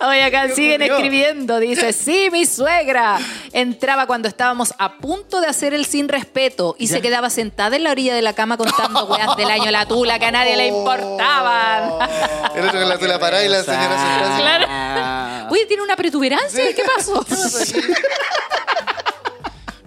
Oye, 0.00 0.24
acá 0.24 0.46
¿Qué 0.48 0.54
siguen 0.54 0.82
ocurrió? 0.82 0.96
escribiendo. 0.96 1.58
Dice, 1.58 1.92
sí, 1.92 2.28
mi 2.30 2.46
suegra 2.46 3.18
entraba 3.52 4.06
cuando 4.06 4.28
estábamos 4.28 4.74
a 4.78 4.98
punto 4.98 5.40
de 5.40 5.46
hacer 5.46 5.74
el 5.74 5.86
sin 5.86 6.08
respeto 6.08 6.74
y 6.78 6.88
se 6.88 7.00
quedaba 7.00 7.30
sentada 7.30 7.76
en 7.76 7.84
la 7.84 7.90
orilla 7.90 8.14
de 8.14 8.22
la 8.22 8.32
cama 8.32 8.56
contando 8.56 9.06
weas 9.10 9.36
del 9.36 9.50
año 9.50 9.70
la 9.70 9.86
tula 9.86 10.18
que 10.18 10.26
a 10.26 10.30
nadie 10.32 10.56
le 10.56 10.66
importaban. 10.68 11.90
El 12.54 12.66
otro 12.66 12.80
con 12.80 12.88
la 12.88 12.98
tula 12.98 13.18
parada 13.18 13.44
y 13.44 13.48
la 13.48 13.62
señora 13.62 13.88
sentada 13.98 14.34
así. 14.34 14.42
Claro. 14.42 15.50
Oye, 15.52 15.66
¿tiene 15.66 15.82
una 15.82 15.96
protuberancia? 15.96 16.74
¿Qué 16.74 16.82
pasó? 16.96 17.24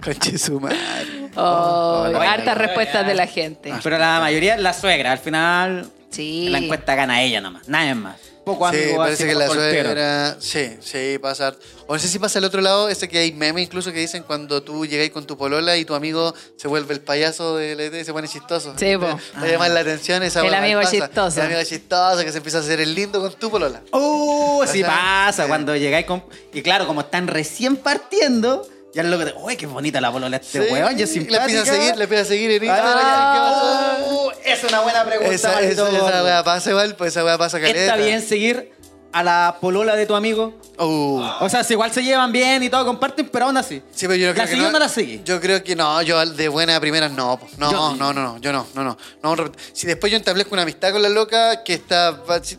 Conche 0.03 0.38
su 0.39 0.59
madre. 0.59 1.30
Oh, 1.36 2.05
Oye, 2.07 2.18
hartas 2.28 2.57
respuestas 2.57 3.05
de 3.05 3.14
la 3.14 3.28
gente. 3.28 3.72
Pero 3.84 3.97
la 3.99 4.20
mayoría 4.20 4.55
es 4.55 4.62
la 4.62 4.74
suegra. 4.74 5.12
Al 5.12 5.20
final, 5.20 5.91
Sí. 6.09 6.49
la 6.49 6.57
encuesta 6.57 6.95
gana 6.95 7.22
ella 7.22 7.39
nomás. 7.39 7.68
Nadie 7.70 7.93
más. 7.95 8.16
Poco 8.46 8.68
Sí, 8.72 8.78
amigo 8.78 8.98
parece 8.98 9.24
así 9.24 9.32
que 9.34 9.38
la 9.38 9.48
soltero. 9.48 9.84
suegra. 9.89 10.38
Sí, 10.39 10.78
sí, 10.82 11.20
pasa. 11.22 11.56
O 11.86 11.94
no 11.94 12.00
sé 12.00 12.08
si 12.08 12.18
pasa 12.18 12.39
al 12.39 12.46
otro 12.46 12.62
lado, 12.62 12.89
ese 12.89 13.08
que 13.08 13.20
hay 13.20 13.32
memes 13.34 13.66
incluso 13.66 13.92
que 13.92 14.00
dicen 14.00 14.24
cuando 14.24 14.64
tú 14.64 14.86
llegáis 14.86 15.12
con 15.12 15.28
tu 15.28 15.38
polola 15.38 15.78
y 15.78 15.86
tu 15.86 15.94
amigo 15.94 16.34
se 16.56 16.68
vuelve 16.68 16.94
el 16.96 17.02
payaso 17.02 17.58
de 17.58 17.76
la 17.76 17.86
y 18.00 18.04
se 18.04 18.12
pone 18.14 18.28
chistoso. 18.28 18.74
Sí, 18.78 18.98
po. 18.98 19.20
Para 19.34 19.48
llamar 19.48 19.72
la 19.72 19.82
atención 19.82 20.24
esa 20.24 20.42
El 20.46 20.54
amigo 20.56 20.80
pasa. 20.82 20.92
chistoso. 20.92 21.39
El 21.39 21.46
amigo 21.48 21.64
chistoso 21.64 22.24
que 22.26 22.32
se 22.32 22.38
empieza 22.38 22.58
a 22.58 22.62
hacer 22.62 22.80
el 22.82 22.96
lindo 22.96 23.22
con 23.22 23.32
tu 23.34 23.52
polola. 23.52 23.82
Uh, 23.92 24.64
sí 24.66 24.82
pasa 24.84 25.44
sí. 25.44 25.48
cuando 25.48 25.76
llegáis 25.76 26.08
con... 26.08 26.24
Y 26.52 26.62
claro, 26.64 26.88
como 26.88 27.02
están 27.02 27.28
recién 27.28 27.76
partiendo, 27.78 28.68
ya 28.94 29.02
el 29.02 29.12
loco 29.12 29.26
te... 29.26 29.34
Uy, 29.38 29.56
qué 29.58 29.66
bonita 29.68 30.00
la 30.02 30.12
polola 30.12 30.38
de 30.39 30.46
este 30.46 30.66
Sí, 30.68 30.74
weón, 30.74 30.98
ya 30.98 31.04
es 31.06 31.10
Le 31.10 31.22
simpática. 31.22 31.44
empieza 31.46 31.62
a 31.62 31.76
seguir, 31.76 31.96
le 31.98 32.04
empieza 32.04 32.24
a 32.24 32.26
seguir 32.28 32.52
en 32.52 32.64
Instagram. 32.64 32.94
Ah, 33.04 33.98
¿qué 33.98 34.04
pasó? 34.04 34.26
uh, 34.28 34.32
es 34.44 34.64
una 34.64 34.80
buena 34.82 35.06
pregunta, 35.06 35.34
Esa, 35.34 36.24
weá 36.24 36.44
pasa 36.44 36.70
igual, 36.70 36.96
pues 36.96 37.12
esa 37.14 37.24
weá 37.24 37.38
pasa 37.38 37.60
caleta. 37.60 37.80
¿Está 37.80 37.96
bien 37.96 38.22
seguir 38.22 38.72
a 39.14 39.24
la 39.24 39.58
polola 39.60 39.96
de 39.96 40.06
tu 40.06 40.16
amigo? 40.16 40.54
Uh. 40.78 41.22
O 41.42 41.50
sea, 41.50 41.64
si 41.64 41.74
igual 41.74 41.92
se 41.92 42.04
llevan 42.04 42.32
bien 42.32 42.64
y 42.64 42.70
todo, 42.70 42.86
comparten, 42.86 43.28
pero 43.30 43.46
aún 43.46 43.58
así. 43.58 43.82
Sí, 43.94 44.08
pero 44.08 44.16
yo 44.16 44.28
no 44.28 44.34
¿La 44.34 44.34
creo 44.34 44.46
que 44.46 44.52
seguí 44.52 44.66
o 44.66 44.72
no 44.72 44.80
la 44.80 44.89
seguí? 44.89 45.22
Yo 45.26 45.39
creo 45.42 45.64
que 45.64 45.76
no, 45.76 46.02
yo 46.02 46.26
de 46.26 46.48
buena 46.48 46.80
primera 46.80 47.08
no. 47.10 47.39
No, 47.58 47.72
Yo- 47.72 47.96
no, 47.96 48.14
no, 48.14 48.22
no, 48.22 48.38
yo 48.39 48.52
no, 48.52 48.66
no, 48.74 48.84
no. 48.84 48.98
no 49.24 49.52
si 49.74 49.86
después 49.88 50.12
yo 50.12 50.18
entablezco 50.18 50.54
una 50.54 50.64
amistad 50.64 50.92
con 50.92 51.02
la 51.02 51.10
loca 51.10 51.64
que 51.64 51.74
está... 51.76 52.22
si- 52.44 52.58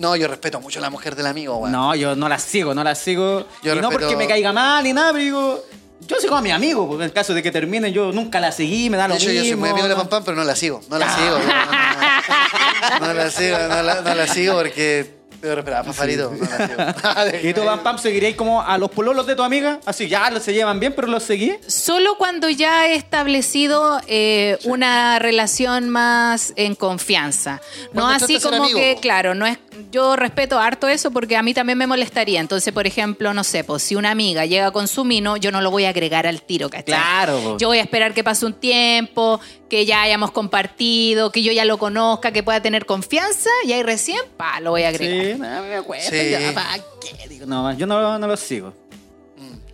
No, 0.00 0.16
yo 0.16 0.28
respeto 0.28 0.60
mucho 0.60 0.78
a 0.78 0.82
la 0.82 0.88
mujer 0.90 1.14
del 1.14 1.26
amigo, 1.26 1.56
weón. 1.58 1.72
No, 1.72 1.94
yo 1.94 2.16
no 2.16 2.28
la 2.28 2.38
sigo, 2.38 2.74
no 2.74 2.82
la 2.82 2.94
sigo. 2.94 3.46
Yo 3.62 3.74
y 3.74 3.80
no 3.80 3.90
porque 3.90 4.16
me 4.16 4.26
caiga 4.26 4.52
mal 4.52 4.82
ni 4.82 4.92
nada, 4.94 5.12
pero 5.12 5.22
digo... 5.22 5.64
Yo 6.08 6.16
sigo 6.16 6.34
a 6.34 6.40
mi 6.42 6.50
amigo, 6.50 6.88
porque 6.88 7.04
en 7.04 7.10
el 7.10 7.12
caso 7.12 7.34
de 7.34 7.42
que 7.42 7.52
termine, 7.52 7.92
yo 7.92 8.10
nunca 8.10 8.40
la 8.40 8.50
seguí, 8.50 8.88
me 8.88 8.96
da 8.96 9.06
lo 9.06 9.14
De 9.14 9.20
hecho, 9.20 9.28
mismo. 9.28 9.44
yo 9.44 9.50
soy 9.50 9.60
muy 9.60 9.68
amigo 9.68 9.86
de 9.86 9.94
la 9.94 10.24
pero 10.24 10.36
no 10.36 10.44
la 10.44 10.56
sigo. 10.56 10.80
No 10.88 10.98
la 10.98 11.14
sigo. 11.14 11.38
No, 11.38 12.98
no, 12.98 13.00
no, 13.00 13.06
no 13.06 13.14
la 13.14 13.30
sigo, 13.30 13.58
no 13.68 13.82
la, 13.82 14.00
no 14.00 14.14
la 14.14 14.26
sigo 14.26 14.54
porque... 14.54 15.19
Debo 15.40 15.54
respetar 15.54 15.80
a 15.80 15.84
Pafarito. 15.84 16.32
No 16.32 16.44
la 16.44 17.30
sigo. 17.30 17.48
¿Y 17.48 17.54
tú, 17.54 17.64
Pam 17.64 17.82
Pam, 17.82 17.98
seguiréis 17.98 18.36
como 18.36 18.62
a 18.62 18.76
los 18.76 18.90
pololos 18.90 19.26
de 19.26 19.34
tu 19.34 19.42
amiga? 19.42 19.80
Así, 19.86 20.08
ya 20.08 20.38
se 20.40 20.52
llevan 20.52 20.78
bien, 20.80 20.92
pero 20.94 21.08
los 21.08 21.22
seguí. 21.22 21.56
Solo 21.66 22.16
cuando 22.18 22.48
ya 22.50 22.88
he 22.88 22.94
establecido 22.94 24.00
eh, 24.06 24.58
una 24.64 25.18
relación 25.18 25.88
más 25.88 26.52
en 26.56 26.74
confianza. 26.74 27.60
No 27.92 28.08
así 28.08 28.38
como 28.40 28.68
que, 28.68 28.98
claro, 29.00 29.34
no 29.34 29.46
es. 29.46 29.58
Yo 29.90 30.14
respeto 30.14 30.58
harto 30.58 30.88
eso 30.88 31.10
porque 31.10 31.36
a 31.36 31.42
mí 31.42 31.54
también 31.54 31.78
me 31.78 31.86
molestaría. 31.86 32.40
Entonces, 32.40 32.72
por 32.72 32.86
ejemplo, 32.86 33.32
no 33.32 33.44
sé, 33.44 33.64
pues 33.64 33.82
si 33.82 33.96
una 33.96 34.10
amiga 34.10 34.44
llega 34.44 34.70
con 34.72 34.88
su 34.88 35.04
mino, 35.04 35.36
yo 35.36 35.50
no 35.52 35.62
lo 35.62 35.70
voy 35.70 35.84
a 35.86 35.88
agregar 35.88 36.26
al 36.26 36.42
tiro, 36.42 36.68
¿cachai? 36.68 36.84
Claro. 36.84 37.56
Yo 37.58 37.68
voy 37.68 37.78
a 37.78 37.82
esperar 37.82 38.12
que 38.12 38.22
pase 38.22 38.44
un 38.44 38.52
tiempo, 38.52 39.40
que 39.70 39.86
ya 39.86 40.02
hayamos 40.02 40.32
compartido, 40.32 41.32
que 41.32 41.42
yo 41.42 41.52
ya 41.52 41.64
lo 41.64 41.78
conozca, 41.78 42.32
que 42.32 42.42
pueda 42.42 42.60
tener 42.60 42.84
confianza 42.84 43.48
y 43.64 43.72
ahí 43.72 43.82
recién, 43.82 44.20
pa, 44.36 44.60
lo 44.60 44.72
voy 44.72 44.82
a 44.82 44.88
agregar. 44.88 45.36
Sí, 45.36 45.40
no, 45.40 45.62
me. 45.62 46.00
Sí. 46.00 46.30
ya, 46.30 46.52
¿pa' 46.52 46.76
qué? 47.00 47.28
Digo, 47.28 47.46
no, 47.46 47.72
yo 47.72 47.86
no, 47.86 48.18
no 48.18 48.26
los 48.26 48.40
sigo. 48.40 48.74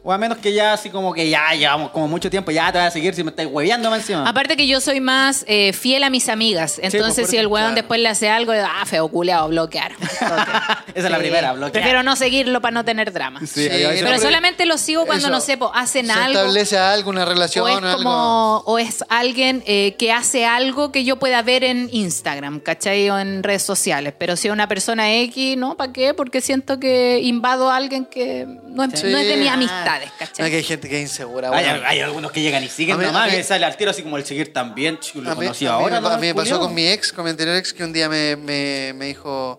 O 0.09 0.13
a 0.13 0.19
menos 0.19 0.39
que 0.39 0.53
ya 0.53 0.73
así 0.73 0.89
como 0.89 1.13
que 1.13 1.29
ya 1.29 1.53
llevamos 1.55 1.91
como 1.91 2.07
mucho 2.07 2.31
tiempo, 2.31 2.53
ya 2.53 2.71
te 2.71 2.79
voy 2.79 2.87
a 2.87 2.91
seguir 2.93 3.13
si 3.13 3.25
me 3.25 3.31
estáis 3.31 3.49
hueveando 3.51 3.91
más 3.91 3.99
encima. 4.03 4.29
Aparte 4.29 4.57
que 4.57 4.69
yo 4.69 4.81
soy 4.81 5.01
más 5.01 5.45
eh, 5.49 5.73
fiel 5.73 6.05
a 6.05 6.11
mis 6.11 6.29
amigas. 6.29 6.79
Entonces, 6.81 7.15
pues, 7.15 7.27
por 7.27 7.31
si 7.31 7.37
el 7.39 7.49
claro. 7.49 7.75
después 7.75 7.99
le 8.01 8.09
hace 8.09 8.29
algo, 8.29 8.53
ah, 8.53 8.85
feo 8.87 9.09
culeado, 9.09 9.49
bloquear. 9.49 9.93
Esa 10.01 10.85
es 10.95 11.11
la 11.11 11.17
Sí. 11.17 11.23
primera, 11.23 11.53
bloquear. 11.55 11.73
Prefiero 11.73 12.03
no 12.05 12.15
seguirlo 12.15 12.61
para 12.61 12.73
no 12.73 12.85
tener 12.85 13.13
drama. 13.13 13.41
Sí, 13.45 13.67
Pero 13.69 14.19
solamente 14.21 14.65
lo 14.65 14.79
sigo 14.79 15.07
cuando, 15.07 15.27
eso, 15.27 15.31
no 15.35 15.41
sé, 15.41 15.57
po, 15.57 15.73
hacen 15.75 16.07
Se 16.07 16.13
algo. 16.13 16.39
establece 16.39 16.79
algo, 16.79 17.11
una 17.11 17.25
relación 17.25 17.65
O 17.65 17.69
es, 17.69 17.77
algo. 17.83 17.97
como, 17.97 18.59
o 18.65 18.79
es 18.79 19.05
alguien 19.09 19.65
eh, 19.67 19.97
que 19.99 20.13
hace 20.13 20.47
algo 20.47 20.93
que 20.93 21.03
yo 21.05 21.17
pueda 21.19 21.43
ver 21.43 21.65
en 21.65 21.89
Instagram, 21.91 22.61
¿cachai? 22.61 23.11
O 23.11 23.19
en 23.19 23.43
redes 23.43 23.65
sociales. 23.65 24.15
Pero 24.17 24.37
si 24.37 24.47
es 24.47 24.53
una 24.53 24.69
persona 24.69 25.13
X, 25.15 25.57
¿no? 25.57 25.77
¿Para 25.77 25.93
qué? 25.93 26.15
Porque 26.15 26.41
siento 26.41 26.79
que 26.79 27.19
invado 27.25 27.71
a 27.71 27.77
alguien 27.77 28.05
que 28.07 28.47
no 28.69 28.85
es, 28.85 29.01
Sí. 29.01 29.09
no 29.11 29.19
es 29.19 29.27
de 29.27 29.37
mis 29.37 29.51
amistades, 29.51 29.96
No, 30.05 30.13
¿cachai? 30.19 30.51
que 30.51 30.57
hay 30.57 30.63
gente 30.65 30.89
que 30.89 30.97
es 30.97 31.03
insegura, 31.11 31.51
Hay, 31.51 31.65
weón. 31.65 31.83
hay 31.87 32.01
algunos 32.01 32.31
que 32.33 32.41
llegan 32.43 32.63
y 32.63 32.69
siguen 32.69 32.99
mí- 32.99 33.05
nomás, 33.07 33.31
mí- 33.31 33.37
me 33.37 33.43
sale 33.43 33.65
al 33.65 33.77
tiro 33.77 33.91
así 33.91 34.03
como 34.03 34.17
el 34.17 34.25
seguir 34.27 34.53
también, 34.53 34.99
chico, 35.01 35.21
lo 35.21 35.31
A 35.31 35.35
mí, 35.35 35.47
conocí 35.47 35.67
a 35.67 35.71
mí 35.71 35.75
ahora. 35.83 36.01
me, 36.01 36.09
¿no? 36.09 36.15
a 36.15 36.19
mí 36.19 36.27
me 36.29 36.35
pasó 36.35 36.59
con 36.61 36.75
mi 36.75 36.87
ex, 36.87 37.13
con 37.13 37.25
mi 37.25 37.31
anterior 37.31 37.57
ex, 37.57 37.73
que 37.73 37.85
un 37.85 37.93
día 37.93 38.09
me, 38.09 38.37
me, 38.37 38.93
me 38.95 39.07
dijo, 39.07 39.59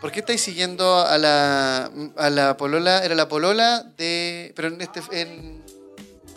¿por 0.00 0.10
qué 0.12 0.20
estáis 0.20 0.40
siguiendo 0.42 0.98
a 1.06 1.16
la, 1.18 1.90
a 2.16 2.30
la 2.30 2.56
polola? 2.56 3.04
Era 3.04 3.14
la 3.14 3.28
polola 3.28 3.84
de... 3.96 4.52
Pero 4.56 4.68
en 4.68 4.80
este... 4.80 5.00
En, 5.12 5.62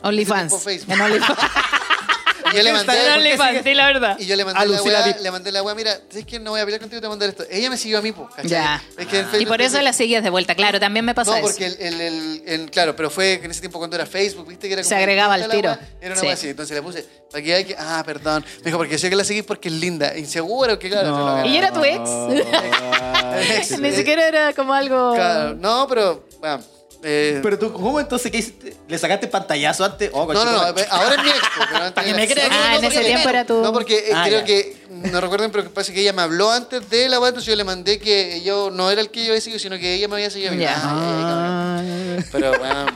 OnlyFans. 0.02 0.64
Facebook. 0.64 0.94
En 0.94 1.02
OnlyFans. 1.02 1.40
Y 2.54 2.58
yo 2.58 2.64
le 2.64 2.74
mandé, 2.74 2.94
No 3.10 3.18
le 3.18 3.36
¿por 3.38 3.48
qué 3.48 3.54
mandé, 3.54 3.76
la 3.76 3.86
verdad. 3.88 4.18
y 4.20 4.26
yo 4.26 4.36
le 4.36 4.46
mandé 4.46 4.60
A 4.62 4.66
la 4.66 4.82
weá, 4.82 5.18
le 5.22 5.32
mandé 5.32 5.52
la 5.52 5.64
weá, 5.64 5.76
mira, 5.76 5.98
¿sabes 6.10 6.26
que 6.26 6.40
no 6.40 6.52
voy 6.52 6.62
a 6.62 6.66
pelear 6.66 6.80
contigo, 6.82 7.02
te 7.02 7.08
voy 7.08 7.14
a 7.14 7.18
mandar 7.18 7.30
esto? 7.30 7.44
Ella 7.50 7.70
me 7.70 7.78
siguió 7.78 7.98
a 8.00 8.02
mí, 8.02 8.14
¿cachai? 8.14 8.50
Ya. 8.50 8.84
Es 8.98 9.08
que 9.08 9.20
en 9.20 9.28
Y 9.42 9.46
por 9.46 9.62
eso 9.62 9.82
la 9.82 9.94
seguías 9.94 10.24
de 10.24 10.30
vuelta. 10.30 10.56
Claro, 10.56 10.80
también 10.80 11.06
me 11.06 11.14
pasó 11.16 11.32
No, 11.32 11.38
eso. 11.38 11.48
porque 11.48 11.66
el, 11.66 11.78
el, 11.80 12.02
el- 12.02 12.44
el- 12.46 12.72
claro, 12.72 12.96
pero 12.96 13.10
fue 13.10 13.34
en 13.44 13.52
ese 13.52 13.60
tiempo 13.62 13.78
cuando 13.80 13.96
era 13.96 14.06
Facebook, 14.06 14.48
viste 14.48 14.68
que 14.68 14.74
era 14.74 14.84
Se 14.84 14.90
como 14.90 15.00
agregaba 15.02 15.34
al 15.36 15.50
tiro. 15.50 15.70
weá, 15.72 15.80
Era 16.02 16.12
una 16.14 16.20
Sí. 16.22 16.26
weá 16.26 16.34
así, 16.36 16.50
entonces 16.50 16.76
le 16.76 16.82
puse, 16.82 17.06
para 17.32 17.44
que 17.44 17.54
hay 17.54 17.66
que, 17.66 17.76
ah, 17.78 18.04
perdón. 18.06 18.46
Me 18.60 18.66
dijo, 18.66 18.78
porque 18.78 18.98
sé 18.98 19.10
que 19.10 19.16
la 19.16 19.24
seguís 19.24 19.44
porque 19.44 19.70
es 19.70 19.76
linda, 19.76 20.18
insegura, 20.18 20.78
que 20.80 20.90
claro. 20.90 21.10
No. 21.10 21.42
se 21.42 21.48
¿Y 21.48 21.58
era 21.58 21.72
tu 21.72 21.84
ex? 21.84 22.10
Ni 23.80 23.92
siquiera 23.92 24.28
era 24.28 24.54
como 24.54 24.74
algo... 24.74 25.14
Claro, 25.16 25.56
no, 25.56 25.88
pero, 25.88 26.26
bueno, 26.40 26.64
eh, 27.04 27.40
Pero 27.42 27.58
tú, 27.58 27.72
¿cómo 27.74 28.00
entonces 28.00 28.32
qué 28.32 28.38
hiciste? 28.40 28.76
¿Le 28.88 28.98
sacaste 28.98 29.28
pantallazo 29.28 29.86
antes? 29.86 30.10
Oh, 30.14 30.26
no, 30.32 30.34
no, 30.46 30.52
no, 30.52 30.58
conchetumare. 30.74 30.88
ahora 30.92 31.16
es 31.16 31.24
mi 31.24 31.30
ex. 31.30 31.40
Para 31.94 32.08
que 32.08 32.14
me 32.14 32.24
Ah, 32.52 32.70
no, 32.74 32.78
en 32.80 32.84
ese 32.86 32.94
porque- 32.96 33.06
tiempo 33.08 33.30
era 33.30 33.46
tu- 33.46 33.62
No, 33.62 33.72
porque 33.74 33.98
eh, 34.00 34.12
Ah, 34.14 34.24
creo 34.28 34.40
ya. 34.40 34.46
que, 34.46 34.78
no 34.90 35.22
recuerden, 35.22 35.52
pero 35.52 35.70
parece 35.72 35.94
que 35.94 36.02
ella 36.02 36.14
me 36.14 36.22
habló 36.22 36.52
antes 36.52 36.90
de 36.90 37.08
la 37.10 37.20
weá, 37.20 37.30
entonces 37.30 37.48
yo 37.50 37.56
le 37.56 37.64
mandé 37.64 38.00
que 38.00 38.42
yo 38.44 38.70
no 38.72 38.92
era 38.92 39.02
el 39.02 39.10
que 39.10 39.24
yo 39.24 39.32
había 39.32 39.42
seguido, 39.42 39.60
sino 39.60 39.78
que 39.78 39.94
ella 39.96 40.08
me 40.08 40.16
había 40.16 40.30
seguido. 40.30 40.54
Ya. 40.56 40.76
Ah, 40.78 41.82
cabrón. 41.82 42.26
Pero, 42.32 42.52
weón, 42.52 42.88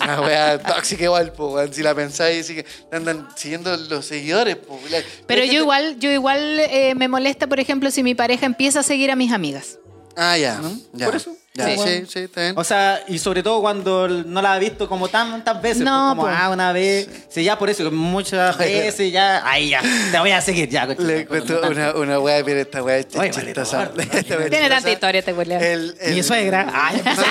una 0.00 0.20
weá 0.20 0.58
tóxica 0.62 1.04
igual, 1.04 1.32
pues, 1.32 1.52
weón. 1.54 1.74
Si 1.74 1.82
la 1.82 1.94
pensáis, 1.94 2.46
sí 2.46 2.54
que 2.54 2.62
te 2.62 2.96
andan 2.96 3.28
siguiendo 3.36 3.76
los 3.76 4.06
seguidores, 4.06 4.56
pues. 4.56 4.90
la- 4.90 5.02
Pero 5.26 5.44
yo 5.44 5.54
igual, 5.54 5.98
yo 5.98 6.10
igual 6.12 6.60
eh, 6.60 6.94
me 6.94 7.08
molesta, 7.08 7.46
por 7.48 7.58
ejemplo, 7.60 7.90
si 7.90 8.02
mi 8.04 8.14
pareja 8.14 8.46
empieza 8.46 8.80
a 8.80 8.82
seguir 8.84 9.10
a 9.10 9.16
mis 9.16 9.32
amigas. 9.32 9.78
Ah, 10.16 10.36
ya. 10.36 10.60
ya. 10.92 11.06
Por 11.06 11.16
eso. 11.16 11.36
Ya, 11.54 11.66
Sí. 11.66 11.76
sí, 11.84 12.06
sí, 12.08 12.18
está 12.20 12.40
bien. 12.42 12.52
O 12.56 12.62
sea, 12.62 13.02
y 13.08 13.18
sobre 13.18 13.42
todo 13.42 13.60
cuando 13.60 14.06
no 14.06 14.40
la 14.40 14.52
ha 14.52 14.58
visto 14.60 14.88
como 14.88 15.08
tantas 15.08 15.60
veces. 15.60 15.82
No, 15.82 16.12
pues, 16.14 16.16
como, 16.16 16.22
pues. 16.22 16.34
ah, 16.38 16.50
una 16.50 16.72
vez. 16.72 17.08
Sí, 17.30 17.42
ya 17.42 17.58
por 17.58 17.68
eso, 17.68 17.90
muchas 17.90 18.56
veces 18.58 19.10
ya. 19.10 19.42
Ahí 19.48 19.70
ya. 19.70 19.82
Te 20.12 20.18
voy 20.20 20.30
a 20.30 20.40
seguir 20.40 20.68
ya. 20.68 20.86
coche. 20.86 21.02
Le 21.02 21.26
cuento 21.26 21.60
una, 21.68 21.94
una 21.96 22.20
weá, 22.20 22.44
mira 22.44 22.60
esta 22.60 22.80
Oye, 22.82 23.04
chistosa. 23.32 23.90
Tiene 23.92 24.68
tanta 24.68 24.90
historia 24.92 25.18
este. 25.18 25.32
El- 25.32 25.96
el- 26.00 26.14
Mi 26.14 26.22
suegra. 26.22 26.70
Ay, 26.72 27.02
No, 27.04 27.14
no, 27.14 27.24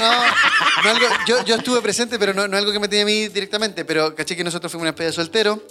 no 0.83 0.89
algo- 0.89 1.07
yo, 1.25 1.45
yo 1.45 1.55
estuve 1.55 1.81
presente, 1.81 2.19
pero 2.19 2.33
no, 2.33 2.49
no 2.49 2.57
algo 2.57 2.73
que 2.73 2.79
me 2.79 2.89
tenía 2.89 3.03
a 3.03 3.05
mí 3.05 3.27
directamente. 3.29 3.85
Pero 3.85 4.13
caché 4.13 4.35
que 4.35 4.43
nosotros 4.43 4.69
fuimos 4.69 4.83
una 4.83 4.89
especie 4.89 5.07
de 5.07 5.13
soltero 5.13 5.63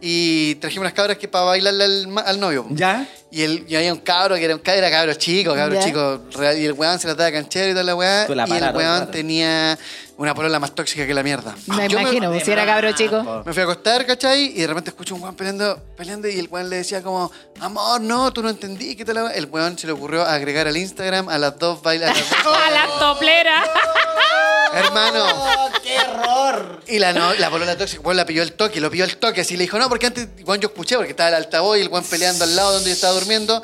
y 0.00 0.54
trajimos 0.56 0.82
unas 0.82 0.92
cabras 0.92 1.16
que 1.18 1.26
para 1.26 1.46
bailarle 1.46 1.82
al, 1.84 2.06
ma- 2.08 2.20
al 2.20 2.38
novio. 2.38 2.66
¿Ya? 2.70 3.08
Y, 3.34 3.42
el, 3.42 3.64
y 3.68 3.74
había 3.74 3.92
un 3.92 3.98
cabro 3.98 4.36
que 4.36 4.44
era 4.44 4.54
un 4.54 4.60
cabro, 4.60 4.78
era 4.78 4.90
cabro 4.90 5.12
chico, 5.14 5.54
cabro 5.54 5.80
chico. 5.82 6.20
y 6.56 6.64
el 6.66 6.72
weón 6.72 7.00
se 7.00 7.08
la 7.08 7.14
daba 7.14 7.32
canchero 7.32 7.68
y 7.70 7.72
toda 7.72 7.82
la 7.82 7.96
weá. 7.96 8.26
Y 8.28 8.32
el 8.32 8.38
weón 8.38 8.72
claro. 8.72 9.06
tenía 9.08 9.76
una 10.16 10.32
polola 10.34 10.60
más 10.60 10.72
tóxica 10.72 11.04
que 11.04 11.12
la 11.12 11.24
mierda. 11.24 11.52
Me 11.66 11.88
Yo 11.88 11.98
imagino, 11.98 12.30
pues, 12.30 12.44
si 12.44 12.52
era 12.52 12.64
cabro 12.64 12.92
chico. 12.92 13.42
me 13.44 13.52
fui 13.52 13.60
a 13.60 13.64
acostar, 13.64 14.06
¿cachai? 14.06 14.52
Y 14.56 14.60
de 14.60 14.66
repente 14.68 14.90
escucho 14.90 15.16
un 15.16 15.22
weón 15.22 15.34
peleando, 15.34 15.76
peleando 15.96 16.28
y 16.28 16.38
el 16.38 16.46
weón 16.48 16.70
le 16.70 16.76
decía 16.76 17.02
como, 17.02 17.32
amor, 17.60 18.00
no, 18.00 18.32
tú 18.32 18.40
no 18.40 18.50
entendí, 18.50 18.94
¿qué 18.94 19.04
tal? 19.04 19.16
la 19.16 19.24
weá?". 19.24 19.32
El 19.34 19.46
weón 19.46 19.76
se 19.76 19.88
le 19.88 19.94
ocurrió 19.94 20.22
agregar 20.22 20.68
al 20.68 20.76
Instagram 20.76 21.28
a 21.28 21.36
las 21.36 21.58
dos 21.58 21.82
bailas. 21.82 22.10
a 22.16 22.20
las 22.20 22.44
dos- 22.44 22.56
¡A 22.56 22.70
la 22.70 22.86
toplera! 23.00 23.64
Hermano. 24.78 25.24
¡Oh, 25.34 25.70
qué 25.82 25.96
error! 25.96 26.82
Y 26.86 26.98
la, 26.98 27.12
no, 27.12 27.34
la 27.34 27.50
polola 27.50 27.76
tóxica, 27.76 28.02
weón, 28.02 28.16
la 28.16 28.26
pilló 28.26 28.42
el 28.42 28.52
toque, 28.52 28.80
lo 28.80 28.90
pilló 28.90 29.04
el 29.04 29.16
toque. 29.16 29.40
Así 29.42 29.56
le 29.56 29.64
dijo, 29.64 29.78
no, 29.78 29.88
porque 29.88 30.06
antes, 30.06 30.28
weón, 30.44 30.60
yo 30.60 30.68
escuché, 30.68 30.96
porque 30.96 31.10
estaba 31.10 31.30
el 31.30 31.36
altavoz 31.36 31.78
y 31.78 31.82
el 31.82 31.88
weón 31.88 32.04
peleando 32.04 32.44
al 32.44 32.54
lado 32.56 32.74
donde 32.74 32.90
yo 32.90 32.94
estaba 32.94 33.14
durmiendo. 33.14 33.62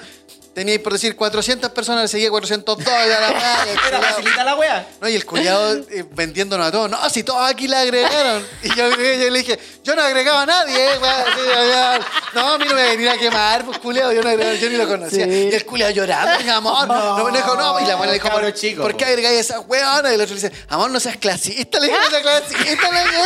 Tenía, 0.55 0.83
por 0.83 0.93
decir, 0.93 1.15
400 1.15 1.71
personas, 1.71 2.03
le 2.03 2.09
seguía 2.09 2.29
402 2.29 2.85
y 2.87 3.09
la 3.09 3.31
weá, 3.31 3.67
y 3.67 3.69
el 3.71 3.79
Era 3.79 3.99
culiao- 4.01 4.11
facilita 4.15 4.45
la 4.45 4.55
wea. 4.57 4.87
No, 5.01 5.09
y 5.09 5.15
el 5.15 5.25
culiado 5.25 5.75
eh, 5.91 6.05
vendiéndonos 6.11 6.67
a 6.67 6.73
todos. 6.73 6.91
No, 6.91 7.09
si 7.09 7.23
todos 7.23 7.49
aquí 7.49 7.69
la 7.69 7.81
agregaron. 7.81 8.45
Y 8.65 8.69
yo, 8.75 8.91
yo 8.91 9.31
le 9.31 9.39
dije, 9.39 9.59
yo 9.85 9.95
no 9.95 10.03
agregaba 10.03 10.43
a 10.43 10.47
nadie, 10.47 10.87
eh. 10.87 10.99
Sí, 10.99 11.41
ya. 11.71 12.01
No, 12.35 12.55
a 12.55 12.59
mí 12.59 12.65
no 12.69 12.75
me 12.75 12.83
venía 12.83 13.13
a 13.13 13.17
quemar, 13.17 13.65
pues 13.65 13.79
culiado, 13.79 14.13
yo, 14.13 14.23
no 14.23 14.29
agregaba, 14.29 14.55
yo 14.57 14.69
ni 14.71 14.77
lo 14.77 14.89
conocía. 14.89 15.25
Sí. 15.25 15.49
Y 15.53 15.55
el 15.55 15.65
culiado 15.65 15.93
llorando, 15.93 16.45
mi 16.45 16.51
amor. 16.51 16.87
No, 16.89 17.25
me 17.25 17.39
dijo, 17.39 17.55
no. 17.55 17.81
Y 17.81 17.87
la 17.87 17.95
buena 17.95 18.13
le 18.13 18.19
dijo, 18.19 18.29
cabro 18.29 18.47
¿por, 18.49 18.55
chico, 18.55 18.83
¿por 18.83 18.93
po. 18.93 18.99
qué 18.99 19.05
agregáis 19.05 19.39
esa 19.41 19.61
weona? 19.61 20.11
Y 20.11 20.15
el 20.17 20.21
otro 20.21 20.35
le 20.35 20.41
dice, 20.43 20.53
amor, 20.69 20.91
no 20.91 20.99
seas 20.99 21.17
clasista. 21.17 21.79
Le 21.79 21.87
dije, 21.87 21.99
no 22.03 22.11
seas 22.11 22.23
clasista. 22.23 22.91
Le 22.91 23.01
dije, 23.05 23.23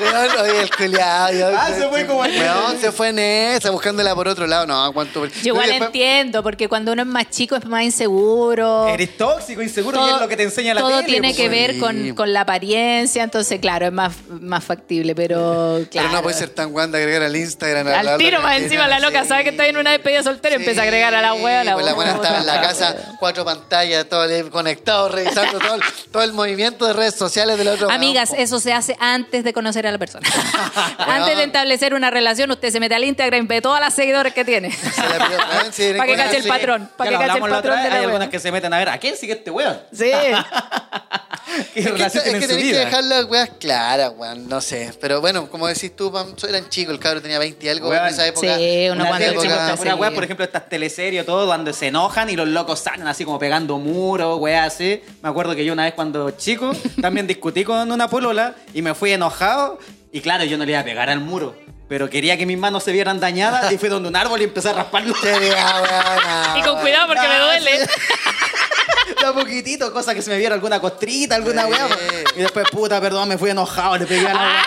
weón, 0.00 0.38
oye, 0.40 0.60
el 0.62 0.70
culiado. 0.76 1.32
yo- 1.32 1.58
Ah, 1.58 1.68
se 1.74 1.88
fue 1.88 2.06
como 2.06 2.20
Weón, 2.20 2.78
se 2.80 2.92
fue 2.92 3.08
en 3.08 3.18
esa, 3.18 3.70
buscándola 3.70 4.14
por 4.14 4.28
otro 4.28 4.46
lado. 4.46 4.66
No, 4.66 4.92
cuánto. 4.92 5.24
Yo 5.26 5.32
igual 5.46 5.66
Y 5.66 5.70
después- 5.70 5.86
entiendo, 5.88 6.42
porque 6.42 6.65
cuando 6.68 6.92
uno 6.92 7.02
es 7.02 7.08
más 7.08 7.30
chico 7.30 7.56
es 7.56 7.64
más 7.66 7.82
inseguro. 7.84 8.88
Eres 8.88 9.16
tóxico, 9.16 9.62
inseguro 9.62 10.06
y 10.06 10.10
es 10.14 10.20
lo 10.20 10.28
que 10.28 10.36
te 10.36 10.42
enseña 10.44 10.74
la 10.74 10.80
todo 10.80 10.90
tele. 10.98 11.04
tiene 11.06 11.28
pues, 11.28 11.36
que 11.36 11.48
ver 11.48 11.78
con, 11.78 12.14
con 12.14 12.32
la 12.32 12.42
apariencia, 12.42 13.22
entonces 13.22 13.60
claro, 13.60 13.86
es 13.86 13.92
más, 13.92 14.12
más 14.28 14.64
factible, 14.64 15.14
pero 15.14 15.80
claro. 15.90 16.08
Pero 16.08 16.18
no 16.18 16.22
puede 16.22 16.36
ser 16.36 16.50
tan 16.50 16.70
guan 16.72 16.92
de 16.92 16.98
agregar 16.98 17.22
al 17.22 17.34
Instagram. 17.36 17.86
a 17.86 17.90
la- 17.90 17.98
Al 18.00 18.06
la- 18.06 18.18
tiro 18.18 18.40
más 18.40 18.58
encima 18.60 18.86
la 18.86 19.00
loca 19.00 19.22
Sí. 19.22 19.28
sabe 19.28 19.44
que 19.44 19.50
está 19.50 19.66
en 19.66 19.76
una 19.76 19.90
despedida 19.92 20.22
soltera 20.22 20.54
y 20.54 20.58
empieza 20.58 20.80
a 20.82 20.84
agregar 20.84 21.14
a 21.14 21.22
la 21.22 21.34
hueá. 21.34 21.64
Sí, 21.64 21.70
pues 21.72 21.84
la 21.86 21.94
buena 21.94 22.12
estaba 22.12 22.38
en 22.38 22.46
la 22.46 22.60
casa, 22.60 22.96
cuatro 23.18 23.44
pantallas, 23.44 24.06
todo 24.08 24.24
el- 24.24 24.50
conectado, 24.50 25.08
revisando 25.08 25.58
todo 25.58 25.74
el, 25.74 25.80
todo 26.12 26.22
el 26.22 26.32
movimiento 26.32 26.86
de 26.86 26.92
redes 26.92 27.14
sociales 27.14 27.58
del 27.58 27.68
otro. 27.68 27.90
Amigas, 27.90 28.32
eso 28.36 28.60
se 28.60 28.72
hace 28.72 28.96
antes 29.00 29.42
de 29.44 29.52
conocer 29.52 29.86
a 29.86 29.90
la 29.92 29.98
persona. 29.98 30.28
antes 30.98 31.36
de 31.36 31.44
establecer 31.44 31.94
una 31.94 32.10
relación, 32.10 32.50
usted 32.50 32.70
se 32.70 32.80
mete 32.80 32.94
al 32.94 33.04
Instagram 33.04 33.44
y 33.44 33.46
ve 33.46 33.60
todas 33.60 33.80
las 33.80 33.94
seguidores 33.94 34.32
que 34.34 34.44
tiene. 34.44 34.70
Se 34.72 35.00
la 35.02 35.26
pidió, 35.26 35.38
weón, 35.38 35.72
sí, 35.72 35.92
Para 35.96 36.06
que 36.06 36.16
cache 36.16 36.36
el 36.36 36.42
sí. 36.42 36.48
Patrón. 36.58 36.90
Para 36.96 37.10
Ya 37.10 37.18
que 37.18 37.24
lo 37.24 37.28
cache 37.28 37.38
el 37.38 37.44
hablamos 37.44 37.50
la 37.50 37.58
otra 37.58 37.70
patrón 37.70 37.76
vez, 37.76 37.84
de 37.84 37.90
la 37.90 37.96
Hay 37.96 38.04
algunas 38.04 38.28
que 38.28 38.38
se 38.38 38.52
meten 38.52 38.72
a 38.72 38.78
ver, 38.78 38.88
¿a 38.88 38.98
quién 38.98 39.16
sigue 39.16 39.32
este 39.34 39.50
weón? 39.50 39.78
Sí. 39.92 40.10
¿Qué 41.72 41.80
Es 41.80 41.86
que, 41.86 41.92
relación 41.92 42.24
es 42.24 42.30
que 42.30 42.36
en 42.36 42.42
su 42.42 42.48
tenés 42.48 42.72
que 42.72 42.78
dejar 42.78 43.04
las 43.04 43.24
weas 43.26 43.50
claras, 43.60 44.12
weón, 44.16 44.48
no 44.48 44.60
sé. 44.60 44.92
Pero 45.00 45.20
bueno, 45.20 45.48
como 45.48 45.68
decís 45.68 45.94
tú, 45.94 46.12
Pam, 46.12 46.34
eran 46.48 46.68
chicos, 46.68 46.92
el 46.92 47.00
cabro 47.00 47.22
tenía 47.22 47.38
20 47.38 47.64
y 47.64 47.68
algo 47.68 47.88
Weón, 47.88 48.04
en 48.04 48.12
esa 48.12 48.26
época. 48.26 48.56
sí, 48.58 48.88
Una 48.90 49.06
cuando 49.06 49.24
está 49.26 49.44
esta 49.44 49.76
pura 49.76 49.92
así. 49.92 50.00
weá, 50.00 50.10
por 50.10 50.24
ejemplo, 50.24 50.44
estas 50.44 50.68
teleseries 50.68 51.24
todo, 51.24 51.46
donde 51.46 51.72
se 51.72 51.86
enojan 51.88 52.28
y 52.30 52.36
los 52.36 52.48
locos 52.48 52.80
salen 52.80 53.06
así 53.06 53.24
como 53.24 53.38
pegando 53.38 53.78
muros, 53.78 54.38
weá, 54.40 54.64
así. 54.64 55.02
Me 55.22 55.28
acuerdo 55.28 55.54
que 55.54 55.64
yo 55.64 55.72
una 55.72 55.84
vez 55.84 55.94
cuando 55.94 56.30
chico 56.32 56.72
también 57.00 57.26
discutí 57.26 57.64
con 57.64 57.90
una 57.90 58.08
polola 58.08 58.54
y 58.74 58.82
me 58.82 58.94
fui 58.94 59.12
enojado 59.12 59.78
y 60.12 60.20
claro, 60.20 60.44
yo 60.44 60.58
no 60.58 60.64
le 60.64 60.72
iba 60.72 60.80
a 60.80 60.84
pegar 60.84 61.08
al 61.10 61.20
muro. 61.20 61.54
Pero 61.88 62.10
quería 62.10 62.36
que 62.36 62.46
mis 62.46 62.58
manos 62.58 62.82
se 62.82 62.90
vieran 62.92 63.20
dañadas 63.20 63.70
y 63.70 63.78
fui 63.78 63.88
donde 63.88 64.08
un 64.08 64.16
árbol 64.16 64.40
y 64.40 64.44
empecé 64.44 64.70
a 64.70 64.72
rasparlo. 64.72 65.14
Y 66.56 66.62
con 66.62 66.80
cuidado 66.80 67.06
porque 67.06 67.28
me 67.28 67.34
Ah, 67.36 67.44
duele. 67.44 67.86
Da 69.22 69.32
poquitito, 69.32 69.92
cosa 69.92 70.14
que 70.14 70.20
se 70.22 70.30
me 70.30 70.36
viera 70.38 70.54
alguna 70.56 70.80
costrita, 70.80 71.36
alguna 71.36 71.66
weá. 71.66 71.88
Y 72.36 72.40
después, 72.40 72.66
puta, 72.70 73.00
perdón, 73.00 73.28
me 73.28 73.38
fui 73.38 73.50
enojado, 73.50 73.96
le 73.98 74.06
pegué 74.06 74.26
a 74.26 74.34
la 74.34 74.40
weá. 74.40 74.64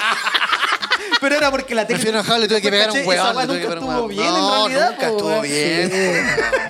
Pero 1.21 1.35
era 1.35 1.51
porque 1.51 1.75
la 1.75 1.81
Me 1.81 1.87
tele. 1.87 1.99
fui 1.99 2.09
enojado, 2.09 2.39
le 2.39 2.47
tuve 2.47 2.61
que 2.61 2.69
pegar 2.71 2.89
un 2.91 2.95
Caché, 2.95 3.13
esa 3.13 3.33
nunca 3.33 3.53
estuvo 3.53 4.07
bien, 4.07 4.25
en 4.25 4.33
realidad, 4.33 4.89
nunca 4.91 5.07
po, 5.07 5.17
estuvo 5.17 5.41
bien. 5.41 5.91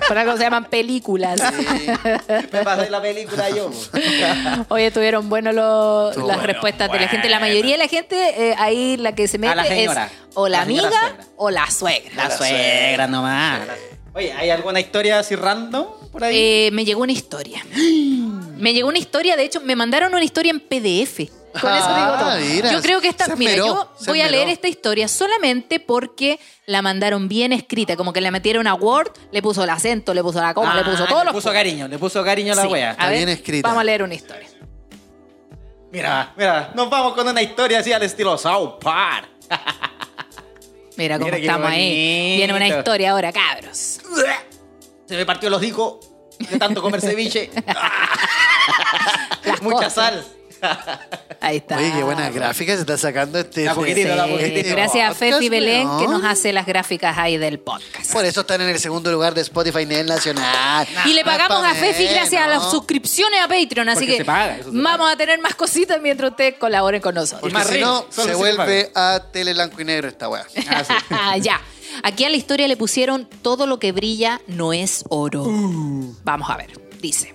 Por 0.08 0.18
algo 0.18 0.36
se 0.36 0.42
llaman 0.42 0.64
películas. 0.66 1.40
Me 2.52 2.62
pasé 2.64 2.90
la 2.90 3.00
película 3.00 3.50
yo. 3.50 3.70
Oye, 4.68 4.86
estuvieron 4.86 5.28
buenos 5.28 5.54
las 5.54 6.16
bueno, 6.16 6.42
respuestas 6.42 6.90
de 6.90 6.98
la 7.00 7.08
gente. 7.08 7.28
La 7.28 7.38
mayoría 7.40 7.72
de 7.72 7.78
la 7.78 7.88
gente, 7.88 8.16
eh, 8.50 8.54
ahí 8.58 8.96
la 8.96 9.14
que 9.14 9.28
se 9.28 9.38
mete 9.38 9.54
la 9.54 9.62
es 9.62 9.68
señora. 9.68 10.10
o 10.34 10.48
la, 10.48 10.62
amiga 10.62 10.90
suegra. 10.90 11.24
o 11.36 11.50
la 11.50 11.70
suegra. 11.70 12.10
La 12.16 12.28
La 12.28 12.36
suegra 12.36 13.06
nomás. 13.06 13.60
Oye, 14.12 14.32
¿hay 14.32 14.50
alguna 14.50 14.80
historia 14.80 15.20
así 15.20 15.36
random 15.36 15.86
por 16.10 16.24
ahí? 16.24 16.36
Eh, 16.36 16.70
me 16.72 16.84
llegó 16.84 17.02
una 17.02 17.12
historia. 17.12 17.64
Me 18.60 18.74
llegó 18.74 18.88
una 18.90 18.98
historia, 18.98 19.36
de 19.36 19.44
hecho, 19.44 19.62
me 19.62 19.74
mandaron 19.74 20.12
una 20.12 20.22
historia 20.22 20.50
en 20.50 20.60
PDF. 20.60 21.30
Con 21.52 21.72
eso 21.74 21.88
digo 21.88 22.06
Ah, 22.12 22.18
todo. 22.20 22.36
mira, 22.40 22.72
yo 22.72 22.80
creo 22.82 23.00
que 23.00 23.08
esta, 23.08 23.34
mira, 23.36 23.52
esmeró, 23.52 23.90
yo 24.00 24.06
voy 24.06 24.20
a 24.20 24.28
leer 24.28 24.48
esta 24.48 24.68
historia 24.68 25.08
solamente 25.08 25.80
porque 25.80 26.38
la 26.66 26.80
mandaron 26.82 27.26
bien 27.28 27.52
escrita, 27.52 27.96
como 27.96 28.12
que 28.12 28.20
le 28.20 28.30
metieron 28.30 28.66
a 28.68 28.74
Word, 28.74 29.10
le 29.32 29.42
puso 29.42 29.64
el 29.64 29.70
acento, 29.70 30.14
le 30.14 30.22
puso 30.22 30.40
la 30.40 30.54
coma, 30.54 30.74
le 30.76 30.84
puso 30.84 31.04
Ah, 31.04 31.08
todos 31.08 31.20
le 31.22 31.24
los 31.26 31.34
puso 31.34 31.52
cariño, 31.52 31.88
le 31.88 31.98
puso 31.98 32.22
cariño 32.22 32.52
a 32.52 32.56
la 32.56 32.62
Sí. 32.62 32.68
wea. 32.68 32.88
A 32.90 32.92
Está 32.92 33.06
ver, 33.08 33.16
bien 33.16 33.28
escrita. 33.30 33.66
Vamos 33.68 33.80
a 33.80 33.84
leer 33.84 34.02
una 34.04 34.14
historia. 34.14 34.48
Mira, 35.92 36.32
mira, 36.36 36.70
nos 36.76 36.88
vamos 36.88 37.14
con 37.14 37.26
una 37.26 37.42
historia 37.42 37.80
así 37.80 37.92
al 37.92 38.02
estilo 38.04 38.38
South 38.38 38.78
Park. 38.80 39.28
Mira 40.96 41.16
cómo 41.18 41.26
Mira 41.32 41.38
estamos 41.38 41.68
ahí. 41.70 42.36
Viene 42.36 42.54
una 42.54 42.68
historia 42.68 43.10
ahora, 43.10 43.32
cabros. 43.32 43.76
Se 45.06 45.16
me 45.16 45.26
partió 45.26 45.50
los 45.50 45.58
hocico 45.60 45.98
de 46.38 46.58
tanto 46.58 46.80
comer 46.80 47.00
ceviche. 47.00 47.50
Mucha 49.62 49.76
cosas. 49.76 49.92
sal. 49.94 50.24
Ahí 51.40 51.58
está. 51.58 51.78
Oye, 51.78 51.92
qué 51.96 52.02
buenas 52.02 52.34
gráficas 52.34 52.76
se 52.76 52.80
está 52.82 52.98
sacando 52.98 53.38
este. 53.38 53.64
La 53.64 53.74
poquitito, 53.74 54.14
la 54.14 54.26
Sí, 54.26 54.32
poquitito. 54.32 54.70
Gracias 54.70 55.10
a 55.10 55.14
Fefi 55.14 55.48
Belén 55.48 55.88
que 55.98 56.06
nos 56.06 56.22
hace 56.24 56.52
las 56.52 56.66
gráficas 56.66 57.16
ahí 57.16 57.38
del 57.38 57.58
podcast. 57.58 58.12
Por 58.12 58.24
eso 58.24 58.42
están 58.42 58.60
en 58.60 58.68
el 58.68 58.78
segundo 58.78 59.10
lugar 59.10 59.34
de 59.34 59.40
Spotify 59.40 59.86
Nivel 59.86 60.06
Nacional. 60.06 60.86
Y 61.06 61.14
le 61.14 61.24
pagamos 61.24 61.60
pa' 61.60 61.70
a 61.70 61.74
Fefi 61.74 62.06
gracias 62.08 62.42
a 62.42 62.46
las 62.46 62.70
suscripciones 62.70 63.40
a 63.40 63.48
Patreon, 63.48 63.88
así 63.88 64.00
Porque 64.00 64.18
que 64.18 64.24
paga, 64.24 64.58
vamos 64.66 65.10
a 65.10 65.16
tener 65.16 65.40
más 65.40 65.54
cositas 65.54 66.00
mientras 66.00 66.30
ustedes 66.30 66.54
colaboren 66.58 67.00
con 67.00 67.14
nosotros. 67.14 67.40
Porque 67.40 67.54
más 67.54 67.66
si 67.66 67.72
reír, 67.74 67.84
no, 67.84 68.04
solo 68.10 68.28
se 68.28 68.30
se 68.30 68.34
vuelve 68.34 68.90
a 68.94 69.22
tele 69.32 69.54
blanco 69.54 69.80
y 69.80 69.84
negro 69.84 70.08
esta 70.08 70.28
weá. 70.28 70.44
Ah, 70.68 70.84
sí. 70.84 70.94
Ah, 71.10 71.36
ya. 71.40 71.60
Aquí 72.02 72.24
a 72.24 72.30
la 72.30 72.36
historia 72.36 72.68
le 72.68 72.76
pusieron 72.76 73.28
todo 73.42 73.66
lo 73.66 73.78
que 73.78 73.92
brilla 73.92 74.40
no 74.46 74.72
es 74.72 75.04
oro. 75.08 75.42
Uh. 75.42 76.14
Vamos 76.24 76.48
a 76.50 76.56
ver. 76.56 76.70
Dice. 77.00 77.34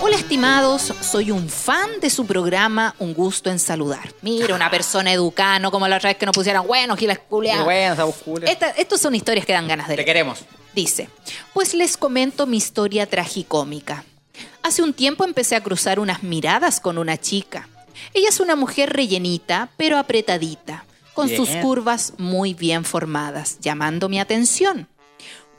Hola 0.00 0.16
estimados, 0.16 0.92
soy 1.00 1.30
un 1.30 1.48
fan 1.48 1.88
de 2.00 2.10
su 2.10 2.26
programa 2.26 2.94
Un 2.98 3.14
Gusto 3.14 3.50
en 3.50 3.58
Saludar. 3.58 4.12
Mira, 4.20 4.54
una 4.54 4.70
persona 4.70 5.12
educada, 5.12 5.58
no 5.58 5.70
como 5.70 5.88
la 5.88 5.96
otra 5.96 6.10
vez 6.10 6.18
que 6.18 6.26
nos 6.26 6.34
pusieran, 6.34 6.66
bueno, 6.66 6.94
gilas 6.96 7.18
culiadas. 7.18 7.64
bueno, 7.64 7.94
esa 7.94 8.04
oscura. 8.04 8.50
Esta- 8.50 8.70
Estos 8.70 9.00
son 9.00 9.14
historias 9.14 9.46
que 9.46 9.54
dan 9.54 9.66
ganas 9.66 9.88
de 9.88 9.94
Te 9.94 9.96
leer. 9.98 10.06
queremos. 10.06 10.40
Dice, 10.74 11.08
pues 11.54 11.72
les 11.72 11.96
comento 11.96 12.46
mi 12.46 12.58
historia 12.58 13.06
tragicómica. 13.06 14.04
Hace 14.62 14.82
un 14.82 14.92
tiempo 14.92 15.24
empecé 15.24 15.56
a 15.56 15.62
cruzar 15.62 15.98
unas 15.98 16.22
miradas 16.22 16.80
con 16.80 16.98
una 16.98 17.16
chica. 17.18 17.68
Ella 18.12 18.28
es 18.28 18.40
una 18.40 18.56
mujer 18.56 18.92
rellenita, 18.92 19.70
pero 19.76 19.96
apretadita, 19.98 20.84
con 21.14 21.28
sus 21.28 21.48
curvas 21.62 22.14
muy 22.18 22.54
bien 22.54 22.84
formadas, 22.84 23.58
llamando 23.60 24.08
mi 24.08 24.20
atención. 24.20 24.88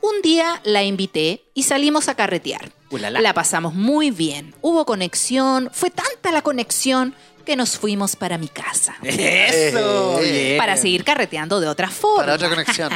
Un 0.02 0.22
día 0.22 0.62
la 0.64 0.84
invité 0.84 1.44
y 1.54 1.64
salimos 1.64 2.10
a 2.10 2.16
carretear. 2.16 2.72
Ulala. 2.92 3.22
La 3.22 3.34
pasamos 3.34 3.74
muy 3.74 4.12
bien, 4.12 4.54
hubo 4.62 4.86
conexión, 4.86 5.70
fue 5.74 5.90
tanta 5.90 6.32
la 6.32 6.44
conexión 6.44 7.16
que 7.46 7.56
nos 7.56 7.78
fuimos 7.78 8.16
para 8.16 8.38
mi 8.38 8.48
casa. 8.48 8.96
Eso. 9.04 10.20
Eh, 10.20 10.32
bien. 10.32 10.58
Para 10.58 10.78
seguir 10.78 11.04
carreteando 11.04 11.60
de 11.60 11.68
otra 11.68 11.90
forma. 11.90 12.24
Para 12.24 12.36
otra 12.36 12.50
conexión. 12.50 12.92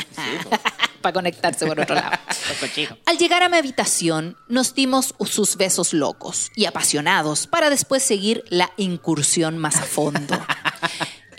para 1.01 1.13
conectarse 1.13 1.65
por 1.65 1.79
otro 1.79 1.95
lado. 1.95 2.17
Al 3.05 3.17
llegar 3.17 3.43
a 3.43 3.49
mi 3.49 3.57
habitación, 3.57 4.35
nos 4.47 4.75
dimos 4.75 5.15
sus 5.25 5.55
besos 5.55 5.93
locos 5.93 6.51
y 6.55 6.65
apasionados 6.65 7.47
para 7.47 7.69
después 7.69 8.03
seguir 8.03 8.43
la 8.49 8.71
incursión 8.77 9.57
más 9.57 9.77
a 9.77 9.83
fondo. 9.83 10.37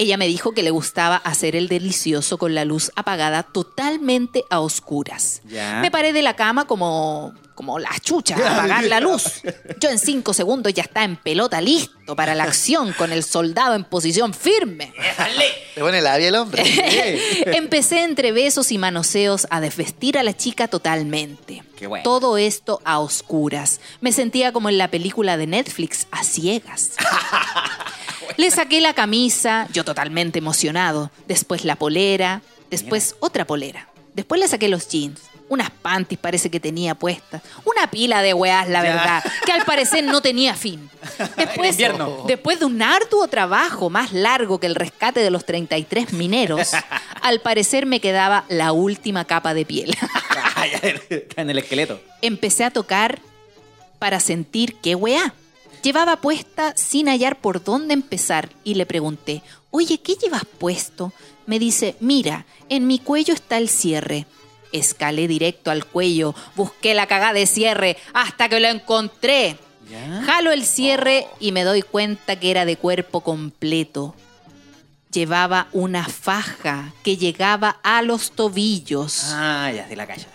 Ella 0.00 0.16
me 0.16 0.26
dijo 0.26 0.52
que 0.52 0.62
le 0.62 0.70
gustaba 0.70 1.16
hacer 1.16 1.54
el 1.54 1.68
delicioso 1.68 2.38
con 2.38 2.54
la 2.54 2.64
luz 2.64 2.90
apagada 2.96 3.42
totalmente 3.42 4.46
a 4.48 4.60
oscuras. 4.60 5.42
Ya. 5.46 5.80
Me 5.82 5.90
paré 5.90 6.14
de 6.14 6.22
la 6.22 6.36
cama 6.36 6.66
como, 6.66 7.34
como 7.54 7.78
la 7.78 7.90
chucha 8.00 8.34
a 8.34 8.54
apagar 8.54 8.84
la 8.84 9.00
luz. 9.00 9.42
Yo 9.78 9.90
en 9.90 9.98
cinco 9.98 10.32
segundos 10.32 10.72
ya 10.72 10.84
estaba 10.84 11.04
en 11.04 11.16
pelota 11.16 11.60
listo 11.60 12.16
para 12.16 12.34
la 12.34 12.44
acción 12.44 12.94
con 12.94 13.12
el 13.12 13.22
soldado 13.22 13.74
en 13.74 13.84
posición 13.84 14.32
firme. 14.32 14.94
Le 15.76 15.82
pone 15.82 16.00
labia 16.00 16.28
el 16.28 16.34
hombre. 16.34 16.62
Empecé 17.54 18.02
entre 18.02 18.32
besos 18.32 18.72
y 18.72 18.78
manoseos 18.78 19.46
a 19.50 19.60
desvestir 19.60 20.16
a 20.16 20.22
la 20.22 20.34
chica 20.34 20.68
totalmente. 20.68 21.62
Qué 21.76 21.86
bueno. 21.86 22.04
Todo 22.04 22.38
esto 22.38 22.80
a 22.86 23.00
oscuras. 23.00 23.82
Me 24.00 24.12
sentía 24.12 24.50
como 24.54 24.70
en 24.70 24.78
la 24.78 24.88
película 24.88 25.36
de 25.36 25.46
Netflix, 25.46 26.06
a 26.10 26.24
ciegas. 26.24 26.92
Le 28.36 28.50
saqué 28.50 28.80
la 28.80 28.94
camisa, 28.94 29.66
yo 29.72 29.84
totalmente 29.84 30.38
emocionado. 30.38 31.10
Después 31.26 31.64
la 31.64 31.76
polera, 31.76 32.42
después 32.70 33.16
otra 33.20 33.46
polera. 33.46 33.88
Después 34.14 34.40
le 34.40 34.48
saqué 34.48 34.68
los 34.68 34.88
jeans. 34.88 35.20
Unas 35.48 35.70
panties 35.70 36.20
parece 36.20 36.48
que 36.48 36.60
tenía 36.60 36.94
puestas. 36.94 37.42
Una 37.64 37.90
pila 37.90 38.22
de 38.22 38.34
weás, 38.34 38.68
la 38.68 38.82
verdad. 38.82 39.24
Que 39.44 39.50
al 39.50 39.64
parecer 39.64 40.04
no 40.04 40.20
tenía 40.20 40.54
fin. 40.54 40.88
Después, 41.36 41.72
invierno. 41.72 42.24
después 42.26 42.60
de 42.60 42.66
un 42.66 42.80
arduo 42.82 43.26
trabajo 43.26 43.90
más 43.90 44.12
largo 44.12 44.60
que 44.60 44.66
el 44.66 44.76
rescate 44.76 45.20
de 45.20 45.30
los 45.30 45.44
33 45.46 46.12
mineros, 46.12 46.70
al 47.22 47.40
parecer 47.40 47.86
me 47.86 48.00
quedaba 48.00 48.44
la 48.48 48.72
última 48.72 49.24
capa 49.24 49.54
de 49.54 49.64
piel. 49.64 49.96
Está 51.08 51.42
en 51.42 51.50
el 51.50 51.58
esqueleto. 51.58 52.00
Empecé 52.22 52.64
a 52.64 52.70
tocar 52.70 53.18
para 53.98 54.20
sentir 54.20 54.76
qué 54.76 54.94
weá. 54.94 55.34
Llevaba 55.82 56.16
puesta 56.16 56.74
sin 56.76 57.08
hallar 57.08 57.40
por 57.40 57.64
dónde 57.64 57.94
empezar 57.94 58.50
y 58.64 58.74
le 58.74 58.84
pregunté, 58.84 59.42
oye, 59.70 59.98
¿qué 59.98 60.14
llevas 60.14 60.44
puesto? 60.44 61.12
Me 61.46 61.58
dice, 61.58 61.96
mira, 62.00 62.44
en 62.68 62.86
mi 62.86 62.98
cuello 62.98 63.32
está 63.32 63.56
el 63.56 63.68
cierre. 63.68 64.26
Escalé 64.72 65.26
directo 65.26 65.70
al 65.70 65.86
cuello, 65.86 66.34
busqué 66.54 66.94
la 66.94 67.06
cagada 67.06 67.32
de 67.32 67.46
cierre 67.46 67.96
hasta 68.12 68.48
que 68.48 68.60
lo 68.60 68.68
encontré. 68.68 69.56
¿Ya? 69.90 70.22
Jalo 70.22 70.52
el 70.52 70.64
cierre 70.64 71.26
y 71.40 71.52
me 71.52 71.64
doy 71.64 71.82
cuenta 71.82 72.38
que 72.38 72.50
era 72.50 72.64
de 72.64 72.76
cuerpo 72.76 73.22
completo. 73.22 74.14
Llevaba 75.10 75.68
una 75.72 76.04
faja 76.04 76.92
que 77.02 77.16
llegaba 77.16 77.80
a 77.82 78.02
los 78.02 78.30
tobillos. 78.32 79.32
Ah, 79.32 79.72
ya, 79.74 79.88
de 79.88 79.96
la 79.96 80.06
calle, 80.06 80.26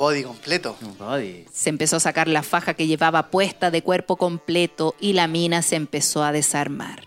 body 0.00 0.24
completo. 0.24 0.76
Un 0.80 0.96
body. 0.96 1.44
Se 1.52 1.68
empezó 1.68 1.96
a 1.96 2.00
sacar 2.00 2.26
la 2.26 2.42
faja 2.42 2.72
que 2.72 2.86
llevaba 2.86 3.30
puesta 3.30 3.70
de 3.70 3.82
cuerpo 3.82 4.16
completo 4.16 4.94
y 4.98 5.12
la 5.12 5.28
mina 5.28 5.60
se 5.60 5.76
empezó 5.76 6.24
a 6.24 6.32
desarmar, 6.32 7.02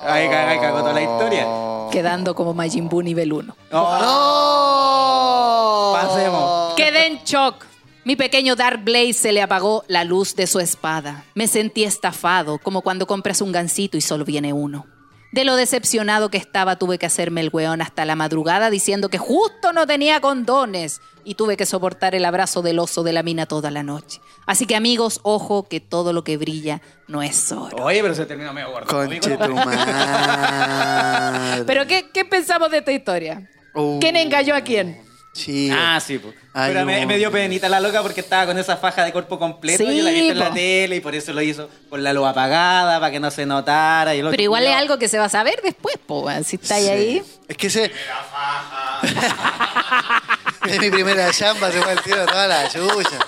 ay, 0.00 0.28
cagó 0.28 0.80
toda 0.80 0.92
la 0.92 1.00
historia. 1.02 1.46
quedando 1.90 2.34
como 2.34 2.52
Majin 2.52 2.90
Buu 2.90 3.00
nivel 3.00 3.32
1. 3.32 3.56
¡No! 3.72 4.58
Pasemos. 5.94 6.74
Quedé 6.76 7.06
en 7.06 7.24
shock. 7.24 7.64
Mi 8.04 8.14
pequeño 8.14 8.54
Dark 8.54 8.84
Blaze 8.84 9.14
se 9.14 9.32
le 9.32 9.40
apagó 9.40 9.84
la 9.88 10.04
luz 10.04 10.36
de 10.36 10.46
su 10.46 10.60
espada. 10.60 11.24
Me 11.34 11.46
sentí 11.46 11.84
estafado, 11.84 12.58
como 12.58 12.82
cuando 12.82 13.06
compras 13.06 13.40
un 13.40 13.50
gansito 13.50 13.96
y 13.96 14.02
solo 14.02 14.26
viene 14.26 14.52
uno. 14.52 14.86
De 15.30 15.44
lo 15.44 15.56
decepcionado 15.56 16.30
que 16.30 16.38
estaba, 16.38 16.76
tuve 16.76 16.98
que 16.98 17.04
hacerme 17.04 17.42
el 17.42 17.50
weón 17.52 17.82
hasta 17.82 18.06
la 18.06 18.16
madrugada 18.16 18.70
diciendo 18.70 19.10
que 19.10 19.18
justo 19.18 19.74
no 19.74 19.86
tenía 19.86 20.20
condones 20.20 21.02
y 21.22 21.34
tuve 21.34 21.58
que 21.58 21.66
soportar 21.66 22.14
el 22.14 22.24
abrazo 22.24 22.62
del 22.62 22.78
oso 22.78 23.02
de 23.02 23.12
la 23.12 23.22
mina 23.22 23.44
toda 23.44 23.70
la 23.70 23.82
noche. 23.82 24.22
Así 24.46 24.64
que 24.64 24.74
amigos, 24.74 25.20
ojo 25.24 25.68
que 25.68 25.80
todo 25.80 26.14
lo 26.14 26.24
que 26.24 26.38
brilla 26.38 26.80
no 27.08 27.22
es 27.22 27.52
oro. 27.52 27.84
Oye, 27.84 28.00
pero 28.00 28.14
se 28.14 28.24
terminó 28.24 28.54
medio 28.54 28.70
gordo. 28.70 28.86
Conche 28.86 29.36
tu 29.36 29.54
madre. 29.54 31.62
Pero 31.66 31.86
¿qué, 31.86 32.10
qué 32.12 32.24
pensamos 32.24 32.70
de 32.70 32.78
esta 32.78 32.92
historia? 32.92 33.50
Uh. 33.74 33.98
¿Quién 34.00 34.16
engañó 34.16 34.54
a 34.54 34.62
quién? 34.62 35.07
Sí. 35.38 35.70
Ah, 35.72 36.00
sí, 36.04 36.18
pues. 36.18 36.34
Ay, 36.52 36.72
Pero 36.72 36.84
me, 36.84 37.00
no. 37.00 37.06
me 37.06 37.16
dio 37.18 37.30
penita 37.30 37.68
la 37.68 37.78
loca 37.80 38.02
porque 38.02 38.20
estaba 38.20 38.46
con 38.46 38.58
esa 38.58 38.76
faja 38.76 39.04
de 39.04 39.12
cuerpo 39.12 39.38
completo. 39.38 39.84
Sí, 39.84 39.98
yo 39.98 40.02
la 40.04 40.10
vi 40.10 40.28
en 40.30 40.38
la 40.38 40.48
po. 40.48 40.54
tele 40.54 40.96
y 40.96 41.00
por 41.00 41.14
eso 41.14 41.32
lo 41.32 41.40
hizo 41.40 41.68
con 41.88 42.02
la 42.02 42.12
luz 42.12 42.26
apagada 42.26 42.98
para 42.98 43.12
que 43.12 43.20
no 43.20 43.30
se 43.30 43.46
notara. 43.46 44.14
Y 44.14 44.22
Pero 44.22 44.42
igual 44.42 44.66
es 44.66 44.74
algo 44.74 44.98
que 44.98 45.08
se 45.08 45.18
va 45.18 45.26
a 45.26 45.28
saber 45.28 45.60
después, 45.62 45.96
po, 46.04 46.28
si 46.44 46.56
estáis 46.56 46.84
Sí. 46.86 46.90
ahí. 46.90 47.22
Es 47.46 47.56
que 47.56 47.68
ese. 47.68 47.92
es 50.68 50.80
mi 50.80 50.90
primera 50.90 51.30
chamba, 51.32 51.70
se 51.70 51.80
fue 51.80 51.92
el 51.92 52.02
tiro 52.02 52.26
toda 52.26 52.46
la 52.46 52.68
chucha. 52.68 53.18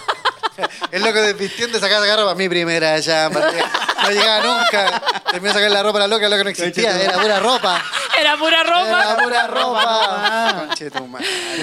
El 0.92 1.02
loco 1.02 1.20
desvistiendo 1.20 1.78
sacaba 1.78 2.04
sacar 2.06 2.20
ropa. 2.20 2.34
Mi 2.34 2.48
primera 2.48 3.00
chamba. 3.00 3.40
No 4.02 4.10
llegaba 4.10 4.40
nunca. 4.42 5.02
Terminó 5.30 5.52
de 5.52 5.58
sacar 5.58 5.70
la 5.70 5.82
ropa 5.82 5.98
a 5.98 6.00
la 6.02 6.08
loca, 6.08 6.28
lo 6.28 6.36
que 6.36 6.44
no 6.44 6.50
existía. 6.50 7.00
Era 7.00 7.18
pura 7.18 7.40
ropa. 7.40 7.82
Era 8.18 8.36
pura 8.36 8.60
Era 8.60 8.70
ropa. 9.14 9.22
pura 9.22 9.46
ropa. 9.46 10.68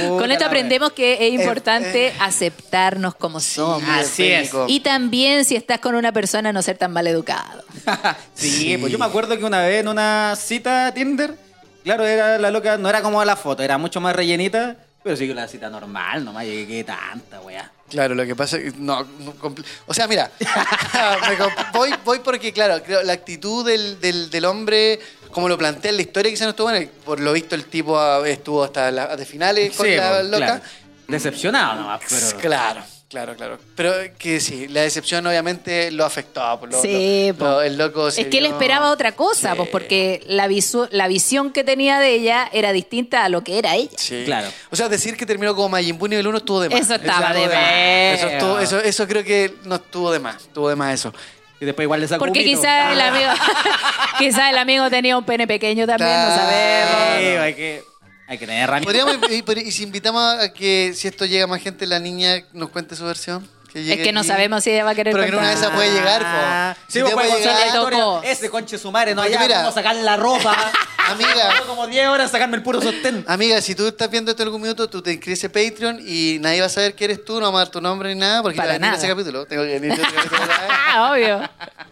Con 0.07 0.32
esto 0.32 0.44
la 0.44 0.48
aprendemos 0.48 0.91
que 0.94 1.28
es 1.28 1.34
importante 1.34 2.07
eh. 2.07 2.14
aceptarnos 2.19 3.15
como 3.15 3.40
somos. 3.40 3.84
Así 3.90 4.32
es. 4.32 4.52
Y 4.68 4.80
también 4.82 5.45
si 5.45 5.56
estás 5.56 5.80
con 5.80 5.95
una 5.95 6.11
persona 6.11 6.52
no 6.53 6.61
ser 6.61 6.78
tan 6.78 6.91
mal 6.94 7.07
educado. 7.07 7.64
sí, 8.34 8.49
Sí. 8.52 8.78
pues 8.78 8.91
yo 8.91 8.98
me 8.98 9.06
acuerdo 9.06 9.38
que 9.38 9.45
una 9.45 9.61
vez 9.61 9.82
en 9.82 9.88
una 9.88 10.36
cita 10.36 10.91
Tinder, 10.94 11.36
claro, 11.84 12.06
era 12.06 12.38
la 12.38 12.52
loca, 12.52 12.78
no 12.78 12.90
era 12.90 13.02
como 13.02 13.24
la 13.24 13.36
foto, 13.36 13.64
era 13.64 13.78
mucho 13.78 14.02
más 14.02 14.15
rellenita, 14.15 14.76
pero 15.03 15.15
sí 15.15 15.28
que 15.28 15.34
la 15.34 15.48
cita 15.48 15.69
normal, 15.69 16.26
nomás 16.26 16.45
llegué 16.45 16.84
tanta, 16.84 17.40
weá. 17.41 17.72
Claro, 17.89 18.15
lo 18.15 18.26
que 18.26 18.35
pasa 18.35 18.57
es 18.57 18.73
que 18.73 18.80
no, 18.80 19.03
no 19.19 19.34
compl- 19.35 19.64
o 19.85 19.93
sea, 19.93 20.07
mira, 20.07 20.30
me 20.39 21.38
comp- 21.38 21.72
voy, 21.73 21.93
voy 22.03 22.19
porque, 22.19 22.51
claro, 22.51 22.84
creo, 22.84 23.01
la 23.03 23.14
actitud 23.14 23.65
del, 23.65 23.99
del, 24.01 24.30
del 24.30 24.45
hombre, 24.45 24.99
como 25.31 25.47
lo 25.47 25.57
plantea 25.57 25.91
en 25.91 25.95
la 25.97 26.01
historia, 26.01 26.30
quizás 26.31 26.45
no 26.47 26.49
estuvo 26.49 26.69
buena. 26.69 26.85
Por 27.05 27.19
lo 27.22 27.31
visto, 27.31 27.55
el 27.55 27.65
tipo 27.65 27.97
ah, 27.97 28.27
estuvo 28.27 28.64
hasta 28.64 28.91
las 28.91 29.18
de 29.18 29.26
finales 29.26 29.76
con 29.76 29.85
Sí, 29.85 29.95
la 29.95 30.09
pues, 30.09 30.26
loca. 30.26 30.38
claro. 30.45 30.61
Decepcionado 31.07 31.76
nomás, 31.81 32.01
pero... 32.09 32.38
Claro, 32.41 32.84
claro, 33.09 33.35
claro. 33.35 33.57
Pero 33.75 33.93
que 34.17 34.39
sí, 34.39 34.67
la 34.67 34.81
decepción 34.81 35.25
obviamente 35.25 35.91
lo 35.91 36.05
afectó. 36.05 36.59
lo- 36.69 36.81
Sí, 36.81 37.31
lo- 37.38 37.45
lo- 37.45 37.61
el 37.61 37.77
loco 37.77 38.11
se 38.11 38.21
Es 38.21 38.27
que 38.27 38.38
él 38.39 38.45
vio- 38.45 38.53
esperaba 38.53 38.91
otra 38.91 39.13
cosa, 39.13 39.51
Sí. 39.51 39.57
pues 39.57 39.69
porque 39.69 40.21
la, 40.27 40.47
visu- 40.47 40.88
la 40.91 41.07
visión 41.07 41.51
que 41.51 41.63
tenía 41.63 41.99
de 41.99 42.13
ella 42.13 42.49
era 42.51 42.71
distinta 42.73 43.23
a 43.25 43.29
lo 43.29 43.43
que 43.43 43.57
era 43.59 43.75
ella. 43.75 43.97
Sí. 43.97 44.23
Claro. 44.25 44.47
O 44.71 44.75
sea, 44.75 44.89
decir 44.89 45.15
que 45.17 45.25
terminó 45.25 45.55
como 45.55 45.69
Majin 45.69 45.97
Buu 45.97 46.07
nivel 46.07 46.27
1 46.27 46.38
estuvo 46.39 46.59
de 46.61 46.69
más. 46.69 46.79
Eso 46.81 46.95
estaba 46.95 47.34
de 47.34 47.43
estuvo 47.43 47.49
de 47.49 47.55
más. 47.55 47.63
más. 47.65 48.19
Eso, 48.19 48.27
estuvo- 48.29 48.59
eso, 48.59 48.79
eso 48.81 49.07
creo 49.07 49.23
que 49.23 49.53
no 49.63 49.75
estuvo 49.75 50.11
de 50.11 50.19
más. 50.19 50.35
Estuvo 50.43 50.69
de 50.69 50.75
más 50.75 50.93
eso. 50.93 51.13
Y 51.59 51.65
después 51.65 51.85
igual 51.85 52.01
le 52.01 52.07
sacó 52.07 52.19
Porque 52.23 52.43
quizás 52.43 52.91
el 52.93 53.01
amigo, 53.01 53.31
quizás 54.19 54.51
el 54.51 54.57
amigo 54.59 54.89
tenía 54.91 55.17
un 55.17 55.23
pene 55.25 55.47
pequeño 55.47 55.88
también, 55.88 56.11
no 56.11 56.35
sabemos. 56.35 57.17
Sí, 57.19 57.25
hay 57.25 57.53
que, 57.55 57.84
hay 58.27 58.37
que 58.37 58.45
tener 58.45 58.63
herramientas. 58.63 59.05
Podríamos, 59.43 59.63
y, 59.63 59.67
y 59.67 59.71
si 59.71 59.83
invitamos 59.83 60.21
a 60.43 60.49
que 60.53 60.93
si 60.95 61.07
esto 61.07 61.25
llega 61.25 61.47
más 61.47 61.61
gente, 61.61 61.85
la 61.87 61.99
niña 61.99 62.43
nos 62.53 62.69
cuente 62.69 62.95
su 62.95 63.05
versión. 63.05 63.47
Que 63.71 63.93
Es 63.93 63.99
que 63.99 64.11
no 64.13 64.21
aquí. 64.21 64.29
sabemos 64.29 64.63
si 64.63 64.71
ella 64.71 64.85
va 64.85 64.91
a 64.91 64.95
querer 64.95 65.13
Pero 65.13 65.23
que 65.25 65.29
en 65.29 65.35
una 65.37 65.49
de 65.49 65.53
esas 65.55 65.71
puede 65.71 65.91
llegar, 65.91 66.21
po. 66.21 66.27
Ah, 66.31 66.75
Si 66.87 66.93
Sí, 66.93 67.01
pues 67.01 67.13
puede 67.13 67.39
llegar- 67.39 67.67
le 67.67 67.73
tocó. 67.97 68.21
Ese 68.23 68.49
conche 68.49 68.77
su 68.77 68.91
madre, 68.91 69.13
no, 69.13 69.21
Porque 69.21 69.33
ya, 69.33 69.39
mira- 69.41 69.57
vamos 69.57 69.71
a 69.71 69.75
sacar 69.75 69.95
la 69.97 70.15
ropa. 70.17 70.55
Amiga, 71.11 71.53
como 71.67 71.88
10 71.88 72.07
horas 72.07 72.31
sacarme 72.31 72.57
el 72.57 72.63
puro 72.63 72.81
sostén. 72.81 73.23
amiga, 73.27 73.61
si 73.61 73.75
tú 73.75 73.88
estás 73.88 74.09
viendo 74.09 74.31
esto 74.31 74.43
en 74.43 74.47
algún 74.47 74.61
minuto, 74.61 74.89
tú 74.89 75.01
te 75.01 75.13
inscribes 75.13 75.43
en 75.43 75.51
Patreon 75.51 75.99
y 76.05 76.38
nadie 76.39 76.59
va 76.61 76.67
a 76.67 76.69
saber 76.69 76.95
que 76.95 77.05
eres 77.05 77.23
tú, 77.25 77.35
no 77.35 77.41
vamos 77.47 77.59
a 77.59 77.63
dar 77.65 77.71
tu 77.71 77.81
nombre 77.81 78.13
ni 78.13 78.19
nada, 78.19 78.41
porque 78.41 78.57
Para 78.57 78.77
nada. 78.79 78.97
ese 78.97 79.07
capítulo. 79.07 79.45
Tengo 79.45 79.63
que 79.63 79.79
venir 79.79 79.91
ese 79.91 80.01
capítulo. 80.01 80.41
Ah, 80.89 81.11
obvio. 81.11 81.41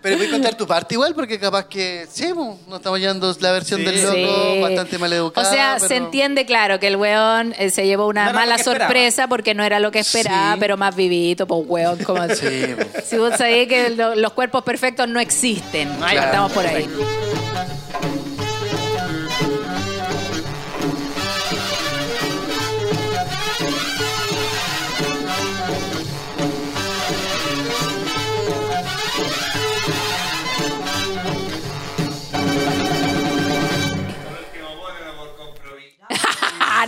Pero 0.01 0.17
voy 0.17 0.27
a 0.27 0.31
contar 0.31 0.55
tu 0.55 0.65
parte 0.65 0.95
igual, 0.95 1.13
porque 1.13 1.37
capaz 1.37 1.65
que, 1.65 2.07
sí, 2.09 2.27
po, 2.33 2.57
nos 2.67 2.77
estamos 2.79 2.97
llevando 2.99 3.35
la 3.41 3.51
versión 3.51 3.81
Sí. 3.81 3.85
del 3.85 4.01
loco, 4.03 4.15
Sí. 4.55 4.61
bastante 4.61 4.97
mal 4.97 5.11
educada. 5.13 5.47
O 5.49 5.51
sea, 5.53 5.79
se 5.79 5.87
pero- 5.89 6.05
entiende, 6.05 6.45
claro, 6.45 6.79
que 6.79 6.87
el 6.87 6.95
weón 6.95 7.53
eh, 7.57 7.69
se 7.71 7.85
llevó 7.85 8.07
una 8.07 8.23
No 8.23 8.29
era 8.29 8.33
lo 8.33 8.39
mala 8.39 8.55
que 8.55 8.61
esperaba. 8.61 8.85
sorpresa 8.87 9.27
porque 9.27 9.53
no 9.53 9.63
era 9.63 9.79
lo 9.79 9.91
que 9.91 9.99
esperaba, 9.99 10.53
Sí. 10.53 10.59
pero 10.61 10.77
más 10.77 10.95
vivito, 10.95 11.45
pues 11.45 11.61
weón, 11.67 12.03
como 12.03 12.23
Sí, 12.29 12.75
po. 12.77 13.01
Si 13.05 13.17
vos 13.17 13.33
sabés 13.37 13.67
que 13.67 13.89
lo- 13.89 14.15
los 14.15 14.31
cuerpos 14.33 14.63
perfectos 14.63 15.07
no 15.09 15.19
existen. 15.19 15.89
Estamos 16.11 16.51
por 16.53 16.65
ahí. 16.65 16.87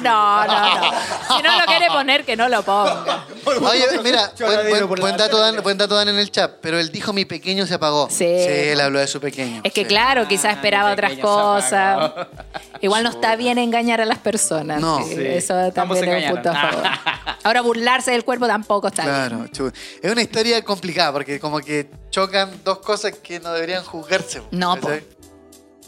Ah, 0.05 0.45
no, 0.47 0.53
no, 0.53 0.91
no. 0.91 1.35
Si 1.37 1.43
no 1.43 1.59
lo 1.59 1.65
quiere 1.65 1.87
poner, 1.87 2.25
que 2.25 2.35
no 2.35 2.47
lo 2.49 2.61
ponga. 2.63 3.25
Oye, 3.45 3.85
mira, 4.03 4.31
buen, 4.39 4.87
buen- 4.87 4.99
buen 4.99 5.17
dato. 5.17 5.37
Dan, 5.39 5.61
buen 5.63 5.77
dato 5.77 5.95
Dan 5.95 6.09
en 6.09 6.17
el 6.19 6.31
chat, 6.31 6.51
pero 6.61 6.79
él 6.79 6.91
dijo 6.91 7.13
mi 7.13 7.25
pequeño 7.25 7.65
se 7.65 7.73
apagó. 7.75 8.07
Sí. 8.09 8.25
él 8.25 8.79
habló 8.81 8.99
de 8.99 9.07
su 9.07 9.19
pequeño. 9.19 9.61
Es 9.63 9.73
que 9.73 9.81
sí. 9.81 9.87
claro, 9.87 10.27
quizás 10.27 10.53
esperaba 10.55 10.87
mi 10.89 10.93
otras 10.93 11.11
pequeño 11.11 11.27
cosas. 11.27 12.11
Igual 12.81 13.03
no 13.03 13.09
está 13.09 13.35
bien 13.35 13.57
engañar 13.57 14.01
a 14.01 14.05
las 14.05 14.19
personas. 14.19 14.79
No. 14.81 14.99
Sí, 15.03 15.15
Sí. 15.15 15.25
Eso 15.25 15.53
Ambos 15.55 15.73
también 15.73 16.09
es 16.09 16.29
un 16.29 16.35
punto 16.35 16.49
a 16.49 16.53
engañaron. 16.53 16.83
favor. 16.83 17.35
Ahora 17.43 17.61
burlarse 17.61 18.11
del 18.11 18.23
cuerpo 18.23 18.45
tampoco 18.47 18.87
está 18.87 19.03
bien. 19.03 19.15
Claro, 19.15 19.47
chu- 19.47 19.71
es 20.01 20.11
una 20.11 20.21
historia 20.21 20.61
complicada 20.63 21.11
porque 21.11 21.39
como 21.39 21.59
que 21.59 21.89
chocan 22.09 22.51
dos 22.63 22.79
cosas 22.79 23.13
que 23.23 23.39
no 23.39 23.51
deberían 23.53 23.83
juzgarse. 23.83 24.41
No, 24.51 24.75
po. 24.75 24.87
¿cachai? 24.87 25.05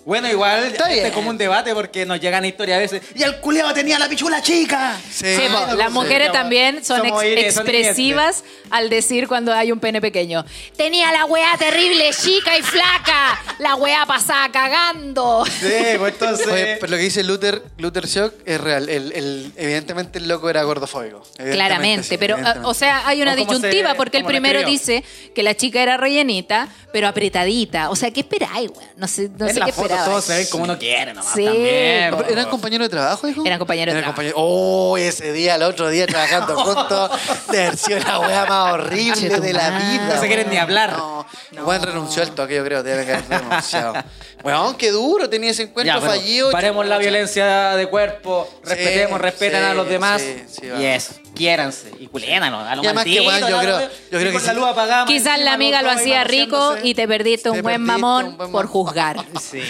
Bueno, 0.10 0.28
igual 0.28 0.64
Está 0.64 0.92
este 0.92 1.08
es 1.10 1.14
como 1.14 1.30
un 1.30 1.38
debate 1.38 1.74
porque 1.76 2.04
nos 2.06 2.20
llegan 2.20 2.44
historias 2.44 2.78
a 2.78 2.80
veces. 2.80 3.02
Y 3.16 3.22
el 3.22 3.38
culiao 3.40 3.72
tenía 3.76 4.00
la 4.00 4.10
pichula 4.10 4.42
chica. 4.42 4.98
Sí. 5.12 5.36
Sí, 5.36 5.42
po, 5.52 5.68
no, 5.68 5.76
las 5.76 5.92
mujeres 5.92 6.32
también 6.32 6.84
son 6.84 6.98
somos 7.02 7.24
ex- 7.24 7.32
ire- 7.32 7.52
son 7.52 7.68
expresivas 7.68 8.44
al 8.72 8.90
decir 8.90 9.28
cuando 9.28 9.54
hay 9.54 9.72
un 9.72 9.80
pene 9.80 10.02
pequeño. 10.02 10.44
Tenía 10.76 11.12
la 11.12 11.26
weá 11.26 11.56
terrible, 11.60 12.10
chica 12.20 12.58
y 12.58 12.64
flaca. 12.64 13.40
La 13.60 13.76
weá 13.76 14.06
pasaba 14.08 14.52
cagando. 14.52 15.46
Sí, 15.46 15.68
pues 16.00 16.14
entonces. 16.14 16.48
Oye, 16.48 16.78
pero 16.82 16.90
lo 16.92 16.98
que 16.98 17.04
dice 17.04 17.24
Luther, 17.24 17.62
Luther 17.78 18.08
Shock 18.08 18.34
es 18.48 18.60
real. 18.60 18.90
El, 18.90 19.12
el- 19.12 19.54
evidentemente 19.58 20.18
el 20.18 20.28
loco 20.28 20.50
era 20.50 20.64
gordofóbico. 20.64 21.18
Evidentemente, 21.38 21.56
Claramente, 21.56 22.04
sí, 22.08 22.18
pero 22.18 22.34
evidentemente. 22.36 22.68
o 22.68 22.74
sea, 22.74 23.08
hay 23.08 23.22
una 23.22 23.36
se- 23.36 23.42
disyuntiva 23.42 23.94
porque 23.94 24.18
el 24.18 24.26
primero 24.26 24.64
dice 24.64 25.04
que 25.36 25.44
la 25.44 25.56
chica 25.56 25.84
era 25.84 25.98
rellenita, 25.98 26.68
pero 26.92 27.08
apretadita. 27.08 27.92
O 27.92 27.96
sea, 27.96 28.10
¿qué 28.12 28.22
esperáis, 28.22 28.72
weón? 28.72 28.90
No 28.98 29.08
sé, 29.08 29.30
no 29.38 29.48
sé 29.48 29.60
qué 29.64 29.72
fotos 29.72 29.99
todos 30.06 30.24
se 30.26 30.38
ven 30.38 30.48
como 30.50 30.64
uno 30.66 30.78
quiere 30.78 31.14
nomás 31.14 31.34
Sí. 31.34 31.46
también. 31.46 32.12
Po. 32.12 32.24
¿Eran 32.24 32.50
compañeros 32.50 32.86
de 32.86 32.90
trabajo, 32.90 33.28
dijo? 33.28 33.44
Eran 33.46 33.60
compañeros 33.60 33.94
de 33.94 34.00
Eran 34.00 34.14
trabajo. 34.16 34.34
compañeros- 34.34 34.40
Oh, 34.42 34.98
ese 34.98 35.32
día, 35.34 35.56
el 35.56 35.64
otro 35.64 35.90
día 35.90 36.06
trabajando 36.08 36.56
juntos, 36.64 37.12
de 37.52 37.62
haber 37.66 37.78
sido 37.78 38.00
la 38.00 38.20
weá 38.20 38.46
más 38.46 38.74
horrible 38.74 39.40
de 39.40 39.54
la 39.54 39.70
vida. 39.72 40.12
No 40.16 40.22
se 40.22 40.28
quieren 40.28 40.50
ni 40.50 40.58
hablar. 40.58 40.92
No, 40.98 41.26
el 41.52 41.62
weón 41.64 41.82
renunció 41.84 42.22
al 42.24 42.32
toque, 42.32 42.56
yo 42.56 42.64
creo, 42.64 42.84
debe 42.84 43.02
haber 43.04 43.24
renunciado. 43.30 43.94
Weón, 44.44 44.76
qué 44.76 44.92
duro 44.92 45.30
tenía 45.30 45.52
ese 45.52 45.64
encuentro 45.64 46.00
Ya, 46.00 46.06
fallido. 46.06 46.52
Paremos 46.52 46.86
la 46.88 46.98
violencia 46.98 47.76
de 47.76 47.88
cuerpo, 47.88 48.50
respetemos, 48.64 49.18
Sí, 49.18 49.22
respeten 49.24 49.60
sí, 49.60 49.66
a 49.66 49.74
los 49.74 49.90
demás. 49.90 50.22
sí, 50.22 50.44
sí, 50.50 50.68
y 50.80 50.86
eso, 50.86 51.14
quiéranse 51.36 51.92
y 52.00 52.08
culénanos. 52.08 52.66
A 52.68 52.76
lo 52.76 52.82
además 52.84 53.04
que, 53.04 53.20
weón, 53.22 53.40
yo 53.50 53.60
creo- 53.60 53.90
yo 54.12 54.20
que 54.20 54.54
luz 54.54 54.66
apagada, 54.66 55.04
más 55.06 55.12
Quizás 55.12 55.40
la 55.40 55.54
amiga 55.54 55.82
lo 55.82 55.92
hacía 55.92 56.24
rico 56.24 56.76
y 56.82 56.94
te 56.94 57.08
perdiste 57.08 57.50
un 57.50 57.58
Te 57.58 57.62
buen 57.62 57.76
perdiste 57.86 57.92
mamón 58.02 58.26
un 58.28 58.38
buen 58.38 58.52
por 58.52 58.68
juzgar. 58.68 59.18
Sí. 59.42 59.62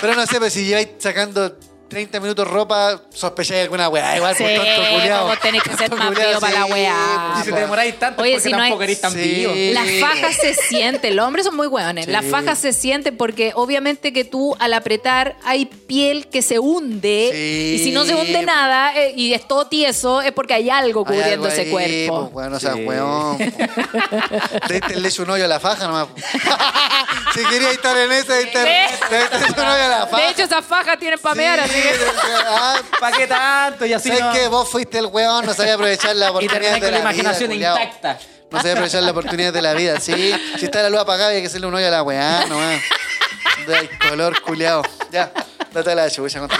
Pero 0.00 0.14
no 0.14 0.26
sé, 0.26 0.38
pero 0.38 0.50
si 0.50 0.64
lleváis 0.64 0.88
sacando 0.98 1.56
30 1.88 2.18
minutos 2.20 2.48
ropa, 2.48 3.00
sospecháis 3.10 3.62
alguna 3.62 3.88
weá. 3.88 4.16
Igual 4.16 4.34
Sí, 4.36 4.42
por 4.42 4.52
tonto 4.54 4.90
culiao. 4.92 5.22
como 5.22 5.36
tenés 5.38 5.62
que 5.62 5.76
ser 5.76 5.94
más 5.94 6.10
vivo 6.10 6.40
para 6.40 6.52
la 6.60 6.64
weá. 6.66 7.34
Y 7.40 7.44
si 7.44 7.52
te 7.52 7.60
demoráis 7.60 7.98
tanto, 7.98 8.22
Oye, 8.22 8.32
es 8.32 8.36
porque 8.42 8.48
si 8.48 8.52
no 8.52 8.58
hay- 8.60 8.70
tampoco 8.70 8.82
eres 8.82 9.00
tan 9.00 9.12
Sí. 9.12 9.18
vivo. 9.20 9.52
Las 9.72 9.88
fajas 10.00 10.36
se 10.36 10.54
sienten, 10.54 11.14
los 11.16 11.26
hombres 11.26 11.46
son 11.46 11.54
muy 11.56 11.66
hueones. 11.68 12.06
Sí. 12.06 12.10
Las 12.10 12.24
fajas 12.26 12.58
se 12.58 12.72
sienten 12.72 13.16
porque 13.16 13.52
obviamente 13.54 14.12
que 14.12 14.24
tú 14.24 14.56
al 14.58 14.74
apretar 14.74 15.36
hay 15.44 15.66
piel 15.66 16.26
que 16.26 16.42
se 16.42 16.58
hunde 16.58 17.30
Sí. 17.32 17.76
y 17.80 17.84
si 17.84 17.92
no 17.92 18.04
se 18.04 18.14
hunde 18.14 18.42
nada 18.42 18.92
eh, 18.96 19.12
y 19.16 19.32
es 19.32 19.46
todo 19.46 19.66
tieso 19.68 20.20
es 20.22 20.32
porque 20.32 20.54
hay 20.54 20.70
algo 20.70 21.00
Hay 21.00 21.06
cubriendo 21.14 21.32
algo 21.44 21.48
ese 21.48 21.62
ahí, 21.62 21.70
cuerpo. 21.70 22.30
Pues, 22.32 22.34
weón, 22.34 22.52
no 22.52 22.60
seas 22.60 22.74
Sí. 22.74 22.84
weón. 22.84 23.38
Le 24.68 25.00
diste 25.02 25.22
un 25.22 25.30
hoyo 25.30 25.44
a 25.44 25.48
la 25.48 25.60
faja 25.60 25.86
nomás. 25.86 26.08
si 27.34 27.44
quería 27.44 27.70
estar 27.70 27.96
en 27.96 28.12
esa, 28.12 28.34
diste 28.36 28.62
le 28.62 29.18
diste 29.18 29.60
un 29.60 29.66
hoyo 29.68 29.84
a 29.84 29.88
la 29.88 30.06
faja. 30.06 30.22
De 30.22 30.30
hecho, 30.30 30.42
esas 30.42 30.64
fajas 30.64 30.98
tienen 30.98 31.18
pamear, 31.18 31.58
Sí, 31.60 31.64
así 31.64 31.74
que... 31.74 31.75
ah, 32.46 32.80
¿Para 33.00 33.16
qué 33.16 33.26
tanto? 33.26 33.86
Y 33.86 33.92
así 33.92 34.08
¿Sabes 34.08 34.24
no... 34.24 34.32
qué? 34.32 34.48
Vos 34.48 34.68
fuiste 34.68 34.98
el 34.98 35.06
weón, 35.06 35.46
no 35.46 35.54
sabía 35.54 35.74
aprovechar 35.74 36.14
la 36.16 36.26
Y 36.26 36.30
oportunidad 36.30 36.72
con 36.72 36.80
la 36.82 36.90
la 36.90 36.98
imaginación 37.00 37.50
vida, 37.50 37.82
intacta. 37.82 38.18
No 38.50 38.58
sabía 38.58 38.72
aprovechar 38.72 39.02
la 39.02 39.10
oportunidad 39.10 39.52
de 39.52 39.62
la 39.62 39.74
vida, 39.74 40.00
sí. 40.00 40.34
Si 40.58 40.64
está 40.64 40.82
la 40.82 40.90
luz 40.90 41.00
apagada, 41.00 41.30
hay 41.30 41.40
que 41.40 41.48
hacerle 41.48 41.66
un 41.66 41.74
hoyo 41.74 41.88
a 41.88 41.90
la 41.90 42.02
weá, 42.02 42.46
nomás. 42.46 42.80
De 43.66 43.90
color 44.08 44.40
culiao. 44.42 44.82
Ya, 45.10 45.32
date 45.72 45.94
la 45.94 46.10
chucha 46.10 46.40
con 46.40 46.48
tu. 46.48 46.56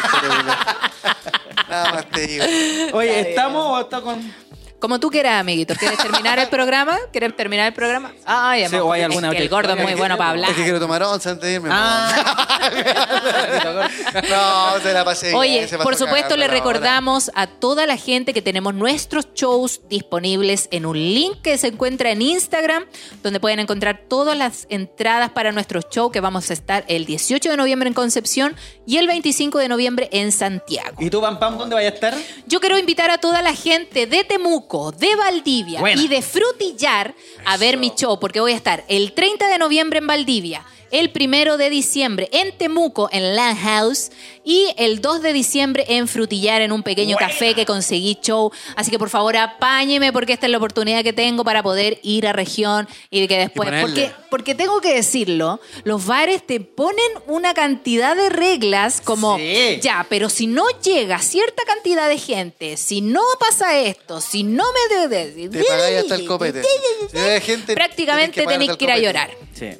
Nada 1.68 1.92
más 1.92 2.10
te 2.10 2.26
digo. 2.26 2.44
Oye, 2.92 3.30
¿estamos 3.30 3.66
o 3.66 3.80
está 3.80 4.00
con...? 4.00 4.45
Como 4.80 5.00
tú 5.00 5.10
quieras, 5.10 5.40
amiguito. 5.40 5.74
¿Quieres 5.74 5.98
terminar 5.98 6.38
el 6.38 6.48
programa? 6.48 6.98
¿Quieres 7.10 7.34
terminar 7.34 7.68
el 7.68 7.72
programa? 7.72 8.12
Ay, 8.24 8.66
Sí, 8.68 8.76
amor, 8.76 8.88
o 8.88 8.92
hay 8.92 9.00
es 9.00 9.06
alguna 9.06 9.30
que 9.30 9.38
el 9.38 9.48
gordo 9.48 9.74
es 9.74 9.82
muy 9.82 9.94
bueno 9.94 10.16
para 10.16 10.30
hablar. 10.30 10.50
Es 10.50 10.56
que 10.56 10.62
quiero 10.64 10.78
tomar 10.78 11.02
once 11.02 11.28
antes 11.28 11.48
de 11.48 11.54
irme. 11.54 11.68
Ah. 11.72 12.52
No, 14.28 14.80
se 14.80 14.92
la 14.92 15.04
pasé 15.04 15.34
Oye, 15.34 15.68
se 15.68 15.76
pasó 15.76 15.84
por 15.84 15.94
supuesto 15.96 16.30
cagando 16.30 16.36
le 16.36 16.48
recordamos 16.48 17.30
a 17.34 17.46
toda 17.46 17.86
la 17.86 17.96
gente 17.96 18.32
que 18.32 18.42
tenemos 18.42 18.74
nuestros 18.74 19.32
shows 19.34 19.80
disponibles 19.88 20.68
en 20.70 20.86
un 20.86 20.96
link 20.96 21.42
que 21.42 21.58
se 21.58 21.68
encuentra 21.68 22.10
en 22.10 22.22
Instagram, 22.22 22.84
donde 23.22 23.40
pueden 23.40 23.60
encontrar 23.60 24.02
todas 24.08 24.36
las 24.36 24.66
entradas 24.68 25.30
para 25.30 25.52
nuestros 25.52 25.88
shows 25.90 26.12
que 26.12 26.20
vamos 26.20 26.50
a 26.50 26.52
estar 26.52 26.84
el 26.88 27.06
18 27.06 27.50
de 27.50 27.56
noviembre 27.56 27.88
en 27.88 27.94
Concepción 27.94 28.56
y 28.86 28.96
el 28.98 29.06
25 29.06 29.58
de 29.58 29.68
noviembre 29.68 30.08
en 30.12 30.32
Santiago. 30.32 30.96
¿Y 30.98 31.10
tú, 31.10 31.20
Pam 31.20 31.38
Pam, 31.38 31.58
dónde 31.58 31.74
vaya 31.74 31.90
a 31.90 31.92
estar? 31.92 32.14
Yo 32.46 32.60
quiero 32.60 32.78
invitar 32.78 33.10
a 33.10 33.18
toda 33.18 33.42
la 33.42 33.54
gente 33.54 34.06
de 34.06 34.24
Temuco, 34.24 34.65
de 34.98 35.14
Valdivia 35.16 35.80
Buena. 35.80 36.02
y 36.02 36.08
de 36.08 36.22
Frutillar 36.22 37.14
a 37.44 37.56
ver 37.56 37.76
mi 37.76 37.92
show, 37.96 38.18
porque 38.18 38.40
voy 38.40 38.52
a 38.52 38.56
estar 38.56 38.84
el 38.88 39.12
30 39.12 39.48
de 39.48 39.58
noviembre 39.58 39.98
en 39.98 40.06
Valdivia, 40.06 40.64
el 40.98 41.10
1 41.14 41.56
de 41.56 41.70
diciembre 41.70 42.28
en 42.32 42.56
Temuco, 42.56 43.08
en 43.12 43.34
Land 43.36 43.58
House, 43.60 44.10
y 44.44 44.66
el 44.76 45.00
2 45.00 45.22
de 45.22 45.32
diciembre 45.32 45.84
en 45.88 46.06
Frutillar, 46.06 46.62
en 46.62 46.70
un 46.72 46.82
pequeño 46.84 47.16
Buena. 47.16 47.28
café 47.32 47.54
que 47.54 47.66
conseguí 47.66 48.16
show. 48.22 48.52
Así 48.76 48.90
que 48.90 48.98
por 48.98 49.10
favor 49.10 49.36
apáñeme, 49.36 50.12
porque 50.12 50.32
esta 50.34 50.46
es 50.46 50.52
la 50.52 50.58
oportunidad 50.58 51.02
que 51.02 51.12
tengo 51.12 51.42
para 51.44 51.62
poder 51.62 51.98
ir 52.02 52.26
a 52.28 52.32
región 52.32 52.88
y 53.10 53.26
que 53.26 53.38
después. 53.38 53.68
porque, 53.80 54.12
porque 54.30 54.54
tengo 54.54 54.80
que 54.80 54.94
decirlo, 54.94 55.60
los 55.84 56.06
bares 56.06 56.46
te 56.46 56.60
ponen 56.60 56.96
una 57.26 57.54
cantidad 57.54 58.14
de 58.14 58.28
reglas 58.28 59.00
como 59.00 59.36
Sí. 59.36 59.80
ya, 59.82 60.06
pero 60.08 60.28
si 60.30 60.46
no 60.46 60.64
llega 60.82 61.18
cierta 61.18 61.64
cantidad 61.64 62.08
de 62.08 62.18
gente, 62.18 62.76
si 62.76 63.00
no 63.00 63.22
pasa 63.40 63.78
esto, 63.80 64.20
si 64.20 64.44
no 64.44 64.64
me... 64.72 65.08
de- 65.08 65.30
de- 65.32 65.48
Te 65.48 65.64
pagáis 65.64 65.98
hasta 65.98 66.14
el 66.14 66.26
copete. 66.26 66.62
Si 66.62 67.40
gente, 67.42 67.74
Prácticamente 67.74 68.46
tenéis 68.46 68.76
que 68.76 68.84
el 68.84 68.90
ir 68.90 68.90
a 68.92 68.98
llorar. 68.98 69.30
Sí. 69.54 69.70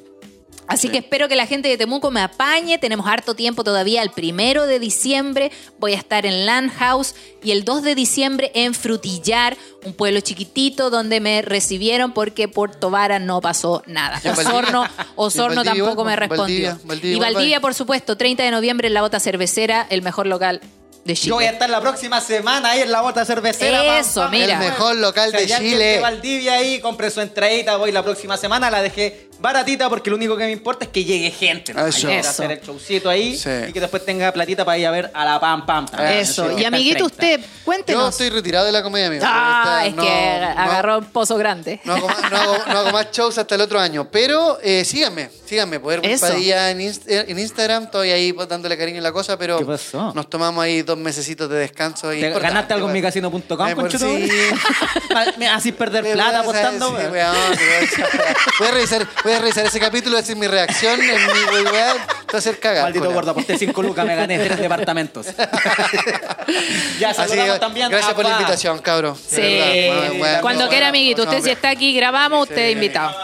Así 0.67 0.89
que 0.89 0.97
espero 0.97 1.27
que 1.27 1.35
la 1.35 1.45
gente 1.45 1.69
de 1.69 1.77
Temuco 1.77 2.11
me 2.11 2.21
apañe. 2.21 2.77
Tenemos 2.77 3.07
harto 3.07 3.35
tiempo 3.35 3.63
todavía. 3.63 4.01
El 4.01 4.09
primero 4.11 4.65
de 4.65 4.79
diciembre 4.79 5.51
voy 5.79 5.93
a 5.93 5.97
estar 5.97 6.25
en 6.25 6.45
Land 6.45 6.71
House 6.73 7.15
y 7.41 7.51
el 7.51 7.63
2 7.63 7.83
de 7.83 7.95
diciembre 7.95 8.51
en 8.53 8.73
Frutillar, 8.73 9.55
un 9.85 9.93
pueblo 9.93 10.19
chiquitito 10.19 10.89
donde 10.89 11.19
me 11.19 11.41
recibieron 11.41 12.11
porque 12.13 12.47
Puerto 12.47 12.89
Vara 12.89 13.19
no 13.19 13.39
pasó 13.39 13.83
nada. 13.87 14.21
Osorno, 14.25 14.83
¿Y 14.97 15.01
en 15.01 15.07
Osorno 15.15 15.55
Valdivia 15.63 15.83
tampoco 15.83 16.03
me 16.05 16.15
respondió. 16.15 16.45
Valdivia, 16.45 16.79
Valdivia 16.83 17.15
y 17.15 17.19
Valdivia, 17.19 17.57
va. 17.57 17.61
por 17.61 17.73
supuesto, 17.73 18.17
30 18.17 18.43
de 18.43 18.51
noviembre 18.51 18.87
en 18.87 18.93
La 18.93 19.01
Bota 19.01 19.19
Cervecera, 19.19 19.87
el 19.89 20.01
mejor 20.01 20.27
local 20.27 20.61
De 21.05 21.13
Chile. 21.13 21.29
Yo 21.29 21.35
voy 21.35 21.45
a 21.45 21.51
estar 21.51 21.69
la 21.69 21.79
próxima 21.79 22.19
semana 22.19 22.71
ahí 22.71 22.81
en 22.81 22.91
la 22.91 23.01
bota 23.01 23.23
cervecera. 23.23 23.99
Eso, 23.99 24.21
pam. 24.21 24.31
mira. 24.31 24.53
El 24.53 24.71
mejor 24.71 24.97
local 24.97 25.29
O 25.29 25.31
sea, 25.31 25.39
de 25.39 25.47
Chile. 25.47 25.99
Valdivia 26.01 26.55
ahí, 26.55 26.81
compré 26.81 27.09
su 27.09 27.21
entradita, 27.21 27.77
voy 27.77 27.93
la 27.93 28.03
próxima 28.03 28.35
semana, 28.35 28.69
la 28.69 28.81
dejé 28.81 29.26
baratita 29.39 29.89
porque 29.89 30.09
lo 30.09 30.15
único 30.15 30.35
que 30.37 30.45
me 30.45 30.51
importa 30.51 30.85
es 30.85 30.91
que 30.91 31.03
llegue 31.03 31.31
gente. 31.31 31.73
¿no? 31.73 31.85
Eso. 31.85 32.07
Hacer 32.09 32.51
el 32.51 32.61
showcito 32.61 33.09
ahí 33.09 33.37
Sí. 33.37 33.49
y 33.69 33.73
que 33.73 33.79
después 33.79 34.03
tenga 34.05 34.31
platita 34.31 34.65
para 34.65 34.77
ir 34.77 34.87
a 34.87 34.91
ver 34.91 35.11
a 35.13 35.25
la 35.25 35.39
Pam 35.39 35.65
Pam. 35.65 35.85
también. 35.87 36.19
Eso. 36.19 36.57
Y 36.57 36.65
amiguito, 36.65 37.07
30. 37.09 37.15
usted, 37.15 37.39
Yo 37.41 37.47
cuéntenos. 37.65 38.09
estoy 38.09 38.29
retirado 38.29 38.65
de 38.65 38.71
la 38.71 38.83
comedia, 38.83 39.07
amigo. 39.07 39.23
Ah, 39.25 39.83
Está- 39.83 39.85
es 39.87 39.95
no- 39.95 40.03
que 40.03 40.09
no- 40.55 40.61
agarró 40.61 40.97
un 40.99 41.05
pozo 41.05 41.37
grande. 41.37 41.79
No 41.83 41.93
hago, 41.95 42.07
más, 42.07 42.31
no 42.31 42.37
hago- 42.37 42.57
no 42.67 42.77
hago 42.79 42.91
más 42.91 43.11
shows 43.11 43.37
hasta 43.37 43.55
el 43.55 43.61
otro 43.61 43.79
año. 43.79 44.07
Pero 44.11 44.59
eh, 44.61 44.83
síganme, 44.85 45.29
síganme. 45.45 45.79
Poder. 45.79 46.01
Padilla 46.19 46.71
en, 46.71 46.79
Inst- 46.79 47.03
en 47.07 47.37
Instagram. 47.39 47.83
Estoy 47.85 48.11
ahí 48.11 48.33
pues, 48.33 48.47
dándole 48.47 48.77
cariño 48.77 48.99
a 48.99 49.03
la 49.03 49.11
cosa, 49.11 49.37
pero 49.37 49.57
¿Qué 49.59 49.65
pasó? 49.65 50.11
nos 50.13 50.29
tomamos 50.29 50.63
ahí 50.63 50.81
dos 50.81 50.97
mesecitos 50.97 51.49
de 51.49 51.57
descanso. 51.57 52.09
¿Te 52.09 52.29
ganaste 52.29 52.73
algo 52.73 52.87
en 52.87 52.93
micasino.com, 52.93 53.67
Eh, 53.67 53.75
por 53.75 53.83
conchetumare? 53.83 54.27
sí. 54.27 54.33
Me 55.37 55.47
haces 55.47 55.73
perder 55.73 56.03
plata 56.13 56.39
apostando, 56.39 56.89
sí, 56.97 57.05
weón. 57.11 57.35
a 57.35 58.71
revisar, 58.71 59.07
voy 59.27 59.35
a 59.35 59.39
revisar 59.39 59.65
ese 59.65 59.79
capítulo, 59.79 60.15
decir 60.17 60.35
mi 60.37 60.47
reacción 60.47 60.99
en 61.01 61.25
mi 61.27 61.43
voy 61.51 61.65
a 61.75 62.37
hacer 62.37 62.59
cagar. 62.59 62.83
Maldito 62.83 63.11
gordo, 63.11 63.31
aposté 63.31 63.57
5 63.57 63.81
lucas, 63.81 64.05
me 64.05 64.15
gané 64.15 64.39
tres 64.39 64.57
departamentos. 64.57 65.27
ya 66.99 67.13
saludamos 67.13 67.53
que, 67.55 67.59
también 67.59 67.89
gracias 67.89 68.11
a 68.11 68.15
por 68.15 68.23
la 68.23 68.31
Pa. 68.31 68.37
invitación, 68.39 68.79
cabro. 68.79 69.17
De 69.31 69.89
Sí. 69.89 69.89
muy 70.09 70.17
bueno. 70.19 70.41
Cuando 70.41 70.69
quiera, 70.69 70.87
amiguito. 70.89 71.23
Usted 71.23 71.43
si 71.43 71.49
está 71.49 71.69
aquí, 71.69 71.93
grabamos, 71.95 72.43
usted 72.49 72.67
Sí. 72.67 72.71
invitado. 72.71 73.15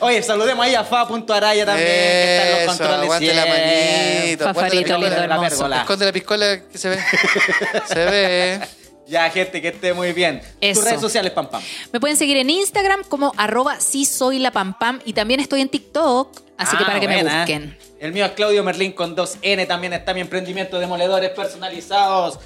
Oye, 0.00 0.22
saludemos 0.22 0.64
ahí 0.64 0.74
a 0.76 0.84
Fa.araya 0.84 1.66
también, 1.66 1.86
que 1.88 2.34
está 2.34 2.46
en 2.46 2.66
los 2.66 2.76
controles. 2.76 3.02
aguante 3.04 3.34
la 3.34 3.46
manito. 3.46 4.44
Fafarito, 4.44 4.88
la 4.92 4.98
lindo, 4.98 5.08
piscola. 5.16 5.24
hermoso. 5.34 5.48
Pérgola. 5.56 5.80
Esconde 5.80 6.04
la 6.06 6.12
piscola 6.12 6.60
que 6.72 6.78
se 6.78 6.88
ve. 6.90 6.98
se 7.88 8.04
ve. 8.04 8.60
Ya, 9.08 9.30
gente, 9.30 9.62
que 9.62 9.68
esté 9.68 9.94
muy 9.94 10.12
bien. 10.12 10.42
Eso. 10.60 10.80
Tus 10.80 10.88
redes 10.88 11.00
sociales, 11.00 11.32
Pam 11.32 11.48
Pam. 11.48 11.62
Me 11.92 11.98
pueden 11.98 12.16
seguir 12.16 12.36
en 12.36 12.50
Instagram 12.50 13.04
como 13.08 13.32
arroba 13.38 13.80
si 13.80 14.04
soy 14.04 14.38
la 14.38 14.50
pam 14.50 14.78
pam 14.78 15.00
y 15.04 15.14
también 15.14 15.40
estoy 15.40 15.62
en 15.62 15.70
TikTok, 15.70 16.42
así 16.58 16.76
que 16.76 16.82
Ah, 16.84 16.86
para 16.86 17.00
que 17.00 17.08
me 17.08 17.24
busquen. 17.24 17.78
El 18.00 18.12
mío 18.12 18.26
es 18.26 18.32
Claudio 18.32 18.62
Merlín 18.62 18.92
con 18.92 19.16
2N. 19.16 19.66
También 19.66 19.92
está 19.94 20.12
mi 20.14 20.20
emprendimiento 20.20 20.76
de 20.76 20.82
demoledores 20.82 21.30
personalizados. 21.30 22.38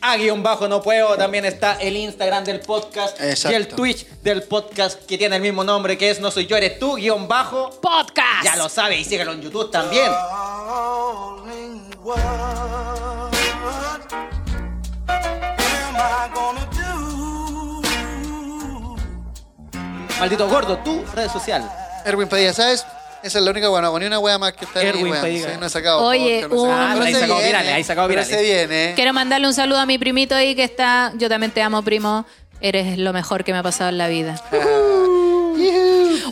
A 0.00 0.16
guion 0.16 0.42
bajo 0.42 0.68
no 0.68 0.80
puedo. 0.80 1.16
También 1.16 1.44
está 1.44 1.74
el 1.80 1.96
Instagram 1.96 2.44
del 2.44 2.60
podcast 2.60 3.20
Exacto. 3.20 3.50
y 3.52 3.54
el 3.56 3.66
Twitch 3.68 4.06
del 4.22 4.42
podcast 4.44 5.04
que 5.06 5.18
tiene 5.18 5.36
el 5.36 5.42
mismo 5.42 5.64
nombre 5.64 5.98
que 5.98 6.10
es 6.10 6.20
No 6.20 6.30
soy 6.30 6.46
yo, 6.46 6.56
eres 6.56 6.78
tú, 6.78 6.94
guion 6.94 7.26
bajo. 7.26 7.70
Podcast. 7.80 8.44
Ya 8.44 8.56
lo 8.56 8.68
sabe 8.68 8.98
y 8.98 9.04
síguelo 9.04 9.32
en 9.32 9.42
YouTube 9.42 9.70
también. 9.70 10.10
Maldito 20.18 20.48
gordo, 20.48 20.78
tu 20.78 21.04
red 21.14 21.28
social. 21.28 21.70
Erwin 22.04 22.28
Padilla, 22.28 22.52
¿sabes? 22.52 22.86
Esa 23.22 23.38
es 23.38 23.44
la 23.44 23.50
única 23.50 23.68
buena, 23.68 23.90
ni 23.98 24.06
una 24.06 24.18
wea 24.18 24.38
más 24.38 24.52
que 24.52 24.64
está 24.64 24.80
en 24.82 24.88
Erwin. 24.88 25.14
Padilla. 25.14 25.52
Sí, 25.52 25.56
no 25.58 25.66
he 25.66 25.70
sacado. 25.70 26.02
Oye, 26.04 26.46
un-. 26.46 26.70
Ah, 26.70 26.92
ahí 26.92 27.12
sacado 27.12 27.38
virales, 27.40 27.72
ahí 27.72 27.84
sacado 27.84 28.08
pero 28.08 28.22
virales. 28.22 28.38
se 28.38 28.42
viene. 28.42 28.92
Quiero 28.94 29.12
mandarle 29.12 29.46
un 29.46 29.54
saludo 29.54 29.78
a 29.80 29.86
mi 29.86 29.98
primito 29.98 30.34
ahí 30.34 30.54
que 30.54 30.64
está. 30.64 31.12
Yo 31.16 31.28
también 31.28 31.50
te 31.50 31.60
amo, 31.60 31.82
primo. 31.82 32.24
Eres 32.60 32.98
lo 32.98 33.12
mejor 33.12 33.44
que 33.44 33.52
me 33.52 33.58
ha 33.58 33.62
pasado 33.62 33.90
en 33.90 33.98
la 33.98 34.08
vida. 34.08 34.40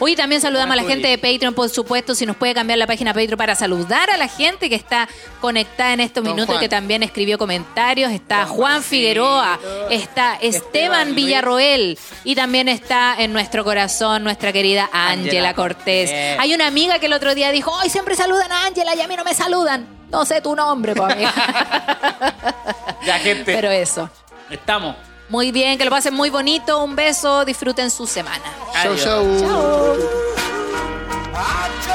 Hoy 0.01 0.17
también 0.17 0.41
saludamos 0.41 0.73
a 0.73 0.77
la 0.77 0.85
gente 0.85 1.09
de 1.09 1.19
Patreon, 1.19 1.55
por 1.55 1.69
supuesto. 1.69 2.15
Si 2.15 2.27
nos 2.27 2.37
puede 2.37 2.55
cambiar 2.55 2.79
la 2.79 2.87
página 2.87 3.13
Patreon 3.13 3.37
para 3.37 3.55
saludar 3.55 4.11
a 4.11 4.17
la 4.17 4.29
gente 4.29 4.69
que 4.69 4.75
está 4.75 5.09
conectada 5.41 5.93
en 5.93 6.01
estos 6.01 6.25
Don 6.25 6.33
minutos 6.33 6.55
Juan. 6.55 6.61
que 6.61 6.69
también 6.69 7.03
escribió 7.03 7.39
comentarios. 7.39 8.11
Está 8.13 8.47
Juan 8.47 8.83
Figueroa, 8.83 9.59
está 9.91 10.35
Esteban 10.35 10.65
Esteban 10.75 11.05
Luis. 11.07 11.17
Villarroel 11.17 11.99
y 12.25 12.35
también 12.35 12.69
está 12.69 13.15
en 13.19 13.33
nuestro 13.33 13.65
corazón 13.65 14.25
nuestra 14.25 14.53
querida 14.53 14.89
Ángela 14.93 15.25
Ángela 15.25 15.55
Cortés. 15.55 16.11
Cortés. 16.11 16.39
Hay 16.39 16.55
una 16.55 16.67
amiga 16.67 16.99
que 16.99 17.07
el 17.07 17.13
otro 17.13 17.35
día 17.35 17.51
dijo: 17.51 17.71
Hoy 17.71 17.89
siempre 17.89 18.15
saludan 18.15 18.51
a 18.53 18.67
Ángela 18.67 18.95
y 18.95 19.01
a 19.01 19.09
mí 19.09 19.17
no 19.17 19.25
me 19.25 19.35
saludan. 19.35 19.87
No 20.11 20.25
sé 20.25 20.41
tu 20.41 20.55
nombre, 20.55 20.95
pues, 20.95 21.13
amiga. 21.13 21.33
Ya, 23.05 23.19
gente. 23.19 23.55
Pero 23.55 23.71
eso. 23.71 24.09
Estamos. 24.51 24.97
Muy 25.29 25.53
bien, 25.53 25.79
que 25.79 25.85
lo 25.85 25.91
pasen 25.91 26.15
muy 26.15 26.31
bonito. 26.31 26.83
Un 26.83 26.95
beso, 26.97 27.45
disfruten 27.45 27.91
su 27.91 28.07
semana. 28.07 28.45
Adiós. 28.75 29.03
Chao. 29.03 29.25
I 31.37 31.69
just 31.83 31.94